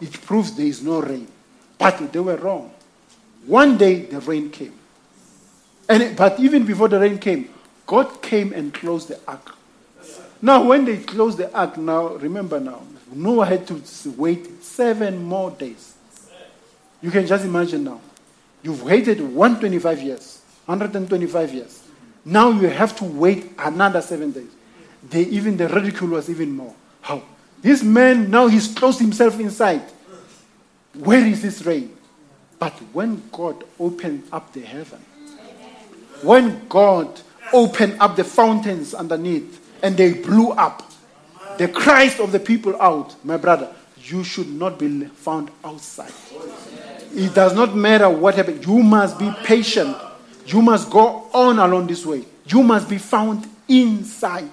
It 0.00 0.12
proves 0.22 0.56
there 0.56 0.66
is 0.66 0.82
no 0.82 1.00
rain. 1.00 1.28
But 1.78 2.12
they 2.12 2.18
were 2.18 2.34
wrong. 2.34 2.72
One 3.46 3.78
day 3.78 4.00
the 4.06 4.18
rain 4.18 4.50
came. 4.50 4.72
And 5.88 6.02
it- 6.02 6.16
but 6.16 6.40
even 6.40 6.64
before 6.64 6.88
the 6.88 6.98
rain 6.98 7.18
came, 7.18 7.50
God 7.86 8.20
came 8.20 8.52
and 8.52 8.74
closed 8.74 9.08
the 9.08 9.20
ark. 9.28 9.54
Now, 10.42 10.64
when 10.64 10.84
they 10.84 10.96
closed 10.96 11.38
the 11.38 11.54
ark, 11.56 11.76
now 11.76 12.16
remember 12.16 12.58
now, 12.58 12.80
Noah 13.14 13.46
had 13.46 13.66
to 13.68 13.82
wait 14.16 14.62
seven 14.62 15.24
more 15.24 15.50
days. 15.50 15.94
You 17.00 17.10
can 17.10 17.26
just 17.26 17.44
imagine 17.44 17.84
now. 17.84 18.00
You've 18.62 18.82
waited 18.82 19.20
125 19.20 20.02
years, 20.02 20.40
125 20.66 21.54
years. 21.54 21.82
Now 22.24 22.50
you 22.50 22.68
have 22.68 22.96
to 22.96 23.04
wait 23.04 23.52
another 23.58 24.00
seven 24.00 24.32
days. 24.32 24.50
They, 25.10 25.22
even 25.22 25.56
the 25.56 25.68
ridicule 25.68 26.10
was 26.10 26.30
even 26.30 26.52
more. 26.52 26.74
How? 27.02 27.22
This 27.60 27.82
man 27.82 28.30
now 28.30 28.46
he's 28.46 28.72
closed 28.72 29.00
himself 29.00 29.38
inside. 29.38 29.82
Where 30.94 31.24
is 31.24 31.42
this 31.42 31.64
rain? 31.66 31.94
But 32.58 32.72
when 32.92 33.22
God 33.30 33.64
opened 33.78 34.24
up 34.32 34.52
the 34.52 34.60
heaven, 34.60 35.00
when 36.22 36.66
God 36.68 37.20
opened 37.52 37.96
up 38.00 38.16
the 38.16 38.24
fountains 38.24 38.94
underneath 38.94 39.60
and 39.82 39.96
they 39.96 40.14
blew 40.14 40.52
up 40.52 40.90
the 41.58 41.68
Christ 41.68 42.20
of 42.20 42.32
the 42.32 42.40
people 42.40 42.80
out, 42.80 43.14
my 43.24 43.36
brother, 43.36 43.74
you 43.98 44.24
should 44.24 44.48
not 44.48 44.78
be 44.78 45.06
found 45.06 45.50
outside. 45.64 46.12
It 47.14 47.34
does 47.34 47.54
not 47.54 47.76
matter 47.76 48.08
what 48.08 48.34
happened. 48.34 48.66
You 48.66 48.82
must 48.82 49.18
be 49.18 49.30
patient. 49.44 49.96
You 50.46 50.60
must 50.60 50.90
go 50.90 51.28
on 51.32 51.58
along 51.58 51.86
this 51.86 52.04
way. 52.04 52.24
You 52.46 52.62
must 52.62 52.88
be 52.88 52.98
found 52.98 53.48
inside. 53.68 54.50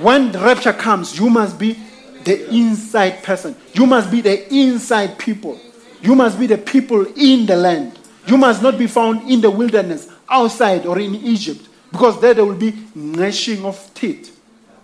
When 0.00 0.32
the 0.32 0.38
rapture 0.38 0.72
comes, 0.72 1.18
you 1.18 1.28
must 1.28 1.58
be 1.58 1.76
the 2.24 2.48
inside 2.54 3.22
person. 3.22 3.56
You 3.74 3.86
must 3.86 4.10
be 4.10 4.20
the 4.20 4.52
inside 4.54 5.18
people. 5.18 5.60
You 6.00 6.14
must 6.14 6.38
be 6.38 6.46
the 6.46 6.58
people 6.58 7.06
in 7.16 7.46
the 7.46 7.56
land. 7.56 7.98
You 8.26 8.38
must 8.38 8.62
not 8.62 8.78
be 8.78 8.86
found 8.86 9.28
in 9.30 9.40
the 9.40 9.50
wilderness, 9.50 10.08
outside 10.28 10.86
or 10.86 10.98
in 10.98 11.14
Egypt, 11.16 11.68
because 11.90 12.20
there 12.20 12.34
there 12.34 12.44
will 12.44 12.54
be 12.54 12.74
gnashing 12.94 13.64
of 13.64 13.92
teeth. 13.94 14.39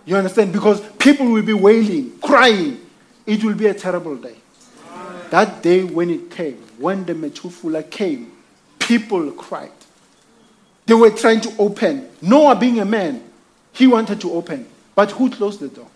You 0.07 0.15
understand? 0.15 0.53
Because 0.53 0.79
people 0.97 1.27
will 1.27 1.43
be 1.43 1.51
wailing, 1.53 2.17
crying. 2.19 2.79
It 3.25 3.43
will 3.43 3.55
be 3.55 3.67
a 3.67 3.73
terrible 3.73 4.15
day. 4.15 4.37
That 5.31 5.61
day 5.61 5.83
when 5.83 6.09
it 6.09 6.31
came, 6.31 6.55
when 6.77 7.03
the 7.05 7.13
Metufula 7.13 7.87
came, 7.87 8.31
people 8.79 9.29
cried. 9.31 9.69
They 10.85 10.93
were 10.93 11.11
trying 11.11 11.41
to 11.41 11.53
open. 11.59 12.07
Noah, 12.21 12.55
being 12.55 12.79
a 12.79 12.85
man, 12.85 13.21
he 13.73 13.85
wanted 13.85 14.21
to 14.21 14.31
open. 14.31 14.65
But 14.95 15.11
who 15.11 15.29
closed 15.29 15.59
the 15.59 15.67
door? 15.67 15.89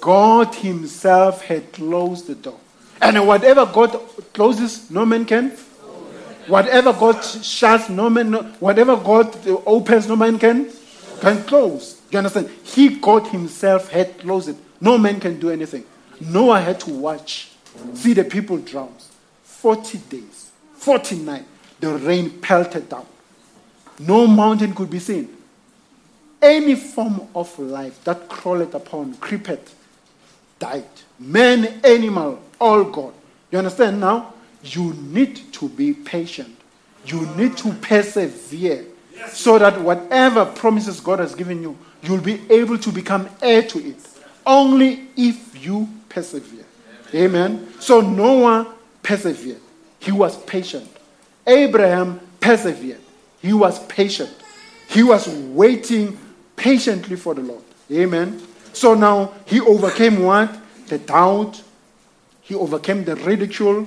God 0.00 0.52
Himself 0.56 1.42
had 1.42 1.72
closed 1.72 2.26
the 2.26 2.34
door. 2.34 2.58
And 3.00 3.26
whatever 3.28 3.64
God 3.64 3.92
closes, 4.32 4.90
no 4.90 5.06
man 5.06 5.24
can. 5.24 5.50
Whatever 6.48 6.92
God 6.92 7.20
shuts, 7.22 7.88
no 7.88 8.10
man. 8.10 8.32
Whatever 8.58 8.96
God 8.96 9.34
opens, 9.64 10.08
no 10.08 10.16
man 10.16 10.36
can 10.36 10.68
can 11.20 11.42
close. 11.44 11.93
You 12.14 12.18
understand? 12.18 12.48
He, 12.62 12.90
God 13.00 13.26
Himself, 13.26 13.90
had 13.90 14.18
closed. 14.20 14.56
No 14.80 14.96
man 14.96 15.18
can 15.18 15.40
do 15.40 15.50
anything. 15.50 15.84
Noah 16.20 16.60
had 16.60 16.78
to 16.80 16.90
watch, 16.90 17.50
see 17.94 18.12
the 18.12 18.22
people 18.22 18.56
drown. 18.58 18.94
Forty 19.42 19.98
days, 19.98 20.52
forty 20.76 21.16
nights, 21.16 21.46
the 21.80 21.88
rain 21.88 22.30
pelted 22.40 22.88
down. 22.88 23.04
No 23.98 24.28
mountain 24.28 24.76
could 24.76 24.90
be 24.90 25.00
seen. 25.00 25.28
Any 26.40 26.76
form 26.76 27.26
of 27.34 27.58
life 27.58 28.04
that 28.04 28.28
crawled 28.28 28.76
upon, 28.76 29.14
creeped, 29.14 29.74
died. 30.60 30.84
Man, 31.18 31.80
animal, 31.82 32.40
all 32.60 32.84
gone. 32.84 33.14
You 33.50 33.58
understand 33.58 33.98
now? 33.98 34.34
You 34.62 34.92
need 34.92 35.52
to 35.54 35.68
be 35.68 35.94
patient. 35.94 36.56
You 37.06 37.26
need 37.34 37.56
to 37.56 37.72
persevere. 37.72 38.84
So 39.30 39.58
that 39.58 39.80
whatever 39.80 40.44
promises 40.44 41.00
God 41.00 41.18
has 41.18 41.34
given 41.34 41.60
you, 41.60 41.76
you'll 42.04 42.20
be 42.20 42.40
able 42.50 42.78
to 42.78 42.90
become 42.90 43.28
heir 43.42 43.62
to 43.62 43.78
it. 43.78 43.96
Only 44.46 45.08
if 45.16 45.64
you 45.64 45.88
persevere. 46.08 46.64
Amen. 47.14 47.72
So 47.80 48.00
Noah 48.00 48.74
persevered. 49.02 49.60
He 49.98 50.12
was 50.12 50.36
patient. 50.44 50.88
Abraham 51.46 52.20
persevered. 52.40 53.00
He 53.40 53.52
was 53.52 53.84
patient. 53.86 54.34
He 54.88 55.02
was 55.02 55.28
waiting 55.28 56.18
patiently 56.56 57.16
for 57.16 57.34
the 57.34 57.42
Lord. 57.42 57.62
Amen. 57.90 58.40
So 58.72 58.94
now 58.94 59.34
he 59.46 59.60
overcame 59.60 60.22
what? 60.22 60.56
The 60.88 60.98
doubt. 60.98 61.62
He 62.42 62.54
overcame 62.54 63.04
the 63.04 63.16
ridicule. 63.16 63.86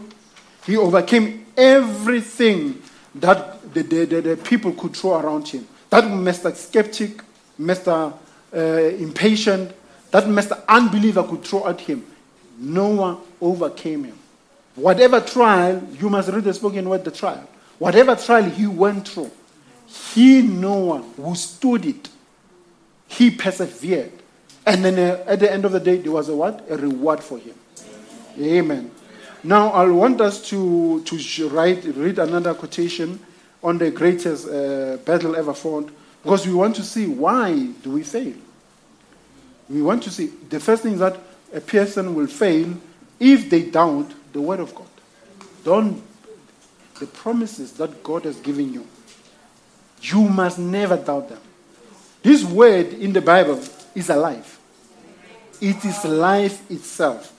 He 0.66 0.78
overcame 0.78 1.46
everything 1.56 2.82
that 3.16 3.74
the, 3.74 3.84
the, 3.84 4.06
the, 4.06 4.22
the 4.22 4.38
people 4.38 4.72
could 4.74 4.96
throw 4.96 5.20
around 5.20 5.48
him. 5.48 5.68
That 5.90 6.04
Mr. 6.06 6.56
Skeptic, 6.56 7.22
Mr. 7.60 8.14
Uh, 8.54 8.58
impatient, 8.58 9.72
that 10.12 10.24
Mr. 10.26 10.60
Unbeliever 10.68 11.24
could 11.24 11.44
throw 11.44 11.68
at 11.68 11.82
him. 11.82 12.06
Noah 12.58 13.20
overcame 13.42 14.06
him. 14.06 14.18
Whatever 14.76 15.20
trial, 15.22 15.86
you 16.00 16.10
must 16.10 16.30
read 16.30 16.44
the 16.44 16.54
spoken 16.54 16.88
word, 16.88 17.04
the 17.04 17.12
trial. 17.12 17.48
Whatever 17.78 18.16
trial 18.16 18.44
he 18.44 18.68
went 18.68 19.08
through, 19.08 19.32
he, 19.88 20.42
no 20.42 20.98
Noah, 20.98 21.06
withstood 21.18 21.86
it. 21.86 22.10
He 23.08 23.32
persevered. 23.32 24.12
And 24.66 24.84
then 24.84 25.00
uh, 25.00 25.24
at 25.26 25.40
the 25.40 25.52
end 25.52 25.66
of 25.66 25.72
the 25.72 25.80
day, 25.80 25.98
there 25.98 26.12
was 26.12 26.30
a 26.30 26.36
what? 26.36 26.66
A 26.70 26.78
reward 26.78 27.24
for 27.24 27.38
him. 27.38 27.56
Amen. 28.40 28.92
Now, 29.44 29.70
I 29.70 29.88
want 29.88 30.20
us 30.20 30.48
to, 30.50 31.02
to 31.04 31.50
write, 31.50 31.84
read 31.86 32.20
another 32.20 32.54
quotation 32.54 33.20
on 33.64 33.78
the 33.78 33.92
greatest 33.92 34.48
uh, 34.48 34.98
battle 35.06 35.36
ever 35.36 35.54
fought 35.54 35.92
because 36.28 36.46
we 36.46 36.54
want 36.54 36.76
to 36.76 36.84
see 36.84 37.08
why 37.08 37.54
do 37.82 37.92
we 37.92 38.04
fail. 38.04 38.34
We 39.70 39.82
want 39.82 40.04
to 40.04 40.12
see 40.12 40.28
the 40.50 40.60
first 40.60 40.84
thing 40.84 40.92
is 40.96 41.00
that 41.00 41.18
a 41.54 41.62
person 41.62 42.16
will 42.16 42.28
fail 42.28 42.74
if 43.18 43.50
they 43.50 43.62
doubt 43.62 44.12
the 44.34 44.42
word 44.42 44.60
of 44.60 44.76
God. 44.76 44.90
Don't 45.64 46.04
the 47.00 47.06
promises 47.06 47.72
that 47.78 48.04
God 48.04 48.26
has 48.26 48.36
given 48.42 48.74
you. 48.74 48.86
You 50.02 50.24
must 50.24 50.60
never 50.60 50.98
doubt 50.98 51.30
them. 51.30 51.40
This 52.24 52.44
word 52.44 52.88
in 52.88 53.14
the 53.14 53.22
Bible 53.22 53.64
is 53.96 54.10
alive. 54.10 54.60
It 55.62 55.86
is 55.86 56.04
life 56.04 56.70
itself. 56.70 57.32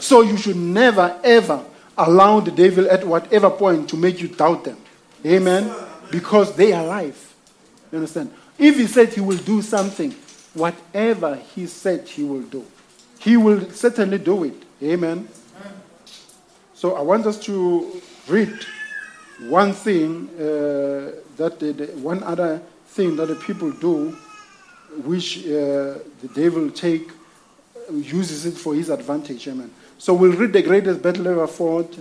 So 0.00 0.20
you 0.20 0.36
should 0.36 0.56
never 0.56 1.18
ever 1.24 1.64
allow 1.98 2.38
the 2.38 2.52
devil 2.52 2.88
at 2.88 3.04
whatever 3.04 3.50
point 3.50 3.90
to 3.90 3.96
make 3.96 4.20
you 4.20 4.28
doubt 4.28 4.62
them. 4.62 4.76
Amen. 5.24 5.74
Because 6.12 6.54
they 6.54 6.72
are 6.72 6.86
life. 6.86 7.25
You 7.92 7.98
understand? 7.98 8.32
If 8.58 8.76
he 8.76 8.86
said 8.86 9.12
he 9.12 9.20
will 9.20 9.38
do 9.38 9.62
something, 9.62 10.12
whatever 10.54 11.36
he 11.36 11.66
said 11.66 12.08
he 12.08 12.24
will 12.24 12.42
do, 12.42 12.64
he 13.18 13.36
will 13.36 13.70
certainly 13.70 14.18
do 14.18 14.44
it. 14.44 14.62
Amen. 14.82 15.28
So 16.74 16.94
I 16.94 17.00
want 17.00 17.26
us 17.26 17.38
to 17.40 18.02
read 18.28 18.52
one 19.48 19.72
thing 19.72 20.28
uh, 20.34 21.12
that 21.36 21.58
the, 21.58 21.72
the, 21.72 21.86
one 21.98 22.22
other 22.22 22.60
thing 22.88 23.16
that 23.16 23.26
the 23.26 23.34
people 23.34 23.70
do, 23.70 24.16
which 25.04 25.38
uh, 25.46 25.98
the 26.20 26.30
devil 26.34 26.70
take 26.70 27.10
uses 27.90 28.46
it 28.46 28.54
for 28.54 28.74
his 28.74 28.90
advantage. 28.90 29.46
Amen. 29.48 29.70
So 29.98 30.14
we'll 30.14 30.32
read 30.32 30.52
the 30.52 30.62
greatest 30.62 31.02
battle 31.02 31.28
ever 31.28 31.46
fought. 31.46 31.98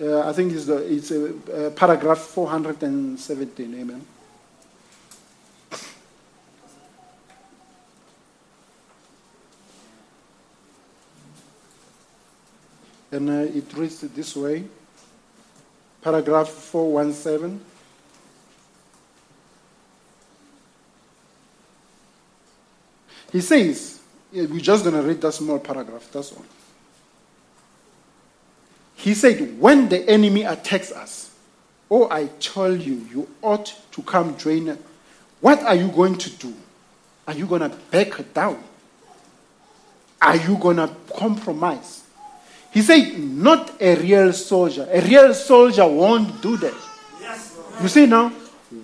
Uh, 0.00 0.28
I 0.28 0.32
think 0.32 0.52
it's, 0.52 0.66
the, 0.66 0.76
it's 0.92 1.10
paragraph 1.78 2.18
417. 2.18 3.74
Amen. 3.80 4.04
And 13.12 13.28
uh, 13.28 13.56
it 13.56 13.72
reads 13.74 14.00
this 14.00 14.36
way 14.36 14.64
paragraph 16.02 16.48
417. 16.48 17.60
He 23.32 23.40
says, 23.40 24.00
we're 24.32 24.60
just 24.60 24.84
going 24.84 24.96
to 24.96 25.02
read 25.02 25.20
that 25.20 25.32
small 25.32 25.58
paragraph, 25.58 26.08
that's 26.10 26.32
all. 26.32 26.44
He 28.94 29.14
said, 29.14 29.58
When 29.58 29.88
the 29.88 30.08
enemy 30.08 30.42
attacks 30.42 30.92
us, 30.92 31.34
oh, 31.90 32.08
I 32.10 32.26
tell 32.38 32.76
you, 32.76 33.06
you 33.10 33.28
ought 33.40 33.74
to 33.92 34.02
come 34.02 34.36
join. 34.36 34.76
What 35.40 35.62
are 35.62 35.74
you 35.74 35.88
going 35.88 36.18
to 36.18 36.30
do? 36.30 36.54
Are 37.26 37.34
you 37.34 37.46
going 37.46 37.62
to 37.62 37.74
back 37.90 38.34
down? 38.34 38.62
Are 40.20 40.36
you 40.36 40.58
going 40.58 40.76
to 40.76 40.94
compromise? 41.16 42.02
He 42.72 42.82
said, 42.82 43.18
Not 43.18 43.80
a 43.80 43.96
real 43.96 44.32
soldier. 44.32 44.88
A 44.90 45.00
real 45.00 45.34
soldier 45.34 45.86
won't 45.86 46.40
do 46.40 46.56
that. 46.58 46.74
You 47.82 47.88
see 47.88 48.06
now, 48.06 48.30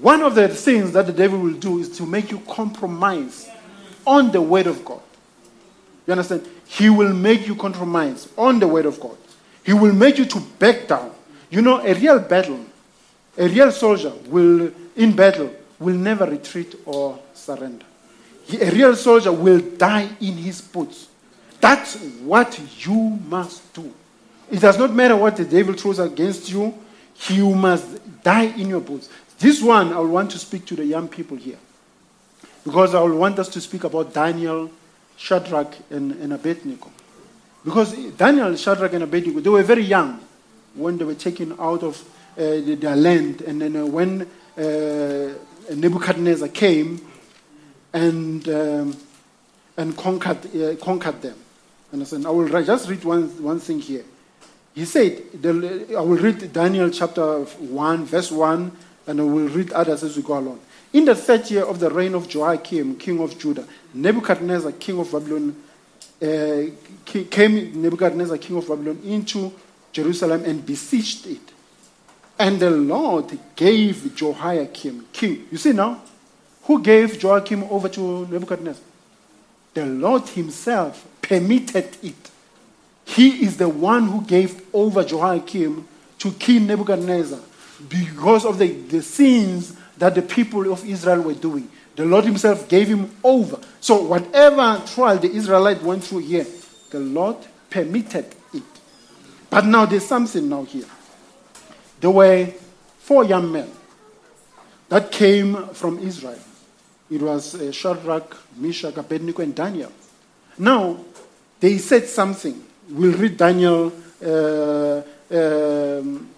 one 0.01 0.23
of 0.23 0.35
the 0.35 0.49
things 0.49 0.93
that 0.93 1.07
the 1.07 1.13
devil 1.13 1.39
will 1.39 1.55
do 1.55 1.79
is 1.79 1.97
to 1.99 2.07
make 2.07 2.31
you 2.31 2.41
compromise 2.41 3.49
on 4.07 4.33
the 4.33 4.41
word 4.41 4.67
of 4.67 4.85
God. 4.85 5.01
You 6.07 6.13
understand? 6.13 6.49
He 6.67 6.89
will 6.91 7.13
make 7.13 7.47
you 7.47 7.55
compromise 7.55 8.29
on 8.37 8.59
the 8.59 8.67
word 8.67 8.87
of 8.87 8.99
God. 9.01 9.17
He 9.65 9.73
will 9.73 9.93
make 9.93 10.19
you 10.19 10.25
to 10.25 10.41
back 10.59 10.89
down. 10.89 11.13
You 11.51 11.63
know, 11.63 11.85
a 11.85 11.95
real 11.95 12.19
battle, 12.19 12.65
a 13.37 13.49
real 13.49 13.71
soldier 13.71 14.13
will, 14.27 14.73
in 14.97 15.15
battle, 15.15 15.53
will 15.79 15.97
never 15.97 16.27
retreat 16.27 16.75
or 16.85 17.19
surrender. 17.35 17.85
He, 18.45 18.61
a 18.61 18.71
real 18.71 18.97
soldier 18.97 19.33
will 19.33 19.61
die 19.61 20.09
in 20.21 20.35
his 20.35 20.61
boots. 20.61 21.09
That's 21.61 21.97
what 22.21 22.61
you 22.85 23.19
must 23.29 23.73
do. 23.75 23.93
It 24.51 24.61
does 24.61 24.79
not 24.79 24.93
matter 24.95 25.17
what 25.17 25.37
the 25.37 25.45
devil 25.45 25.75
throws 25.75 25.99
against 25.99 26.51
you, 26.51 26.75
you 27.29 27.55
must 27.55 28.23
die 28.23 28.45
in 28.45 28.69
your 28.69 28.81
boots. 28.81 29.09
This 29.39 29.63
one, 29.63 29.93
I 29.93 30.01
want 30.01 30.31
to 30.33 30.39
speak 30.39 30.67
to 30.67 30.77
the 30.77 30.85
young 30.85 31.09
people 31.09 31.37
here. 31.37 31.59
Because 32.65 32.95
I 32.95 33.01
will 33.01 33.17
want 33.17 33.39
us 33.39 33.49
to 33.51 33.61
speak 33.61 33.85
about 33.85 34.13
Daniel, 34.13 34.71
Shadrach, 35.17 35.75
and, 35.91 36.13
and 36.13 36.33
Abednego. 36.33 36.91
Because 37.65 37.95
Daniel, 38.13 38.55
Shadrach, 38.57 38.93
and 38.93 39.05
Abednego, 39.05 39.41
they 39.41 39.51
were 39.51 39.63
very 39.63 39.83
young 39.83 40.21
when 40.75 40.99
they 40.99 41.05
were 41.05 41.15
taken 41.15 41.53
out 41.59 41.83
of 41.83 42.01
uh, 42.37 42.61
their 42.65 42.97
land. 42.97 43.43
And 43.43 43.63
then 43.63 43.77
uh, 43.77 43.87
when 43.87 44.23
uh, 44.57 45.35
Nebuchadnezzar 45.75 46.49
came 46.49 47.01
and, 47.93 48.49
um, 48.49 48.97
and 49.77 49.97
conquered, 49.97 50.57
uh, 50.57 50.77
conquered 50.77 51.23
them. 51.23 51.37
Understand? 51.93 52.27
I 52.27 52.31
will 52.31 52.49
just 52.63 52.89
read 52.89 53.05
one, 53.05 53.43
one 53.43 53.61
thing 53.61 53.81
here. 53.81 54.05
He 54.75 54.85
said, 54.85 55.23
the, 55.41 55.95
I 55.97 56.01
will 56.01 56.19
read 56.19 56.53
Daniel 56.53 56.91
chapter 56.91 57.41
1, 57.45 58.05
verse 58.05 58.31
1, 58.31 58.73
and 59.07 59.21
I 59.21 59.25
will 59.25 59.49
read 59.49 59.73
others 59.73 60.03
as 60.03 60.17
we 60.17 60.23
go 60.23 60.39
along. 60.39 60.61
In 60.93 61.05
the 61.05 61.15
third 61.15 61.51
year 61.51 61.65
of 61.65 61.81
the 61.81 61.91
reign 61.91 62.15
of 62.15 62.33
Joachim, 62.33 62.97
king 62.97 63.21
of 63.21 63.39
Judah, 63.39 63.67
Nebuchadnezzar, 63.95 64.73
king 64.73 64.99
of 64.99 65.11
Babylon, 65.11 65.57
uh, 66.23 66.63
came 67.05 67.83
Nebuchadnezzar, 67.83 68.39
king 68.39 68.57
of 68.57 68.69
Babylon, 68.69 69.01
into 69.05 69.53
Jerusalem 69.93 70.45
and 70.45 70.65
besieged 70.65 71.27
it. 71.27 71.53
And 72.39 72.61
the 72.61 72.71
Lord 72.71 73.39
gave 73.55 74.15
Jehoiakim, 74.15 75.07
king. 75.13 75.47
You 75.51 75.57
see 75.57 75.73
now? 75.73 76.03
Who 76.65 76.83
gave 76.83 77.23
Joachim 77.23 77.65
over 77.65 77.89
to 77.89 78.27
Nebuchadnezzar? 78.27 78.83
The 79.73 79.87
Lord 79.87 80.29
himself 80.29 81.07
permitted 81.27 81.97
it. 82.03 82.31
He 83.05 83.45
is 83.45 83.57
the 83.57 83.69
one 83.69 84.07
who 84.07 84.23
gave 84.23 84.63
over 84.73 85.03
Jehoiakim 85.05 85.87
to 86.19 86.31
King 86.33 86.67
Nebuchadnezzar 86.67 87.41
because 87.89 88.45
of 88.45 88.59
the, 88.59 88.69
the 88.69 89.03
sins 89.03 89.77
that 89.99 90.15
the 90.15 90.23
people 90.23 90.73
of 90.73 90.85
Israel 90.89 91.23
were 91.23 91.35
doing. 91.35 91.69
The 91.97 92.05
Lord 92.05 92.25
Himself 92.25 92.69
gave 92.69 92.89
him 92.89 93.11
over. 93.25 93.59
So, 93.81 94.03
whatever 94.03 94.83
trial 94.87 95.19
the 95.19 95.31
Israelites 95.31 95.83
went 95.83 96.05
through 96.05 96.21
here, 96.21 96.47
the 96.91 97.01
Lord 97.01 97.37
permitted 97.71 98.27
it. 98.53 98.63
But 99.49 99.65
now 99.65 99.87
there's 99.87 100.07
something 100.07 100.49
now 100.49 100.65
here. 100.65 100.85
There 102.01 102.11
were 102.11 102.47
four 102.99 103.25
young 103.25 103.51
men 103.51 103.71
that 104.91 105.11
came 105.11 105.69
from 105.69 105.99
Israel. 106.01 106.39
It 107.11 107.23
was 107.23 107.55
uh, 107.55 107.73
Shadrach, 107.73 108.37
Meshach, 108.57 108.97
Abednego, 108.97 109.43
and 109.43 109.55
Daniel. 109.55 109.93
Now, 110.59 110.99
they 111.61 111.79
said 111.79 112.07
something. 112.07 112.63
We'll 112.89 113.17
read 113.17 113.37
Daniel 113.37 113.93
uh, 114.25 115.03
um, 115.31 116.29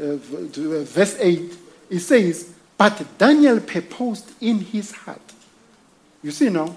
uh, 0.00 0.16
verse 0.16 1.16
8. 1.18 1.56
It 1.90 2.00
says, 2.00 2.52
But 2.76 3.18
Daniel 3.18 3.60
purposed 3.60 4.30
in 4.40 4.60
his 4.60 4.92
heart. 4.92 5.20
You 6.22 6.30
see 6.30 6.48
now? 6.48 6.74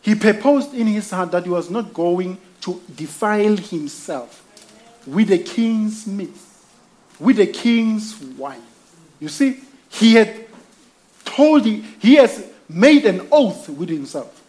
He 0.00 0.14
purposed 0.14 0.74
in 0.74 0.86
his 0.86 1.10
heart 1.10 1.32
that 1.32 1.44
he 1.44 1.50
was 1.50 1.70
not 1.70 1.92
going 1.92 2.38
to 2.62 2.80
defile 2.94 3.56
himself 3.56 4.42
with 5.06 5.28
the 5.28 5.38
king's 5.38 6.06
meat, 6.06 6.36
with 7.18 7.36
the 7.36 7.46
king's 7.46 8.18
wine. 8.20 8.62
You 9.20 9.28
see, 9.28 9.60
he 9.88 10.14
had 10.14 10.46
told 11.24 11.64
he, 11.64 11.84
he 12.00 12.16
has 12.16 12.46
made 12.68 13.04
an 13.06 13.26
oath 13.30 13.68
with 13.68 13.88
himself. 13.88 14.42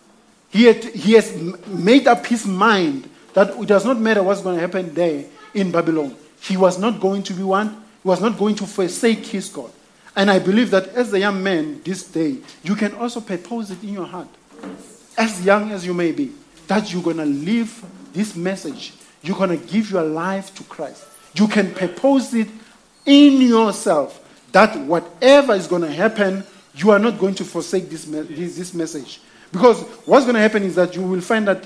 He, 0.49 0.65
had, 0.65 0.83
he 0.83 1.13
has 1.13 1.35
made 1.67 2.07
up 2.07 2.25
his 2.25 2.45
mind 2.45 3.09
that 3.33 3.49
it 3.59 3.67
does 3.67 3.85
not 3.85 3.99
matter 3.99 4.23
what's 4.23 4.41
going 4.41 4.55
to 4.55 4.61
happen 4.61 4.93
there 4.93 5.25
in 5.53 5.71
Babylon. 5.71 6.15
He 6.41 6.57
was 6.57 6.79
not 6.79 6.99
going 6.99 7.23
to 7.23 7.33
be 7.33 7.43
one, 7.43 7.69
he 7.69 8.07
was 8.07 8.21
not 8.21 8.37
going 8.37 8.55
to 8.55 8.67
forsake 8.67 9.25
his 9.25 9.49
God. 9.49 9.71
And 10.15 10.31
I 10.31 10.39
believe 10.39 10.71
that 10.71 10.87
as 10.89 11.11
a 11.13 11.19
young 11.19 11.43
man 11.43 11.81
this 11.83 12.03
day, 12.03 12.37
you 12.63 12.75
can 12.75 12.93
also 12.93 13.19
purpose 13.19 13.71
it 13.71 13.83
in 13.83 13.89
your 13.89 14.05
heart, 14.05 14.29
as 15.17 15.45
young 15.45 15.71
as 15.71 15.85
you 15.85 15.93
may 15.93 16.13
be, 16.13 16.31
that 16.67 16.91
you're 16.93 17.03
going 17.03 17.17
to 17.17 17.25
live 17.25 17.83
this 18.13 18.35
message. 18.35 18.93
You're 19.21 19.37
going 19.37 19.59
to 19.59 19.65
give 19.67 19.91
your 19.91 20.03
life 20.03 20.55
to 20.55 20.63
Christ. 20.63 21.05
You 21.33 21.47
can 21.47 21.73
purpose 21.73 22.33
it 22.33 22.47
in 23.05 23.41
yourself 23.41 24.21
that 24.53 24.77
whatever 24.79 25.53
is 25.53 25.67
going 25.67 25.81
to 25.81 25.91
happen, 25.91 26.45
you 26.75 26.91
are 26.91 26.99
not 26.99 27.19
going 27.19 27.35
to 27.35 27.43
forsake 27.43 27.89
this, 27.89 28.05
this, 28.05 28.55
this 28.55 28.73
message. 28.73 29.19
Because 29.55 29.83
what's 30.05 30.25
going 30.25 30.35
to 30.35 30.41
happen 30.41 30.63
is 30.63 30.75
that 30.75 30.93
you 30.97 31.01
will 31.01 31.21
find 31.21 31.47
that 31.47 31.65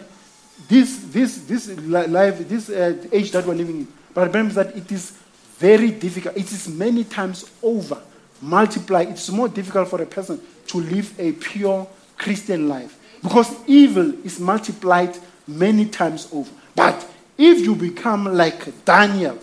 this, 0.68 1.00
this, 1.06 1.40
this 1.46 1.70
life, 1.80 2.48
this 2.48 2.70
uh, 2.70 2.96
age 3.12 3.32
that 3.32 3.44
we're 3.48 3.56
living 3.56 3.78
in, 3.78 3.88
but 4.14 4.28
remember 4.28 4.54
that 4.54 4.78
it 4.78 4.92
is 4.92 5.18
very 5.58 5.90
difficult. 5.90 6.38
It 6.38 6.52
is 6.52 6.70
many 6.70 7.04
times 7.04 7.50
over, 7.64 7.98
multiply. 8.44 9.02
It's 9.02 9.32
more 9.32 9.48
difficult 9.48 9.88
for 9.88 10.00
a 10.04 10.06
person 10.06 10.40
to 10.68 10.78
live 10.78 11.20
a 11.20 11.32
pure 11.32 11.88
Christian 12.16 12.70
life 12.70 12.96
because 13.24 13.56
evil 13.66 14.14
is 14.24 14.40
multiplied 14.40 15.18
many 15.48 15.86
times 15.88 16.30
over. 16.32 16.52
But 16.76 17.10
if 17.40 17.66
you 17.66 17.74
become 17.74 18.26
like 18.26 18.86
Daniel, 18.86 19.40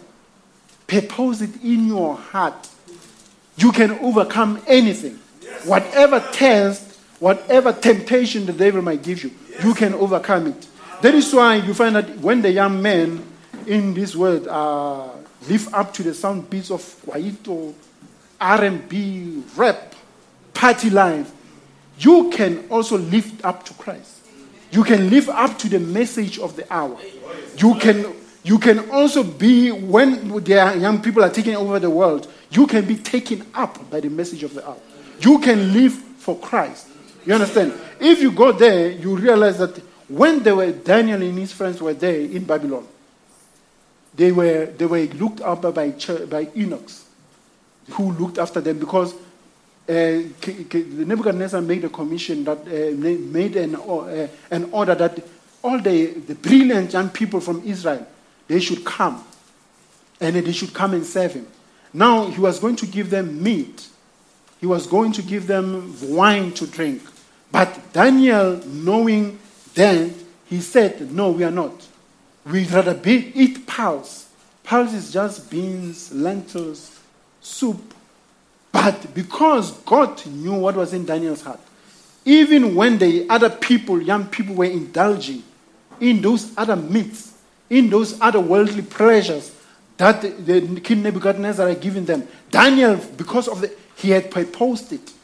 purpose 0.86 1.40
it 1.40 1.64
in 1.64 1.88
your 1.88 2.14
heart, 2.14 2.68
you 3.56 3.72
can 3.72 3.90
overcome 3.98 4.62
anything. 4.68 5.18
Whatever 5.64 6.20
test, 6.30 6.85
whatever 7.18 7.72
temptation 7.72 8.46
the 8.46 8.52
devil 8.52 8.82
might 8.82 9.02
give 9.02 9.24
you, 9.24 9.30
you 9.62 9.74
can 9.74 9.94
overcome 9.94 10.48
it. 10.48 10.66
That 11.02 11.14
is 11.14 11.32
why 11.32 11.56
you 11.56 11.74
find 11.74 11.96
that 11.96 12.18
when 12.18 12.42
the 12.42 12.50
young 12.50 12.80
men 12.80 13.24
in 13.66 13.94
this 13.94 14.14
world 14.16 14.46
uh, 14.48 15.08
live 15.48 15.72
up 15.74 15.92
to 15.94 16.02
the 16.02 16.14
sound 16.14 16.48
beats 16.48 16.70
of 16.70 16.80
Kwaito, 17.04 17.74
R&B, 18.40 19.42
rap, 19.56 19.94
party 20.54 20.90
life, 20.90 21.32
you 21.98 22.30
can 22.30 22.66
also 22.70 22.98
lift 22.98 23.44
up 23.44 23.64
to 23.64 23.74
Christ. 23.74 24.20
You 24.70 24.84
can 24.84 25.10
live 25.10 25.28
up 25.28 25.58
to 25.60 25.68
the 25.68 25.78
message 25.78 26.38
of 26.38 26.56
the 26.56 26.70
hour. 26.72 26.98
You 27.56 27.74
can, 27.76 28.14
you 28.42 28.58
can 28.58 28.90
also 28.90 29.22
be, 29.22 29.70
when 29.70 30.42
their 30.44 30.76
young 30.76 31.00
people 31.00 31.24
are 31.24 31.30
taking 31.30 31.56
over 31.56 31.78
the 31.78 31.90
world, 31.90 32.30
you 32.50 32.66
can 32.66 32.84
be 32.84 32.96
taken 32.96 33.46
up 33.54 33.90
by 33.90 34.00
the 34.00 34.10
message 34.10 34.42
of 34.42 34.54
the 34.54 34.66
hour. 34.66 34.76
You 35.20 35.38
can 35.38 35.72
live 35.72 35.92
for 35.92 36.38
Christ. 36.38 36.88
You 37.26 37.34
understand? 37.34 37.74
If 38.00 38.22
you 38.22 38.30
go 38.30 38.52
there, 38.52 38.90
you 38.90 39.16
realize 39.16 39.58
that 39.58 39.76
when 40.08 40.42
they 40.42 40.52
were, 40.52 40.70
Daniel 40.70 41.20
and 41.20 41.36
his 41.36 41.52
friends 41.52 41.82
were 41.82 41.92
there 41.92 42.20
in 42.20 42.44
Babylon, 42.44 42.86
they 44.14 44.32
were, 44.32 44.66
they 44.66 44.86
were 44.86 45.02
looked 45.02 45.40
up 45.40 45.62
by, 45.62 45.90
by 46.30 46.48
eunuchs 46.54 47.04
who 47.90 48.12
looked 48.12 48.38
after 48.38 48.60
them 48.60 48.78
because 48.78 49.14
uh, 49.88 50.22
Nebuchadnezzar 50.72 51.60
made 51.60 51.84
a 51.84 51.88
commission 51.88 52.44
that 52.44 52.58
uh, 52.58 52.96
made 52.96 53.56
an, 53.56 53.76
uh, 53.76 54.26
an 54.50 54.68
order 54.72 54.94
that 54.94 55.22
all 55.62 55.78
the, 55.78 56.06
the 56.06 56.34
brilliant 56.34 56.92
young 56.92 57.10
people 57.10 57.40
from 57.40 57.62
Israel 57.64 58.06
they 58.48 58.60
should 58.60 58.84
come 58.84 59.24
and 60.20 60.36
they 60.36 60.52
should 60.52 60.72
come 60.72 60.94
and 60.94 61.04
serve 61.04 61.34
him. 61.34 61.46
Now 61.92 62.26
he 62.26 62.40
was 62.40 62.58
going 62.58 62.76
to 62.76 62.86
give 62.86 63.10
them 63.10 63.42
meat. 63.42 63.88
He 64.60 64.66
was 64.66 64.86
going 64.86 65.12
to 65.12 65.22
give 65.22 65.46
them 65.46 65.94
wine 66.02 66.52
to 66.54 66.66
drink. 66.66 67.02
But 67.56 67.90
Daniel, 67.94 68.60
knowing 68.66 69.38
then, 69.72 70.14
he 70.44 70.60
said, 70.60 71.10
No, 71.10 71.30
we 71.30 71.42
are 71.42 71.50
not. 71.50 71.88
We'd 72.44 72.70
rather 72.70 72.92
be, 72.92 73.32
eat 73.34 73.66
pulse. 73.66 74.28
Pulse 74.62 74.92
is 74.92 75.10
just 75.10 75.50
beans, 75.50 76.12
lentils, 76.12 77.00
soup. 77.40 77.94
But 78.70 79.14
because 79.14 79.70
God 79.86 80.26
knew 80.26 80.52
what 80.52 80.76
was 80.76 80.92
in 80.92 81.06
Daniel's 81.06 81.40
heart, 81.40 81.60
even 82.26 82.74
when 82.74 82.98
the 82.98 83.26
other 83.30 83.48
people, 83.48 84.02
young 84.02 84.26
people, 84.26 84.54
were 84.54 84.66
indulging 84.66 85.42
in 85.98 86.20
those 86.20 86.52
other 86.58 86.76
myths, 86.76 87.38
in 87.70 87.88
those 87.88 88.20
other 88.20 88.38
worldly 88.38 88.82
pleasures 88.82 89.56
that 89.96 90.20
the, 90.20 90.60
the 90.60 90.80
King 90.82 91.02
Nebuchadnezzar 91.04 91.66
had 91.66 91.80
given 91.80 92.04
them, 92.04 92.28
Daniel, 92.50 92.96
because 93.16 93.48
of 93.48 93.62
the, 93.62 93.74
he 93.94 94.10
had 94.10 94.30
proposed 94.30 94.92
it. 94.92 95.14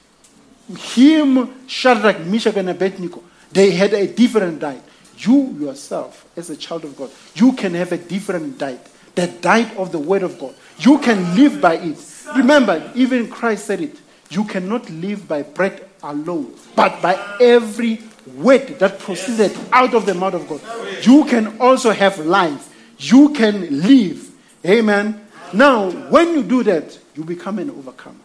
Him, 0.69 1.67
Shadrach, 1.67 2.21
Meshach, 2.21 2.57
and 2.57 2.71
Abednego, 2.71 3.23
they 3.51 3.73
had 3.73 3.93
a 3.93 4.07
different 4.07 4.61
diet. 4.61 4.83
You 5.19 5.57
yourself, 5.59 6.27
as 6.37 6.51
a 6.51 6.57
child 6.57 6.85
of 6.85 6.97
God, 6.97 7.11
you 7.35 7.53
can 7.53 7.75
have 7.75 7.93
a 7.93 7.99
different 7.99 8.59
diet. 8.59 8.87
The 9.15 9.27
diet 9.27 9.77
of 9.77 9.93
the 9.93 9.99
Word 9.99 10.23
of 10.23 10.39
God. 10.39 10.55
You 10.79 10.99
can 10.99 11.37
live 11.37 11.61
by 11.61 11.77
it. 11.77 11.99
Remember, 12.35 12.91
even 12.95 13.29
Christ 13.29 13.67
said 13.67 13.81
it. 13.81 13.99
You 14.31 14.45
cannot 14.45 14.89
live 14.89 15.29
by 15.29 15.43
bread 15.43 15.87
alone, 16.03 16.55
but 16.75 17.03
by 17.03 17.37
every 17.41 18.01
word 18.37 18.79
that 18.79 18.99
proceeded 18.99 19.53
out 19.73 19.95
of 19.95 20.07
the 20.07 20.15
mouth 20.15 20.35
of 20.35 20.49
God. 20.49 20.61
You 21.05 21.25
can 21.25 21.61
also 21.61 21.91
have 21.91 22.19
life. 22.19 22.69
You 22.99 23.31
can 23.31 23.83
live. 23.83 24.31
Amen. 24.65 25.21
Now, 25.53 25.91
when 25.91 26.35
you 26.35 26.43
do 26.43 26.63
that, 26.63 26.99
you 27.15 27.25
become 27.25 27.59
an 27.59 27.71
overcomer. 27.71 28.17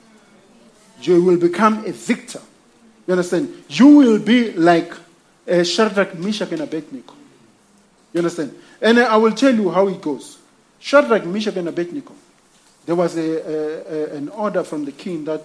You 1.01 1.23
will 1.23 1.37
become 1.37 1.85
a 1.85 1.91
victor. 1.91 2.41
You 3.05 3.13
understand? 3.13 3.63
You 3.69 3.87
will 3.87 4.19
be 4.19 4.51
like 4.53 4.93
uh, 5.49 5.63
Shadrach, 5.63 6.17
Meshach, 6.17 6.51
and 6.51 6.61
Abednego. 6.61 7.13
You 8.13 8.19
understand? 8.19 8.53
And 8.81 8.99
I 8.99 9.15
will 9.17 9.31
tell 9.31 9.53
you 9.53 9.69
how 9.69 9.87
it 9.87 10.01
goes. 10.01 10.37
Shadrach, 10.79 11.25
Meshach, 11.25 11.55
and 11.55 11.67
Abednego. 11.67 12.13
There 12.85 12.95
was 12.95 13.17
a, 13.17 13.21
a, 13.21 14.13
a, 14.13 14.15
an 14.15 14.29
order 14.29 14.63
from 14.63 14.85
the 14.85 14.91
king 14.91 15.25
that, 15.25 15.41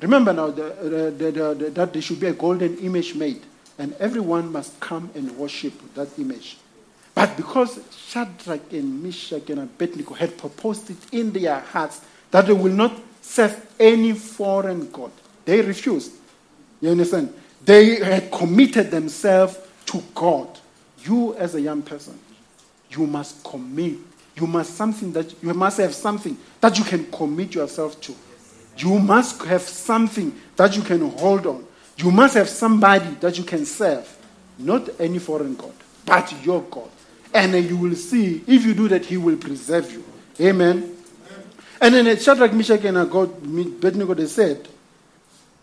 remember 0.00 0.32
now, 0.32 0.50
the, 0.50 1.12
the, 1.16 1.30
the, 1.30 1.54
the, 1.54 1.70
that 1.70 1.92
there 1.92 2.02
should 2.02 2.20
be 2.20 2.26
a 2.26 2.32
golden 2.32 2.78
image 2.78 3.14
made, 3.14 3.42
and 3.78 3.94
everyone 3.94 4.50
must 4.52 4.78
come 4.80 5.10
and 5.14 5.30
worship 5.36 5.72
that 5.94 6.18
image. 6.18 6.58
But 7.14 7.36
because 7.36 7.80
Shadrach 8.08 8.72
and 8.72 9.02
Meshach 9.02 9.50
and 9.50 9.60
Abednego 9.60 10.14
had 10.14 10.36
proposed 10.38 10.90
it 10.90 10.98
in 11.12 11.32
their 11.32 11.60
hearts 11.60 12.00
that 12.30 12.46
they 12.46 12.52
will 12.52 12.72
not 12.72 12.92
serve 13.30 13.64
any 13.78 14.12
foreign 14.12 14.90
god, 14.90 15.12
they 15.44 15.60
refused. 15.62 16.12
You 16.80 16.90
understand? 16.90 17.32
They 17.64 17.96
had 17.96 18.30
committed 18.32 18.90
themselves 18.90 19.56
to 19.86 20.02
God. 20.14 20.58
You, 21.04 21.34
as 21.36 21.54
a 21.54 21.60
young 21.60 21.82
person, 21.82 22.18
you 22.90 23.06
must 23.06 23.44
commit. 23.44 23.98
You 24.34 24.46
must 24.46 24.74
something 24.74 25.12
that 25.12 25.42
you 25.42 25.54
must 25.54 25.78
have 25.78 25.94
something 25.94 26.36
that 26.60 26.76
you 26.78 26.84
can 26.84 27.10
commit 27.12 27.54
yourself 27.54 28.00
to. 28.00 28.14
You 28.76 28.98
must 28.98 29.42
have 29.44 29.62
something 29.62 30.34
that 30.56 30.76
you 30.76 30.82
can 30.82 31.08
hold 31.10 31.46
on. 31.46 31.64
You 31.98 32.10
must 32.10 32.34
have 32.34 32.48
somebody 32.48 33.14
that 33.20 33.38
you 33.38 33.44
can 33.44 33.64
serve, 33.64 34.08
not 34.58 34.88
any 34.98 35.18
foreign 35.18 35.54
god, 35.54 35.74
but 36.04 36.34
your 36.44 36.62
God. 36.62 36.88
And 37.32 37.54
you 37.54 37.76
will 37.76 37.94
see 37.94 38.42
if 38.46 38.64
you 38.64 38.74
do 38.74 38.88
that, 38.88 39.04
He 39.06 39.16
will 39.16 39.36
preserve 39.36 39.92
you. 39.92 40.02
Amen. 40.40 40.96
And 41.80 41.94
then 41.94 42.18
Shadrach, 42.18 42.52
Meshach, 42.52 42.84
and 42.84 42.98
Abednego 42.98 44.14
they 44.14 44.26
said, 44.26 44.68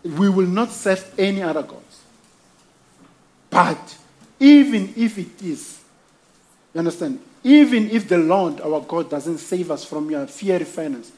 "We 0.02 0.28
will 0.28 0.46
not 0.46 0.72
serve 0.72 1.14
any 1.16 1.42
other 1.42 1.62
gods." 1.62 2.00
But 3.50 3.96
even 4.40 4.92
if 4.96 5.18
it 5.18 5.42
is, 5.42 5.80
you 6.74 6.80
understand, 6.80 7.20
even 7.44 7.90
if 7.90 8.08
the 8.08 8.18
Lord, 8.18 8.60
our 8.60 8.80
God, 8.80 9.10
doesn't 9.10 9.38
save 9.38 9.70
us 9.70 9.84
from 9.84 10.10
your 10.10 10.26
fiery 10.26 10.64
furnace, 10.64 11.12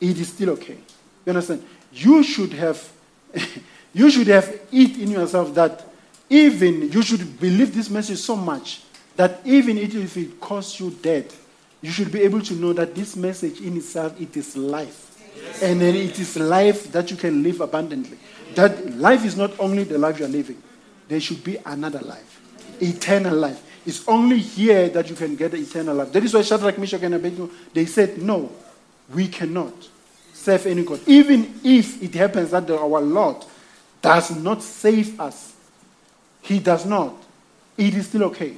it 0.00 0.18
is 0.18 0.28
still 0.28 0.50
okay. 0.50 0.78
You 1.24 1.30
understand? 1.30 1.64
You 1.92 2.22
should 2.22 2.52
have, 2.52 2.92
you 3.94 4.10
should 4.10 4.26
have 4.28 4.48
it 4.70 4.98
in 4.98 5.10
yourself 5.10 5.54
that 5.54 5.84
even 6.28 6.90
you 6.90 7.02
should 7.02 7.38
believe 7.40 7.74
this 7.74 7.88
message 7.88 8.18
so 8.18 8.36
much 8.36 8.82
that 9.16 9.40
even 9.44 9.78
if 9.78 10.16
it 10.16 10.40
costs 10.40 10.78
you 10.78 10.90
death, 10.90 11.45
you 11.82 11.90
should 11.90 12.10
be 12.10 12.22
able 12.22 12.40
to 12.40 12.54
know 12.54 12.72
that 12.72 12.94
this 12.94 13.16
message 13.16 13.60
in 13.60 13.76
itself 13.76 14.18
it 14.20 14.36
is 14.36 14.56
life, 14.56 15.20
and 15.62 15.80
then 15.80 15.94
it 15.94 16.18
is 16.18 16.36
life 16.36 16.90
that 16.92 17.10
you 17.10 17.16
can 17.16 17.42
live 17.42 17.60
abundantly. 17.60 18.18
That 18.54 18.96
life 18.96 19.24
is 19.24 19.36
not 19.36 19.58
only 19.60 19.84
the 19.84 19.98
life 19.98 20.18
you 20.18 20.24
are 20.24 20.28
living; 20.28 20.62
there 21.08 21.20
should 21.20 21.44
be 21.44 21.58
another 21.64 22.00
life, 22.00 22.40
eternal 22.80 23.36
life. 23.36 23.62
It's 23.84 24.06
only 24.08 24.38
here 24.38 24.88
that 24.88 25.08
you 25.08 25.14
can 25.14 25.36
get 25.36 25.54
eternal 25.54 25.94
life. 25.94 26.12
That 26.12 26.24
is 26.24 26.34
why 26.34 26.42
Shadrach, 26.42 26.78
Meshach, 26.78 27.02
and 27.02 27.14
Abednego 27.14 27.50
they 27.72 27.86
said, 27.86 28.20
"No, 28.20 28.50
we 29.14 29.28
cannot 29.28 29.74
serve 30.32 30.66
any 30.66 30.82
god, 30.82 31.00
even 31.06 31.60
if 31.62 32.02
it 32.02 32.14
happens 32.14 32.50
that 32.50 32.68
our 32.70 33.00
Lord 33.00 33.44
does 34.02 34.34
not 34.36 34.62
save 34.62 35.20
us. 35.20 35.52
He 36.42 36.58
does 36.58 36.86
not. 36.86 37.14
It 37.76 37.94
is 37.94 38.06
still 38.06 38.24
okay." 38.24 38.56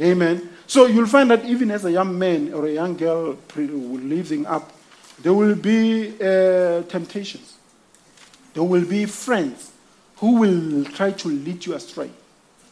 Amen. 0.00 0.50
So 0.66 0.86
you'll 0.86 1.06
find 1.06 1.30
that 1.30 1.44
even 1.44 1.70
as 1.70 1.84
a 1.84 1.92
young 1.92 2.18
man 2.18 2.52
or 2.52 2.66
a 2.66 2.72
young 2.72 2.96
girl 2.96 3.36
living 3.56 4.46
up, 4.46 4.72
there 5.22 5.32
will 5.32 5.54
be 5.54 6.14
uh, 6.20 6.82
temptations. 6.82 7.56
There 8.54 8.62
will 8.62 8.84
be 8.84 9.06
friends 9.06 9.72
who 10.16 10.36
will 10.36 10.84
try 10.84 11.12
to 11.12 11.28
lead 11.28 11.66
you 11.66 11.74
astray. 11.74 12.10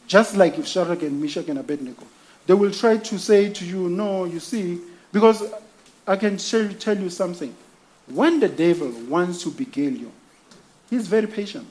Just 0.07 0.35
like 0.35 0.57
if 0.57 0.67
Shadrach 0.67 1.01
and 1.03 1.21
Meshach 1.21 1.47
and 1.47 1.59
Abednego. 1.59 2.03
They 2.45 2.53
will 2.53 2.71
try 2.71 2.97
to 2.97 3.19
say 3.19 3.49
to 3.51 3.65
you, 3.65 3.89
no, 3.89 4.25
you 4.25 4.39
see, 4.39 4.79
because 5.11 5.43
I 6.05 6.17
can 6.17 6.37
tell 6.37 6.67
tell 6.73 6.97
you 6.97 7.09
something. 7.09 7.55
When 8.07 8.39
the 8.39 8.49
devil 8.49 8.91
wants 9.07 9.43
to 9.43 9.49
beguile 9.49 9.93
you, 9.93 10.11
he's 10.89 11.07
very 11.07 11.27
patient. 11.27 11.67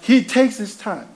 He 0.00 0.22
takes 0.22 0.58
his 0.58 0.76
time. 0.76 1.08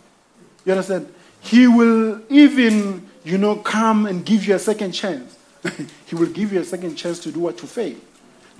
You 0.65 0.73
understand? 0.73 1.13
He 1.41 1.69
will 1.69 2.21
even, 2.29 3.06
you 3.27 3.39
know, 3.39 3.57
come 3.57 4.07
and 4.07 4.25
give 4.25 4.47
you 4.47 4.55
a 4.55 4.59
second 4.59 4.93
chance. 4.93 5.37
he 6.07 6.15
will 6.15 6.29
give 6.29 6.53
you 6.53 6.61
a 6.61 6.65
second 6.65 6.95
chance 6.95 7.19
to 7.19 7.33
do 7.33 7.41
what 7.41 7.59
to 7.59 7.67
fail. 7.67 7.97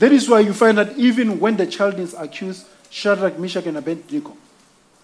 That 0.01 0.11
is 0.11 0.29
why 0.29 0.41
you 0.41 0.53
find 0.53 0.77
that 0.79 0.99
even 0.99 1.39
when 1.39 1.57
the 1.57 1.67
child 1.67 2.01
is 2.01 2.15
accused, 2.15 2.67
Shadrach, 2.91 3.39
Meshach, 3.39 3.67
and 3.67 3.77
Abednego, 3.77 4.37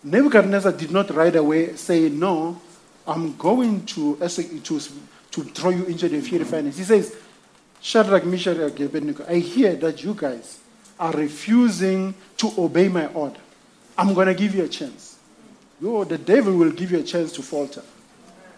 Nebuchadnezzar 0.03 0.73
did 0.73 0.91
not 0.91 1.11
right 1.11 1.35
away 1.35 1.77
say, 1.77 2.09
No, 2.09 2.61
I'm 3.07 3.37
going 3.37 3.87
to, 3.87 4.17
to, 4.17 4.81
to 5.31 5.45
throw 5.45 5.71
you 5.71 5.85
into 5.85 6.09
the 6.09 6.21
fiery 6.21 6.45
furnace. 6.45 6.77
He 6.77 6.85
says, 6.85 7.17
Shadrach, 7.81 8.25
Meshach, 8.25 8.57
and 8.57 8.81
Abednego, 8.81 9.25
I 9.29 9.37
hear 9.37 9.77
that 9.77 10.03
you 10.03 10.15
guys 10.15 10.59
are 10.99 11.13
refusing 11.13 12.15
to 12.39 12.53
obey 12.59 12.89
my 12.89 13.07
order. 13.07 13.41
I'm 13.97 14.13
going 14.13 14.27
to 14.27 14.35
give 14.35 14.57
you 14.57 14.65
a 14.65 14.69
chance. 14.69 15.19
Yo, 15.81 16.03
the 16.03 16.19
devil 16.19 16.57
will 16.57 16.73
give 16.73 16.91
you 16.91 16.99
a 16.99 17.03
chance 17.03 17.33
to 17.33 17.43
falter. 17.43 17.83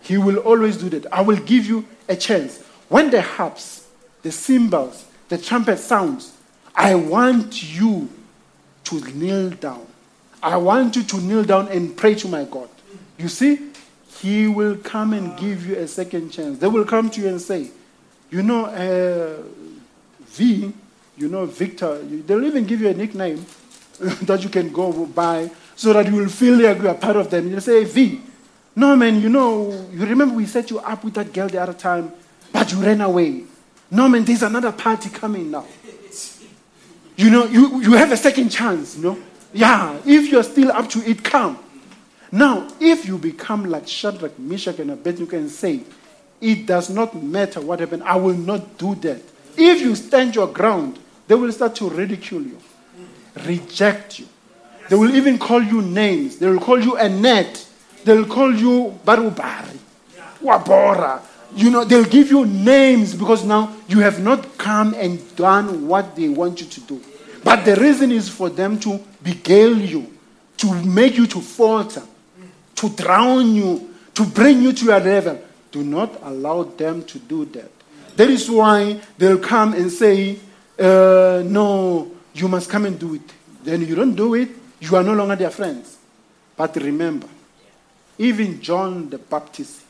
He 0.04 0.18
will 0.18 0.36
always 0.38 0.76
do 0.76 0.90
that. 0.90 1.10
I 1.12 1.22
will 1.22 1.38
give 1.38 1.64
you 1.64 1.86
a 2.08 2.14
chance. 2.14 2.62
When 2.88 3.10
the 3.10 3.22
harps, 3.22 3.88
the 4.22 4.30
cymbals, 4.30 5.06
the 5.30 5.38
trumpet 5.38 5.78
sounds, 5.78 6.36
I 6.76 6.94
want 6.94 7.74
you 7.74 8.10
to 8.84 9.00
kneel 9.12 9.50
down. 9.50 9.86
I 10.42 10.58
want 10.58 10.94
you 10.96 11.04
to 11.04 11.16
kneel 11.16 11.42
down 11.42 11.68
and 11.68 11.96
pray 11.96 12.14
to 12.16 12.28
my 12.28 12.44
God. 12.44 12.68
You 13.16 13.28
see, 13.28 13.70
He 14.20 14.46
will 14.46 14.76
come 14.76 15.14
and 15.14 15.38
give 15.38 15.66
you 15.66 15.76
a 15.76 15.88
second 15.88 16.30
chance. 16.30 16.58
They 16.58 16.66
will 16.66 16.84
come 16.84 17.08
to 17.08 17.20
you 17.22 17.28
and 17.28 17.40
say, 17.40 17.70
You 18.30 18.42
know, 18.42 18.66
uh, 18.66 19.42
V, 20.26 20.70
you 21.16 21.28
know, 21.28 21.46
Victor, 21.46 21.98
they'll 22.02 22.44
even 22.44 22.66
give 22.66 22.82
you 22.82 22.88
a 22.88 22.94
nickname 22.94 23.46
that 23.98 24.42
you 24.42 24.50
can 24.50 24.70
go 24.70 25.06
by 25.06 25.50
so 25.76 25.94
that 25.94 26.06
you 26.06 26.16
will 26.16 26.28
feel 26.28 26.60
like 26.60 26.82
you 26.82 26.88
are 26.90 26.94
part 26.94 27.16
of 27.16 27.30
them. 27.30 27.48
You'll 27.50 27.62
say, 27.62 27.84
V, 27.84 28.20
no, 28.76 28.96
man, 28.96 29.20
you 29.20 29.28
know, 29.28 29.86
you 29.92 30.04
remember 30.04 30.34
we 30.34 30.46
set 30.46 30.70
you 30.70 30.80
up 30.80 31.04
with 31.04 31.14
that 31.14 31.32
girl 31.32 31.48
the 31.48 31.62
other 31.62 31.72
time, 31.72 32.12
but 32.52 32.72
you 32.72 32.82
ran 32.82 33.00
away. 33.00 33.44
No, 33.90 34.08
man, 34.08 34.24
there's 34.24 34.42
another 34.42 34.72
party 34.72 35.10
coming 35.10 35.50
now. 35.50 35.66
You 37.16 37.30
know, 37.30 37.44
you, 37.44 37.80
you 37.80 37.92
have 37.92 38.10
a 38.10 38.16
second 38.16 38.48
chance, 38.48 38.96
you 38.96 39.04
know. 39.04 39.18
Yeah, 39.52 40.00
if 40.04 40.32
you're 40.32 40.42
still 40.42 40.72
up 40.72 40.88
to 40.90 41.08
it, 41.08 41.22
come. 41.22 41.58
Now, 42.32 42.66
if 42.80 43.06
you 43.06 43.18
become 43.18 43.66
like 43.66 43.86
Shadrach, 43.86 44.36
Meshach, 44.36 44.80
and 44.80 44.90
Abednego 44.90 45.36
and 45.36 45.48
say, 45.48 45.82
it 46.40 46.66
does 46.66 46.90
not 46.90 47.14
matter 47.22 47.60
what 47.60 47.78
happened, 47.78 48.02
I 48.02 48.16
will 48.16 48.34
not 48.34 48.76
do 48.76 48.96
that. 48.96 49.22
If 49.56 49.80
you 49.80 49.94
stand 49.94 50.34
your 50.34 50.48
ground, 50.48 50.98
they 51.28 51.36
will 51.36 51.52
start 51.52 51.76
to 51.76 51.88
ridicule 51.88 52.42
you, 52.42 52.58
reject 53.46 54.18
you. 54.18 54.26
They 54.88 54.96
will 54.96 55.14
even 55.14 55.38
call 55.38 55.62
you 55.62 55.80
names. 55.80 56.38
They 56.38 56.48
will 56.48 56.58
call 56.58 56.80
you 56.80 56.98
a 56.98 57.08
They 57.08 57.64
will 58.12 58.26
call 58.26 58.54
you 58.54 58.98
Barubari, 59.04 59.78
Wabora. 60.42 61.20
You 61.56 61.70
know, 61.70 61.84
they'll 61.84 62.04
give 62.04 62.30
you 62.30 62.44
names 62.44 63.14
because 63.14 63.44
now 63.44 63.74
you 63.88 64.00
have 64.00 64.20
not 64.20 64.58
come 64.58 64.92
and 64.94 65.18
done 65.36 65.86
what 65.86 66.16
they 66.16 66.28
want 66.28 66.60
you 66.60 66.66
to 66.66 66.80
do. 66.80 67.00
But 67.44 67.64
the 67.64 67.76
reason 67.76 68.10
is 68.10 68.28
for 68.28 68.50
them 68.50 68.78
to 68.80 68.98
beguile 69.22 69.76
you, 69.78 70.10
to 70.56 70.74
make 70.84 71.16
you 71.16 71.26
to 71.28 71.40
falter, 71.40 72.02
to 72.76 72.88
drown 72.90 73.54
you, 73.54 73.94
to 74.14 74.24
bring 74.24 74.62
you 74.62 74.72
to 74.72 74.84
your 74.86 74.98
level. 75.00 75.40
Do 75.70 75.82
not 75.84 76.20
allow 76.22 76.64
them 76.64 77.04
to 77.04 77.18
do 77.18 77.44
that. 77.46 77.70
That 78.16 78.30
is 78.30 78.50
why 78.50 79.00
they'll 79.18 79.38
come 79.38 79.74
and 79.74 79.90
say, 79.90 80.38
uh, 80.78 81.42
No, 81.44 82.10
you 82.32 82.48
must 82.48 82.70
come 82.70 82.86
and 82.86 82.98
do 82.98 83.14
it. 83.14 83.32
Then 83.62 83.82
you 83.86 83.94
don't 83.94 84.14
do 84.14 84.34
it, 84.34 84.50
you 84.80 84.96
are 84.96 85.02
no 85.02 85.14
longer 85.14 85.36
their 85.36 85.50
friends. 85.50 85.96
But 86.56 86.76
remember, 86.76 87.26
even 88.18 88.60
John 88.60 89.10
the 89.10 89.18
Baptist 89.18 89.82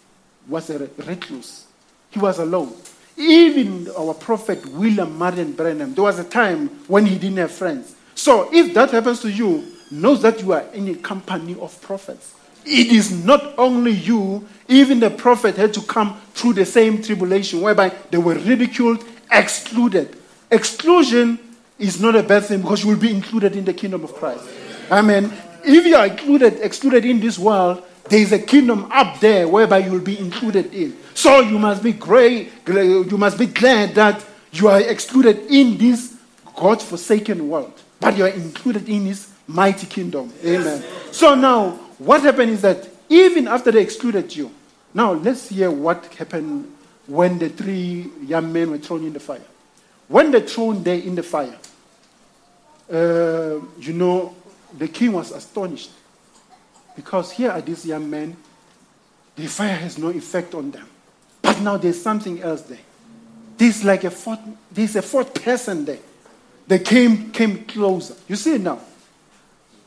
was 0.49 0.71
a 0.71 0.79
recluse. 0.99 1.67
He 2.11 2.19
was 2.19 2.39
alone. 2.39 2.75
Even 3.17 3.89
our 3.97 4.15
prophet 4.15 4.65
William 4.67 5.19
Marion 5.19 5.53
Branham, 5.53 5.95
there 5.95 6.05
was 6.05 6.19
a 6.19 6.25
time 6.25 6.69
when 6.89 7.07
he 7.07 7.17
didn't 7.19 7.39
have 7.39 7.53
friends. 7.53 7.95
So 8.15 8.49
if 8.53 8.75
that 8.75 8.91
happens 8.91 9.21
to 9.21 9.31
you, 9.31 9.65
know 9.91 10.15
that 10.17 10.41
you 10.43 10.53
are 10.53 10.65
in 10.73 10.89
a 10.89 10.95
company 10.95 11.57
of 11.61 11.81
prophets. 11.81 12.35
It 12.65 12.89
is 12.89 13.25
not 13.25 13.59
only 13.59 13.93
you, 13.93 14.47
even 14.69 15.01
the 15.01 15.11
prophet 15.11 15.57
had 15.57 15.75
to 15.75 15.83
come 15.83 16.19
through 16.33 16.55
the 16.55 16.65
same 16.65 17.03
tribulation 17.03 17.61
whereby 17.61 17.91
they 18.11 18.19
were 18.19 18.37
ridiculed, 18.37 19.05
excluded. 19.31 20.17
Exclusion 20.51 21.39
is 21.79 22.01
not 22.01 22.17
a 22.17 22.23
bad 22.23 22.45
thing 22.45 22.63
because 22.63 22.83
you 22.83 22.91
will 22.91 22.97
be 22.97 23.11
included 23.11 23.55
in 23.55 23.65
the 23.65 23.75
kingdom 23.75 24.05
of 24.05 24.15
Christ. 24.15 24.45
Amen. 24.91 25.33
If 25.63 25.85
you 25.87 25.97
are 25.97 26.07
included, 26.07 26.61
excluded 26.61 27.05
in 27.05 27.21
this 27.21 27.39
world, 27.39 27.83
there 28.09 28.21
is 28.21 28.33
a 28.33 28.39
kingdom 28.39 28.91
up 28.93 29.21
there 29.21 29.49
whereby 29.49 29.79
you 29.79 29.93
will 29.93 30.01
be 30.01 30.19
included 30.19 30.73
in. 30.75 30.97
So 31.15 31.41
you 31.41 31.59
must 31.59 31.83
be 31.83 31.93
great, 31.93 32.53
you 32.67 33.17
must 33.17 33.39
be 33.39 33.47
glad 33.47 33.95
that 33.95 34.25
you 34.53 34.69
are 34.69 34.81
excluded 34.81 35.51
in 35.51 35.79
this 35.79 36.17
God 36.55 36.83
forsaken 36.83 37.49
world, 37.49 37.73
but 38.01 38.17
you 38.17 38.25
are 38.25 38.29
included 38.29 38.89
in 38.89 39.07
his 39.07 39.33
mighty 39.47 39.87
kingdom. 39.87 40.33
Amen. 40.45 40.85
So 41.13 41.35
now, 41.35 41.71
what 41.99 42.23
happened 42.23 42.51
is 42.51 42.63
that 42.63 42.89
even 43.09 43.49
after 43.49 43.71
they 43.71 43.83
excluded 43.83 44.35
you, 44.35 44.51
now 44.93 45.13
let's 45.13 45.49
hear 45.49 45.71
what 45.71 46.05
happened 46.15 46.73
when 47.07 47.39
the 47.39 47.49
three 47.49 48.11
young 48.23 48.53
men 48.53 48.71
were 48.71 48.79
thrown 48.79 49.05
in 49.05 49.13
the 49.13 49.21
fire. 49.21 49.43
When 50.09 50.31
they 50.31 50.43
thrown 50.43 50.83
there 50.83 50.99
in 50.99 51.15
the 51.15 51.23
fire, 51.23 51.57
uh, 52.93 53.61
you 53.79 53.93
know, 53.93 54.35
the 54.77 54.89
king 54.89 55.13
was 55.13 55.33
astonished 55.33 55.91
because 56.97 57.33
here 57.33 57.51
are 57.51 57.61
these 57.61 57.87
young 57.87 58.09
men, 58.09 58.37
the 59.37 59.47
fire 59.47 59.75
has 59.75 59.99
no 59.99 60.09
effect 60.11 60.55
on 60.55 60.71
them. 60.71 60.89
But 61.43 61.61
now 61.61 61.77
there's 61.77 62.01
something 62.01 62.41
else 62.41 62.63
there. 62.63 62.79
There's 63.57 63.85
like 63.85 64.05
a 64.05 64.11
fourth, 64.11 64.41
there's 64.71 64.97
a 64.97 65.03
fourth 65.03 65.35
person 65.43 65.85
there. 65.85 65.99
They 66.67 66.79
came, 66.79 67.31
came 67.31 67.65
closer. 67.65 68.15
You 68.29 68.37
see 68.37 68.59
now, 68.59 68.81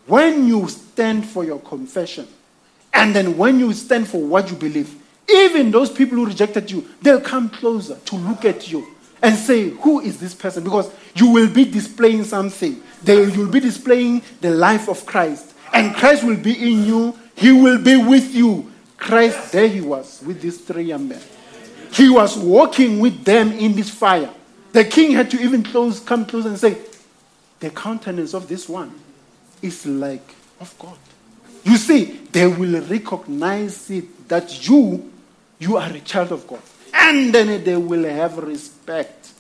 when 0.06 0.48
you 0.48 0.68
stand 0.68 1.26
for 1.26 1.44
your 1.44 1.60
confession, 1.60 2.28
and 2.94 3.16
then 3.16 3.38
when 3.38 3.60
you 3.60 3.74
stand 3.74 4.08
for 4.08 4.22
what 4.22 4.50
you 4.50 4.56
believe, 4.56 4.96
even 5.30 5.72
those 5.72 5.90
people 5.90 6.18
who 6.18 6.26
rejected 6.26 6.72
you, 6.72 6.88
they'll 7.02 7.22
come 7.22 7.50
closer 7.50 7.96
to 7.96 8.16
look 8.16 8.46
at 8.46 8.72
you 8.72 8.88
and 9.22 9.36
say, 9.36 9.70
Who 9.70 10.00
is 10.00 10.20
this 10.20 10.34
person? 10.34 10.64
Because 10.64 10.92
you 11.16 11.32
will 11.32 11.52
be 11.52 11.66
displaying 11.66 12.24
something. 12.24 12.82
They, 13.04 13.26
you'll 13.32 13.52
be 13.52 13.60
displaying 13.60 14.22
the 14.42 14.52
life 14.52 14.88
of 14.88 15.06
Christ. 15.06 15.54
And 15.74 15.96
Christ 15.96 16.24
will 16.24 16.38
be 16.38 16.54
in 16.54 16.86
you, 16.86 17.18
He 17.36 17.52
will 17.52 17.82
be 17.82 17.98
with 17.98 18.34
you. 18.34 18.72
Christ, 18.98 19.52
there 19.52 19.68
He 19.68 19.82
was 19.82 20.22
with 20.26 20.42
these 20.42 20.60
three 20.60 20.84
young 20.84 21.08
men. 21.08 21.22
He 21.92 22.10
was 22.10 22.38
walking 22.38 23.00
with 23.00 23.24
them 23.24 23.52
in 23.54 23.76
this 23.76 23.90
fire. 23.90 24.30
The 24.72 24.84
king 24.84 25.12
had 25.12 25.32
to 25.32 25.42
even 25.42 25.64
close, 25.64 26.00
come 26.00 26.26
close 26.26 26.46
and 26.46 26.58
say, 26.58 26.78
The 27.60 27.70
countenance 27.70 28.34
of 28.34 28.48
this 28.48 28.68
one 28.68 28.94
is 29.62 29.86
like 29.86 30.36
of 30.60 30.78
God. 30.78 30.98
You 31.64 31.78
see, 31.78 32.04
they 32.32 32.48
will 32.48 32.82
recognize 32.82 33.90
it 33.90 34.28
that 34.28 34.68
you, 34.68 35.12
you 35.60 35.78
are 35.78 35.90
a 35.90 36.00
child 36.00 36.32
of 36.32 36.48
God. 36.48 36.62
And 36.94 37.34
then 37.34 37.64
they 37.64 37.78
will 37.78 38.04
have 38.04 38.38
respect. 38.38 39.32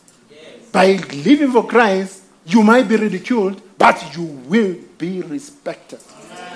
By 0.71 0.93
living 1.13 1.51
for 1.51 1.65
Christ, 1.67 2.23
you 2.45 2.63
might 2.63 2.87
be 2.87 2.95
ridiculed, 2.95 3.61
but 3.77 4.15
you 4.15 4.23
will 4.23 4.75
be 4.97 5.21
respected. 5.21 5.99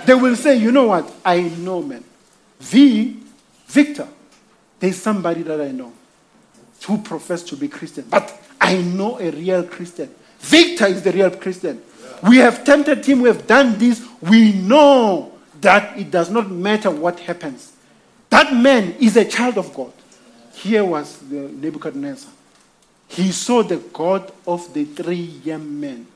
They 0.06 0.14
will 0.14 0.36
say, 0.36 0.57
you 0.57 0.72
know 0.72 0.88
what? 0.88 1.11
I 1.23 1.41
know, 1.41 1.82
man. 1.82 2.03
V, 2.60 3.18
Victor, 3.68 4.07
there's 4.80 4.98
somebody 4.98 5.44
that 5.44 5.61
I 5.61 5.72
know 5.72 5.94
who 6.86 6.98
profess 6.99 7.44
to 7.44 7.56
be 7.56 7.68
Christian, 7.68 8.06
but 8.10 8.40
I 8.60 8.82
know 8.82 9.19
a 9.19 9.30
real 9.32 9.64
Christian. 9.64 10.14
Victor 10.40 10.88
is 10.88 11.03
the 11.03 11.11
real 11.11 11.32
Christian. 11.32 11.82
We 12.23 12.38
have 12.38 12.64
tempted 12.64 13.06
him, 13.06 13.22
we 13.22 13.30
have 13.30 13.48
done 13.48 13.78
this. 13.78 14.06
We 14.22 14.53
know 14.53 15.32
that 15.61 15.98
it 15.98 16.11
does 16.11 16.30
not 16.30 16.52
matter 16.52 16.90
what 16.90 17.19
happens. 17.19 17.72
That 18.30 18.53
man 18.53 18.95
is 18.99 19.18
a 19.18 19.26
child 19.26 19.57
of 19.57 19.73
God. 19.73 19.91
Here 20.53 20.84
was 20.84 21.18
the 21.18 21.49
Nebuchadnezzar. 21.49 22.32
He 23.07 23.32
saw 23.32 23.61
the 23.64 23.78
God 23.78 24.32
of 24.48 24.73
the 24.73 24.86
three 24.86 25.41
young 25.44 25.80
men 25.80 26.07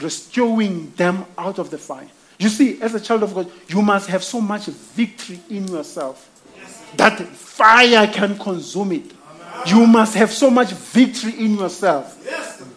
rescuing 0.00 0.90
them 0.92 1.24
out 1.36 1.58
of 1.58 1.70
the 1.70 1.78
fire. 1.78 2.08
You 2.38 2.48
see, 2.48 2.80
as 2.80 2.94
a 2.94 3.00
child 3.00 3.24
of 3.24 3.34
God, 3.34 3.50
you 3.68 3.82
must 3.82 4.08
have 4.08 4.22
so 4.22 4.40
much 4.40 4.66
victory 4.66 5.40
in 5.50 5.66
yourself 5.66 6.24
that 6.96 7.18
fire 7.18 8.06
can 8.06 8.38
consume 8.38 8.92
it. 8.92 9.12
You 9.66 9.86
must 9.86 10.14
have 10.14 10.30
so 10.30 10.50
much 10.50 10.70
victory 10.70 11.32
in 11.44 11.56
yourself 11.58 12.14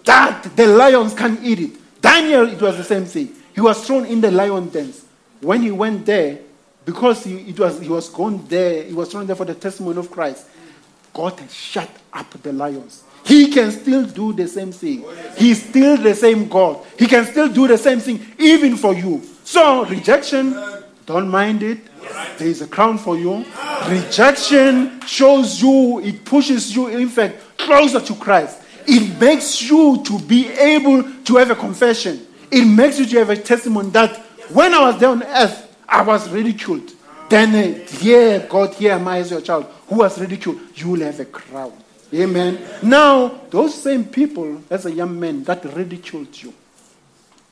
that 0.04 0.56
the 0.56 0.66
lions 0.68 1.14
can 1.14 1.38
eat 1.44 1.60
it, 1.60 2.02
Daniel, 2.02 2.50
it 2.50 2.60
was 2.60 2.78
the 2.78 2.84
same 2.84 3.06
thing. 3.06 3.30
He 3.54 3.62
was 3.62 3.86
thrown 3.86 4.06
in 4.06 4.22
the 4.22 4.32
lion 4.32 4.70
dens. 4.70 5.06
When 5.40 5.62
he 5.62 5.72
went 5.72 6.06
there, 6.06 6.40
because 6.84 7.24
he, 7.24 7.38
it 7.38 7.60
was, 7.60 7.80
he 7.80 7.88
was 7.88 8.10
gone 8.10 8.46
there, 8.48 8.84
he 8.84 8.94
was 8.94 9.12
thrown 9.12 9.28
there 9.28 9.36
for 9.36 9.46
the 9.46 9.54
testimony 9.54 10.00
of 10.00 10.10
Christ, 10.10 10.48
God 11.14 11.40
shut 11.50 11.90
up 12.12 12.30
the 12.42 12.54
lions. 12.54 13.04
He 13.24 13.52
can 13.52 13.72
still 13.72 14.06
do 14.06 14.34
the 14.34 14.48
same 14.48 14.72
thing. 14.72 15.06
He's 15.38 15.70
still 15.70 15.96
the 15.98 16.16
same 16.16 16.48
God. 16.48 16.84
He 16.98 17.06
can 17.06 17.26
still 17.26 17.50
do 17.50 17.68
the 17.68 17.78
same 17.78 18.00
thing 18.00 18.26
even 18.40 18.76
for 18.78 18.96
you. 18.96 19.22
So, 19.52 19.84
rejection, 19.84 20.56
don't 21.06 21.28
mind 21.28 21.62
it. 21.62 21.80
There 22.38 22.48
is 22.48 22.62
a 22.62 22.68
crown 22.68 22.98
for 22.98 23.18
you. 23.18 23.44
Rejection 23.90 25.02
shows 25.02 25.62
you, 25.62 26.00
it 26.00 26.24
pushes 26.24 26.74
you, 26.74 26.88
in 26.88 27.10
fact, 27.10 27.58
closer 27.58 28.00
to 28.00 28.16
Christ. 28.16 28.62
It 28.88 29.20
makes 29.20 29.62
you 29.62 30.02
to 30.06 30.20
be 30.20 30.48
able 30.48 31.04
to 31.04 31.36
have 31.36 31.52
a 31.52 31.56
confession. 31.58 32.26
It 32.50 32.64
makes 32.64 32.98
you 32.98 33.06
to 33.08 33.18
have 33.18 33.30
a 33.30 33.36
testimony 33.36 33.90
that 33.90 34.16
when 34.54 34.74
I 34.74 34.90
was 34.90 34.98
there 35.02 35.10
on 35.10 35.22
earth, 35.22 35.76
I 35.86 36.02
was 36.02 36.30
ridiculed. 36.30 36.90
Then, 37.28 37.54
uh, 37.54 37.86
here, 37.98 38.48
God, 38.50 38.74
here 38.76 38.94
am 38.94 39.06
I 39.10 39.18
as 39.18 39.32
your 39.32 39.42
child 39.42 39.66
who 39.90 39.98
was 39.98 40.18
ridiculed. 40.18 40.62
You 40.76 40.92
will 40.92 41.02
have 41.02 41.20
a 41.20 41.26
crown. 41.26 41.74
Amen. 42.14 42.58
Now, 42.82 43.42
those 43.50 43.76
same 43.76 44.06
people, 44.06 44.64
as 44.70 44.86
a 44.86 44.92
young 44.94 45.20
man, 45.20 45.44
that 45.44 45.66
ridiculed 45.76 46.42
you, 46.42 46.54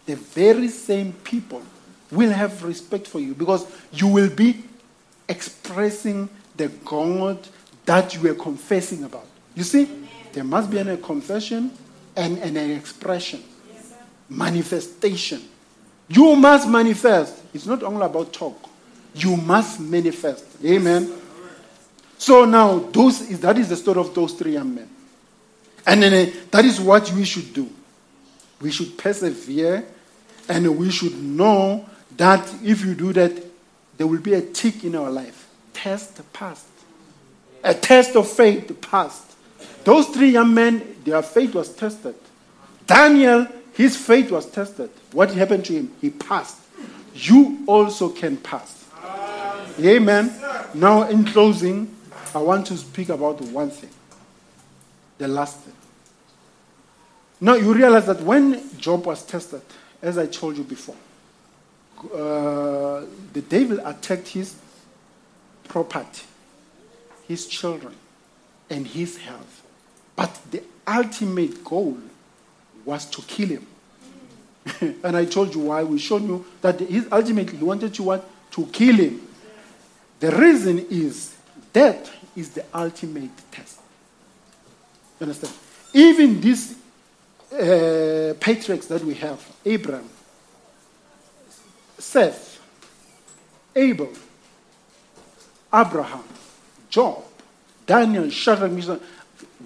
the 0.06 0.16
very 0.16 0.70
same 0.70 1.12
people 1.12 1.62
will 2.12 2.32
have 2.32 2.64
respect 2.64 3.08
for 3.08 3.20
you 3.20 3.34
because 3.34 3.66
you 3.92 4.08
will 4.08 4.30
be 4.30 4.64
expressing 5.28 6.30
the 6.56 6.68
God 6.86 7.48
that 7.86 8.16
you 8.16 8.30
are 8.30 8.36
confessing 8.36 9.04
about. 9.04 9.26
You 9.56 9.64
see, 9.64 9.90
there 10.34 10.44
must 10.44 10.70
be 10.70 10.78
a 10.78 10.98
confession 10.98 11.72
and, 12.16 12.38
and 12.40 12.58
an 12.58 12.72
expression, 12.72 13.44
manifestation. 14.30 15.42
You 16.08 16.36
must 16.36 16.68
manifest. 16.68 17.42
It's 17.54 17.66
not 17.66 17.84
only 17.84 18.06
about 18.06 18.34
talk. 18.34 18.70
You 19.14 19.38
must 19.38 19.80
manifest. 19.80 20.46
Amen. 20.64 21.14
So 22.18 22.46
now, 22.46 22.80
those 22.80 23.22
is, 23.22 23.40
that 23.42 23.58
is 23.58 23.70
the 23.70 23.76
story 23.76 24.00
of 24.00 24.14
those 24.14 24.34
three 24.34 24.54
young 24.54 24.76
men. 24.76 24.90
And 25.86 26.04
then, 26.04 26.28
uh, 26.28 26.32
that 26.52 26.66
is 26.66 26.80
what 26.80 27.12
we 27.12 27.24
should 27.24 27.54
do. 27.54 27.70
We 28.60 28.72
should 28.72 28.98
persevere 28.98 29.86
and 30.50 30.78
we 30.78 30.92
should 30.92 31.18
know 31.24 31.86
that 32.20 32.54
if 32.62 32.84
you 32.84 32.94
do 32.96 33.14
that, 33.14 33.32
there 33.98 34.06
will 34.06 34.20
be 34.20 34.34
a 34.34 34.42
tick 34.42 34.84
in 34.84 34.94
our 34.94 35.10
life. 35.10 35.48
Test 35.74 36.22
passed. 36.34 36.68
A 37.64 37.74
test 37.74 38.14
of 38.18 38.30
faith 38.30 38.80
passed. 38.82 39.38
Those 39.86 40.08
three 40.08 40.30
young 40.30 40.54
men, 40.54 40.98
their 41.06 41.22
faith 41.22 41.56
was 41.56 41.74
tested. 41.74 42.16
Daniel, 42.86 43.48
his 43.74 43.96
faith 43.96 44.32
was 44.32 44.46
tested. 44.46 44.90
What 45.14 45.34
happened 45.34 45.64
to 45.66 45.74
him? 45.74 45.94
He 46.02 46.10
passed. 46.10 46.58
You 47.16 47.64
also 47.66 48.10
can 48.10 48.36
pass. 48.36 48.86
Amen. 49.80 50.34
Now, 50.74 51.04
in 51.04 51.24
closing, 51.24 51.96
I 52.36 52.40
want 52.40 52.68
to 52.68 52.76
speak 52.76 53.08
about 53.08 53.40
one 53.40 53.70
thing. 53.70 53.92
The 55.20 55.30
last 55.30 55.60
thing. 55.60 55.74
Now, 57.40 57.54
you 57.54 57.74
realize 57.74 58.08
that 58.08 58.22
when 58.22 58.78
Job 58.78 59.06
was 59.06 59.24
tested, 59.26 59.62
as 60.02 60.18
I 60.18 60.26
told 60.26 60.58
you 60.58 60.66
before, 60.66 60.96
uh, 62.06 63.06
the 63.34 63.42
devil 63.42 63.80
attacked 63.86 64.30
his 64.30 64.56
property, 65.68 66.24
his 67.28 67.48
children, 67.48 67.96
and 68.70 68.88
his 68.88 69.18
health. 69.18 69.64
But 70.16 70.40
the 70.52 70.64
ultimate 70.88 71.64
goal 71.64 71.98
was 72.86 73.06
to 73.06 73.22
kill 73.22 73.50
him. 73.50 73.68
and 75.04 75.16
I 75.16 75.26
told 75.26 75.54
you 75.56 75.62
why. 75.62 75.84
We 75.84 76.00
showed 76.00 76.24
you 76.24 76.46
that 76.62 76.80
his, 76.80 77.08
ultimately 77.12 77.58
he 77.58 77.64
wanted 77.64 77.94
to 77.96 78.04
what? 78.04 78.30
To 78.52 78.66
kill 78.68 78.96
him. 78.96 79.22
The 80.20 80.32
reason 80.32 80.86
is 80.90 81.36
death 81.72 82.16
is 82.36 82.50
the 82.50 82.66
ultimate 82.74 83.32
test. 83.52 83.80
You 85.20 85.26
understand? 85.26 85.54
Even 85.94 86.42
these 86.42 86.78
uh, 87.54 88.34
patriarchs 88.40 88.88
that 88.88 89.04
we 89.04 89.14
have, 89.16 89.46
Abraham, 89.66 90.10
Seth, 92.00 92.60
Abel, 93.76 94.10
Abraham, 95.74 96.24
Job, 96.90 97.24
Daniel, 97.86 98.30
Shadrach, 98.30 98.72
Meshach, 98.72 99.00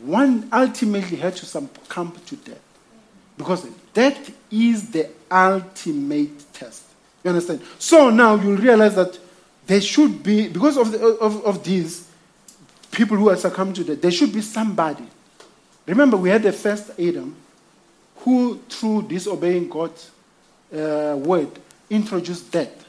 one 0.03 0.49
ultimately 0.51 1.17
had 1.17 1.35
to 1.37 1.45
succumb 1.45 2.13
to 2.25 2.35
death. 2.37 2.59
Because 3.37 3.65
death 3.93 4.35
is 4.51 4.91
the 4.91 5.09
ultimate 5.31 6.53
test. 6.53 6.83
You 7.23 7.29
understand? 7.29 7.61
So 7.79 8.09
now 8.09 8.35
you 8.35 8.55
realize 8.55 8.95
that 8.95 9.17
there 9.65 9.81
should 9.81 10.21
be, 10.21 10.49
because 10.49 10.77
of, 10.77 10.91
the, 10.91 10.99
of, 11.17 11.45
of 11.45 11.63
these 11.63 12.07
people 12.91 13.17
who 13.17 13.29
are 13.29 13.35
succumbed 13.35 13.75
to 13.77 13.83
death, 13.83 14.01
there 14.01 14.11
should 14.11 14.33
be 14.33 14.41
somebody. 14.41 15.05
Remember, 15.85 16.17
we 16.17 16.29
had 16.29 16.43
the 16.43 16.51
first 16.51 16.91
Adam 16.99 17.35
who, 18.17 18.59
through 18.69 19.03
disobeying 19.03 19.69
God's 19.69 20.11
uh, 20.73 21.15
word, 21.17 21.49
introduced 21.89 22.51
death. 22.51 22.85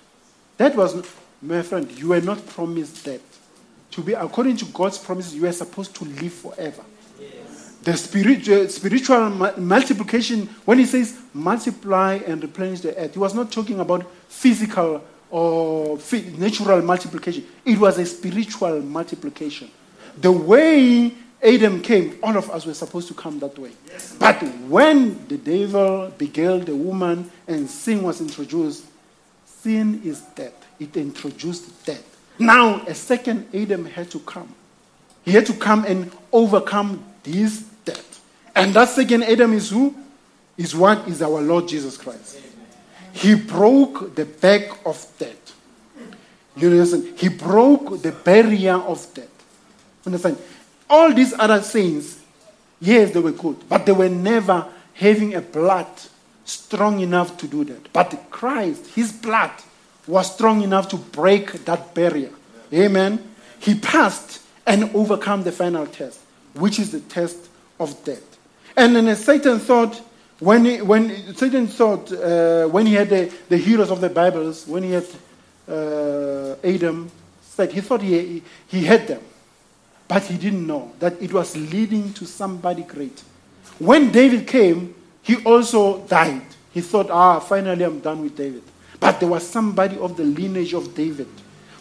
That 0.56 0.76
was, 0.76 1.04
my 1.42 1.62
friend, 1.62 1.90
you 1.98 2.08
were 2.08 2.20
not 2.20 2.44
promised 2.46 3.04
death. 3.04 3.22
To 3.92 4.02
be 4.02 4.12
according 4.14 4.56
to 4.58 4.64
God's 4.66 4.98
promises, 4.98 5.34
you 5.34 5.46
are 5.46 5.52
supposed 5.52 5.94
to 5.96 6.04
live 6.04 6.32
forever. 6.32 6.82
The 7.82 7.96
spiritual, 7.96 8.68
spiritual 8.68 9.30
multiplication, 9.58 10.46
when 10.64 10.78
he 10.78 10.86
says 10.86 11.20
multiply 11.34 12.14
and 12.26 12.42
replenish 12.42 12.80
the 12.80 12.96
earth, 12.96 13.12
he 13.12 13.18
was 13.18 13.34
not 13.34 13.52
talking 13.52 13.78
about 13.78 14.10
physical 14.28 15.04
or 15.30 15.98
natural 16.38 16.80
multiplication. 16.80 17.44
It 17.64 17.78
was 17.78 17.98
a 17.98 18.06
spiritual 18.06 18.80
multiplication. 18.80 19.70
The 20.16 20.32
way 20.32 21.12
Adam 21.44 21.82
came, 21.82 22.18
all 22.22 22.36
of 22.36 22.48
us 22.50 22.64
were 22.64 22.74
supposed 22.74 23.06
to 23.08 23.14
come 23.14 23.38
that 23.40 23.58
way. 23.58 23.72
Yes. 23.86 24.16
But 24.18 24.42
when 24.66 25.26
the 25.28 25.36
devil 25.36 26.12
beguiled 26.16 26.66
the 26.66 26.74
woman 26.74 27.30
and 27.46 27.68
sin 27.68 28.02
was 28.02 28.20
introduced, 28.20 28.86
sin 29.44 30.00
is 30.04 30.20
death. 30.34 30.54
It 30.80 30.96
introduced 30.96 31.84
death. 31.84 32.02
Now, 32.38 32.82
a 32.86 32.94
second 32.94 33.46
Adam 33.54 33.84
had 33.84 34.10
to 34.12 34.20
come. 34.20 34.52
He 35.24 35.32
had 35.32 35.46
to 35.46 35.54
come 35.54 35.84
and 35.84 36.10
overcome 36.32 37.04
this 37.22 37.60
death. 37.84 38.22
And 38.54 38.72
that 38.74 38.88
second 38.88 39.24
Adam 39.24 39.52
is 39.52 39.70
who? 39.70 39.94
Is 40.56 40.74
what? 40.74 41.06
Is 41.08 41.20
our 41.22 41.40
Lord 41.40 41.68
Jesus 41.68 41.96
Christ. 41.96 42.40
He 43.12 43.34
broke 43.34 44.14
the 44.14 44.24
back 44.24 44.84
of 44.86 45.06
death. 45.18 45.54
You 46.56 46.70
understand? 46.70 47.18
He 47.18 47.28
broke 47.28 48.02
the 48.02 48.12
barrier 48.12 48.74
of 48.74 49.12
death. 49.14 49.28
Understand? 50.06 50.38
All 50.88 51.12
these 51.12 51.34
other 51.38 51.62
saints, 51.62 52.20
yes, 52.80 53.12
they 53.12 53.20
were 53.20 53.32
good, 53.32 53.68
but 53.68 53.86
they 53.86 53.92
were 53.92 54.08
never 54.08 54.66
having 54.94 55.34
a 55.34 55.40
blood 55.40 55.86
strong 56.44 57.00
enough 57.00 57.36
to 57.38 57.46
do 57.46 57.64
that. 57.64 57.92
But 57.92 58.30
Christ, 58.30 58.94
his 58.94 59.12
blood, 59.12 59.50
was 60.06 60.32
strong 60.32 60.62
enough 60.62 60.88
to 60.88 60.96
break 60.96 61.64
that 61.64 61.94
barrier. 61.94 62.30
Amen. 62.72 63.22
He 63.60 63.74
passed 63.74 64.42
and 64.66 64.94
overcome 64.94 65.42
the 65.42 65.52
final 65.52 65.86
test, 65.86 66.20
which 66.54 66.78
is 66.78 66.92
the 66.92 67.00
test 67.00 67.36
of 67.80 68.04
death. 68.04 68.22
And 68.76 68.96
then 68.96 69.14
Satan 69.16 69.58
thought, 69.58 70.00
when, 70.40 70.64
he, 70.64 70.82
when 70.82 71.34
Satan 71.34 71.66
thought, 71.66 72.12
uh, 72.12 72.66
when 72.66 72.86
he 72.86 72.94
had 72.94 73.08
the, 73.08 73.32
the 73.48 73.56
heroes 73.56 73.90
of 73.90 74.00
the 74.00 74.10
Bibles, 74.10 74.66
when 74.66 74.82
he 74.82 74.92
had 74.92 75.06
uh, 75.68 76.56
Adam, 76.62 77.10
said 77.42 77.72
he 77.72 77.80
thought 77.80 78.02
he, 78.02 78.42
he 78.66 78.84
had 78.84 79.06
them. 79.06 79.22
But 80.14 80.26
he 80.26 80.36
didn't 80.38 80.64
know 80.64 80.92
that 81.00 81.20
it 81.20 81.32
was 81.32 81.56
leading 81.56 82.12
to 82.12 82.24
somebody 82.24 82.82
great. 82.82 83.24
When 83.80 84.12
David 84.12 84.46
came, 84.46 84.94
he 85.22 85.42
also 85.42 86.06
died. 86.06 86.46
He 86.72 86.82
thought, 86.82 87.10
ah, 87.10 87.40
finally 87.40 87.84
I'm 87.84 87.98
done 87.98 88.22
with 88.22 88.36
David. 88.36 88.62
But 89.00 89.18
there 89.18 89.28
was 89.28 89.44
somebody 89.44 89.98
of 89.98 90.16
the 90.16 90.22
lineage 90.22 90.72
of 90.72 90.94
David 90.94 91.26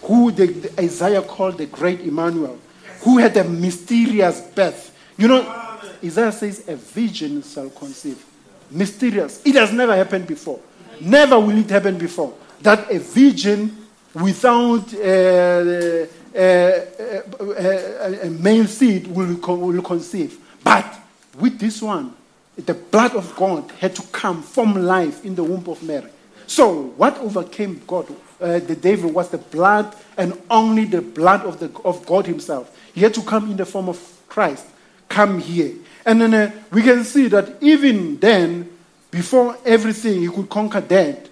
who 0.01 0.31
the, 0.31 0.47
the 0.47 0.81
Isaiah 0.81 1.21
called 1.21 1.59
the 1.59 1.67
great 1.67 1.99
Emmanuel, 1.99 2.57
who 3.01 3.19
had 3.19 3.37
a 3.37 3.43
mysterious 3.43 4.41
birth. 4.41 4.97
You 5.15 5.27
know, 5.27 5.79
Isaiah 6.03 6.31
says, 6.31 6.67
a 6.67 6.75
virgin 6.75 7.43
shall 7.43 7.69
conceive. 7.69 8.25
Mysterious. 8.71 9.43
It 9.45 9.53
has 9.53 9.71
never 9.71 9.95
happened 9.95 10.25
before. 10.25 10.59
Never 10.99 11.39
will 11.39 11.59
it 11.59 11.69
happen 11.69 11.99
before. 11.99 12.33
That 12.63 12.91
a 12.91 12.97
virgin 12.97 13.77
without 14.15 14.91
uh, 14.91 16.07
a, 16.35 18.29
male 18.29 18.67
seed 18.67 19.07
will, 19.07 19.35
will 19.35 19.81
conceive. 19.81 20.39
But 20.63 20.99
with 21.37 21.59
this 21.59 21.81
one, 21.81 22.13
the 22.55 22.73
blood 22.73 23.15
of 23.15 23.35
God 23.35 23.71
had 23.79 23.95
to 23.95 24.03
come 24.11 24.43
from 24.43 24.75
life 24.75 25.25
in 25.25 25.35
the 25.35 25.43
womb 25.43 25.67
of 25.67 25.81
Mary. 25.83 26.09
So, 26.45 26.83
what 26.97 27.17
overcame 27.19 27.81
God, 27.87 28.07
uh, 28.39 28.59
the 28.59 28.75
devil, 28.75 29.11
was 29.11 29.29
the 29.29 29.37
blood 29.37 29.95
and 30.17 30.39
only 30.49 30.85
the 30.85 31.01
blood 31.01 31.41
of, 31.41 31.59
the, 31.59 31.71
of 31.83 32.05
God 32.05 32.27
Himself. 32.27 32.77
He 32.93 33.01
had 33.01 33.13
to 33.15 33.23
come 33.23 33.49
in 33.49 33.57
the 33.57 33.65
form 33.65 33.89
of 33.89 33.99
Christ, 34.27 34.67
come 35.09 35.39
here. 35.39 35.73
And 36.05 36.21
then 36.21 36.33
uh, 36.33 36.51
we 36.71 36.81
can 36.81 37.03
see 37.03 37.27
that 37.29 37.61
even 37.61 38.19
then, 38.19 38.69
before 39.09 39.57
everything, 39.65 40.21
he 40.21 40.27
could 40.27 40.49
conquer 40.49 40.81
death. 40.81 41.29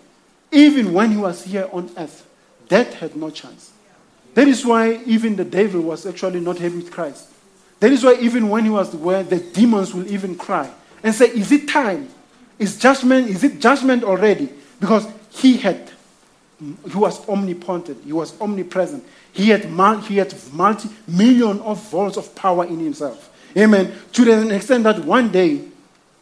Even 0.52 0.94
when 0.94 1.12
he 1.12 1.18
was 1.18 1.44
here 1.44 1.68
on 1.72 1.90
earth, 1.98 2.28
death 2.68 2.94
had 2.96 3.16
no 3.16 3.30
chance. 3.30 3.72
That 4.34 4.48
is 4.48 4.66
why 4.66 5.02
even 5.06 5.36
the 5.36 5.46
devil 5.46 5.82
was 5.82 6.06
actually 6.06 6.40
not 6.40 6.58
happy 6.58 6.76
with 6.76 6.92
Christ. 6.92 7.28
That 7.80 7.92
is 7.92 8.04
why 8.04 8.16
even 8.22 8.50
when 8.50 8.64
he 8.64 8.70
was 8.70 8.96
where 8.96 9.24
the 9.24 9.40
demons 9.40 9.94
will 9.94 10.08
even 10.12 10.36
cry 10.36 10.70
and 11.04 11.14
say, 11.14 11.28
Is 11.28 11.52
it 11.52 11.68
time? 11.68 12.10
Is 12.60 12.78
judgment, 12.78 13.28
is 13.28 13.44
it 13.44 13.60
judgment 13.60 14.04
already? 14.04 14.50
Because 14.80 15.08
he 15.32 15.58
had 15.58 15.92
he 16.92 16.96
was 16.96 17.28
omnipotent, 17.28 18.04
he 18.06 18.14
was 18.14 18.40
omnipresent. 18.40 19.04
He 19.32 19.50
had, 19.50 19.66
he 20.04 20.18
had 20.18 20.36
multi 20.54 20.90
million 21.08 21.60
of 21.62 21.82
volts 21.90 22.18
of 22.18 22.36
power 22.36 22.66
in 22.66 22.80
himself. 22.80 23.30
Amen. 23.58 23.92
To 24.14 24.26
the 24.26 24.56
extent 24.56 24.84
that 24.84 25.04
one 25.04 25.32
day 25.32 25.64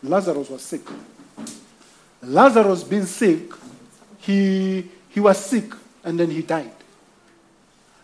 Lazarus 0.01 0.49
was 0.49 0.61
sick. 0.61 0.81
Lazarus 2.21 2.83
being 2.83 3.05
sick, 3.05 3.51
he, 4.19 4.87
he 5.09 5.19
was 5.19 5.43
sick 5.43 5.73
and 6.03 6.19
then 6.19 6.29
he 6.29 6.41
died. 6.41 6.71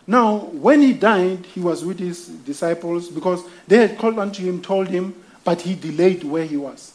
Now, 0.06 0.38
when 0.38 0.82
he 0.82 0.92
died, 0.92 1.44
he 1.46 1.60
was 1.60 1.84
with 1.84 1.98
his 1.98 2.28
disciples 2.28 3.08
because 3.08 3.42
they 3.66 3.78
had 3.78 3.98
called 3.98 4.18
unto 4.18 4.42
him, 4.42 4.62
told 4.62 4.88
him, 4.88 5.14
but 5.44 5.60
he 5.62 5.74
delayed 5.74 6.22
where 6.22 6.44
he 6.44 6.56
was 6.56 6.92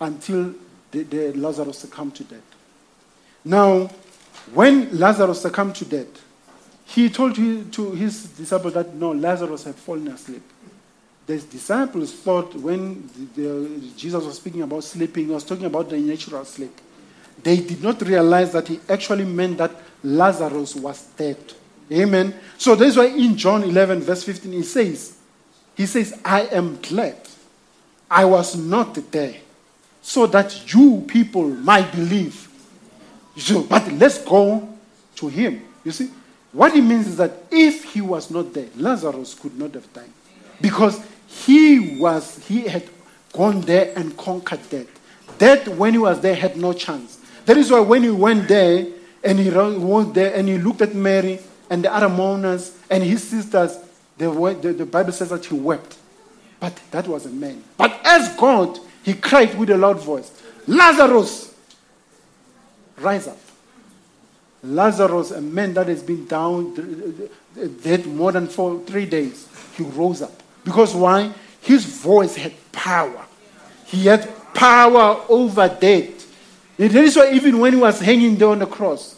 until 0.00 0.54
the, 0.90 1.02
the 1.02 1.32
Lazarus 1.32 1.78
succumbed 1.78 2.14
to 2.16 2.24
death. 2.24 2.40
Now, 3.44 3.90
when 4.54 4.98
Lazarus 4.98 5.42
succumbed 5.42 5.74
to 5.76 5.84
death, 5.84 6.06
he 6.86 7.08
told 7.10 7.36
he- 7.36 7.64
to 7.72 7.92
his 7.92 8.24
disciples 8.28 8.74
that 8.74 8.94
no, 8.94 9.12
Lazarus 9.12 9.64
had 9.64 9.74
fallen 9.74 10.08
asleep. 10.08 10.42
The 11.26 11.38
disciples 11.38 12.12
thought 12.12 12.54
when 12.54 13.08
the, 13.34 13.42
the- 13.42 13.90
Jesus 13.96 14.24
was 14.24 14.36
speaking 14.36 14.62
about 14.62 14.84
sleeping, 14.84 15.26
he 15.26 15.30
was 15.32 15.44
talking 15.44 15.64
about 15.66 15.90
the 15.90 15.98
natural 15.98 16.44
sleep. 16.44 16.78
They 17.42 17.56
did 17.56 17.82
not 17.82 18.00
realize 18.02 18.52
that 18.52 18.68
he 18.68 18.80
actually 18.88 19.24
meant 19.24 19.58
that 19.58 19.72
Lazarus 20.02 20.76
was 20.76 21.02
dead. 21.16 21.36
Amen. 21.92 22.34
So 22.58 22.74
that's 22.74 22.96
why 22.96 23.06
in 23.06 23.36
John 23.36 23.62
11, 23.62 24.00
verse 24.00 24.24
15, 24.24 24.52
he 24.52 24.62
says, 24.62 25.16
He 25.76 25.86
says, 25.86 26.18
I 26.24 26.42
am 26.42 26.78
glad 26.80 27.16
I 28.10 28.24
was 28.24 28.56
not 28.56 28.94
there, 29.10 29.34
so 30.02 30.26
that 30.28 30.72
you 30.72 31.04
people 31.06 31.48
might 31.48 31.90
believe. 31.92 32.48
So, 33.36 33.62
but 33.64 33.90
let's 33.92 34.18
go 34.24 34.68
to 35.16 35.28
him. 35.28 35.62
You 35.84 35.92
see, 35.92 36.10
what 36.52 36.72
he 36.72 36.80
means 36.80 37.08
is 37.08 37.16
that 37.16 37.32
if 37.50 37.84
he 37.92 38.00
was 38.00 38.30
not 38.30 38.54
there, 38.54 38.68
Lazarus 38.76 39.34
could 39.34 39.58
not 39.58 39.74
have 39.74 39.92
died. 39.92 40.10
Because 40.60 41.04
he 41.26 41.98
was, 41.98 42.38
he 42.46 42.68
had 42.68 42.88
gone 43.32 43.60
there 43.62 43.92
and 43.96 44.16
conquered 44.16 44.60
death. 44.70 44.86
Death, 45.38 45.66
when 45.68 45.94
he 45.94 45.98
was 45.98 46.20
there, 46.20 46.34
had 46.34 46.56
no 46.56 46.72
chance. 46.72 47.18
That 47.44 47.56
is 47.56 47.70
why 47.70 47.80
when 47.80 48.04
he 48.04 48.10
went 48.10 48.46
there 48.46 48.86
and 49.24 49.38
he 49.38 49.50
went 49.50 50.14
there 50.14 50.34
and 50.34 50.48
he 50.48 50.58
looked 50.58 50.80
at 50.80 50.94
Mary 50.94 51.40
and 51.74 51.84
the 51.84 51.92
other 51.92 52.08
mourners 52.08 52.78
and 52.88 53.02
his 53.02 53.26
sisters, 53.26 53.76
the, 54.16 54.30
wa- 54.30 54.52
the, 54.52 54.72
the 54.72 54.86
Bible 54.86 55.10
says 55.10 55.30
that 55.30 55.44
he 55.44 55.56
wept. 55.56 55.98
But 56.60 56.80
that 56.92 57.08
was 57.08 57.26
a 57.26 57.30
man. 57.30 57.64
But 57.76 58.00
as 58.04 58.28
God, 58.36 58.78
he 59.02 59.14
cried 59.14 59.58
with 59.58 59.70
a 59.70 59.76
loud 59.76 59.98
voice, 59.98 60.30
Lazarus, 60.68 61.52
rise 62.98 63.26
up. 63.26 63.38
Lazarus, 64.62 65.32
a 65.32 65.40
man 65.40 65.74
that 65.74 65.88
has 65.88 66.00
been 66.00 66.28
down, 66.28 67.28
dead 67.82 68.06
more 68.06 68.30
than 68.30 68.46
for 68.46 68.78
three 68.86 69.06
days, 69.06 69.48
he 69.76 69.82
rose 69.82 70.22
up. 70.22 70.44
Because 70.64 70.94
why? 70.94 71.32
His 71.60 71.84
voice 71.84 72.36
had 72.36 72.52
power. 72.70 73.26
He 73.86 74.06
had 74.06 74.30
power 74.54 75.24
over 75.28 75.66
death. 75.68 76.20
That 76.76 76.94
is 76.94 77.16
why 77.16 77.32
even 77.32 77.58
when 77.58 77.72
he 77.72 77.80
was 77.80 77.98
hanging 77.98 78.36
there 78.36 78.50
on 78.50 78.60
the 78.60 78.66
cross, 78.66 79.16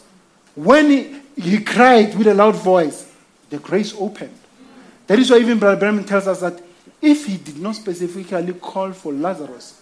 when 0.55 0.89
he, 0.89 1.21
he 1.37 1.59
cried 1.59 2.15
with 2.15 2.27
a 2.27 2.33
loud 2.33 2.55
voice, 2.55 3.13
the 3.49 3.59
grace 3.59 3.93
opened. 3.97 4.37
That 5.05 5.19
is 5.19 5.29
why 5.31 5.37
even 5.37 5.59
Brother 5.59 5.79
Branham 5.79 6.03
tells 6.03 6.27
us 6.27 6.41
that 6.41 6.61
if 7.01 7.25
he 7.25 7.37
did 7.37 7.59
not 7.59 7.75
specifically 7.75 8.53
call 8.53 8.91
for 8.91 9.13
Lazarus, 9.13 9.81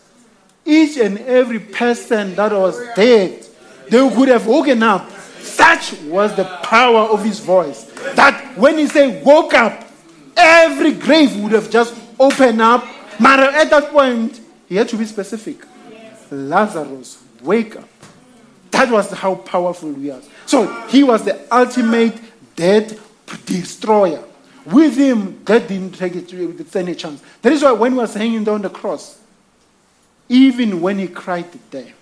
each 0.66 0.98
and 0.98 1.20
every 1.20 1.60
person 1.60 2.36
that 2.36 2.52
was 2.52 2.80
dead, 2.96 3.46
they 3.90 4.02
would 4.02 4.28
have 4.28 4.46
woken 4.46 4.84
up. 4.84 5.10
Such 5.40 5.94
was 6.04 6.36
the 6.36 6.46
power 6.64 7.02
of 7.02 7.24
his 7.24 7.40
voice 7.40 7.84
that 8.16 8.58
when 8.58 8.78
he 8.78 8.88
said, 8.88 9.24
woke 9.24 9.54
up, 9.54 9.88
every 10.36 10.92
grave 10.92 11.36
would 11.38 11.52
have 11.54 11.70
just 11.70 11.96
opened 12.20 12.62
up. 12.62 12.86
But 13.20 13.40
at 13.40 13.70
that 13.70 13.92
point, 13.92 14.42
he 14.68 14.76
had 14.76 14.90
to 14.90 14.98
be 14.98 15.06
specific. 15.06 15.64
Lazarus, 16.32 17.24
wake 17.42 17.76
up. 17.76 17.88
That 18.72 18.92
was 18.92 19.12
how 19.12 19.36
powerful 19.36 19.94
he 19.94 20.10
was. 20.10 20.28
So 20.46 20.68
he 20.88 21.04
was 21.04 21.24
the 21.24 21.46
ultimate 21.52 22.20
death 22.56 23.02
destroyer. 23.46 24.24
With 24.66 24.98
him, 24.98 25.44
death 25.44 25.68
didn't 25.68 25.94
take 25.94 26.16
it 26.16 26.32
with 26.34 26.76
any 26.76 26.96
chance. 26.96 27.22
That 27.42 27.54
is 27.54 27.64
why 27.64 27.72
when 27.74 27.94
he 27.94 27.98
was 27.98 28.14
hanging 28.14 28.44
down 28.44 28.62
the 28.62 28.70
cross, 28.70 29.20
even 30.28 30.82
when 30.82 30.98
he 31.00 31.08
cried 31.08 31.52
there, 31.70 31.94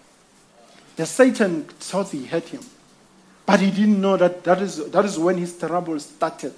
the 0.95 1.05
Satan 1.05 1.63
thought 1.63 2.09
he 2.09 2.25
had 2.25 2.43
him. 2.43 2.61
But 3.45 3.59
he 3.59 3.71
didn't 3.71 3.99
know 3.99 4.15
that 4.15 4.43
that 4.45 4.61
is, 4.61 4.89
that 4.91 5.03
is 5.03 5.19
when 5.19 5.37
his 5.37 5.57
trouble 5.57 5.99
started. 5.99 6.53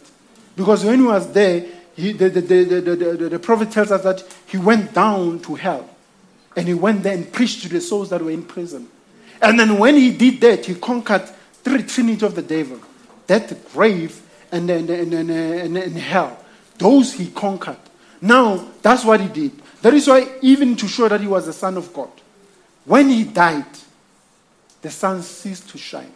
Because 0.55 0.85
when 0.85 0.99
he 0.99 1.05
was 1.05 1.31
there, 1.31 1.65
he, 1.95 2.11
the, 2.11 2.29
the, 2.29 2.41
the, 2.41 3.29
the, 3.29 3.39
prophet 3.39 3.71
tells 3.71 3.91
us 3.91 4.03
that 4.03 4.23
he 4.45 4.57
went 4.57 4.93
down 4.93 5.39
to 5.39 5.55
hell. 5.55 5.89
And 6.55 6.67
he 6.67 6.73
went 6.73 7.03
there 7.03 7.13
and 7.13 7.31
preached 7.31 7.63
to 7.63 7.69
the 7.69 7.81
souls 7.81 8.09
that 8.09 8.21
were 8.21 8.31
in 8.31 8.43
prison. 8.43 8.89
And 9.41 9.59
then 9.59 9.79
when 9.79 9.95
he 9.95 10.11
did 10.11 10.39
that, 10.41 10.65
he 10.65 10.75
conquered 10.75 11.27
trinity 11.65 12.25
of 12.25 12.35
the 12.35 12.41
devil. 12.41 12.79
That 13.27 13.71
grave 13.73 14.21
and, 14.51 14.69
and, 14.69 14.89
and, 14.89 15.13
and, 15.13 15.77
and, 15.77 15.97
hell. 15.97 16.39
Those 16.77 17.13
he 17.13 17.27
conquered. 17.31 17.77
Now, 18.21 18.65
that's 18.81 19.03
what 19.03 19.19
he 19.19 19.27
did. 19.27 19.51
That 19.81 19.93
is 19.93 20.07
why, 20.07 20.27
even 20.41 20.75
to 20.77 20.87
show 20.87 21.07
that 21.09 21.21
he 21.21 21.27
was 21.27 21.45
the 21.45 21.53
Son 21.53 21.77
of 21.77 21.93
God, 21.93 22.09
when 22.85 23.09
he 23.09 23.23
died, 23.23 23.65
the 24.81 24.91
sun 24.91 25.23
ceased 25.23 25.69
to 25.69 25.77
shine. 25.77 26.11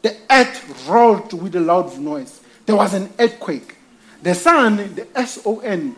The 0.00 0.16
earth 0.30 0.88
rolled 0.88 1.32
with 1.34 1.54
a 1.54 1.60
loud 1.60 1.98
noise. 1.98 2.40
There 2.64 2.76
was 2.76 2.94
an 2.94 3.12
earthquake. 3.18 3.76
The 4.22 4.34
sun, 4.34 4.94
the 4.94 5.06
S 5.14 5.40
O 5.44 5.60
N, 5.60 5.94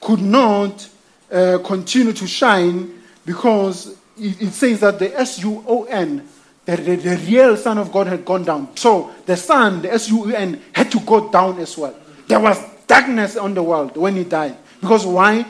could 0.00 0.20
not 0.20 0.88
uh, 1.30 1.58
continue 1.64 2.12
to 2.12 2.26
shine 2.26 3.02
because 3.24 3.96
it, 4.18 4.42
it 4.42 4.52
says 4.52 4.80
that 4.80 4.98
the 4.98 5.18
S 5.18 5.42
U 5.42 5.64
O 5.66 5.84
N, 5.84 6.26
the, 6.66 6.76
the, 6.76 6.96
the 6.96 7.16
real 7.26 7.56
Son 7.56 7.78
of 7.78 7.90
God, 7.90 8.06
had 8.08 8.24
gone 8.24 8.44
down. 8.44 8.76
So 8.76 9.10
the 9.24 9.36
sun, 9.36 9.82
the 9.82 9.92
S 9.92 10.10
U 10.10 10.34
N, 10.34 10.60
had 10.72 10.90
to 10.90 11.00
go 11.00 11.30
down 11.30 11.58
as 11.58 11.78
well. 11.78 11.94
There 12.26 12.40
was 12.40 12.62
darkness 12.86 13.36
on 13.36 13.54
the 13.54 13.62
world 13.62 13.96
when 13.96 14.16
he 14.16 14.24
died. 14.24 14.56
Because 14.80 15.06
why? 15.06 15.46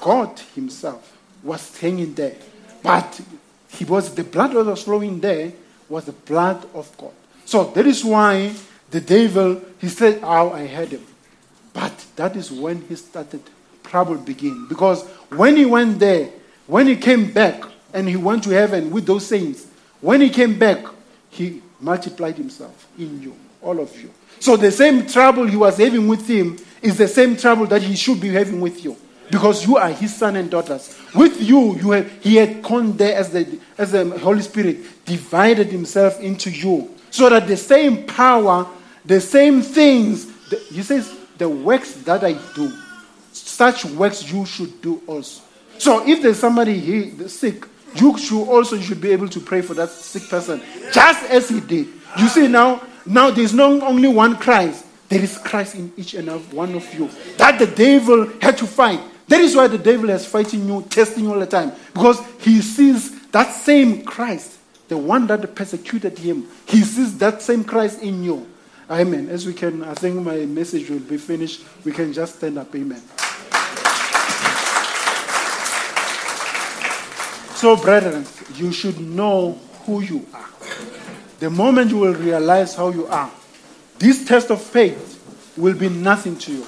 God 0.00 0.38
Himself 0.54 1.18
was 1.42 1.76
hanging 1.78 2.14
there. 2.14 2.36
But 2.82 3.20
he 3.68 3.84
was 3.84 4.14
the 4.14 4.24
blood 4.24 4.52
that 4.52 4.64
was 4.64 4.82
flowing 4.82 5.20
there 5.20 5.52
was 5.88 6.04
the 6.04 6.12
blood 6.12 6.66
of 6.74 6.90
God. 6.96 7.12
So 7.44 7.64
that 7.64 7.86
is 7.86 8.04
why 8.04 8.54
the 8.90 9.00
devil 9.00 9.60
he 9.80 9.88
said, 9.88 10.20
"Oh, 10.22 10.52
I 10.52 10.66
had 10.66 10.88
him," 10.88 11.06
but 11.72 11.92
that 12.16 12.36
is 12.36 12.50
when 12.50 12.82
he 12.82 12.96
started 12.96 13.42
trouble 13.84 14.16
begin. 14.16 14.66
Because 14.68 15.04
when 15.30 15.56
he 15.56 15.64
went 15.66 15.98
there, 15.98 16.30
when 16.66 16.86
he 16.86 16.96
came 16.96 17.32
back 17.32 17.62
and 17.92 18.08
he 18.08 18.16
went 18.16 18.44
to 18.44 18.50
heaven 18.50 18.90
with 18.90 19.06
those 19.06 19.26
saints, 19.26 19.66
when 20.00 20.20
he 20.20 20.30
came 20.30 20.58
back, 20.58 20.84
he 21.30 21.62
multiplied 21.80 22.36
himself 22.36 22.86
in 22.98 23.22
you, 23.22 23.36
all 23.62 23.80
of 23.80 24.00
you. 24.00 24.10
So 24.38 24.56
the 24.56 24.70
same 24.70 25.06
trouble 25.06 25.46
he 25.46 25.56
was 25.56 25.76
having 25.78 26.08
with 26.08 26.26
him 26.26 26.58
is 26.82 26.96
the 26.96 27.08
same 27.08 27.36
trouble 27.36 27.66
that 27.66 27.82
he 27.82 27.94
should 27.94 28.20
be 28.20 28.28
having 28.28 28.60
with 28.60 28.82
you 28.84 28.96
because 29.30 29.66
you 29.66 29.76
are 29.76 29.90
his 29.90 30.14
son 30.14 30.36
and 30.36 30.50
daughters. 30.50 30.98
With 31.14 31.40
you, 31.40 31.76
you 31.76 31.90
have, 31.92 32.10
he 32.22 32.36
had 32.36 32.62
come 32.62 32.96
there 32.96 33.16
as 33.16 33.30
the, 33.30 33.58
as 33.78 33.92
the 33.92 34.18
Holy 34.18 34.42
Spirit 34.42 35.04
divided 35.04 35.68
himself 35.68 36.20
into 36.20 36.50
you. 36.50 36.94
So 37.10 37.28
that 37.28 37.46
the 37.46 37.56
same 37.56 38.06
power, 38.06 38.66
the 39.04 39.20
same 39.20 39.62
things, 39.62 40.26
the, 40.48 40.56
he 40.56 40.82
says, 40.82 41.16
the 41.38 41.48
works 41.48 41.94
that 42.02 42.24
I 42.24 42.32
do, 42.54 42.72
such 43.32 43.84
works 43.84 44.30
you 44.30 44.44
should 44.46 44.82
do 44.82 45.00
also. 45.06 45.42
So 45.78 46.06
if 46.06 46.22
there's 46.22 46.38
somebody 46.38 46.78
here 46.78 47.28
sick, 47.28 47.64
you 47.94 48.16
should 48.18 48.44
also 48.44 48.76
you 48.76 48.82
should 48.82 49.00
be 49.00 49.10
able 49.10 49.28
to 49.28 49.40
pray 49.40 49.62
for 49.62 49.74
that 49.74 49.90
sick 49.90 50.28
person, 50.28 50.62
just 50.92 51.24
as 51.30 51.48
he 51.48 51.60
did. 51.60 51.88
You 52.18 52.28
see 52.28 52.48
now, 52.48 52.82
now 53.06 53.30
there's 53.30 53.54
not 53.54 53.82
only 53.82 54.08
one 54.08 54.36
Christ, 54.36 54.84
there 55.08 55.20
is 55.20 55.38
Christ 55.38 55.74
in 55.74 55.92
each 55.96 56.14
and 56.14 56.28
every 56.28 56.56
one 56.56 56.74
of 56.74 56.94
you. 56.94 57.08
That 57.36 57.58
the 57.58 57.66
devil 57.66 58.30
had 58.40 58.56
to 58.58 58.66
fight. 58.66 59.00
That 59.26 59.40
is 59.40 59.54
why 59.54 59.68
the 59.68 59.78
devil 59.78 60.10
is 60.10 60.26
fighting 60.26 60.66
you, 60.66 60.82
testing 60.90 61.24
you 61.24 61.32
all 61.32 61.38
the 61.38 61.46
time. 61.46 61.72
Because 61.94 62.20
he 62.40 62.60
sees 62.60 63.28
that 63.28 63.52
same 63.54 64.04
Christ, 64.04 64.58
the 64.88 64.96
one 64.96 65.26
that 65.28 65.54
persecuted 65.54 66.18
him, 66.18 66.46
he 66.66 66.82
sees 66.82 67.16
that 67.18 67.42
same 67.42 67.62
Christ 67.64 68.02
in 68.02 68.24
you. 68.24 68.46
Amen. 68.90 69.28
As 69.28 69.46
we 69.46 69.54
can, 69.54 69.84
I 69.84 69.94
think 69.94 70.16
my 70.24 70.38
message 70.46 70.90
will 70.90 70.98
be 70.98 71.16
finished. 71.16 71.62
We 71.84 71.92
can 71.92 72.12
just 72.12 72.36
stand 72.36 72.58
up. 72.58 72.74
Amen. 72.74 73.00
So, 77.60 77.76
brethren, 77.76 78.24
you 78.54 78.72
should 78.72 78.98
know 78.98 79.52
who 79.84 80.00
you 80.00 80.26
are. 80.32 80.48
The 81.40 81.50
moment 81.50 81.90
you 81.90 81.98
will 81.98 82.14
realize 82.14 82.74
how 82.74 82.88
you 82.88 83.06
are, 83.06 83.30
this 83.98 84.24
test 84.24 84.50
of 84.50 84.62
faith 84.62 85.52
will 85.58 85.74
be 85.74 85.90
nothing 85.90 86.38
to 86.38 86.52
you. 86.54 86.66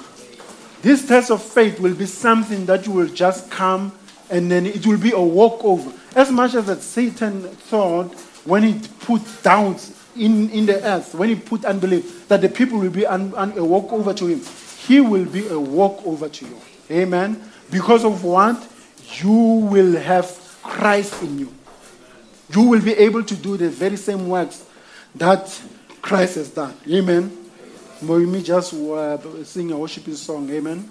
This 0.83 1.07
test 1.07 1.31
of 1.31 1.41
faith 1.41 1.79
will 1.79 1.95
be 1.95 2.05
something 2.05 2.67
that 2.67 2.85
you 2.85 2.91
will 2.91 3.07
just 3.07 3.49
come 3.49 3.91
and 4.29 4.51
then 4.51 4.67
it 4.67 4.85
will 4.85 4.99
be 4.99 5.09
a 5.13 5.19
walkover. 5.19 5.91
As 6.15 6.29
much 6.29 6.53
as 6.53 6.67
that 6.67 6.83
Satan 6.83 7.41
thought 7.41 8.13
when 8.45 8.61
he 8.61 8.79
put 8.99 9.23
doubts 9.41 9.99
in, 10.15 10.51
in 10.51 10.67
the 10.67 10.79
earth, 10.85 11.15
when 11.15 11.29
he 11.29 11.35
put 11.35 11.65
unbelief, 11.65 12.27
that 12.27 12.41
the 12.41 12.49
people 12.49 12.77
will 12.77 12.91
be 12.91 13.07
un, 13.07 13.33
un, 13.33 13.57
a 13.57 13.65
walkover 13.65 14.13
to 14.13 14.27
him, 14.27 14.41
he 14.85 15.01
will 15.01 15.25
be 15.25 15.47
a 15.47 15.59
walkover 15.59 16.29
to 16.29 16.45
you. 16.45 16.61
Amen. 16.91 17.41
Because 17.71 18.05
of 18.05 18.23
what? 18.23 18.69
You 19.15 19.31
will 19.31 19.99
have 19.99 20.42
Christ 20.63 21.21
in 21.21 21.39
you. 21.39 21.53
You 22.49 22.61
will 22.63 22.81
be 22.81 22.93
able 22.93 23.23
to 23.23 23.35
do 23.35 23.57
the 23.57 23.69
very 23.69 23.97
same 23.97 24.27
works 24.29 24.65
that 25.15 25.61
Christ 26.01 26.35
has 26.35 26.49
done. 26.49 26.75
Amen. 26.89 27.37
May 28.01 28.25
we 28.25 28.41
just 28.41 28.73
uh, 28.73 29.43
sing 29.43 29.71
a 29.71 29.77
worshiping 29.77 30.15
song. 30.15 30.49
Amen. 30.49 30.89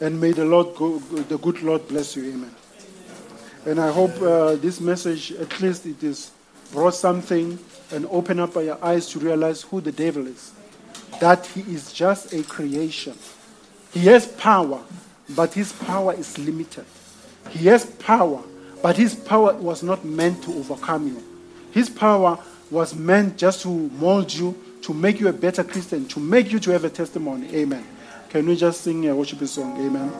And 0.00 0.20
may 0.20 0.32
the 0.32 0.44
Lord, 0.44 0.76
go, 0.76 0.98
the 0.98 1.38
good 1.38 1.62
Lord, 1.62 1.88
bless 1.88 2.16
you. 2.16 2.30
Amen. 2.32 2.54
And 3.66 3.80
I 3.80 3.90
hope 3.90 4.20
uh, 4.22 4.54
this 4.56 4.80
message, 4.80 5.32
at 5.32 5.60
least 5.60 5.86
it 5.86 6.02
is 6.02 6.30
brought 6.72 6.94
something 6.94 7.58
and 7.90 8.06
open 8.10 8.38
up 8.38 8.54
your 8.54 8.82
eyes 8.84 9.08
to 9.10 9.18
realize 9.18 9.62
who 9.62 9.80
the 9.80 9.92
devil 9.92 10.26
is. 10.26 10.52
That 11.20 11.46
he 11.46 11.60
is 11.62 11.92
just 11.92 12.32
a 12.32 12.42
creation. 12.42 13.16
He 13.92 14.00
has 14.00 14.26
power, 14.26 14.82
but 15.30 15.54
his 15.54 15.72
power 15.72 16.12
is 16.12 16.38
limited. 16.38 16.84
He 17.50 17.66
has 17.66 17.86
power, 17.86 18.42
but 18.82 18.96
his 18.96 19.14
power 19.14 19.54
was 19.54 19.82
not 19.82 20.04
meant 20.04 20.42
to 20.44 20.54
overcome 20.54 21.08
you. 21.08 21.22
His 21.72 21.88
power 21.90 22.38
was 22.70 22.94
meant 22.94 23.36
just 23.36 23.62
to 23.62 23.68
mold 23.68 24.32
you, 24.32 24.56
to 24.82 24.94
make 24.94 25.20
you 25.20 25.28
a 25.28 25.32
better 25.32 25.64
Christian, 25.64 26.06
to 26.08 26.20
make 26.20 26.52
you 26.52 26.58
to 26.60 26.70
have 26.70 26.84
a 26.84 26.90
testimony. 26.90 27.54
Amen. 27.54 27.84
Can 28.28 28.46
we 28.46 28.56
just 28.56 28.82
sing 28.82 29.08
a 29.08 29.16
worship 29.16 29.46
song? 29.46 29.76
Amen. 29.78 30.12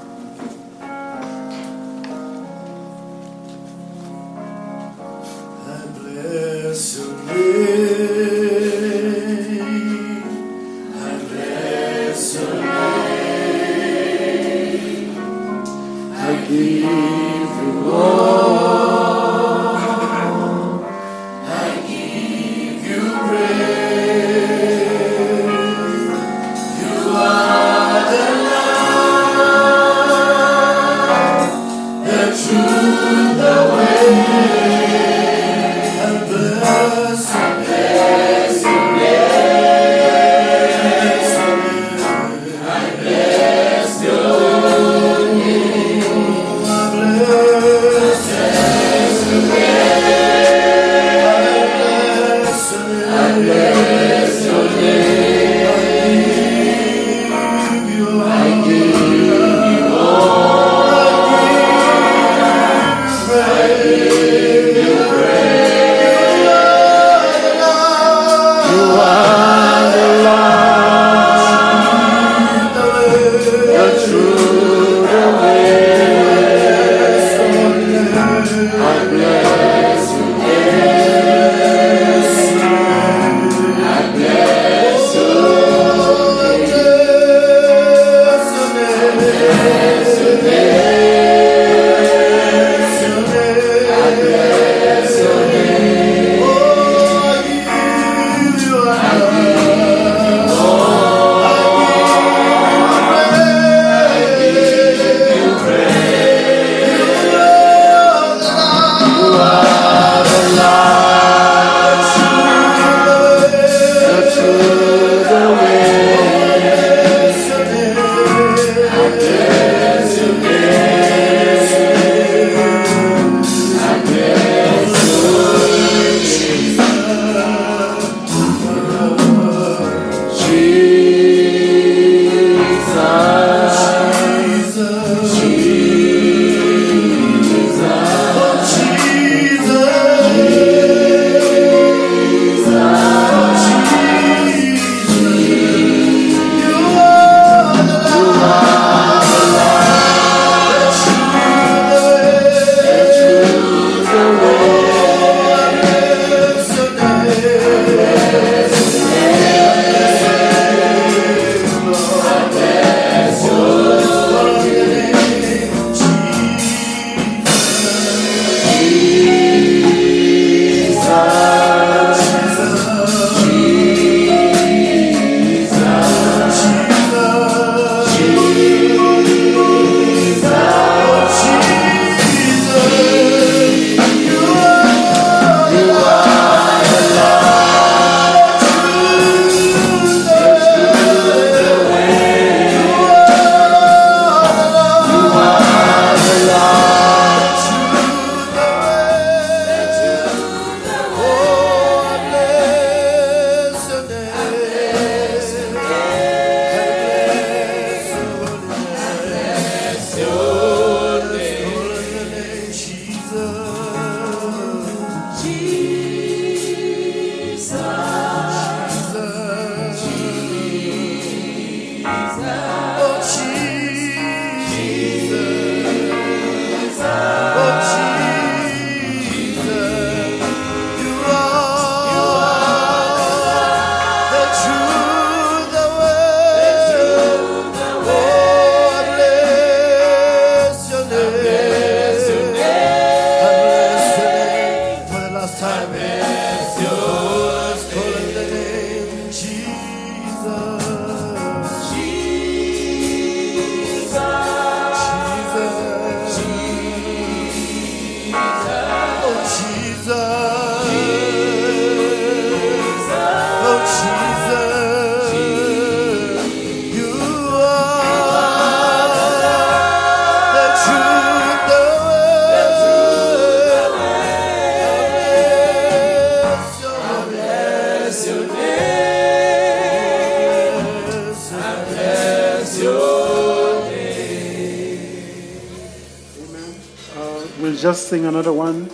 Just 287.89 288.09
sing 288.09 288.27
another 288.27 288.53
one. 288.53 288.87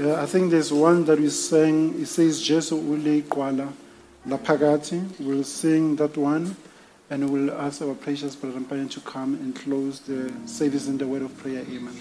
Uh, 0.00 0.14
I 0.14 0.24
think 0.24 0.50
there's 0.50 0.72
one 0.72 1.04
that 1.04 1.20
we 1.20 1.28
sang. 1.28 2.00
It 2.00 2.06
says 2.06 2.40
Jesu 2.40 2.74
uli 2.74 3.20
kwala 3.20 3.70
lapagati. 4.26 5.20
We'll 5.20 5.44
sing 5.44 5.94
that 5.96 6.16
one, 6.16 6.56
and 7.10 7.28
we'll 7.28 7.52
ask 7.52 7.82
our 7.82 7.92
precious 7.92 8.34
brother 8.34 8.86
to 8.88 9.00
come 9.00 9.34
and 9.34 9.54
close 9.54 10.00
the 10.00 10.32
service 10.46 10.88
in 10.88 10.96
the 10.96 11.06
word 11.06 11.20
of 11.20 11.36
prayer. 11.36 11.66
Amen. 11.68 11.92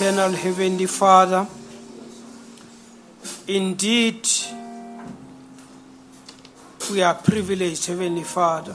Eternal 0.00 0.32
Heavenly 0.32 0.86
Father, 0.86 1.46
indeed, 3.46 4.26
we 6.90 7.02
are 7.02 7.16
privileged, 7.16 7.84
Heavenly 7.84 8.22
Father, 8.22 8.74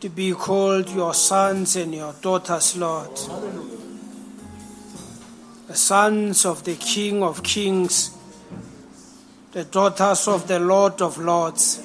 to 0.00 0.08
be 0.08 0.32
called 0.32 0.90
your 0.90 1.14
sons 1.14 1.76
and 1.76 1.94
your 1.94 2.14
daughters, 2.20 2.76
Lord. 2.76 3.16
The 5.68 5.76
sons 5.76 6.44
of 6.44 6.64
the 6.64 6.74
King 6.74 7.22
of 7.22 7.44
Kings, 7.44 8.18
the 9.52 9.62
daughters 9.62 10.26
of 10.26 10.48
the 10.48 10.58
Lord 10.58 11.00
of 11.00 11.16
Lords, 11.16 11.80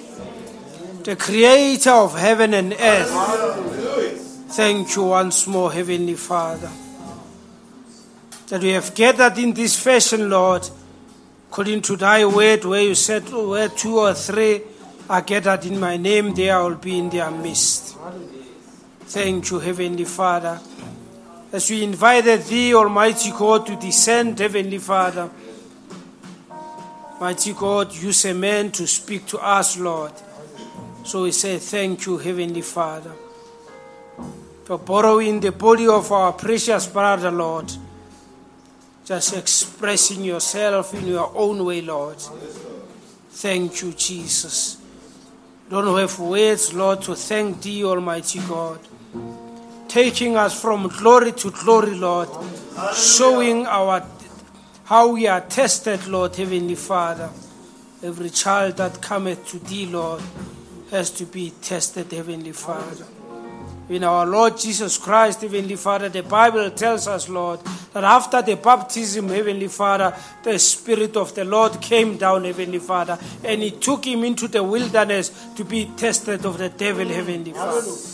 the 1.04 1.16
Creator 1.16 1.92
of 1.92 2.18
heaven 2.18 2.56
and 2.56 2.74
earth. 2.74 3.12
Thank 4.56 4.96
you 4.96 5.04
once 5.04 5.46
more, 5.46 5.72
Heavenly 5.72 6.16
Father, 6.16 6.72
that 8.48 8.62
we 8.62 8.70
have 8.70 8.94
gathered 8.94 9.38
in 9.38 9.54
this 9.54 9.78
fashion, 9.78 10.30
Lord, 10.30 10.68
according 11.50 11.82
to 11.84 11.96
thy 11.96 12.26
word, 12.26 12.66
where 12.66 12.82
you 12.82 12.96
said, 12.96 13.30
where 13.30 13.70
two 13.70 14.00
or 14.00 14.14
three 14.14 14.62
are 15.10 15.22
gathered 15.22 15.66
in 15.66 15.80
my 15.80 15.98
name, 15.98 16.34
there 16.34 16.58
I 16.58 16.64
will 16.64 16.76
be 16.76 16.98
in 16.98 17.10
their 17.10 17.32
midst. 17.32 17.98
Thank 19.02 19.52
you, 19.52 19.60
Heavenly 19.60 20.06
Father. 20.06 20.60
As 21.52 21.70
we 21.70 21.84
invited 21.84 22.42
thee, 22.44 22.74
Almighty 22.74 23.32
God, 23.32 23.68
to 23.68 23.76
descend, 23.76 24.40
Heavenly 24.40 24.80
Father, 24.80 25.30
Mighty 27.24 27.54
God, 27.54 27.96
use 27.96 28.26
a 28.26 28.34
man 28.34 28.70
to 28.72 28.86
speak 28.86 29.26
to 29.28 29.38
us, 29.38 29.80
Lord. 29.80 30.12
So 31.06 31.24
we 31.24 31.32
say 31.32 31.58
thank 31.58 32.06
you, 32.06 32.18
Heavenly 32.18 32.62
Father, 32.62 33.14
for 34.66 34.78
borrowing 34.78 35.40
the 35.40 35.54
body 35.54 35.88
of 35.88 36.12
our 36.12 36.34
precious 36.34 36.86
brother, 36.88 37.32
Lord. 37.32 37.72
Just 39.06 39.36
expressing 39.36 40.24
yourself 40.24 40.94
in 40.94 41.08
your 41.08 41.32
own 41.36 41.66
way, 41.66 41.82
Lord. 41.82 42.18
Thank 43.30 43.82
you, 43.82 43.92
Jesus. 43.92 44.78
Don't 45.70 45.98
have 45.98 46.20
words, 46.20 46.74
Lord, 46.74 47.02
to 47.04 47.16
thank 47.16 47.62
thee, 47.62 47.84
Almighty 47.84 48.40
God. 48.48 48.80
Taking 49.88 50.38
us 50.38 50.60
from 50.60 50.88
glory 50.88 51.34
to 51.34 51.52
glory, 51.52 51.96
Lord. 51.96 52.30
Showing 52.96 53.66
our 53.68 54.06
how 54.86 55.14
we 55.14 55.28
are 55.28 55.42
tested, 55.42 56.08
Lord, 56.08 56.36
Heavenly 56.36 56.76
Father. 56.76 57.30
Every 58.02 58.30
child 58.30 58.78
that 58.78 59.02
cometh 59.02 59.48
to 59.48 59.60
thee, 59.60 59.86
Lord, 59.86 60.22
has 60.92 61.10
to 61.12 61.26
be 61.26 61.52
tested, 61.62 62.12
Heavenly 62.12 62.52
Father. 62.52 63.06
In 63.90 64.04
our 64.04 64.26
Lord 64.26 64.58
Jesus 64.58 64.98
Christ, 64.98 65.42
Heavenly 65.42 65.76
Father, 65.76 66.10
the 66.10 66.24
Bible 66.24 66.72
tells 66.72 67.08
us, 67.08 67.28
Lord, 67.28 67.60
that 67.92 68.04
after 68.04 68.42
the 68.42 68.56
baptism, 68.56 69.28
Heavenly 69.28 69.68
Father, 69.68 70.16
the 70.42 70.58
Spirit 70.58 71.18
of 71.18 71.36
the 71.36 71.44
Lord 71.44 71.82
came 71.82 72.18
down, 72.18 72.46
Heavenly 72.46 72.80
Father, 72.80 73.20
and 73.44 73.62
He 73.62 73.72
took 73.72 74.06
him 74.06 74.24
into 74.24 74.48
the 74.48 74.64
wilderness 74.64 75.32
to 75.56 75.66
be 75.66 75.92
tested 75.98 76.46
of 76.46 76.58
the 76.58 76.70
devil, 76.70 77.08
Heavenly 77.08 77.52
Father. 77.52 78.13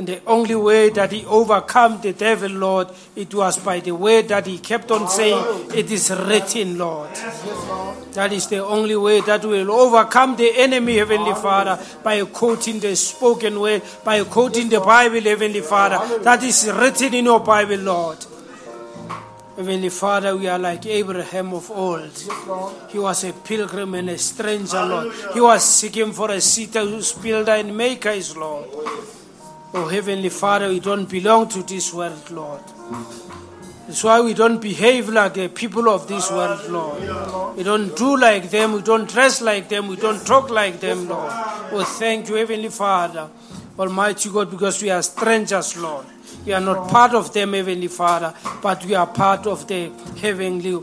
And 0.00 0.08
the 0.08 0.22
only 0.26 0.54
way 0.54 0.88
that 0.88 1.12
he 1.12 1.26
overcome 1.26 2.00
the 2.00 2.14
devil, 2.14 2.50
Lord, 2.50 2.88
it 3.14 3.34
was 3.34 3.58
by 3.58 3.80
the 3.80 3.92
way 3.92 4.22
that 4.22 4.46
he 4.46 4.56
kept 4.56 4.90
on 4.90 5.06
saying, 5.10 5.68
It 5.74 5.90
is 5.90 6.10
written, 6.10 6.78
Lord. 6.78 7.10
That 8.14 8.32
is 8.32 8.46
the 8.46 8.64
only 8.64 8.96
way 8.96 9.20
that 9.20 9.44
will 9.44 9.70
overcome 9.70 10.36
the 10.36 10.52
enemy, 10.56 10.96
Heavenly 10.96 11.34
Father, 11.34 11.78
by 12.02 12.24
quoting 12.24 12.80
the 12.80 12.96
spoken 12.96 13.60
word, 13.60 13.82
by 14.02 14.24
quoting 14.24 14.70
the 14.70 14.80
Bible, 14.80 15.20
Heavenly 15.20 15.60
Father. 15.60 16.18
That 16.20 16.42
is 16.44 16.72
written 16.72 17.12
in 17.12 17.26
your 17.26 17.40
Bible, 17.40 17.76
Lord. 17.76 18.24
Heavenly 19.54 19.90
Father, 19.90 20.34
we 20.34 20.48
are 20.48 20.58
like 20.58 20.86
Abraham 20.86 21.52
of 21.52 21.70
old. 21.70 22.10
He 22.88 22.98
was 22.98 23.22
a 23.24 23.34
pilgrim 23.34 23.92
and 23.96 24.08
a 24.08 24.16
stranger, 24.16 24.82
Lord. 24.82 25.12
He 25.34 25.42
was 25.42 25.62
seeking 25.62 26.12
for 26.12 26.30
a 26.30 26.40
seater 26.40 26.86
whose 26.86 27.12
builder 27.12 27.52
and 27.52 27.76
maker 27.76 28.08
is 28.08 28.34
Lord. 28.34 28.66
Oh, 29.72 29.86
Heavenly 29.88 30.30
Father, 30.30 30.68
we 30.68 30.80
don't 30.80 31.08
belong 31.08 31.48
to 31.50 31.62
this 31.62 31.94
world, 31.94 32.30
Lord. 32.30 32.60
That's 33.86 34.02
why 34.04 34.20
we 34.20 34.34
don't 34.34 34.60
behave 34.60 35.08
like 35.08 35.34
the 35.34 35.48
people 35.48 35.88
of 35.88 36.08
this 36.08 36.30
world, 36.30 36.68
Lord. 36.68 37.56
We 37.56 37.62
don't 37.62 37.96
do 37.96 38.16
like 38.16 38.50
them, 38.50 38.72
we 38.72 38.82
don't 38.82 39.08
dress 39.08 39.40
like 39.40 39.68
them, 39.68 39.88
we 39.88 39.96
don't 39.96 40.24
talk 40.26 40.50
like 40.50 40.80
them, 40.80 41.08
Lord. 41.08 41.30
Oh, 41.72 41.84
thank 41.98 42.28
you, 42.28 42.34
Heavenly 42.36 42.68
Father, 42.68 43.28
Almighty 43.78 44.28
God, 44.30 44.50
because 44.50 44.82
we 44.82 44.90
are 44.90 45.02
strangers, 45.02 45.76
Lord. 45.76 46.06
We 46.44 46.52
are 46.52 46.60
not 46.60 46.88
part 46.88 47.14
of 47.14 47.32
them, 47.32 47.52
Heavenly 47.52 47.88
Father, 47.88 48.34
but 48.62 48.84
we 48.84 48.94
are 48.94 49.06
part 49.06 49.46
of 49.46 49.66
the 49.68 49.90
heavenly 50.20 50.82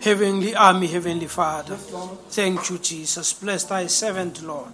heavenly 0.00 0.54
army, 0.54 0.86
Heavenly 0.86 1.26
Father. 1.26 1.76
Thank 1.76 2.70
you, 2.70 2.78
Jesus. 2.78 3.32
Bless 3.32 3.64
thy 3.64 3.86
servant, 3.86 4.42
Lord. 4.42 4.72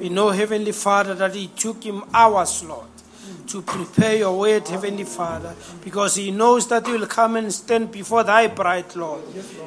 We 0.00 0.08
know, 0.08 0.30
Heavenly 0.30 0.72
Father, 0.72 1.14
that 1.14 1.34
He 1.34 1.48
took 1.48 1.82
Him 1.84 2.04
hours, 2.12 2.62
Lord, 2.64 2.86
to 3.48 3.62
prepare 3.62 4.16
your 4.16 4.38
word, 4.38 4.66
Heavenly 4.68 5.04
Father, 5.04 5.54
because 5.82 6.16
He 6.16 6.30
knows 6.30 6.68
that 6.68 6.86
He 6.86 6.92
will 6.92 7.06
come 7.06 7.36
and 7.36 7.52
stand 7.52 7.92
before 7.92 8.24
Thy 8.24 8.46
bride, 8.46 8.94
Lord. 8.96 9.22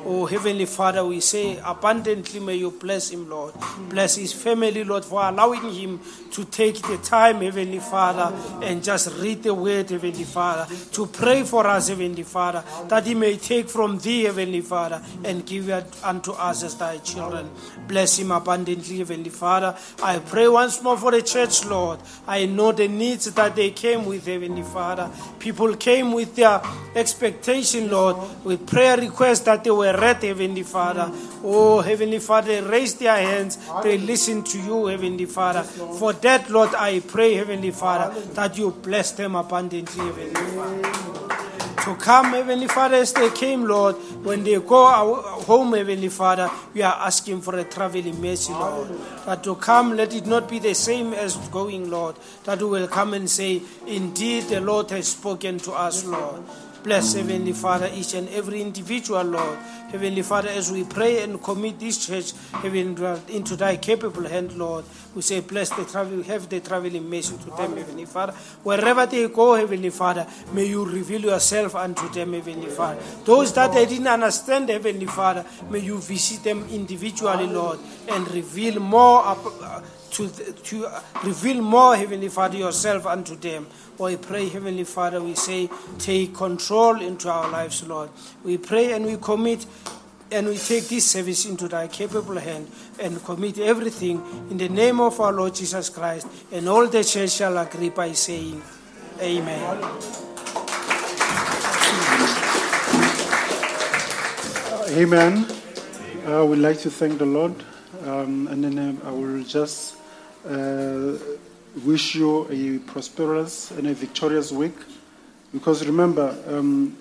Oh, 0.06 0.26
Heavenly 0.26 0.66
Father, 0.66 1.06
we 1.06 1.20
say 1.20 1.60
abundantly 1.64 2.40
may 2.40 2.56
you 2.56 2.72
bless 2.72 3.10
Him, 3.10 3.30
Lord. 3.30 3.54
Bless 3.90 4.16
His 4.16 4.34
family, 4.34 4.84
Lord, 4.84 5.06
for 5.06 5.22
allowing 5.22 5.72
Him 5.72 5.99
to 6.32 6.45
take 6.45 6.82
the 6.82 6.98
time, 6.98 7.41
Heavenly 7.41 7.80
Father, 7.80 8.36
and 8.64 8.84
just 8.84 9.16
read 9.20 9.44
the 9.44 9.54
word, 9.54 9.90
Heavenly 9.90 10.24
Father, 10.24 10.68
to 10.91 11.06
pray 11.08 11.44
for 11.44 11.66
us, 11.68 11.90
Heavenly 11.90 12.24
Father, 12.24 12.64
that 12.88 13.06
He 13.06 13.16
may 13.16 13.38
take 13.38 13.70
from 13.70 13.99
Thee, 13.99 14.24
Heavenly 14.24 14.62
Father, 14.62 15.02
and 15.24 15.45
give 15.45 15.70
it 15.70 15.86
unto 16.04 16.32
us 16.32 16.64
as 16.64 16.76
Thy 16.76 16.98
children. 16.99 17.49
Bless 17.88 18.20
Him 18.20 18.32
abundantly, 18.32 18.98
Heavenly 18.98 19.30
Father. 19.30 19.76
I 20.02 20.20
pray 20.20 20.48
once 20.48 20.82
more 20.82 20.98
for 20.98 21.12
the 21.12 21.22
church, 21.22 21.66
Lord. 21.66 21.99
I 22.28 22.45
know 22.45 22.72
the 22.72 22.88
needs 22.88 23.26
that 23.34 23.56
they 23.56 23.66
came 23.72 24.06
with, 24.06 24.26
Heavenly 24.26 24.64
Father. 24.64 25.10
People 25.39 25.76
came 25.76 26.11
with 26.11 26.35
their 26.35 26.61
expectation, 26.95 27.89
Lord, 27.89 28.18
with 28.44 28.68
prayer 28.68 28.98
requests 28.98 29.41
that 29.41 29.64
they 29.64 29.72
were 29.72 29.94
read, 29.94 30.23
Heavenly 30.23 30.64
Father. 30.64 31.11
Oh, 31.44 31.81
Heavenly 31.81 32.19
Father, 32.19 32.61
they 32.61 32.68
raised 32.68 32.99
their 32.99 33.18
hands, 33.18 33.57
they 33.84 33.98
listened 33.98 34.45
to 34.48 34.60
you, 34.60 34.88
Heavenly 34.88 35.26
Father. 35.26 35.64
For 35.64 36.14
that, 36.14 36.49
Lord, 36.49 36.73
I 36.76 36.99
pray, 36.99 37.35
Heavenly 37.35 37.72
Father, 37.72 38.19
that 38.34 38.57
you 38.57 38.72
bless 38.72 39.11
them 39.11 39.35
abundantly, 39.35 40.06
Heavenly 40.06 40.56
Father 40.56 41.47
to 41.88 41.95
come, 41.95 42.34
Heavenly 42.34 42.68
Father, 42.68 42.97
as 42.97 43.14
they 43.14 43.30
came, 43.30 43.64
Lord. 43.64 43.95
When 44.23 44.43
they 44.43 44.59
go 44.59 45.22
home, 45.47 45.72
Heavenly 45.72 46.09
Father, 46.09 46.51
we 46.73 46.81
are 46.81 46.93
asking 46.93 47.41
for 47.41 47.55
a 47.57 47.64
traveling 47.64 48.22
mercy, 48.22 48.51
Lord. 48.51 48.89
That 49.26 49.41
to 49.45 49.55
come, 49.55 49.95
let 49.95 50.14
it 50.14 50.26
not 50.26 50.49
be 50.49 50.59
the 50.59 50.76
same 50.76 51.14
as 51.14 51.38
going, 51.47 51.89
Lord. 51.89 52.18
That 52.43 52.59
we 52.59 52.65
will 52.65 52.89
come 52.89 53.14
and 53.14 53.30
say, 53.30 53.61
Indeed, 53.85 54.45
the 54.45 54.59
Lord 54.59 54.89
has 54.91 55.07
spoken 55.07 55.59
to 55.59 55.72
us, 55.72 56.03
Lord. 56.03 56.43
Bless, 56.84 57.16
Heavenly 57.16 57.54
Father, 57.54 57.90
each 57.94 58.14
and 58.14 58.30
every 58.30 58.62
individual, 58.62 59.24
Lord. 59.24 59.58
Heavenly 59.90 60.22
Father, 60.22 60.49
as 60.49 60.72
we 60.72 60.84
pray 60.84 61.24
and 61.24 61.41
commit 61.41 61.80
this 61.80 62.06
church 62.06 62.34
Heavenly, 62.52 63.20
into 63.30 63.56
thy 63.56 63.78
capable 63.78 64.28
hand, 64.28 64.54
Lord, 64.54 64.86
we 65.16 65.22
say, 65.22 65.40
bless 65.41 65.70
the 65.70 65.86
travel, 65.86 66.24
have 66.24 66.48
the 66.49 66.60
traveling 66.60 67.10
mercy 67.10 67.36
to 67.38 67.49
them, 67.52 67.76
Heavenly 67.76 68.06
Father. 68.06 68.34
Wherever 68.64 69.06
they 69.06 69.28
go, 69.28 69.56
Heavenly 69.56 69.90
Father, 69.90 70.28
may 70.54 70.66
you 70.66 70.86
reveal 70.86 71.22
yourself 71.22 71.76
unto 71.76 72.08
them, 72.10 72.34
Heavenly 72.34 72.70
Father. 72.70 73.02
Those 73.26 73.54
that 73.54 73.74
they 73.74 73.86
didn't 73.86 74.08
understand, 74.08 74.70
Heavenly 74.70 75.08
Father, 75.08 75.45
may 75.70 75.80
you 75.80 75.99
visit 75.99 76.44
them 76.44 76.68
individually, 76.70 77.48
Lord, 77.48 77.80
and 78.10 78.30
reveal 78.32 78.80
more 78.80 79.24
to, 80.18 80.53
to 80.53 80.85
uh, 80.88 81.02
reveal 81.23 81.61
more, 81.61 81.95
Heavenly 81.95 82.30
Father, 82.30 82.57
yourself 82.57 83.06
unto 83.06 83.35
them. 83.35 83.68
We 83.99 84.18
pray, 84.18 84.49
Heavenly 84.49 84.84
Father, 84.84 85.22
we 85.22 85.35
say, 85.35 85.69
take 85.99 86.34
control 86.34 87.02
into 87.02 87.30
our 87.30 87.49
lives, 87.49 87.85
Lord. 87.88 88.10
We 88.44 88.57
pray 88.57 88.94
and 88.94 89.06
we 89.06 89.18
commit 89.18 89.65
and 90.30 90.48
we 90.48 90.57
take 90.57 90.89
this 90.89 91.10
service 91.10 91.45
into 91.45 91.69
thy 91.69 91.88
capable 91.88 92.38
hand 92.38 92.69
and 92.99 93.23
commit 93.23 93.60
everything 93.60 94.22
in 94.49 94.57
the 94.57 94.68
name 94.68 94.99
of 94.99 95.19
our 95.22 95.31
Lord 95.31 95.56
Jesus 95.56 95.88
Christ. 95.89 96.27
And 96.52 96.68
all 96.68 96.85
the 96.88 97.03
church 97.03 97.31
shall 97.31 97.57
agree 97.57 97.89
by 97.89 98.11
saying, 98.11 98.61
Amen. 99.22 99.80
Amen. 104.89 105.45
I 106.26 106.41
would 106.41 106.60
like 106.60 106.80
to 106.80 106.91
thank 106.91 107.19
the 107.19 107.26
Lord, 107.26 107.53
um, 108.03 108.48
and 108.48 108.64
then 108.64 108.77
um, 108.80 109.02
I 109.06 109.11
will 109.11 109.44
just 109.44 109.95
uh, 109.95 109.97
wish 111.85 112.15
you 112.15 112.47
a 112.49 112.80
prosperous 112.80 113.72
and 113.72 113.88
a 113.88 113.93
victorious 113.93 114.51
week. 114.51 114.76
Because 115.53 115.85
remember, 115.85 116.35
um, 116.47 116.95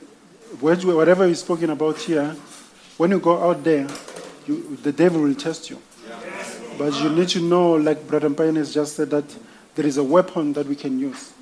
whatever 0.61 1.27
you've 1.27 1.39
spoken 1.39 1.71
about 1.71 1.99
here, 1.99 2.35
when 2.97 3.11
you 3.11 3.19
go 3.19 3.51
out 3.51 3.63
there, 3.65 3.87
you, 4.47 4.77
the 4.83 4.93
devil 4.93 5.23
will 5.23 5.35
test 5.35 5.71
you. 5.71 5.81
But 6.79 6.95
you 7.03 7.09
need 7.11 7.29
to 7.31 7.41
know, 7.41 7.73
like 7.73 8.07
Brother 8.07 8.31
Payne 8.31 8.57
has 8.57 8.73
just 8.73 8.97
said, 8.97 9.11
that 9.11 9.25
there 9.75 9.87
is 9.87 9.97
a 9.97 10.05
weapon 10.05 10.53
that 10.55 10.67
we 10.67 10.77
can 10.77 10.99
use. 10.99 11.33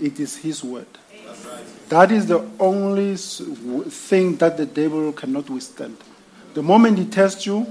It 0.00 0.18
is 0.20 0.36
His 0.36 0.62
word. 0.62 0.86
That 1.88 2.10
is 2.10 2.26
the 2.26 2.44
only 2.58 3.16
thing 3.16 4.36
that 4.36 4.56
the 4.56 4.66
devil 4.66 5.12
cannot 5.12 5.50
withstand. 5.50 5.96
The 6.54 6.62
moment 6.62 6.98
he 6.98 7.04
tests 7.04 7.46
you, 7.46 7.66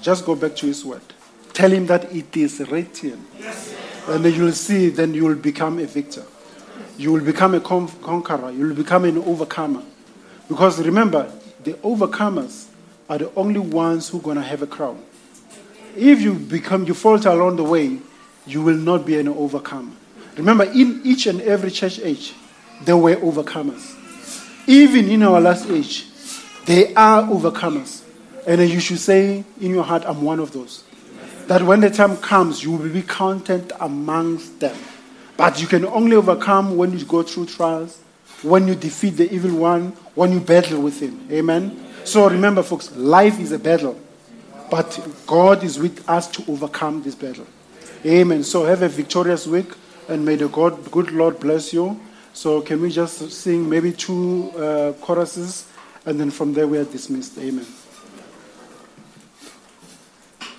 just 0.00 0.24
go 0.24 0.34
back 0.34 0.56
to 0.56 0.66
his 0.66 0.84
word. 0.84 1.02
Tell 1.52 1.70
him 1.70 1.86
that 1.86 2.12
it 2.14 2.36
is 2.36 2.60
written. 2.70 3.26
And 4.08 4.24
then 4.24 4.34
you'll 4.34 4.52
see, 4.52 4.88
then 4.88 5.14
you 5.14 5.24
will 5.24 5.34
become 5.34 5.78
a 5.78 5.86
victor. 5.86 6.24
You 6.96 7.12
will 7.12 7.24
become 7.24 7.54
a 7.54 7.60
con- 7.60 7.88
conqueror. 8.02 8.50
You 8.50 8.68
will 8.68 8.74
become 8.74 9.04
an 9.04 9.18
overcomer. 9.18 9.82
Because 10.48 10.80
remember, 10.84 11.32
the 11.62 11.74
overcomers 11.74 12.66
are 13.08 13.18
the 13.18 13.34
only 13.34 13.60
ones 13.60 14.08
who 14.08 14.18
are 14.18 14.22
going 14.22 14.36
to 14.36 14.42
have 14.42 14.62
a 14.62 14.66
crown. 14.66 15.02
If 15.96 16.20
you 16.20 16.34
become, 16.34 16.84
you 16.84 16.94
falter 16.94 17.28
along 17.28 17.56
the 17.56 17.64
way, 17.64 17.98
you 18.46 18.62
will 18.62 18.76
not 18.76 19.04
be 19.04 19.18
an 19.18 19.28
overcomer. 19.28 19.92
Remember, 20.36 20.64
in 20.64 21.00
each 21.04 21.26
and 21.26 21.40
every 21.42 21.70
church 21.70 21.98
age, 22.00 22.34
there 22.82 22.96
were 22.96 23.16
overcomers. 23.16 23.96
Even 24.66 25.08
in 25.08 25.22
our 25.22 25.40
last 25.40 25.68
age, 25.68 26.06
they 26.66 26.94
are 26.94 27.22
overcomers. 27.22 28.02
And 28.46 28.60
you 28.68 28.80
should 28.80 28.98
say 28.98 29.44
in 29.60 29.70
your 29.70 29.84
heart, 29.84 30.04
I'm 30.06 30.22
one 30.22 30.40
of 30.40 30.52
those. 30.52 30.84
That 31.50 31.62
when 31.64 31.80
the 31.80 31.90
time 31.90 32.16
comes, 32.18 32.62
you 32.62 32.70
will 32.70 32.88
be 32.88 33.02
counted 33.02 33.72
amongst 33.80 34.60
them. 34.60 34.76
But 35.36 35.60
you 35.60 35.66
can 35.66 35.84
only 35.84 36.14
overcome 36.14 36.76
when 36.76 36.96
you 36.96 37.04
go 37.04 37.24
through 37.24 37.46
trials, 37.46 37.98
when 38.42 38.68
you 38.68 38.76
defeat 38.76 39.16
the 39.16 39.28
evil 39.34 39.56
one, 39.56 39.88
when 40.14 40.30
you 40.30 40.38
battle 40.38 40.80
with 40.80 41.00
him. 41.00 41.26
Amen. 41.28 41.88
So 42.04 42.30
remember, 42.30 42.62
folks, 42.62 42.94
life 42.94 43.40
is 43.40 43.50
a 43.50 43.58
battle. 43.58 43.98
But 44.70 44.96
God 45.26 45.64
is 45.64 45.76
with 45.76 46.08
us 46.08 46.28
to 46.28 46.44
overcome 46.48 47.02
this 47.02 47.16
battle. 47.16 47.48
Amen. 48.06 48.44
So 48.44 48.64
have 48.64 48.82
a 48.82 48.88
victorious 48.88 49.48
week, 49.48 49.72
and 50.08 50.24
may 50.24 50.36
the 50.36 50.46
God, 50.46 50.88
good 50.92 51.10
Lord 51.10 51.40
bless 51.40 51.72
you. 51.72 52.00
So 52.32 52.60
can 52.60 52.80
we 52.80 52.92
just 52.92 53.32
sing 53.32 53.68
maybe 53.68 53.90
two 53.90 54.52
uh, 54.52 54.92
choruses, 55.00 55.66
and 56.06 56.20
then 56.20 56.30
from 56.30 56.54
there 56.54 56.68
we 56.68 56.78
are 56.78 56.84
dismissed. 56.84 57.36
Amen. 57.38 57.66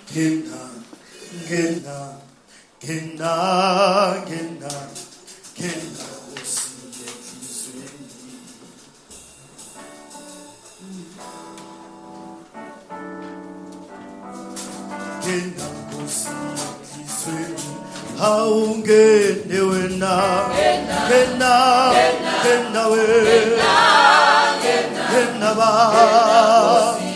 Gena, 0.08 0.71
gena, 1.48 2.16
gena, 2.80 3.34
gena, 4.28 4.72
gena. 5.56 6.12
Haungene 18.22 19.60
wena, 19.70 20.14
gena, 21.08 21.54
gena 22.42 22.82
we, 22.90 23.04
gena 25.10 25.50
ba. 25.58 27.11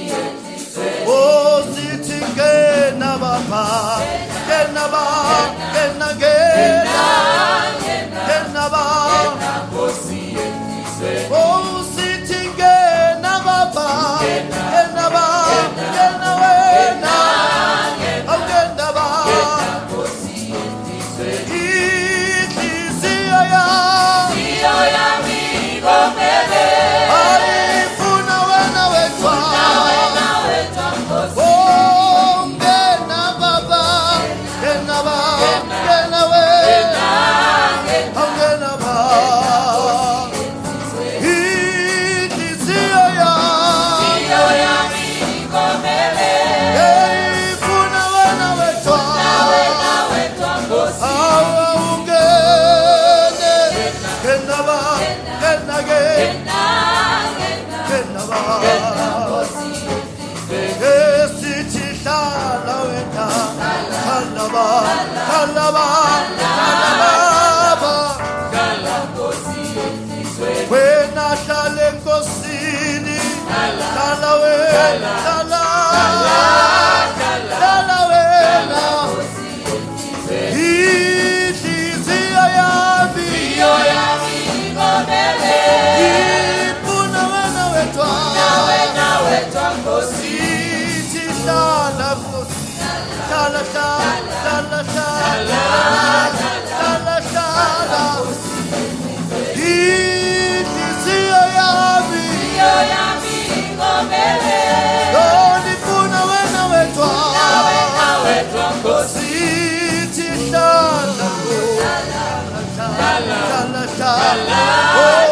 Hlala, 113.96 115.25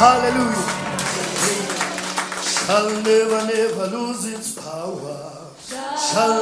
Hallelujah. 0.00 0.56
Shall 2.40 2.88
never, 3.02 3.40
never 3.52 3.86
lose 3.94 4.24
its 4.32 4.52
power. 4.54 5.18
Shall 5.68 6.39